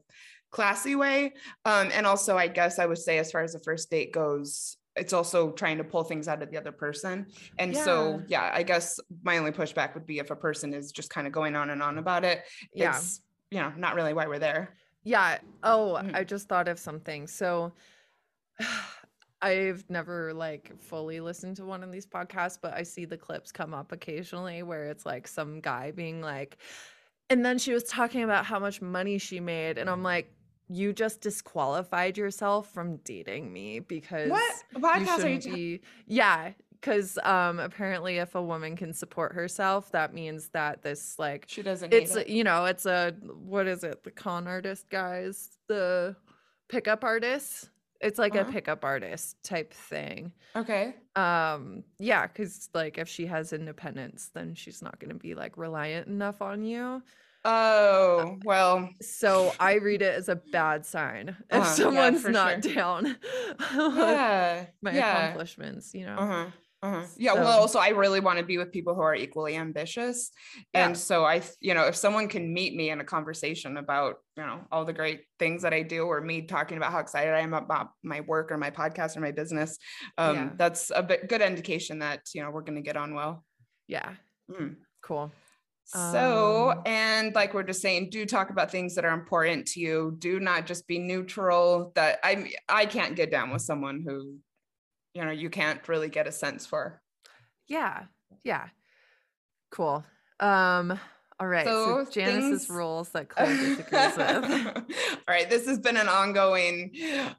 classy 0.51 0.95
way. 0.95 1.33
Um, 1.65 1.91
and 1.93 2.07
also, 2.07 2.37
I 2.37 2.49
guess 2.49 2.79
I 2.79 2.87
would 2.87 2.99
say, 2.99 3.19
as 3.19 3.31
far 3.31 3.43
as 3.43 3.53
the 3.53 3.61
first 3.61 3.91
date 3.91 4.13
goes, 4.13 4.77
it's 4.97 5.13
also 5.13 5.53
trying 5.53 5.79
to 5.79 5.85
pull 5.85 6.05
things 6.05 6.29
out 6.29 6.43
of 6.43 6.51
the 6.51 6.57
other 6.59 6.73
person. 6.73 7.27
And 7.59 7.75
so, 7.77 8.23
yeah, 8.29 8.51
I 8.53 8.63
guess 8.63 9.01
my 9.23 9.39
only 9.39 9.51
pushback 9.53 9.95
would 9.95 10.07
be 10.07 10.19
if 10.19 10.31
a 10.31 10.37
person 10.37 10.75
is 10.75 10.93
just 10.93 11.09
kind 11.11 11.27
of 11.27 11.33
going 11.33 11.57
on 11.57 11.71
and 11.71 11.83
on 11.83 11.99
about 11.99 12.25
it. 12.25 12.45
yeah 12.75 12.97
It's, 12.97 13.21
you 13.51 13.61
know, 13.61 13.73
not 13.77 13.95
really 13.95 14.13
why 14.15 14.27
we're 14.27 14.39
there. 14.39 14.77
yeah 15.05 15.39
oh 15.65 15.99
Mhm. 16.03 16.15
i 16.15 16.23
just 16.25 16.49
thought 16.49 16.69
of 16.69 16.79
something 16.79 17.27
so 17.27 17.73
I've 19.41 19.85
never 19.91 20.33
like 20.33 20.81
fully 20.81 21.19
listened 21.21 21.57
to 21.57 21.65
one 21.65 21.83
of 21.83 21.91
these 21.91 22.07
podcasts, 22.07 22.59
but 22.63 22.75
I 22.75 22.85
see 22.85 23.05
the 23.07 23.17
clips 23.19 23.51
come 23.51 23.75
up 23.75 23.91
occasionally 23.91 24.63
where 24.63 24.85
it's 24.85 25.05
like 25.05 25.27
some 25.27 25.61
guy 25.61 25.91
being 25.91 26.21
like, 26.21 26.59
and 27.29 27.45
then 27.45 27.59
she 27.59 27.73
was 27.73 27.83
talking 27.83 28.23
about 28.23 28.45
how 28.47 28.61
much 28.61 28.81
money 28.81 29.19
she 29.19 29.41
made. 29.41 29.79
And 29.79 29.91
I'm 29.91 30.05
like, 30.05 30.33
you 30.69 30.93
just 30.93 31.21
disqualified 31.21 32.17
yourself 32.17 32.71
from 32.73 32.97
dating 32.99 33.53
me 33.53 33.79
because 33.81 34.31
What 34.31 34.55
you 34.75 34.81
podcast 34.81 35.25
are 35.25 35.29
you? 35.29 35.41
ta- 35.41 35.51
be. 35.51 35.81
Yeah. 36.07 36.53
Because 36.73 37.17
um, 37.23 37.61
apparently, 37.61 38.17
if 38.19 38.35
a 38.35 38.43
woman 38.43 38.75
can 38.75 38.93
support 38.93 39.35
herself, 39.35 39.93
that 39.93 40.13
means 40.13 40.49
that 40.49 40.83
this 40.83 41.17
like 41.19 41.45
she 41.47 41.63
doesn't. 41.63 41.91
Need 41.91 41.97
it's 41.97 42.17
it. 42.17 42.29
you 42.29 42.43
know 42.43 42.65
it's 42.65 42.87
a 42.87 43.15
what 43.23 43.69
is 43.69 43.85
it 43.85 44.03
the 44.03 44.11
con 44.11 44.49
artist 44.49 44.89
guys 44.91 45.51
the 45.69 46.17
pickup 46.69 47.05
artists 47.05 47.69
it's 48.01 48.19
like 48.19 48.35
Uh-huh. 48.35 48.49
a 48.49 48.53
pickup 48.53 48.85
artist 48.85 49.37
type 49.45 49.73
thing 49.73 50.33
okay. 50.57 50.95
um 51.15 51.85
yeah 52.01 52.27
because 52.27 52.69
like 52.75 52.99
if 52.99 53.09
she 53.09 53.27
has 53.27 53.53
independence 53.53 54.31
then 54.35 54.55
she's 54.57 54.83
not 54.83 54.99
going 54.99 55.11
to 55.11 55.15
be 55.15 55.35
like 55.37 55.57
reliant 55.57 56.09
enough 56.09 56.43
on 56.43 56.65
you 56.65 57.01
Oh 57.45 58.39
well. 58.45 58.89
so 59.01 59.53
i 59.59 59.75
read 59.75 60.01
it 60.03 60.15
as 60.15 60.29
a 60.29 60.37
bad 60.37 60.87
sign 60.87 61.29
if 61.51 61.59
Uh-huh, 61.59 61.59
yeah, 61.61 61.65
someone's 61.75 62.23
for 62.23 62.31
not 62.31 62.63
sure. 62.65 62.75
down 62.75 63.17
Yeah. 63.75 64.67
my 64.81 64.93
yeah. 64.93 65.19
accomplishments 65.25 65.93
you 65.95 66.07
know 66.07 66.17
Uh-huh. 66.17 66.47
Uh-huh. 66.85 67.07
Yeah, 67.17 67.35
well, 67.35 67.45
So- 67.53 67.61
also 67.61 67.79
I 67.79 67.91
really 67.91 68.19
want 68.19 68.41
to 68.41 68.45
be 68.45 68.59
with 68.59 68.73
people 68.73 68.97
who 68.97 69.03
are 69.03 69.15
equally 69.15 69.55
ambitious. 69.55 70.33
Yeah. 70.75 70.87
And 70.87 70.99
so 70.99 71.25
I, 71.25 71.41
you 71.61 71.75
know, 71.75 71.85
if 71.87 71.95
someone 71.95 72.27
can 72.27 72.53
meet 72.53 72.75
me 72.75 72.91
in 72.91 72.99
a 73.01 73.05
conversation 73.05 73.77
about, 73.77 74.17
you 74.37 74.43
know, 74.43 74.63
all 74.73 74.85
the 74.85 74.93
great 74.93 75.21
things 75.39 75.63
that 75.63 75.73
I 75.73 75.83
do 75.83 76.03
or 76.07 76.21
me 76.21 76.43
talking 76.43 76.77
about 76.79 76.91
how 76.91 76.99
excited 76.99 77.33
I 77.35 77.43
am 77.43 77.55
about 77.55 77.91
my 78.03 78.23
work 78.23 78.51
or 78.51 78.59
my 78.59 78.73
podcast 78.73 79.17
or 79.17 79.21
my 79.21 79.31
business, 79.31 79.79
um, 80.19 80.35
Yeah. 80.35 80.51
that's 80.57 80.91
a 80.93 81.05
bit 81.05 81.29
good 81.29 81.41
indication 81.41 82.01
that, 82.01 82.23
you 82.35 82.43
know, 82.43 82.51
we're 82.51 82.63
going 82.63 82.75
to 82.83 82.89
get 82.91 82.97
on 82.97 83.15
well. 83.15 83.45
yeah 83.87 84.15
Mm. 84.51 84.75
cool 85.03 85.31
So, 85.93 86.71
Um, 86.73 86.83
and 86.87 87.35
like 87.35 87.53
we're 87.53 87.63
just 87.65 87.83
saying, 87.83 88.09
do 88.11 88.25
talk 88.25 88.49
about 88.51 88.71
things 88.71 88.95
that 88.95 89.05
are 89.05 89.13
important 89.13 89.67
to 89.69 89.81
you. 89.81 90.17
Do 90.19 90.41
not 90.41 90.67
just 90.67 90.87
be 90.87 90.99
neutral. 90.99 91.93
That 91.95 92.19
I 92.25 92.51
I 92.69 92.87
can't 92.87 93.15
get 93.15 93.31
down 93.31 93.51
with 93.51 93.63
someone 93.63 94.03
who, 94.07 94.39
you 95.15 95.25
know, 95.25 95.31
you 95.33 95.51
can't 95.51 95.87
really 95.89 96.09
get 96.09 96.27
a 96.27 96.33
sense 96.33 96.65
for. 96.67 97.01
Yeah. 97.69 98.05
Yeah. 98.43 98.69
Cool. 99.71 100.05
Um 100.41 100.99
All 101.39 101.47
right. 101.49 101.67
So, 101.67 102.05
So 102.05 102.11
Janice's 102.11 102.67
things- 102.67 102.71
rules 102.71 103.09
that 103.11 103.29
Clair 103.31 103.55
disagrees 103.55 104.17
with. 104.17 104.77
All 105.29 105.35
right, 105.35 105.49
this 105.51 105.67
has 105.67 105.79
been 105.79 105.97
an 105.97 106.09
ongoing 106.09 106.93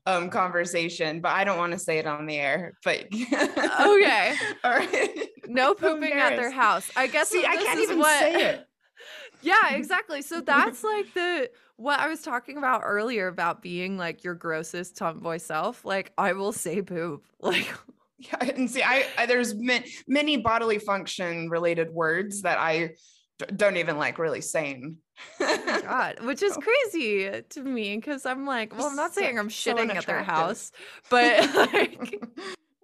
um, 0.05 0.29
conversation, 0.29 1.21
but 1.21 1.31
I 1.31 1.43
don't 1.43 1.57
want 1.57 1.73
to 1.73 1.79
say 1.79 1.97
it 1.99 2.05
on 2.07 2.25
the 2.27 2.37
air. 2.37 2.73
But 2.83 3.05
Okay. 3.13 4.35
all 4.63 4.71
right. 4.71 5.27
No 5.55 5.69
So 5.69 5.95
pooping 5.95 6.13
at 6.13 6.35
their 6.35 6.51
house. 6.51 6.89
I 6.95 7.07
guess 7.07 7.29
See, 7.29 7.45
I 7.45 7.55
can't 7.57 7.79
is 7.79 7.83
even 7.89 7.99
what- 7.99 8.19
say 8.19 8.49
it. 8.49 8.67
yeah, 9.41 9.73
exactly. 9.75 10.21
So 10.21 10.41
that's 10.45 10.83
like 10.83 11.13
the 11.13 11.49
what 11.75 11.99
I 11.99 12.07
was 12.07 12.21
talking 12.21 12.57
about 12.57 12.81
earlier 12.83 13.27
about 13.27 13.61
being 13.61 13.97
like 13.97 14.23
your 14.23 14.35
grossest 14.35 14.95
tomboy 14.97 15.37
self. 15.37 15.83
Like 15.85 16.11
I 16.17 16.33
will 16.33 16.51
say 16.53 16.81
poop. 16.81 17.23
Like 17.39 17.73
Yeah, 18.19 18.37
and 18.39 18.69
see, 18.71 18.81
I, 18.83 19.05
I 19.17 19.25
there's 19.25 19.53
ma- 19.55 19.79
many 20.07 20.37
bodily 20.37 20.79
function 20.79 21.49
related 21.49 21.89
words 21.91 22.43
that 22.43 22.57
I 22.57 22.91
d- 23.39 23.45
don't 23.55 23.75
even 23.77 23.97
like 23.97 24.17
really 24.17 24.39
saying. 24.39 24.97
Oh 25.41 25.81
God, 25.83 26.19
which 26.21 26.41
is 26.41 26.53
So- 26.53 26.61
crazy 26.61 27.41
to 27.49 27.61
me 27.61 27.97
because 27.97 28.25
I'm 28.25 28.45
like, 28.45 28.77
well, 28.77 28.87
I'm 28.87 28.95
not 28.95 29.13
saying 29.13 29.37
I'm 29.37 29.49
so 29.49 29.73
shitting 29.75 29.93
at 29.93 30.05
their 30.05 30.23
house, 30.23 30.71
but 31.09 31.53
like 31.53 32.21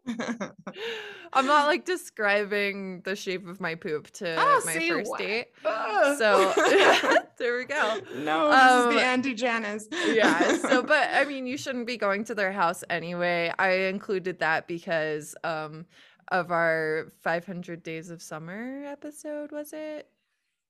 I'm 1.34 1.45
not 1.45 1.67
like 1.67 1.85
describing 1.85 3.01
the 3.01 3.15
shape 3.15 3.47
of 3.47 3.59
my 3.61 3.76
poop 3.76 4.09
to 4.11 4.35
Oh, 4.39 4.61
my 4.65 4.80
first 4.88 5.09
what? 5.09 5.19
date. 5.19 5.47
Ah. 5.65 6.15
So 6.17 6.53
there 7.38 7.55
we 7.57 7.65
go. 7.65 7.99
no, 8.17 8.49
this 8.49 8.59
is 8.59 8.85
Um, 8.85 8.95
the 8.95 9.01
anti 9.01 9.34
Janice. 9.34 9.88
yeah 10.07 10.53
so 10.57 10.81
but 10.81 11.09
i 11.13 11.23
mean 11.26 11.45
you 11.45 11.57
shouldn't 11.57 11.88
be 11.88 11.97
going 11.97 12.23
to 12.26 12.35
their 12.35 12.51
house 12.51 12.84
anyway 12.89 13.51
i 13.59 13.69
included 13.71 14.39
that 14.39 14.67
because 14.67 15.35
um 15.43 15.85
of 16.31 16.51
our 16.51 17.11
500 17.21 17.81
days 17.84 18.09
of 18.09 18.21
summer 18.21 18.84
episode 18.85 19.51
was 19.51 19.71
it 19.73 20.07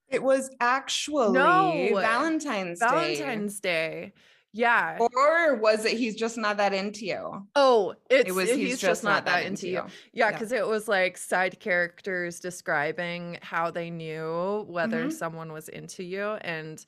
it 0.09 0.21
was 0.23 0.49
actually 0.59 1.31
No. 1.33 1.89
Valentine's 1.95 2.79
Day. 2.79 2.85
valentine's 2.87 3.59
day 3.59 4.13
yeah 4.53 4.97
Or 4.99 5.55
was 5.55 5.85
it 5.85 5.97
he's 5.97 6.15
just 6.15 6.37
not 6.37 6.57
that 6.57 6.73
into 6.73 7.05
you? 7.05 7.47
oh 7.55 7.93
it's 8.09 8.29
It 8.29 8.33
was 8.33 8.49
he's, 8.51 8.79
just, 8.79 9.03
not 9.03 9.25
that 9.25 9.45
into 9.45 9.67
you 9.67 9.73
yeah 9.73 9.87
Yeah. 10.13 10.31
because 10.31 10.51
it 10.51 10.65
was 10.65 10.87
like 10.87 11.17
side 11.17 11.59
characters 11.59 12.39
describing 12.39 13.37
how 13.41 13.69
they 13.71 13.89
knew 13.89 14.65
whether 14.67 15.05
Mhm. 15.05 15.13
someone 15.13 15.51
was 15.53 15.69
into 15.69 16.03
you 16.03 16.23
and 16.41 16.83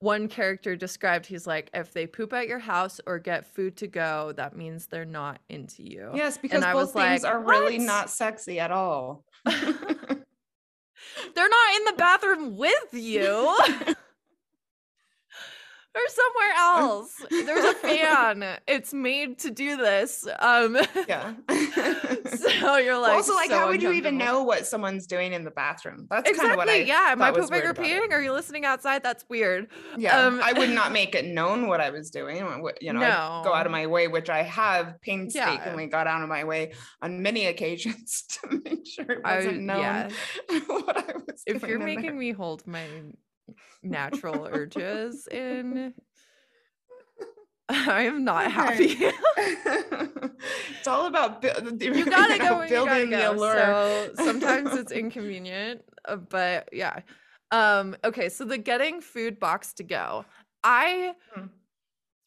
one 0.00 0.28
character 0.28 0.76
described 0.76 1.24
he's 1.24 1.46
like 1.46 1.70
if 1.72 1.94
they 1.94 2.06
poop 2.06 2.34
at 2.34 2.48
your 2.48 2.58
house 2.58 3.00
or 3.06 3.18
get 3.18 3.46
food 3.46 3.78
to 3.78 3.86
go 3.86 4.32
that 4.36 4.54
means 4.54 4.86
they're 4.86 5.06
not 5.06 5.40
into 5.48 5.82
you 5.82 6.10
Yes, 6.14 6.36
because 6.36 6.62
I 6.62 6.74
both 6.74 6.92
things 6.92 7.22
like, 7.22 7.32
are 7.32 7.40
really 7.40 7.78
not 7.78 8.10
sexy 8.10 8.60
at 8.60 8.70
all. 8.70 9.24
they're 9.46 9.56
not 11.48 11.76
in 11.76 11.84
the 11.86 11.94
bathroom 11.96 12.56
with 12.58 12.92
you 12.92 13.56
They're 15.96 16.08
somewhere 16.08 16.52
else. 16.58 17.24
There's 17.30 17.64
a 17.64 17.74
fan. 17.74 18.58
It's 18.68 18.92
made 18.92 19.38
to 19.40 19.50
do 19.50 19.78
this. 19.78 20.28
Um 20.40 20.76
yeah. 21.08 21.32
so 22.36 22.76
you're 22.76 22.98
like 22.98 23.14
also, 23.14 23.34
like, 23.34 23.48
so 23.48 23.56
how 23.58 23.68
would 23.68 23.80
you 23.82 23.92
even 23.92 24.18
know 24.18 24.42
what 24.42 24.66
someone's 24.66 25.06
doing 25.06 25.32
in 25.32 25.42
the 25.44 25.50
bathroom? 25.50 26.06
That's 26.10 26.24
kind 26.24 26.36
Exactly. 26.36 26.50
of 26.52 26.56
what 26.58 26.68
I 26.68 26.76
yeah. 26.76 27.08
Am 27.12 27.22
I 27.22 27.30
pooping 27.30 27.44
or 27.44 27.50
weird 27.50 27.64
about 27.78 27.86
it. 27.86 28.02
peeing? 28.02 28.12
Are 28.12 28.20
you 28.20 28.32
listening 28.32 28.66
outside? 28.66 29.02
That's 29.02 29.24
weird. 29.30 29.68
Yeah, 29.96 30.26
Um, 30.26 30.40
I 30.44 30.52
would 30.52 30.68
not 30.70 30.92
make 30.92 31.14
it 31.14 31.24
known 31.24 31.66
what 31.66 31.80
I 31.80 31.88
was 31.90 32.10
doing. 32.10 32.36
You 32.82 32.92
know, 32.92 33.00
I'd 33.02 33.44
go 33.44 33.54
out 33.54 33.64
of 33.64 33.72
my 33.72 33.86
way, 33.86 34.06
which 34.08 34.28
I 34.28 34.42
have 34.42 35.00
painstakingly 35.00 35.86
got 35.86 36.06
out 36.06 36.22
of 36.22 36.28
my 36.28 36.44
way 36.44 36.72
on 37.00 37.22
many 37.22 37.46
occasions 37.46 38.24
to 38.42 38.60
make 38.64 38.86
sure 38.86 39.06
it 39.10 39.22
wasn't 39.24 39.60
known 39.62 39.80
yeah. 39.80 40.08
what 40.66 40.96
I 40.98 41.14
was 41.26 41.42
If 41.46 41.62
you're 41.62 41.78
making 41.78 42.02
there. 42.02 42.14
me 42.14 42.32
hold 42.32 42.66
my 42.66 42.84
natural 43.82 44.48
urges 44.50 45.26
in, 45.28 45.94
I 47.68 48.02
am 48.02 48.24
not 48.24 48.50
happy. 48.50 48.96
It's 50.78 50.86
all 50.88 51.06
about 51.06 51.42
bu- 51.42 51.48
you 51.80 52.04
gotta 52.04 52.38
know, 52.38 52.44
go 52.44 52.62
you 52.62 52.68
gotta 52.84 53.06
building 53.06 53.10
the 53.10 53.16
go. 53.16 53.32
allure. 53.32 53.54
So 53.56 54.14
sometimes 54.24 54.74
it's 54.76 54.92
inconvenient, 54.92 55.82
uh, 56.06 56.16
but 56.16 56.68
yeah. 56.72 57.00
Um, 57.50 57.96
okay, 58.04 58.28
so 58.28 58.44
the 58.44 58.58
getting 58.58 59.00
food 59.00 59.38
box 59.40 59.72
to 59.74 59.84
go. 59.84 60.24
I 60.62 61.14
Hmm. 61.32 61.46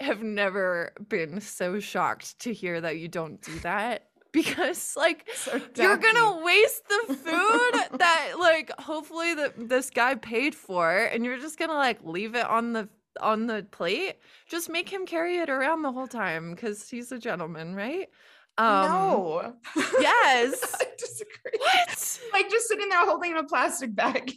have 0.02 0.22
never 0.24 0.94
been 1.08 1.40
so 1.42 1.80
shocked 1.80 2.40
to 2.40 2.54
hear 2.54 2.82
that 2.82 2.98
you 2.98 3.08
don't 3.08 3.42
do 3.42 3.58
that 3.60 4.09
because 4.34 4.96
like 4.96 5.28
So 5.36 5.60
you're 5.76 5.98
gonna 5.98 6.44
waste 6.44 6.84
the 6.88 7.14
food 7.14 8.00
that 8.00 8.34
like 8.40 8.72
hopefully 8.80 9.34
that 9.36 9.70
this 9.70 9.90
guy 9.90 10.16
paid 10.16 10.56
for 10.56 10.92
and 10.92 11.26
you're 11.26 11.40
just 11.40 11.58
gonna 11.58 11.74
like 11.74 12.04
leave 12.04 12.36
it 12.36 12.46
on 12.46 12.74
the 12.74 12.90
on 13.20 13.48
the 13.48 13.66
plate 13.72 14.18
just 14.48 14.70
make 14.70 14.88
him 14.88 15.06
carry 15.06 15.38
it 15.38 15.50
around 15.50 15.82
the 15.82 15.92
whole 15.92 16.08
time 16.08 16.52
because 16.52 16.90
he's 16.90 17.12
a 17.12 17.18
gentleman 17.18 17.76
right 17.76 18.10
um 18.58 18.92
no. 18.92 19.54
yes. 20.02 20.76
I 20.82 20.86
disagree. 20.98 21.58
what 21.58 22.20
Like 22.34 22.50
just 22.50 22.68
sitting 22.68 22.90
there 22.90 23.06
holding 23.06 23.38
a 23.38 23.44
plastic 23.44 23.96
bag. 23.96 24.34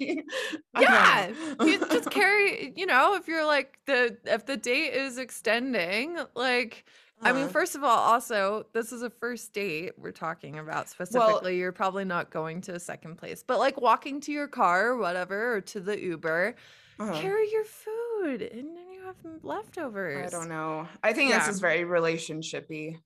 Yeah 0.81 1.33
you 1.61 1.79
just 1.79 2.11
carry 2.11 2.73
you 2.77 2.87
know 2.87 3.15
if 3.15 3.27
you're 3.27 3.45
like 3.45 3.79
the 3.87 4.17
if 4.25 4.47
the 4.47 4.57
date 4.57 4.95
is 4.95 5.19
extending 5.19 6.19
like 6.35 6.85
I 7.23 7.33
mean, 7.33 7.49
first 7.49 7.75
of 7.75 7.85
all, 7.85 7.99
also, 7.99 8.67
this 8.73 8.93
is 8.93 9.03
a 9.03 9.11
first 9.11 9.53
date 9.53 9.93
we're 9.97 10.11
talking 10.13 10.59
about 10.59 10.89
specifically. 10.89 11.29
Well, 11.43 11.51
You're 11.51 11.73
probably 11.73 12.05
not 12.05 12.31
going 12.31 12.61
to 12.63 12.75
a 12.75 12.81
second 12.81 13.17
place, 13.17 13.45
but 13.47 13.59
like 13.59 13.81
walking 13.81 14.21
to 14.23 14.33
your 14.33 14.49
car 14.49 14.89
or 14.89 14.97
whatever, 14.99 15.55
or 15.57 15.61
to 15.63 15.81
the 15.81 15.99
Uber, 16.01 16.55
Uh-huh. 16.99 17.21
carry 17.21 17.51
your 17.51 17.65
food 17.65 18.43
and 18.43 18.77
then 18.77 18.91
you 18.93 19.03
have 19.05 19.17
leftovers. 19.43 20.27
I 20.27 20.37
don't 20.37 20.49
know. 20.49 20.87
I 21.03 21.13
think 21.13 21.31
Yeah. 21.31 21.39
this 21.39 21.49
is 21.49 21.61
very 21.61 21.81
relationshipy. 21.85 22.99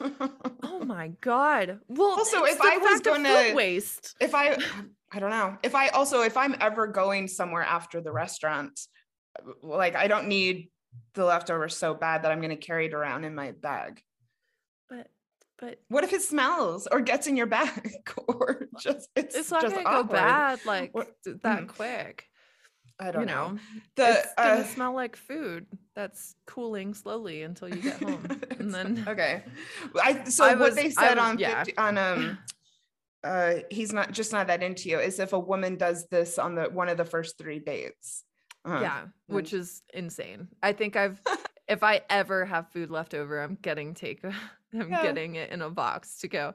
Oh 0.00 0.84
my 0.84 1.08
God. 1.22 1.80
Well, 1.88 2.18
Also, 2.18 2.44
if 2.44 2.60
I 2.60 2.76
was 2.76 2.94
food 3.00 3.04
gonna- 3.04 3.54
waste. 3.54 4.14
if 4.20 4.34
I, 4.34 4.58
I 5.10 5.18
don't 5.18 5.30
know. 5.30 5.56
If 5.62 5.74
I 5.74 5.88
also, 5.88 6.20
if 6.22 6.36
I'm 6.36 6.54
ever 6.60 6.86
going 6.86 7.28
somewhere 7.28 7.62
after 7.62 8.00
the 8.02 8.12
restaurant, 8.12 8.78
like 9.62 9.94
I 9.96 10.06
don't 10.08 10.28
need 10.28 10.70
the 11.14 11.24
leftovers 11.24 11.76
so 11.76 11.94
bad 11.94 12.22
that 12.22 12.32
I'm 12.32 12.40
going 12.40 12.50
to 12.50 12.56
carry 12.56 12.86
it 12.86 12.94
around 12.94 13.24
in 13.24 13.34
my 13.34 13.52
bag. 13.52 14.02
But, 14.88 15.08
but 15.58 15.78
What 15.88 16.04
if 16.04 16.12
it 16.12 16.22
smells 16.22 16.86
or 16.90 17.00
gets 17.00 17.26
in 17.26 17.36
your 17.36 17.46
bag 17.46 17.92
or 18.28 18.68
just 18.80 19.08
it's, 19.16 19.34
it's 19.34 19.50
not 19.50 19.62
just 19.62 19.76
awkward? 19.76 20.08
go 20.08 20.12
bad 20.12 20.60
like 20.66 20.94
What- 20.94 21.12
th- 21.24 21.38
that 21.42 21.62
mm. 21.62 21.68
quick. 21.68 22.24
I 22.98 23.10
don't 23.10 23.22
You 23.22 23.26
know. 23.26 23.48
know, 23.52 23.58
The 23.96 24.08
it's 24.20 24.34
going 24.38 24.48
uh, 24.50 24.56
to 24.62 24.68
smell 24.68 24.94
like 24.94 25.16
food 25.16 25.66
that's 25.94 26.34
cooling 26.46 26.94
slowly 26.94 27.42
until 27.42 27.68
you 27.68 27.82
get 27.82 28.02
home. 28.02 28.26
and 28.58 28.72
then 28.72 29.04
okay. 29.08 29.42
I 30.02 30.24
so 30.24 30.44
I 30.44 30.50
what 30.54 30.58
was- 30.70 30.74
they 30.76 30.88
said 30.90 31.16
was- 31.16 31.24
on 31.24 31.38
yeah. 31.38 31.64
50 31.64 31.76
on 31.78 31.98
um 31.98 32.38
uh 33.24 33.54
he's 33.70 33.92
not 33.92 34.12
just 34.12 34.32
not 34.32 34.46
that 34.46 34.62
into 34.62 34.88
you 34.88 34.98
is 35.00 35.18
if 35.18 35.32
a 35.34 35.38
woman 35.38 35.76
does 35.76 36.06
this 36.08 36.38
on 36.38 36.54
the 36.54 36.64
one 36.64 36.88
of 36.88 36.96
the 36.96 37.04
first 37.04 37.36
three 37.38 37.58
dates. 37.58 38.22
Uh-huh. 38.66 38.80
Yeah, 38.80 39.08
which 39.26 39.52
is 39.52 39.82
insane. 39.94 40.48
I 40.62 40.72
think 40.72 40.96
I've 40.96 41.22
if 41.68 41.82
I 41.82 42.02
ever 42.10 42.44
have 42.44 42.68
food 42.70 42.90
left 42.90 43.14
over, 43.14 43.40
I'm 43.40 43.56
getting 43.56 43.94
take 43.94 44.24
I'm 44.74 44.90
Yeah. 44.90 44.98
getting 44.98 45.36
it 45.36 45.50
in 45.50 45.62
a 45.62 45.70
box 45.70 46.18
to 46.20 46.28
go. 46.28 46.54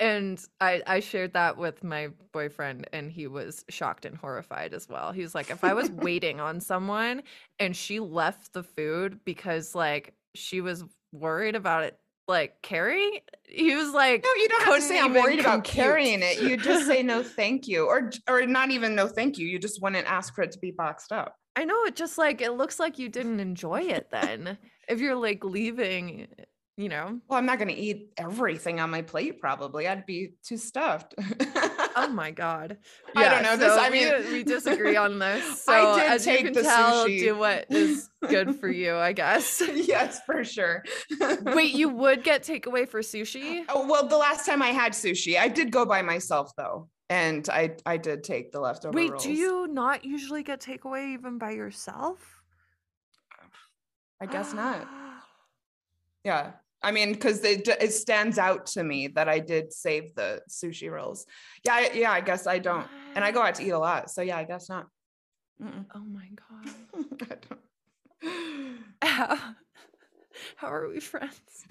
And 0.00 0.42
I 0.60 0.82
I 0.86 1.00
shared 1.00 1.32
that 1.34 1.56
with 1.56 1.82
my 1.84 2.08
boyfriend 2.32 2.88
and 2.92 3.10
he 3.10 3.26
was 3.26 3.64
shocked 3.68 4.04
and 4.04 4.16
horrified 4.16 4.72
as 4.74 4.88
well. 4.88 5.12
He 5.12 5.22
was 5.22 5.34
like 5.34 5.50
if 5.50 5.64
I 5.64 5.74
was 5.74 5.90
waiting 5.92 6.40
on 6.40 6.60
someone 6.60 7.22
and 7.58 7.76
she 7.76 8.00
left 8.00 8.52
the 8.52 8.62
food 8.62 9.24
because 9.24 9.74
like 9.74 10.14
she 10.34 10.60
was 10.60 10.84
worried 11.12 11.56
about 11.56 11.84
it 11.84 11.98
like 12.28 12.60
carrying, 12.62 13.20
he 13.44 13.74
was 13.74 13.92
like 13.92 14.22
No, 14.22 14.30
you 14.40 14.48
don't 14.48 14.64
have 14.64 14.76
to 14.76 14.82
say 14.82 15.00
I'm 15.00 15.14
worried 15.14 15.40
about 15.40 15.64
carrying 15.64 16.22
it. 16.22 16.40
You 16.42 16.56
just 16.56 16.86
say 16.86 17.02
no 17.02 17.22
thank 17.22 17.66
you. 17.66 17.86
Or 17.86 18.10
or 18.28 18.46
not 18.46 18.70
even 18.70 18.94
no 18.94 19.08
thank 19.08 19.38
you. 19.38 19.46
You 19.46 19.58
just 19.58 19.82
wouldn't 19.82 20.06
ask 20.10 20.34
for 20.34 20.42
it 20.42 20.52
to 20.52 20.58
be 20.58 20.70
boxed 20.70 21.12
up. 21.12 21.36
I 21.56 21.64
know 21.64 21.84
it 21.84 21.96
just 21.96 22.18
like 22.18 22.40
it 22.40 22.52
looks 22.52 22.78
like 22.78 22.98
you 22.98 23.08
didn't 23.08 23.40
enjoy 23.40 23.80
it 23.82 24.08
then. 24.10 24.58
if 24.88 25.00
you're 25.00 25.16
like 25.16 25.44
leaving, 25.44 26.28
you 26.76 26.88
know. 26.88 27.20
Well, 27.28 27.38
I'm 27.38 27.46
not 27.46 27.58
gonna 27.58 27.72
eat 27.76 28.12
everything 28.16 28.80
on 28.80 28.90
my 28.90 29.02
plate, 29.02 29.40
probably. 29.40 29.88
I'd 29.88 30.06
be 30.06 30.34
too 30.44 30.56
stuffed. 30.56 31.14
Oh 32.04 32.08
my 32.08 32.30
god. 32.30 32.78
I 33.16 33.28
don't 33.28 33.42
know, 33.42 33.56
this- 33.56 33.72
I 33.78 33.90
mean- 33.90 34.32
we, 34.32 34.42
disagree 34.54 34.96
on 34.96 35.18
this. 35.18 35.62
So 35.64 35.72
I 35.72 36.00
did 36.00 36.10
as 36.10 36.26
you 36.26 36.32
take 36.32 36.44
can 36.46 36.52
the 36.54 36.62
tell, 36.62 37.06
sushi. 37.06 37.18
do 37.20 37.36
what 37.36 37.66
is 37.70 38.08
good 38.28 38.56
for 38.56 38.68
you, 38.82 38.96
I 38.96 39.12
guess. 39.12 39.62
yes, 39.74 40.20
for 40.26 40.44
sure. 40.44 40.84
Wait, 41.42 41.72
you 41.74 41.88
would 41.88 42.22
get 42.24 42.42
takeaway 42.42 42.88
for 42.88 43.00
sushi? 43.00 43.64
Oh, 43.68 43.86
well, 43.86 44.06
the 44.06 44.16
last 44.16 44.46
time 44.46 44.62
I 44.62 44.68
had 44.68 44.92
sushi, 44.92 45.38
I 45.38 45.48
did 45.48 45.70
go 45.70 45.84
by 45.84 46.02
myself 46.02 46.52
though, 46.56 46.88
and 47.10 47.48
I 47.50 47.76
I 47.86 47.96
did 47.96 48.24
take 48.24 48.52
the 48.52 48.60
leftover 48.60 48.96
Wait, 48.96 49.10
rolls. 49.10 49.22
do 49.24 49.32
you 49.32 49.66
not 49.68 50.04
usually 50.04 50.42
get 50.42 50.60
takeaway 50.60 51.12
even 51.14 51.38
by 51.38 51.50
yourself? 51.52 52.42
I 54.20 54.26
guess 54.26 54.52
not. 54.52 54.86
Yeah, 56.24 56.50
I 56.82 56.92
mean, 56.92 57.12
because 57.12 57.42
it 57.44 57.66
it 57.68 57.92
stands 57.92 58.38
out 58.38 58.66
to 58.66 58.84
me 58.84 59.08
that 59.08 59.28
I 59.28 59.38
did 59.40 59.72
save 59.72 60.14
the 60.14 60.40
sushi 60.48 60.90
rolls. 60.90 61.26
Yeah, 61.64 61.74
I- 61.74 61.90
yeah. 61.94 62.12
I 62.12 62.20
guess 62.20 62.46
I 62.46 62.58
don't, 62.58 62.86
and 63.14 63.24
I 63.24 63.30
go 63.32 63.42
out 63.42 63.56
to 63.56 63.64
eat 63.64 63.70
a 63.70 63.78
lot, 63.78 64.10
so 64.10 64.22
yeah, 64.22 64.36
I 64.38 64.44
guess 64.44 64.68
not. 64.68 64.86
Mm-mm. 65.62 65.86
Oh 65.94 66.04
my 66.04 66.28
god. 66.48 67.46
How, 69.02 69.38
how 70.56 70.68
are 70.72 70.88
we 70.88 71.00
friends? 71.00 71.34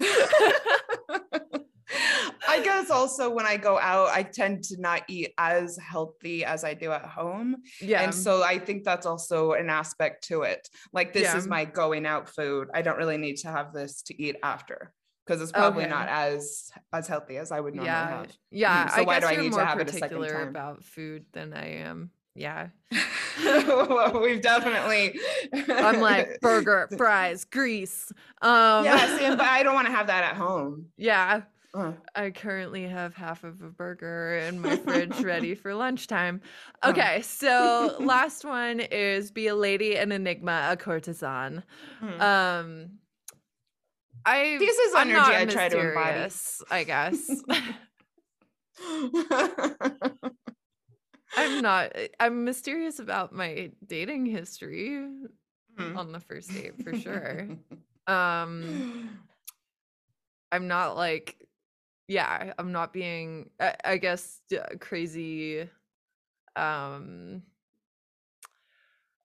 I 2.50 2.60
guess 2.62 2.90
also 2.90 3.30
when 3.30 3.46
I 3.46 3.56
go 3.56 3.78
out, 3.78 4.08
I 4.10 4.22
tend 4.22 4.64
to 4.64 4.80
not 4.80 5.02
eat 5.08 5.32
as 5.38 5.78
healthy 5.78 6.44
as 6.44 6.64
I 6.64 6.74
do 6.74 6.90
at 6.92 7.04
home. 7.04 7.56
yeah. 7.80 8.02
And 8.02 8.14
so 8.14 8.42
I 8.42 8.58
think 8.58 8.84
that's 8.84 9.06
also 9.06 9.52
an 9.52 9.70
aspect 9.70 10.24
to 10.28 10.42
it. 10.42 10.68
Like 10.92 11.12
this 11.12 11.34
is 11.34 11.46
my 11.46 11.64
going 11.64 12.04
out 12.06 12.28
food. 12.28 12.68
I 12.74 12.82
don't 12.82 12.96
really 12.98 13.16
need 13.18 13.36
to 13.38 13.48
have 13.48 13.72
this 13.72 14.02
to 14.02 14.22
eat 14.22 14.36
after 14.42 14.92
because 15.28 15.42
it's 15.42 15.52
probably 15.52 15.84
Okay. 15.84 15.90
not 15.90 16.08
as 16.08 16.72
as 16.92 17.06
healthy 17.06 17.36
as 17.36 17.52
I 17.52 17.60
would 17.60 17.74
normally 17.74 17.92
yeah. 17.92 18.08
have. 18.08 18.38
Yeah. 18.50 18.88
So 18.88 19.02
I 19.02 19.04
why 19.04 19.20
guess 19.20 19.28
do 19.30 19.36
I 19.36 19.42
need 19.42 19.50
to 19.52 19.58
more 19.58 19.64
have 19.66 19.80
it 19.80 19.88
a 19.88 19.92
second 19.92 20.18
particular 20.18 20.32
time? 20.32 20.48
about 20.48 20.84
food 20.84 21.26
than 21.32 21.52
I 21.52 21.80
am. 21.82 22.10
Yeah. 22.34 22.68
well, 23.44 24.20
we've 24.20 24.40
definitely 24.40 25.18
I'm 25.68 26.00
like 26.00 26.38
burger, 26.40 26.88
fries, 26.96 27.44
grease. 27.44 28.10
Um 28.40 28.84
yeah, 28.84 29.18
see, 29.18 29.28
but 29.28 29.40
I 29.42 29.62
don't 29.62 29.74
want 29.74 29.86
to 29.86 29.92
have 29.92 30.06
that 30.06 30.24
at 30.24 30.36
home. 30.36 30.86
yeah. 30.96 31.42
Uh, 31.74 31.92
I 32.14 32.30
currently 32.30 32.84
have 32.88 33.14
half 33.14 33.44
of 33.44 33.60
a 33.60 33.68
burger 33.68 34.38
in 34.38 34.58
my 34.62 34.76
fridge 34.76 35.20
ready 35.22 35.54
for 35.54 35.74
lunchtime. 35.74 36.40
Okay, 36.82 37.20
so 37.20 37.94
last 38.00 38.42
one 38.46 38.80
is 38.80 39.30
be 39.30 39.48
a 39.48 39.54
lady, 39.54 39.94
an 39.96 40.10
enigma, 40.10 40.70
a 40.70 40.78
courtesan. 40.78 41.62
hmm. 42.00 42.20
Um, 42.22 42.90
I 44.28 44.58
This 44.58 44.78
is 44.78 44.94
I'm 44.94 45.08
energy 45.08 45.18
not 45.18 45.34
I 45.34 45.46
try 45.46 45.68
to 45.68 45.80
embody. 45.80 46.28
I 46.70 46.84
guess. 46.84 47.42
I'm 51.36 51.62
not. 51.62 51.92
I'm 52.20 52.44
mysterious 52.44 52.98
about 52.98 53.32
my 53.32 53.70
dating 53.86 54.26
history 54.26 55.06
Hmm. 55.76 55.96
on 55.96 56.12
the 56.12 56.20
first 56.20 56.52
date 56.52 56.82
for 56.82 56.94
sure. 56.94 57.48
Um, 58.08 59.20
I'm 60.50 60.66
not 60.66 60.96
like, 60.96 61.46
yeah, 62.08 62.54
I'm 62.58 62.72
not 62.72 62.94
being, 62.94 63.50
I, 63.60 63.74
I 63.84 63.96
guess, 63.98 64.40
crazy, 64.80 65.68
um, 66.56 67.42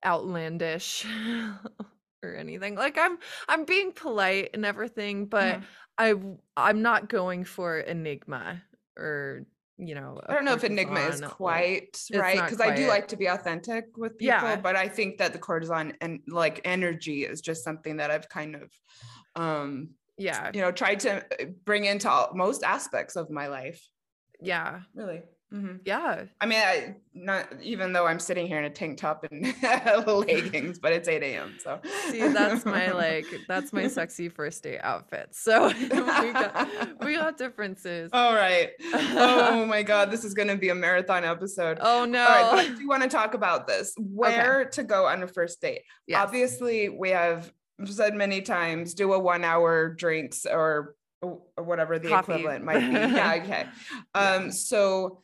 outlandish 0.05 1.05
or 2.23 2.35
anything. 2.35 2.75
Like 2.75 2.97
I'm, 2.97 3.17
I'm 3.47 3.65
being 3.65 3.91
polite 3.91 4.51
and 4.53 4.65
everything, 4.65 5.25
but 5.27 5.61
Mhm. 5.99 6.39
I'm 6.57 6.81
not 6.81 7.09
going 7.09 7.43
for 7.45 7.79
enigma 7.79 8.63
or 8.97 9.45
you 9.77 9.95
know. 9.95 10.21
I 10.27 10.33
don't 10.33 10.45
know 10.45 10.53
if 10.53 10.63
enigma 10.63 10.99
is 11.01 11.19
quite 11.21 11.99
right 12.13 12.35
because 12.43 12.61
I 12.61 12.75
do 12.75 12.87
like 12.87 13.07
to 13.09 13.17
be 13.17 13.25
authentic 13.25 13.85
with 13.97 14.17
people, 14.17 14.27
Yeah. 14.35 14.55
but 14.55 14.75
I 14.75 14.87
think 14.87 15.17
that 15.17 15.33
the 15.33 15.39
courtesan 15.39 15.97
and 15.99 16.21
like 16.27 16.61
energy 16.63 17.25
is 17.25 17.41
just 17.41 17.63
something 17.63 17.97
that 17.97 18.11
I've 18.11 18.29
kind 18.29 18.55
of, 18.55 18.71
um, 19.35 19.95
yeah, 20.17 20.51
you 20.53 20.61
know, 20.61 20.71
tried 20.71 20.99
to 21.01 21.25
uh, 21.25 21.45
bring 21.65 21.85
into 21.85 22.09
all, 22.09 22.31
most 22.35 22.63
aspects 22.63 23.15
of 23.15 23.29
my 23.31 23.47
life. 23.47 23.81
yeah, 24.39 24.81
Really. 24.93 25.23
Mhm. 25.53 25.81
yeah. 25.85 26.23
I 26.41 26.45
mean, 26.47 26.59
I 26.59 26.95
not 27.13 27.47
even 27.61 27.93
though 27.93 28.07
I'm 28.07 28.19
sitting 28.19 28.47
here 28.47 28.57
in 28.57 28.65
a 28.65 28.69
tank 28.71 28.97
top 28.97 29.23
and 29.29 29.53
leggings, 30.07 30.79
but 30.79 30.93
it's 30.93 31.07
8 31.07 31.21
a.m. 31.21 31.57
So 31.63 31.79
See, 32.09 32.27
that's 32.27 32.65
my 32.65 32.91
like, 32.91 33.25
that's 33.47 33.71
my 33.71 33.87
sexy 33.87 34.29
first 34.29 34.63
date 34.63 34.79
outfit. 34.81 35.29
So 35.35 35.67
we 35.79 35.87
got, 35.89 36.99
we 37.05 37.15
got 37.17 37.37
differences. 37.37 38.09
All 38.13 38.33
right. 38.33 38.71
Oh 38.93 39.65
my 39.67 39.83
God, 39.83 40.09
this 40.09 40.23
is 40.23 40.33
going 40.33 40.47
to 40.47 40.57
be 40.57 40.69
a 40.69 40.75
marathon 40.75 41.23
episode. 41.23 41.77
Oh 41.81 42.05
no. 42.05 42.23
All 42.23 42.27
right, 42.29 42.65
but 42.65 42.71
I 42.71 42.79
do 42.79 42.87
want 42.87 43.03
to 43.03 43.09
talk 43.09 43.35
about 43.35 43.67
this. 43.67 43.93
Where 43.97 44.65
to 44.65 44.83
go 44.83 45.05
on 45.05 45.21
a 45.21 45.27
first 45.27 45.61
date? 45.61 45.83
Yes. 46.07 46.19
Obviously, 46.23 46.89
we 46.89 47.11
have 47.11 47.51
said 47.85 48.15
many 48.15 48.41
times 48.41 48.93
do 48.95 49.13
a 49.13 49.19
one 49.19 49.43
hour 49.43 49.89
drinks 49.89 50.45
or, 50.47 50.95
or 51.21 51.41
whatever 51.57 51.99
the 51.99 52.09
Coffee. 52.09 52.33
equivalent 52.33 52.65
might 52.65 52.79
be. 52.79 52.91
Yeah, 52.93 53.39
okay. 53.43 53.65
Um, 54.15 54.51
so 54.51 55.19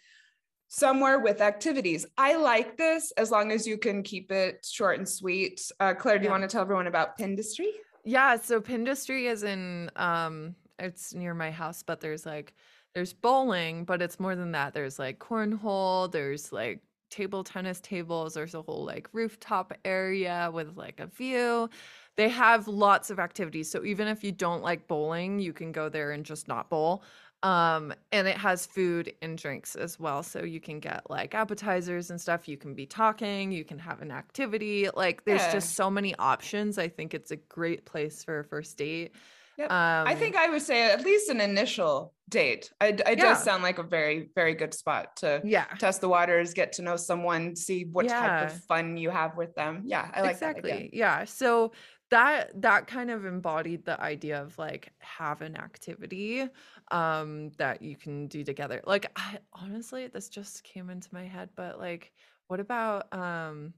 somewhere 0.69 1.19
with 1.19 1.41
activities. 1.41 2.05
I 2.17 2.35
like 2.35 2.77
this 2.77 3.11
as 3.17 3.31
long 3.31 3.51
as 3.51 3.67
you 3.67 3.77
can 3.77 4.03
keep 4.03 4.31
it 4.31 4.65
short 4.69 4.97
and 4.99 5.09
sweet. 5.09 5.69
Uh, 5.79 5.93
Clair, 5.93 6.17
do 6.19 6.25
you 6.25 6.29
want 6.29 6.43
to 6.43 6.47
tell 6.47 6.61
everyone 6.61 6.87
about 6.87 7.17
Pindustry? 7.17 7.71
Yeah, 8.05 8.37
so 8.37 8.61
Pindustry 8.61 9.29
is 9.29 9.43
in 9.43 9.91
um 9.97 10.55
it's 10.77 11.13
near 11.13 11.33
my 11.33 11.51
house, 11.51 11.83
but 11.83 11.99
there's 11.99 12.25
like 12.25 12.53
there's 12.93 13.13
bowling, 13.13 13.83
but 13.83 14.01
it's 14.01 14.19
more 14.19 14.35
than 14.35 14.51
that. 14.53 14.73
There's 14.73 14.97
like 14.97 15.19
cornhole, 15.19 16.11
there's 16.11 16.53
like 16.53 16.81
table 17.09 17.43
tennis 17.43 17.81
tables, 17.81 18.35
there's 18.35 18.53
a 18.53 18.61
whole 18.61 18.85
like 18.85 19.09
rooftop 19.11 19.73
area 19.83 20.49
with 20.53 20.77
like 20.77 20.99
a 20.99 21.07
view. 21.07 21.69
They 22.15 22.29
have 22.29 22.67
lots 22.67 23.09
of 23.09 23.19
activities. 23.19 23.71
So 23.71 23.85
even 23.85 24.07
if 24.07 24.23
you 24.23 24.31
don't 24.31 24.61
like 24.61 24.87
bowling, 24.87 25.39
you 25.39 25.53
can 25.53 25.71
go 25.71 25.89
there 25.89 26.11
and 26.11 26.25
just 26.25 26.47
not 26.47 26.69
bowl. 26.69 27.03
Um 27.43 27.93
and 28.11 28.27
it 28.27 28.37
has 28.37 28.65
food 28.65 29.13
and 29.21 29.37
drinks 29.37 29.75
as 29.75 29.99
well. 29.99 30.23
So 30.23 30.43
you 30.43 30.59
can 30.59 30.79
get 30.79 31.09
like 31.09 31.33
appetizers 31.33 32.09
and 32.09 32.19
stuff. 32.19 32.47
You 32.47 32.57
can 32.57 32.73
be 32.75 32.85
talking, 32.85 33.51
you 33.51 33.63
can 33.63 33.79
have 33.79 34.01
an 34.01 34.11
activity. 34.11 34.89
Like 34.93 35.23
there's 35.25 35.41
Yeah. 35.41 35.51
just 35.53 35.75
so 35.75 35.89
many 35.89 36.15
options. 36.15 36.77
I 36.77 36.89
think 36.89 37.13
it's 37.13 37.31
a 37.31 37.37
great 37.37 37.85
place 37.85 38.23
for 38.23 38.39
a 38.39 38.43
first 38.43 38.77
date. 38.77 39.15
Yep. 39.57 39.71
Um, 39.71 40.07
I 40.07 40.15
think 40.15 40.35
I 40.37 40.49
would 40.49 40.61
say 40.61 40.89
at 40.91 41.03
least 41.03 41.29
an 41.29 41.41
initial 41.41 42.13
date. 42.29 42.71
I, 42.79 42.87
it 42.89 43.01
Yeah. 43.05 43.15
does 43.15 43.43
sound 43.43 43.61
like 43.63 43.77
a 43.77 43.83
very, 43.83 44.29
very 44.35 44.53
good 44.53 44.73
spot 44.73 45.17
to 45.17 45.41
yeah. 45.43 45.65
test 45.77 45.99
the 46.01 46.07
waters, 46.09 46.53
get 46.53 46.73
to 46.73 46.81
know 46.81 46.95
someone, 46.95 47.55
see 47.55 47.85
what 47.85 48.07
type 48.07 48.51
of 48.51 48.63
fun 48.65 48.95
you 48.97 49.09
have 49.09 49.35
with 49.35 49.55
them. 49.55 49.83
Yeah, 49.85 50.09
I 50.13 50.21
like 50.21 50.31
exactly 50.31 50.89
yeah 50.93 51.25
so 51.25 51.73
that 52.11 52.49
that 52.61 52.87
kind 52.87 53.11
of 53.11 53.25
embodied 53.25 53.85
the 53.85 53.99
idea 54.01 54.41
of 54.41 54.57
like 54.57 54.91
have 54.99 55.41
an 55.41 55.55
activity 55.57 56.47
um 56.91 57.51
that 57.57 57.81
you 57.81 57.95
can 57.95 58.27
do 58.27 58.43
together 58.43 58.81
like 58.85 59.11
i 59.15 59.37
honestly 59.53 60.07
this 60.07 60.29
just 60.29 60.63
came 60.63 60.89
into 60.89 61.09
my 61.11 61.25
head 61.25 61.49
but 61.55 61.79
like 61.79 62.11
what 62.47 62.59
about 62.59 63.13
um 63.13 63.73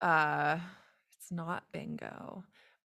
uh 0.00 0.58
it's 1.16 1.30
not 1.30 1.64
bingo 1.72 2.42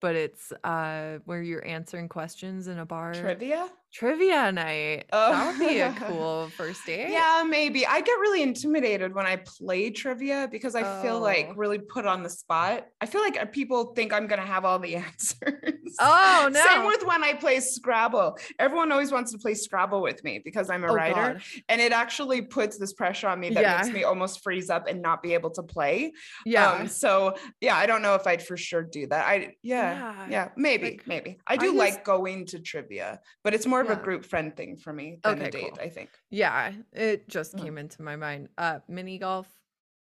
but 0.00 0.14
it's 0.14 0.52
uh 0.64 1.18
where 1.24 1.42
you're 1.42 1.66
answering 1.66 2.08
questions 2.08 2.68
in 2.68 2.78
a 2.78 2.86
bar 2.86 3.14
Trivia? 3.14 3.68
Trivia 3.92 4.52
night 4.52 5.04
Oh. 5.12 5.32
that 5.32 5.58
would 5.58 5.68
be 5.68 5.78
a 5.80 5.92
cool 6.06 6.48
first 6.56 6.86
date 6.86 7.10
Yeah, 7.10 7.44
maybe. 7.46 7.86
I 7.86 8.00
get 8.00 8.12
really 8.20 8.42
intimidated 8.42 9.14
when 9.14 9.26
I 9.26 9.36
play 9.36 9.90
trivia 9.90 10.48
because 10.50 10.74
I 10.74 11.02
feel 11.02 11.18
like 11.20 11.48
Oh. 11.50 11.54
really 11.56 11.78
put 11.78 12.06
on 12.06 12.22
the 12.22 12.30
spot. 12.30 12.86
I 13.00 13.06
feel 13.06 13.20
like 13.20 13.36
uh, 13.40 13.46
people 13.46 13.92
think 13.94 14.12
I'm 14.12 14.26
going 14.26 14.40
to 14.40 14.46
have 14.46 14.64
all 14.64 14.78
the 14.78 14.96
answers. 15.06 15.96
oh 16.00 16.48
no 16.52 16.64
Same 16.64 16.86
with 16.86 17.04
when 17.04 17.24
I 17.24 17.34
play 17.34 17.58
Scrabble. 17.60 18.38
Everyone 18.58 18.92
always 18.92 19.10
wants 19.10 19.32
to 19.32 19.38
play 19.38 19.54
Scrabble 19.54 20.02
with 20.02 20.22
me 20.22 20.40
because 20.44 20.70
I'm 20.70 20.84
a 20.84 20.90
Oh, 20.90 20.94
writer. 20.94 21.14
God. 21.34 21.42
And 21.68 21.80
it 21.80 21.92
actually 21.92 22.42
puts 22.42 22.78
this 22.78 22.92
pressure 22.92 23.28
on 23.28 23.40
me 23.40 23.50
that 23.50 23.60
Yeah. 23.62 23.76
makes 23.78 23.92
me 23.92 24.04
almost 24.04 24.42
freeze 24.44 24.70
up 24.70 24.86
and 24.88 25.02
not 25.02 25.22
be 25.22 25.34
able 25.34 25.50
to 25.50 25.62
play. 25.62 26.12
yeah 26.46 26.70
Um, 26.72 26.88
so 26.88 27.34
yeah, 27.60 27.76
I 27.76 27.86
don't 27.86 28.02
know 28.02 28.14
if 28.14 28.26
I'd 28.26 28.42
for 28.42 28.56
sure 28.56 28.82
do 28.82 29.06
that. 29.08 29.26
I 29.26 29.54
yeah, 29.62 29.80
Yeah, 29.90 30.26
yeah, 30.30 30.48
maybe, 30.56 30.90
like, 30.90 31.06
maybe. 31.06 31.38
I 31.46 31.54
I 31.54 31.56
do 31.56 31.66
just- 31.66 31.76
like 31.76 32.04
going 32.04 32.46
to 32.46 32.60
trivia, 32.60 33.20
but 33.42 33.52
it's 33.54 33.66
more 33.66 33.79
of 33.80 33.90
a 33.90 33.96
group 33.96 34.24
friend 34.24 34.56
thing 34.56 34.76
for 34.76 34.92
me 34.92 35.18
than 35.22 35.40
a 35.42 35.50
date, 35.50 35.70
cool. 35.70 35.78
I 35.80 35.88
think. 35.88 36.10
Yeah, 36.30 36.72
it 36.92 37.28
just 37.28 37.56
Mm. 37.56 37.62
came 37.62 37.78
into 37.78 38.02
my 38.02 38.16
mind. 38.16 38.48
Uh 38.58 38.80
mini 38.88 39.18
golf 39.18 39.48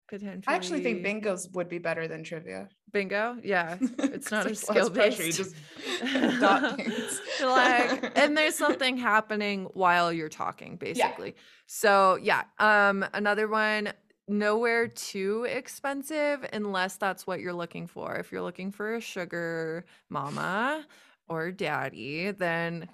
potentially. 0.07 0.53
I 0.53 0.55
actually 0.57 0.81
think 0.81 1.05
bingos 1.05 1.51
would 1.53 1.69
be 1.69 1.77
better 1.79 2.07
than 2.07 2.23
trivia. 2.23 2.69
bingo. 2.91 3.37
Yeah. 3.43 3.77
It's 3.99 4.31
not 4.31 4.45
a 4.45 4.49
'Cause 4.49 4.61
there's 4.61 4.69
less 4.69 4.87
skill 4.87 4.89
pressure, 4.91 5.23
You 5.23 5.33
based. 5.33 5.37
just 5.37 6.39
dot 6.39 6.75
things. 6.77 7.21
like 7.39 8.11
and 8.15 8.35
there's 8.37 8.55
something 8.55 8.97
happening 8.97 9.65
while 9.73 10.11
you're 10.11 10.29
talking 10.29 10.77
basically. 10.77 11.35
So, 11.67 12.15
yeah, 12.21 12.43
um 12.59 13.05
another 13.13 13.47
one 13.47 13.93
nowhere 14.27 14.87
too 14.87 15.45
expensive 15.49 16.45
unless 16.53 16.97
that's 16.97 17.25
what 17.27 17.39
you're 17.39 17.53
looking 17.53 17.87
for. 17.87 18.15
If 18.15 18.31
you're 18.31 18.43
looking 18.43 18.71
for 18.71 18.95
a 18.95 19.01
sugar 19.01 19.85
mama 20.09 20.85
or 21.27 21.51
daddy, 21.51 22.31
then 22.31 22.89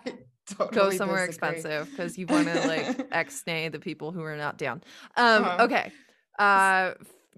go 0.72 0.90
somewhere 0.92 1.26
disagree. 1.28 1.50
expensive 1.58 1.90
because 1.90 2.18
you 2.18 2.28
want 2.28 2.48
to 2.48 2.68
like 2.68 3.08
ex-nay 3.12 3.70
the 3.70 3.80
people 3.80 4.12
who 4.12 4.22
are 4.24 4.38
not 4.38 4.58
down. 4.58 4.84
Um, 5.18 5.44
Uh-huh. 5.44 5.64
okay. 5.66 5.92
Uh, 6.38 6.94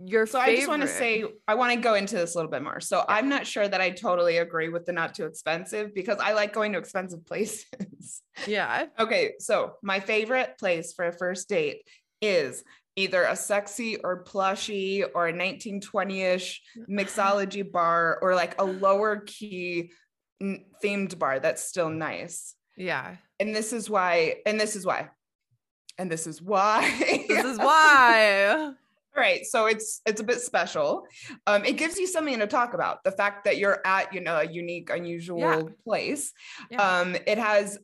your 0.05 0.27
So 0.27 0.39
favorite. 0.39 0.51
I 0.53 0.55
just 0.57 0.67
want 0.67 0.81
to 0.83 0.87
say 0.87 1.23
I 1.47 1.55
want 1.55 1.73
to 1.73 1.79
go 1.79 1.95
into 1.95 2.15
this 2.15 2.35
a 2.35 2.37
little 2.37 2.51
bit 2.51 2.61
more. 2.61 2.79
So 2.79 3.03
I'm 3.07 3.29
not 3.29 3.47
sure 3.47 3.67
that 3.67 3.81
I 3.81 3.89
totally 3.89 4.37
agree 4.37 4.69
with 4.69 4.85
the 4.85 4.91
not 4.91 5.15
too 5.15 5.25
expensive 5.25 5.93
because 5.95 6.17
I 6.19 6.33
like 6.33 6.53
going 6.53 6.73
to 6.73 6.77
expensive 6.79 7.25
places. 7.31 8.21
yeah, 8.45 8.85
okay, 8.99 9.33
so 9.39 9.73
my 9.81 9.99
favorite 9.99 10.57
place 10.59 10.93
for 10.93 11.07
a 11.07 11.11
first 11.13 11.49
date 11.49 11.81
is 12.21 12.63
either 12.95 13.23
a 13.23 13.35
sexy 13.35 13.97
or 13.97 14.23
plushy 14.23 15.03
or 15.03 15.27
a 15.27 15.33
1920ish 15.33 16.57
mixology 16.89 17.69
bar 17.71 18.19
or 18.21 18.35
like 18.35 18.59
a 18.59 18.63
lower 18.65 19.17
key 19.25 19.91
n- 20.41 20.65
themed 20.83 21.17
bar 21.19 21.39
that's 21.39 21.63
still 21.63 21.89
nice. 21.89 22.55
Yeah. 22.77 23.15
And 23.39 23.53
this 23.53 23.73
is 23.73 23.89
why, 23.89 24.37
and 24.45 24.59
this 24.59 24.75
is 24.75 24.85
why, 24.85 25.09
and 25.97 26.09
this 26.09 26.25
is 26.27 26.41
why. 26.41 26.81
This 27.27 27.45
is 27.45 27.57
why. 27.57 28.71
All 29.17 29.23
right, 29.23 29.45
so 29.45 29.65
it's 29.65 30.01
it's 30.05 30.21
a 30.21 30.23
bit 30.23 30.41
special. 30.41 31.05
Um, 31.47 31.65
it 31.65 31.73
gives 31.73 31.97
you 31.97 32.07
something 32.07 32.37
to 32.39 32.47
talk 32.47 32.73
about. 32.75 33.03
The 33.03 33.11
fact 33.11 33.45
that 33.45 33.57
you're 33.57 33.81
at 33.85 34.13
you 34.13 34.21
know 34.21 34.37
a 34.37 34.45
unique, 34.45 34.91
unusual 34.91 35.39
Yeah. 35.39 35.61
place. 35.83 36.33
Yeah. 36.69 36.99
Um, 36.99 37.15
it 37.25 37.39
has 37.39 37.79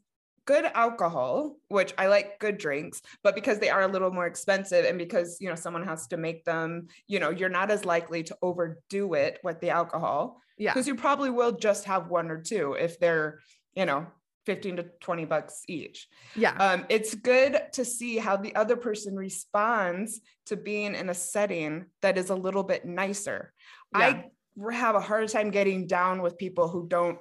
good 0.46 0.66
alcohol, 0.74 1.56
which 1.70 1.94
I 1.98 2.08
like 2.08 2.40
good 2.40 2.58
drinks, 2.58 3.02
but 3.24 3.34
because 3.34 3.60
they 3.60 3.70
are 3.70 3.82
a 3.82 3.88
little 3.88 4.12
more 4.12 4.28
expensive 4.28 4.86
and 4.86 4.98
because 4.98 5.38
you 5.40 5.50
know 5.50 5.56
someone 5.56 5.84
has 5.86 6.08
to 6.08 6.18
make 6.18 6.46
them, 6.46 6.88
you 7.08 7.20
know, 7.20 7.30
you're 7.30 7.50
not 7.50 7.72
as 7.72 7.86
likely 7.86 8.24
to 8.24 8.38
overdo 8.42 9.14
it 9.14 9.40
with 9.44 9.60
the 9.60 9.70
alcohol 9.72 10.40
yeah. 10.58 10.74
because 10.74 10.88
you 10.88 10.96
probably 10.96 11.30
will 11.30 11.54
just 11.54 11.86
have 11.86 12.10
one 12.10 12.30
or 12.30 12.42
two 12.42 12.74
if 12.74 13.00
they're, 13.00 13.40
you 13.76 13.86
know, 13.86 14.06
15 14.46 14.78
to 14.78 14.84
20 15.00 15.26
bucks 15.26 15.64
each. 15.68 16.08
Yeah. 16.36 16.56
Um, 16.56 16.86
it's 16.90 17.16
good 17.16 17.62
to 17.74 17.86
see 17.86 18.18
how 18.18 18.38
the 18.38 18.56
other 18.56 18.76
person 18.76 19.16
responds 19.16 20.22
to 20.48 20.58
being 20.58 20.96
in 20.96 21.10
a 21.10 21.14
setting 21.14 21.86
that 22.02 22.18
is 22.18 22.30
a 22.30 22.36
little 22.36 22.64
bit 22.64 22.86
nicer. 22.86 23.54
I 23.94 24.26
have 24.72 24.96
a 24.96 25.00
hard 25.00 25.30
time 25.30 25.52
getting 25.52 25.88
down 25.88 26.22
with 26.22 26.38
people 26.38 26.68
who 26.68 26.88
don't 26.88 27.18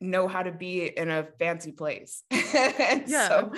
know 0.00 0.28
how 0.28 0.42
to 0.42 0.52
be 0.52 0.86
in 0.86 1.10
a 1.10 1.26
fancy 1.38 1.72
place. 1.72 2.22
And 2.54 3.04
Yeah. 3.06 3.28
So, 3.28 3.52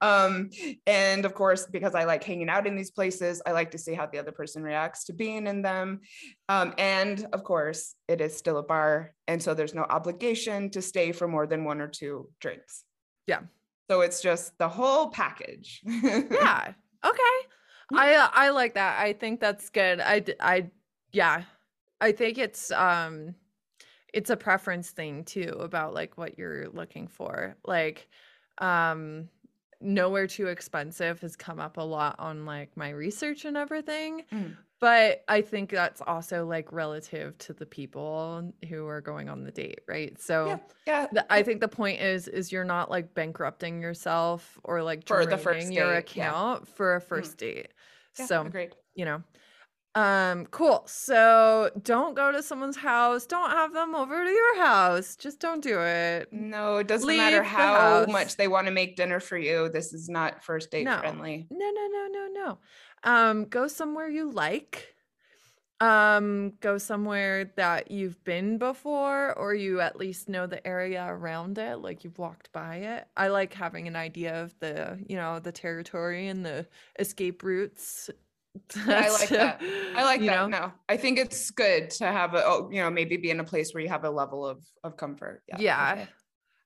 um, 0.00 0.50
and 0.86 1.24
of 1.24 1.34
course, 1.34 1.66
because 1.66 1.94
I 1.96 2.04
like 2.04 2.22
hanging 2.22 2.48
out 2.48 2.66
in 2.66 2.76
these 2.76 2.92
places, 2.92 3.42
I 3.44 3.52
like 3.52 3.72
to 3.72 3.78
see 3.78 3.92
how 3.94 4.06
the 4.06 4.18
other 4.18 4.30
person 4.30 4.62
reacts 4.62 5.04
to 5.04 5.12
being 5.12 5.48
in 5.48 5.62
them. 5.62 6.00
Um, 6.48 6.72
and 6.78 7.26
of 7.32 7.42
course, 7.42 7.96
it 8.06 8.20
is 8.20 8.36
still 8.36 8.58
a 8.58 8.62
bar. 8.62 9.14
And 9.26 9.42
so 9.42 9.52
there's 9.54 9.74
no 9.74 9.82
obligation 9.82 10.70
to 10.70 10.82
stay 10.82 11.10
for 11.10 11.26
more 11.26 11.46
than 11.46 11.64
one 11.64 11.80
or 11.80 11.88
two 11.88 12.28
drinks. 12.40 12.84
Yeah. 13.26 13.40
So 13.90 14.02
it's 14.02 14.20
just 14.20 14.56
the 14.58 14.68
whole 14.68 15.10
package. 15.10 15.82
yeah. 15.86 16.72
Okay. 17.04 17.36
I 17.94 18.14
uh, 18.14 18.28
I 18.32 18.50
like 18.50 18.74
that. 18.74 19.00
I 19.00 19.12
think 19.12 19.40
that's 19.40 19.70
good. 19.70 20.00
I 20.00 20.24
I 20.40 20.70
yeah. 21.12 21.42
I 22.00 22.12
think 22.12 22.38
it's 22.38 22.70
um 22.72 23.34
it's 24.16 24.30
a 24.30 24.36
preference 24.36 24.90
thing 24.90 25.24
too 25.24 25.54
about 25.60 25.92
like 25.92 26.16
what 26.16 26.38
you're 26.38 26.68
looking 26.70 27.06
for. 27.06 27.54
Like 27.64 28.08
um 28.58 29.28
nowhere 29.78 30.26
too 30.26 30.46
expensive 30.46 31.20
has 31.20 31.36
come 31.36 31.60
up 31.60 31.76
a 31.76 31.82
lot 31.82 32.16
on 32.18 32.46
like 32.46 32.74
my 32.78 32.88
research 32.88 33.44
and 33.44 33.58
everything. 33.58 34.22
Mm. 34.32 34.56
But 34.80 35.22
I 35.28 35.42
think 35.42 35.70
that's 35.70 36.00
also 36.00 36.46
like 36.46 36.72
relative 36.72 37.36
to 37.38 37.52
the 37.52 37.66
people 37.66 38.52
who 38.68 38.86
are 38.86 39.02
going 39.02 39.28
on 39.28 39.44
the 39.44 39.50
date, 39.50 39.80
right? 39.86 40.18
So 40.20 40.46
Yeah. 40.46 40.58
Yeah. 40.86 41.06
the, 41.12 41.32
I 41.32 41.42
think 41.42 41.60
the 41.60 41.68
point 41.68 42.00
is 42.00 42.26
is 42.26 42.50
you're 42.50 42.64
not 42.64 42.90
like 42.90 43.12
bankrupting 43.14 43.82
yourself 43.82 44.58
or 44.64 44.82
like 44.82 45.06
For 45.06 45.26
the 45.26 45.36
first 45.36 45.60
draining 45.60 45.72
your 45.72 46.00
date, 46.00 46.16
yeah. 46.16 46.30
account 46.30 46.68
for 46.68 46.96
a 46.96 47.00
first 47.02 47.36
date. 47.36 47.68
Yeah, 48.18 48.26
so 48.26 48.46
agreed. 48.46 48.74
you 48.94 49.04
know, 49.04 49.22
um, 49.96 50.44
cool. 50.46 50.82
So 50.86 51.70
don't 51.82 52.14
go 52.14 52.30
to 52.30 52.42
someone's 52.42 52.76
house. 52.76 53.24
Don't 53.26 53.50
have 53.50 53.72
them 53.72 53.94
over 53.94 54.24
to 54.24 54.30
your 54.30 54.58
house. 54.58 55.16
Just 55.16 55.40
don't 55.40 55.62
do 55.62 55.80
it. 55.80 56.28
No, 56.32 56.76
it 56.76 56.86
doesn't 56.86 57.08
Leave 57.08 57.16
matter 57.16 57.42
how 57.42 58.00
house. 58.00 58.08
much 58.08 58.36
they 58.36 58.46
want 58.46 58.66
to 58.66 58.72
make 58.72 58.94
dinner 58.96 59.20
for 59.20 59.38
you. 59.38 59.70
This 59.70 59.94
is 59.94 60.08
not 60.10 60.44
first 60.44 60.70
date 60.70 60.84
No. 60.84 60.98
friendly. 60.98 61.46
No, 61.50 61.70
no, 61.70 61.88
no, 61.90 62.08
no, 62.12 62.28
no. 62.32 62.58
Um, 63.10 63.44
go 63.46 63.66
somewhere 63.68 64.08
you 64.08 64.30
like. 64.30 64.92
Um, 65.78 66.54
go 66.60 66.78
somewhere 66.78 67.52
that 67.56 67.90
you've 67.90 68.22
been 68.24 68.56
before 68.56 69.34
or 69.38 69.54
you 69.54 69.80
at 69.82 69.96
least 69.96 70.26
know 70.28 70.46
the 70.46 70.66
area 70.66 71.04
around 71.06 71.58
it, 71.58 71.76
like 71.80 72.02
you've 72.02 72.18
walked 72.18 72.50
by 72.52 72.76
it. 72.76 73.06
I 73.14 73.28
like 73.28 73.52
having 73.52 73.86
an 73.86 73.94
idea 73.96 74.42
of 74.42 74.54
the, 74.58 74.98
you 75.06 75.16
know, 75.16 75.38
the 75.38 75.52
territory 75.52 76.28
and 76.28 76.46
the 76.46 76.66
escape 76.98 77.42
routes. 77.42 78.08
I 78.86 79.08
like 79.10 79.28
that. 79.30 79.60
I 79.96 80.04
like 80.04 80.20
that. 80.20 80.26
know? 80.26 80.46
No, 80.48 80.72
I 80.88 80.96
think 80.96 81.18
it's 81.18 81.50
good 81.50 81.90
to 81.90 82.06
have 82.06 82.34
a, 82.34 82.42
oh, 82.44 82.68
you 82.72 82.80
know, 82.82 82.90
maybe 82.90 83.16
be 83.16 83.30
in 83.30 83.40
a 83.40 83.44
place 83.44 83.72
where 83.74 83.82
you 83.82 83.88
have 83.88 84.04
a 84.04 84.10
level 84.10 84.46
of 84.46 84.64
of 84.84 84.96
comfort. 84.96 85.42
Yeah. 85.48 85.56
Yeah. 85.58 86.06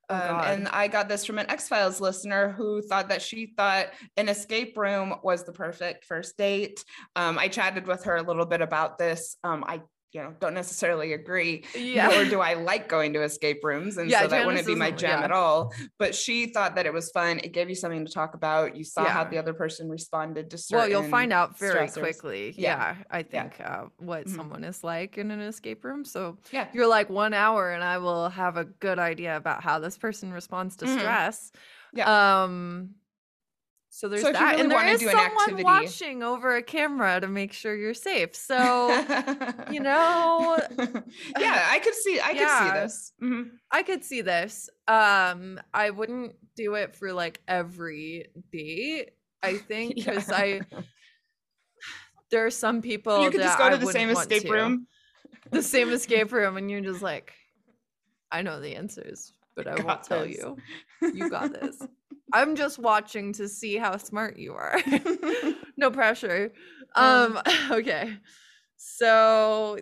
Oh, 0.09 0.15
Um, 0.15 0.21
God. 0.21 0.51
and 0.59 0.69
I 0.69 0.89
got 0.89 1.09
this 1.09 1.25
from 1.25 1.39
an 1.39 1.47
Ex-Philes 1.49 2.01
listener 2.01 2.51
who 2.51 2.83
thought 2.83 3.09
that 3.11 3.23
she 3.23 3.55
thought 3.57 3.87
an 4.17 4.29
escape 4.29 4.77
room 4.77 5.15
was 5.23 5.45
the 5.45 5.53
perfect 5.53 6.05
first 6.05 6.37
date. 6.37 6.85
Um, 7.15 7.39
I 7.39 7.47
chatted 7.49 7.87
with 7.87 8.03
her 8.05 8.17
a 8.17 8.23
little 8.23 8.47
bit 8.47 8.61
about 8.61 8.99
this. 8.99 9.37
Um, 9.45 9.63
I, 9.67 9.83
you 10.13 10.21
know, 10.23 10.35
don't 10.41 10.55
necessarily 10.55 11.13
agree, 11.13 11.65
Yeah. 11.75 12.09
nor 12.09 12.25
do 12.25 12.41
I 12.51 12.55
like 12.55 12.89
going 12.89 13.13
to 13.13 13.23
escape 13.23 13.61
rooms, 13.63 13.97
and 13.97 14.11
Yeah, 14.11 14.23
so 14.23 14.29
that 14.29 14.31
Janice 14.39 14.47
wouldn't 14.47 14.67
be 14.67 14.75
my 14.75 14.91
jam 14.91 15.21
yeah. 15.21 15.25
at 15.25 15.31
all. 15.33 15.73
But 15.99 16.15
she 16.15 16.47
thought 16.47 16.75
that 16.75 16.87
it 16.87 16.93
was 16.93 17.11
fun. 17.13 17.39
It 17.39 17.53
gave 17.53 17.69
you 17.69 17.75
something 17.77 18.05
to 18.05 18.13
talk 18.13 18.35
about. 18.35 18.77
You 18.77 18.85
saw 18.85 19.05
how 19.05 19.25
the 19.25 19.39
other 19.39 19.55
person 19.55 19.89
responded 19.89 20.51
to 20.51 20.59
certain. 20.59 20.79
Well, 20.79 20.89
you'll 21.03 21.11
find 21.11 21.33
out 21.33 21.59
very 21.59 21.87
stressors. 21.89 22.01
quickly. 22.01 22.55
Yeah. 22.57 22.95
Yeah, 22.97 22.97
I 23.11 23.19
Yeah. 23.19 23.23
think 23.49 23.61
uh, 23.61 23.85
what 23.99 24.27
Mhm. 24.27 24.37
someone 24.37 24.65
is 24.65 24.83
like 24.83 25.17
in 25.19 25.31
an 25.31 25.41
escape 25.41 25.85
room. 25.85 26.05
So 26.05 26.39
Yeah. 26.51 26.67
you're 26.73 26.87
like 26.89 27.09
one 27.09 27.33
hour, 27.35 27.71
and 27.71 27.85
I 27.85 27.99
will 27.99 28.29
have 28.31 28.57
a 28.57 28.65
good 28.65 28.99
idea 28.99 29.37
about 29.37 29.63
how 29.63 29.79
this 29.79 29.97
person 29.97 30.33
responds 30.33 30.77
to 30.77 30.87
Mhm. 30.87 30.99
stress. 30.99 31.53
Yeah. 31.93 32.43
Um. 32.43 32.95
So 33.93 34.09
there's 34.09 34.23
So 34.23 34.31
that, 34.33 34.41
really 34.53 34.61
and 34.63 34.71
there 34.71 34.79
is 34.79 34.85
wanna 34.85 34.93
is 34.95 35.01
do 35.01 35.09
an 35.09 35.13
someone 35.13 35.41
activity- 35.43 35.65
watching 35.65 36.23
over 36.23 36.57
a 36.57 36.63
camera 36.63 37.21
to 37.21 37.27
make 37.27 37.53
sure 37.53 37.75
you're 37.75 37.93
safe. 37.93 38.35
So 38.37 38.57
you 39.73 39.81
know, 39.81 40.57
yeah, 41.39 41.67
I 41.71 41.81
could 41.83 41.95
see. 41.95 42.21
I 42.21 42.29
could 42.29 42.39
see 42.39 42.67
Yeah. 42.67 42.83
this. 42.83 43.13
Mhm. 43.23 43.51
I 43.71 43.83
could 43.83 44.05
see 44.05 44.21
this. 44.21 44.71
Um, 44.87 45.61
I 45.75 45.91
wouldn't 45.91 46.37
do 46.55 46.75
it 46.77 46.95
for 46.95 47.13
like 47.13 47.41
every 47.49 48.27
date. 48.53 49.11
I 49.43 49.57
think 49.69 49.97
because 49.97 50.29
Yeah. 50.29 50.37
I 50.37 50.61
there 52.31 52.47
are 52.47 52.51
some 52.51 52.83
people 52.83 53.25
you 53.25 53.31
could 53.31 53.41
just 53.41 53.59
that 53.59 53.71
go 53.71 53.77
to 53.77 53.83
I 53.83 53.85
the 53.87 53.93
same 53.93 54.11
escape 54.11 54.43
to. 54.45 54.53
room. 54.53 54.87
the 55.51 55.63
same 55.63 55.91
escape 55.91 56.31
room, 56.33 56.57
and 56.57 56.71
you're 56.71 56.81
just 56.81 57.03
like, 57.03 57.33
I 58.31 58.43
know 58.43 58.61
the 58.61 58.77
answers, 58.77 59.33
but 59.65 59.73
I 59.73 59.75
won't 59.75 59.87
Got 59.87 60.05
tell 60.05 60.27
you. 60.27 60.57
You 61.03 61.31
got 61.31 61.53
this. 61.53 61.81
I'm 62.33 62.55
just 62.57 62.79
watching 62.79 63.33
to 63.35 63.49
see 63.49 63.77
how 63.77 63.97
smart 63.97 64.39
you 64.39 64.55
are. 64.55 64.81
no 65.77 65.91
pressure. 65.91 66.53
Um, 66.95 67.41
okay. 67.71 68.17
So 68.77 69.79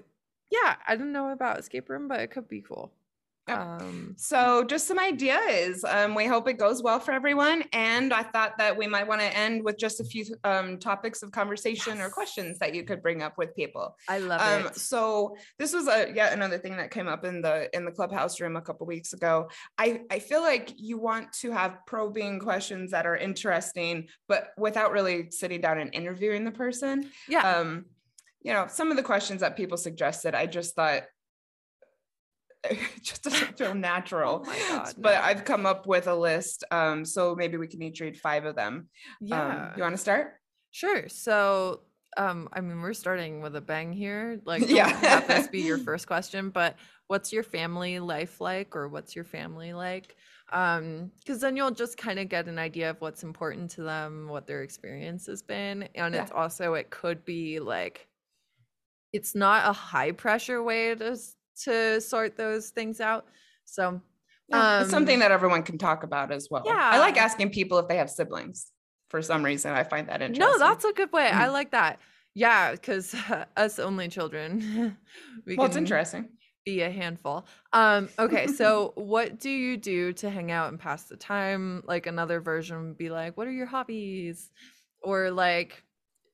yeah, 0.51 0.77
I 0.87 0.97
don't 0.97 1.13
know 1.13 1.31
about 1.31 1.59
escape 1.59 1.89
room, 1.89 2.09
but 2.09 2.21
it 2.21 2.31
could 2.31 2.49
be 2.49 2.63
cool. 2.63 2.93
Um 3.49 4.15
So, 4.17 4.65
just 4.65 4.87
some 4.87 4.99
ideas. 4.99 5.85
Um, 5.85 6.15
we 6.15 6.27
hope 6.27 6.49
it 6.49 6.59
goes 6.59 6.83
well 6.83 7.01
for 7.01 7.13
everyone. 7.13 7.65
And 7.73 8.13
I 8.13 8.23
thought 8.23 8.59
that 8.59 8.77
we 8.77 8.87
might 8.87 9.07
want 9.07 9.21
to 9.21 9.37
end 9.37 9.65
with 9.65 9.79
just 9.79 10.01
a 10.01 10.05
few 10.05 10.25
um, 10.45 10.79
topics 10.79 11.23
of 11.23 11.31
conversation 11.33 12.01
or 12.01 12.11
questions 12.11 12.59
that 12.59 12.75
you 12.75 12.85
could 12.85 13.03
bring 13.03 13.23
up 13.23 13.39
with 13.39 13.55
people. 13.55 13.97
I 14.09 14.19
love 14.19 14.41
Um, 14.41 14.67
it. 14.67 14.77
so 14.77 15.37
this 15.59 15.73
was 15.73 15.89
a 15.89 16.13
yet 16.15 16.33
another 16.33 16.59
thing 16.59 16.77
that 16.77 16.91
came 16.91 17.09
up 17.09 17.25
in 17.25 17.43
the 17.43 17.75
in 17.77 17.85
the 17.85 17.93
clubhouse 17.93 18.41
room 18.41 18.57
a 18.57 18.63
couple 18.63 18.87
weeks 18.87 19.13
ago. 19.13 19.49
I 19.77 20.03
I 20.11 20.19
feel 20.19 20.41
like 20.43 20.73
you 20.77 20.99
want 20.99 21.33
to 21.41 21.51
have 21.53 21.79
probing 21.87 22.41
questions 22.41 22.91
that 22.91 23.07
are 23.07 23.17
interesting, 23.17 24.09
but 24.27 24.51
without 24.57 24.93
really 24.93 25.31
sitting 25.31 25.61
down 25.61 25.79
and 25.79 25.95
interviewing 25.95 26.45
the 26.45 26.53
person. 26.53 27.11
Yeah. 27.29 27.41
Um, 27.59 27.87
you 28.43 28.53
know, 28.53 28.67
some 28.69 28.91
of 28.91 28.97
the 28.97 29.03
questions 29.03 29.41
that 29.41 29.57
people 29.57 29.77
suggested, 29.77 30.35
I 30.35 30.47
just 30.47 30.77
thought 30.77 31.03
just 33.03 33.23
doesn't 33.25 33.57
feel 33.59 33.75
natural. 33.75 34.45
Oh 34.47 34.67
God, 34.69 34.95
but 34.99 35.15
no. 35.15 35.21
I've 35.21 35.45
come 35.45 35.67
up 35.67 35.87
with 35.87 36.07
a 36.07 36.15
list. 36.15 36.65
Um, 36.71 37.05
so 37.05 37.35
maybe 37.35 37.57
we 37.57 37.67
can 37.69 37.83
each 37.83 38.01
read 38.01 38.17
five 38.19 38.45
of 38.45 38.57
them. 38.57 38.89
yeah. 39.21 39.71
Um, 39.71 39.73
you 39.77 39.83
want 39.83 39.95
to 39.95 39.99
start? 39.99 40.35
Sure. 40.71 41.09
So, 41.09 41.83
um, 42.17 42.49
I 42.53 42.61
mean, 42.61 42.81
we're 42.81 42.93
starting 42.95 43.41
with 43.41 43.55
a 43.57 43.61
bang 43.61 43.93
here. 43.93 44.41
Like, 44.45 44.65
Yeah. 44.69 44.89
have 44.89 45.29
this 45.29 45.49
be 45.49 45.61
your 45.61 45.79
first 45.89 46.07
question, 46.07 46.51
but 46.51 46.77
what's 47.07 47.33
your 47.33 47.43
family 47.43 48.01
life 48.01 48.41
like, 48.41 48.75
or 48.77 48.89
what's 48.89 49.15
your 49.15 49.25
family 49.25 49.73
like? 49.73 50.17
Um, 50.53 51.13
because 51.19 51.41
then 51.41 51.57
you'll 51.57 51.71
just 51.71 51.97
kind 51.99 52.19
of 52.19 52.29
get 52.29 52.49
an 52.49 52.59
idea 52.59 52.91
of 52.91 53.01
what's 53.01 53.23
important 53.23 53.71
to 53.73 53.83
them, 53.83 54.29
what 54.29 54.47
their 54.47 54.63
experience 54.63 55.27
has 55.27 55.43
been, 55.43 55.89
and 55.95 56.15
Yeah. 56.15 56.23
it's 56.23 56.33
also 56.33 56.75
it 56.75 56.91
could 56.91 57.25
be 57.25 57.61
like, 57.61 58.09
it's 59.13 59.35
not 59.35 59.69
a 59.69 59.73
high 59.73 60.13
pressure 60.13 60.63
way 60.63 60.95
to 60.95 61.17
to 61.65 62.01
sort 62.01 62.37
those 62.37 62.71
things 62.71 63.01
out. 63.01 63.27
So, 63.65 64.01
Yeah, 64.49 64.81
it's 64.81 64.91
something 64.91 65.17
Um, 65.17 65.21
that 65.21 65.31
everyone 65.31 65.63
can 65.63 65.79
talk 65.79 66.03
about 66.03 66.33
as 66.33 66.49
well. 66.51 66.63
Yeah. 66.65 66.77
I 66.79 66.99
like 66.99 67.17
asking 67.19 67.51
people 67.51 67.79
if 67.79 67.89
they 67.89 67.97
have 67.97 68.11
siblings. 68.11 68.73
For 69.11 69.23
some 69.23 69.45
reason, 69.45 69.73
I 69.73 69.85
find 69.85 70.09
that 70.09 70.21
interesting. 70.23 70.41
no, 70.41 70.59
that's 70.59 70.85
a 70.85 70.93
good 70.93 71.13
way. 71.13 71.31
I 71.31 71.47
Mhm. 71.47 71.53
like 71.53 71.71
that. 71.73 72.01
Yeah, 72.35 72.73
because 72.73 73.15
us 73.57 73.79
only 73.79 74.09
children, 74.09 74.97
we 75.47 75.57
well, 75.57 75.67
it's 75.67 75.77
can 75.77 75.85
interesting. 75.85 76.29
be 76.65 76.83
a 76.83 76.91
handful. 76.91 77.47
Um, 77.73 78.09
okay, 78.19 78.47
so 78.47 78.93
what 78.97 79.39
do 79.39 79.51
you 79.51 79.77
do 79.77 80.13
to 80.15 80.31
hang 80.31 80.51
out 80.51 80.69
and 80.69 80.79
pass 80.79 81.05
the 81.05 81.17
time? 81.17 81.83
Like 81.87 82.07
another 82.07 82.41
version 82.41 82.89
would 82.89 82.99
be 82.99 83.11
like, 83.11 83.37
what 83.37 83.47
are 83.47 83.53
your 83.53 83.67
hobbies? 83.67 84.51
Or 85.03 85.31
like 85.31 85.85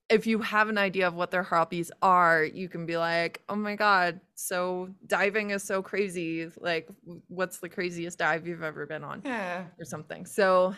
if 0.09 0.27
you 0.27 0.39
have 0.39 0.69
an 0.69 0.77
idea 0.77 1.07
of 1.07 1.15
what 1.15 1.31
their 1.31 1.43
hobbies 1.43 1.91
are, 2.01 2.43
you 2.43 2.69
can 2.69 2.85
be 2.85 2.97
like, 2.97 3.41
oh 3.49 3.55
my 3.55 3.75
God, 3.75 4.19
so 4.35 4.89
diving 5.07 5.49
is 5.49 5.63
so 5.63 5.81
crazy. 5.81 6.49
Like, 6.59 6.87
what's 7.27 7.57
the 7.59 7.69
craziest 7.69 8.19
dive 8.19 8.47
you've 8.47 8.63
ever 8.63 8.85
been 8.85 9.03
on? 9.03 9.21
Yeah. 9.25 9.65
Or 9.79 9.85
something. 9.85 10.25
So, 10.25 10.75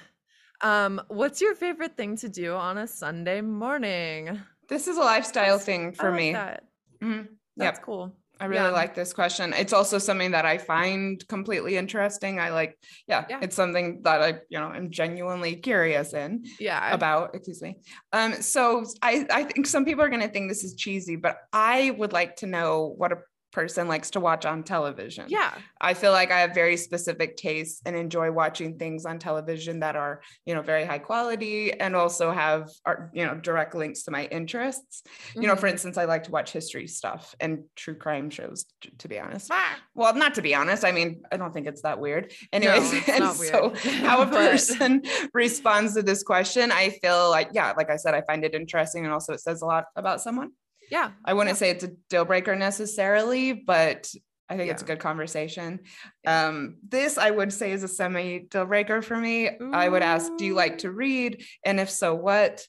um, 0.61 1.01
what's 1.09 1.41
your 1.41 1.55
favorite 1.55 1.97
thing 1.97 2.15
to 2.17 2.29
do 2.29 2.53
on 2.55 2.77
a 2.77 2.87
Sunday 2.87 3.41
morning? 3.41 4.39
This 4.69 4.87
is 4.87 4.97
a 4.97 5.01
lifestyle 5.01 5.59
thing 5.59 5.91
for 5.91 6.09
like 6.09 6.17
me. 6.17 6.33
That. 6.33 6.63
Mhm. 7.01 7.27
That's 7.57 7.79
cool. 7.79 8.13
I 8.39 8.45
really 8.45 8.63
Yeah. 8.63 8.69
like 8.69 8.93
this 8.95 9.13
question. 9.13 9.53
It's 9.53 9.73
also 9.73 9.97
something 9.97 10.31
that 10.31 10.45
I 10.45 10.57
find 10.57 11.25
completely 11.27 11.77
interesting. 11.77 12.39
I 12.39 12.49
like, 12.49 12.77
yeah, 13.07 13.25
Yeah. 13.29 13.39
it's 13.41 13.55
something 13.55 14.01
that 14.03 14.21
I, 14.21 14.27
you 14.49 14.59
know, 14.59 14.71
am 14.71 14.91
genuinely 14.91 15.55
curious 15.55 16.13
in 16.13 16.43
Yeah. 16.59 16.93
about. 16.93 17.35
Excuse 17.35 17.61
me. 17.61 17.77
Um, 18.13 18.33
so 18.41 18.85
I, 19.01 19.25
I 19.31 19.43
think 19.43 19.65
some 19.67 19.85
people 19.85 20.03
are 20.03 20.09
gonna 20.09 20.27
think 20.27 20.49
this 20.49 20.63
is 20.63 20.75
cheesy, 20.75 21.15
but 21.15 21.37
I 21.51 21.91
would 21.97 22.13
like 22.13 22.35
to 22.37 22.47
know 22.47 22.93
what 22.97 23.11
a 23.11 23.17
person 23.57 23.87
likes 23.87 24.11
to 24.11 24.19
watch 24.19 24.45
on 24.45 24.61
television. 24.61 25.25
yeah. 25.29 25.51
I 25.81 25.95
feel 25.95 26.11
like 26.11 26.29
I 26.31 26.39
have 26.41 26.53
very 26.53 26.77
specific 26.77 27.37
tastes 27.37 27.81
and 27.85 27.95
enjoy 27.95 28.29
watching 28.31 28.77
things 28.77 29.03
on 29.03 29.17
television 29.17 29.79
that 29.79 29.95
are, 29.95 30.21
you 30.45 30.53
know, 30.55 30.61
very 30.61 30.85
high 30.85 30.99
quality 30.99 31.73
and 31.83 31.95
also 31.95 32.31
have, 32.31 32.69
are, 32.85 33.09
you 33.13 33.25
know, 33.25 33.33
direct 33.35 33.73
links 33.73 34.03
to 34.03 34.11
my 34.11 34.25
interests. 34.25 35.01
You 35.35 35.47
know, 35.47 35.55
for 35.55 35.67
Mhm. 35.67 35.71
instance, 35.71 35.97
I 35.97 36.05
like 36.05 36.23
to 36.25 36.31
watch 36.31 36.51
history 36.51 36.85
stuff 36.87 37.33
and 37.39 37.63
true 37.75 37.95
crime 37.95 38.29
shows, 38.29 38.65
t- 38.81 38.91
to 38.99 39.07
be 39.07 39.17
honest. 39.19 39.49
Ah. 39.51 39.75
Well, 39.95 40.13
not 40.13 40.35
to 40.35 40.43
be 40.43 40.53
honest. 40.53 40.85
I 40.85 40.91
mean, 40.91 41.23
I 41.31 41.37
don't 41.37 41.53
think 41.53 41.65
it's 41.67 41.81
that 41.81 41.99
weird. 41.99 42.31
Anyways, 42.53 42.93
it's 42.93 43.09
and 43.17 43.25
so 43.35 43.69
weird. 43.69 43.77
how 44.07 44.21
a 44.21 44.27
person 44.43 45.01
responds 45.33 45.95
to 45.95 46.03
this 46.03 46.21
question, 46.21 46.71
I 46.71 46.89
feel 47.01 47.31
like, 47.31 47.49
yeah, 47.53 47.73
like 47.75 47.89
I 47.89 47.95
said, 47.97 48.13
I 48.13 48.21
find 48.21 48.45
it 48.45 48.53
interesting. 48.53 49.03
And 49.05 49.11
also 49.13 49.33
it 49.33 49.41
says 49.41 49.63
a 49.63 49.65
lot 49.65 49.85
about 49.95 50.21
someone. 50.21 50.51
Yeah. 50.89 51.11
I 51.25 51.33
wouldn't 51.33 51.57
say 51.57 51.69
it's 51.69 51.83
a 51.83 51.91
deal 52.09 52.25
breaker 52.25 52.55
necessarily, 52.55 53.53
but 53.53 54.11
I 54.49 54.55
think 54.55 54.71
it's 54.71 54.81
a 54.81 54.85
good 54.85 54.99
conversation. 54.99 55.81
Um, 56.25 56.77
this 56.87 57.17
I 57.17 57.29
would 57.29 57.51
say 57.51 57.71
is 57.71 57.83
a 57.83 57.87
semi 57.87 58.39
deal 58.39 58.65
breaker 58.65 59.01
for 59.01 59.17
me. 59.17 59.49
I 59.73 59.89
would 59.89 60.03
ask, 60.03 60.31
do 60.37 60.45
you 60.45 60.53
like 60.53 60.79
to 60.79 60.91
read? 60.91 61.43
And 61.65 61.79
if 61.79 61.89
so, 61.89 62.15
what? 62.15 62.65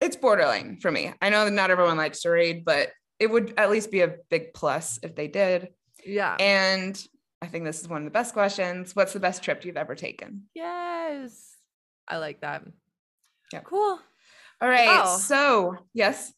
It's 0.00 0.16
borderline 0.16 0.76
for 0.80 0.90
me. 0.90 1.14
I 1.22 1.30
know 1.30 1.46
that 1.46 1.52
not 1.52 1.70
everyone 1.70 1.96
likes 1.96 2.20
to 2.22 2.30
read, 2.30 2.66
but 2.66 2.90
it 3.18 3.30
would 3.30 3.54
at 3.56 3.70
least 3.70 3.90
be 3.90 4.02
a 4.02 4.16
big 4.28 4.52
plus 4.52 4.98
if 5.02 5.14
they 5.14 5.28
did. 5.28 5.68
Yeah. 6.04 6.36
And 6.38 7.02
I 7.40 7.46
think 7.46 7.64
this 7.64 7.80
is 7.80 7.88
one 7.88 8.02
of 8.02 8.04
the 8.04 8.10
best 8.10 8.34
questions. 8.34 8.94
What's 8.94 9.14
the 9.14 9.20
best 9.20 9.42
trip 9.42 9.64
you've 9.64 9.76
ever 9.76 9.94
taken? 9.94 10.44
yes. 10.54 11.54
I 12.08 12.18
like 12.18 12.42
that. 12.42 12.62
Yeah. 13.52 13.60
Cool. 13.60 13.98
All 14.60 14.68
right. 14.68 14.86
Wow. 14.86 15.16
So, 15.16 15.76
yes. 15.92 16.32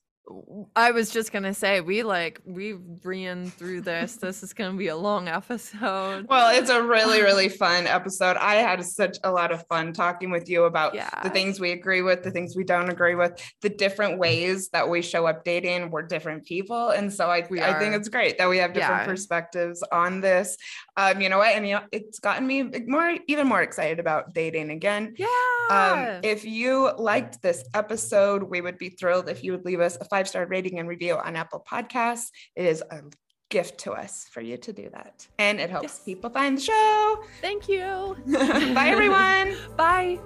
I 0.77 0.91
was 0.91 1.11
just 1.11 1.33
gonna 1.33 1.55
say 1.55 1.81
we 1.81 2.03
like 2.03 2.41
we 2.45 2.75
ran 3.03 3.51
through 3.51 3.81
this. 3.83 4.17
This 4.17 4.43
is 4.43 4.53
gonna 4.53 4.77
be 4.77 4.89
a 4.89 4.97
long 4.97 5.29
episode. 5.29 6.27
Well, 6.29 6.55
it's 6.55 6.71
a 6.71 6.83
really, 6.83 7.23
really 7.23 7.49
fun 7.49 7.87
episode. 7.87 8.37
I 8.37 8.57
had 8.57 8.85
such 8.85 9.17
a 9.25 9.31
lot 9.31 9.53
of 9.53 9.67
fun 9.69 9.93
talking 9.93 10.31
with 10.31 10.49
you 10.49 10.65
about 10.65 10.95
Yeah. 10.95 11.09
the 11.23 11.31
things 11.31 11.61
we 11.61 11.73
agree 11.73 12.03
with, 12.03 12.23
the 12.23 12.31
things 12.31 12.57
we 12.57 12.65
don't 12.65 12.89
agree 12.91 13.15
with, 13.15 13.41
the 13.63 13.69
different 13.71 14.19
ways 14.19 14.69
that 14.71 14.89
we 14.89 15.01
show 15.03 15.27
up 15.27 15.45
dating. 15.45 15.91
We're 15.91 16.03
different 16.03 16.45
people. 16.45 16.91
And 16.91 17.13
so 17.13 17.31
I, 17.31 17.47
We 17.49 17.63
I 17.63 17.79
think 17.79 17.95
it's 17.95 18.09
great 18.09 18.37
that 18.39 18.49
we 18.49 18.59
have 18.59 18.73
different 18.75 19.03
Yeah. 19.03 19.07
perspectives 19.07 19.83
on 19.93 20.21
this. 20.21 20.57
Um, 20.97 21.21
you 21.21 21.29
know 21.29 21.39
what? 21.39 21.55
And 21.55 21.67
you 21.67 21.77
know, 21.77 21.83
it's 21.93 22.19
gotten 22.19 22.47
me 22.47 22.65
more, 22.87 23.17
even 23.29 23.47
more 23.47 23.63
excited 23.63 23.99
about 24.01 24.35
dating 24.35 24.71
again. 24.71 25.15
Yeah. 25.17 25.27
Um, 25.71 26.21
if 26.23 26.45
you 26.45 26.91
liked 26.99 27.41
this 27.43 27.65
episode, 27.75 28.43
we 28.43 28.61
would 28.61 28.79
be 28.79 28.91
thrilled 28.91 29.29
if 29.29 29.43
you 29.45 29.53
would 29.53 29.65
leave 29.65 29.81
us 29.81 29.97
a 30.01 30.05
five 30.19 30.29
star 30.29 30.47
rating 30.47 30.81
and 30.81 30.89
review 30.89 31.15
on 31.17 31.37
Apple 31.37 31.65
Podcasts. 31.71 32.31
It 32.57 32.67
is 32.67 32.83
a 32.91 33.03
gift 33.51 33.79
to 33.79 33.93
us 33.93 34.27
for 34.33 34.41
you 34.41 34.57
to 34.57 34.73
do 34.73 34.91
that, 34.91 35.25
and 35.39 35.61
it 35.61 35.71
helps 35.71 35.85
Yes. 35.85 36.01
people 36.05 36.29
find 36.29 36.57
the 36.59 36.61
show. 36.61 37.23
Thank 37.41 37.69
you. 37.69 38.17
Bye, 38.75 38.89
everyone. 38.89 39.57
Bye. 39.77 40.19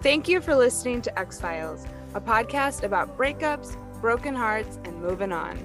Thank 0.00 0.26
you 0.26 0.40
for 0.40 0.54
listening 0.54 1.02
to 1.02 1.18
Ex-Philes, 1.18 1.84
a 2.14 2.20
podcast 2.20 2.82
about 2.82 3.16
breakups, 3.18 3.76
broken 4.00 4.34
hearts, 4.34 4.78
and 4.84 5.02
moving 5.02 5.32
on. 5.32 5.58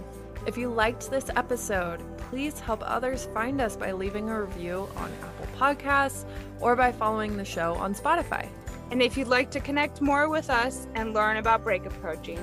If 0.46 0.58
you 0.58 0.68
liked 0.70 1.10
this 1.10 1.30
episode, 1.38 2.00
please 2.18 2.60
help 2.60 2.82
others 2.84 3.30
find 3.34 3.62
us 3.62 3.78
by 3.78 3.94
leaving 3.94 4.30
a 4.30 4.42
review 4.42 4.90
on 4.98 5.10
Apple 5.24 5.48
Podcasts 5.58 6.26
or 6.60 6.76
by 6.76 6.92
following 6.92 7.38
the 7.38 7.46
show 7.46 7.76
on 7.76 7.96
Spotify. 7.96 8.50
And 8.92 9.02
if 9.02 9.16
you'd 9.16 9.30
like 9.30 9.50
to 9.52 9.62
connect 9.62 10.02
more 10.02 10.28
with 10.28 10.50
us 10.50 10.88
and 10.96 11.14
learn 11.14 11.38
about 11.38 11.64
breakup 11.64 11.94
coaching, 12.02 12.40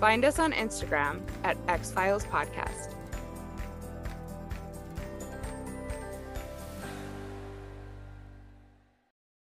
find 0.00 0.24
us 0.24 0.38
on 0.38 0.52
Instagram 0.52 1.20
at 1.44 1.56
Ex-Philes 1.68 2.24
Podcast. 2.24 2.97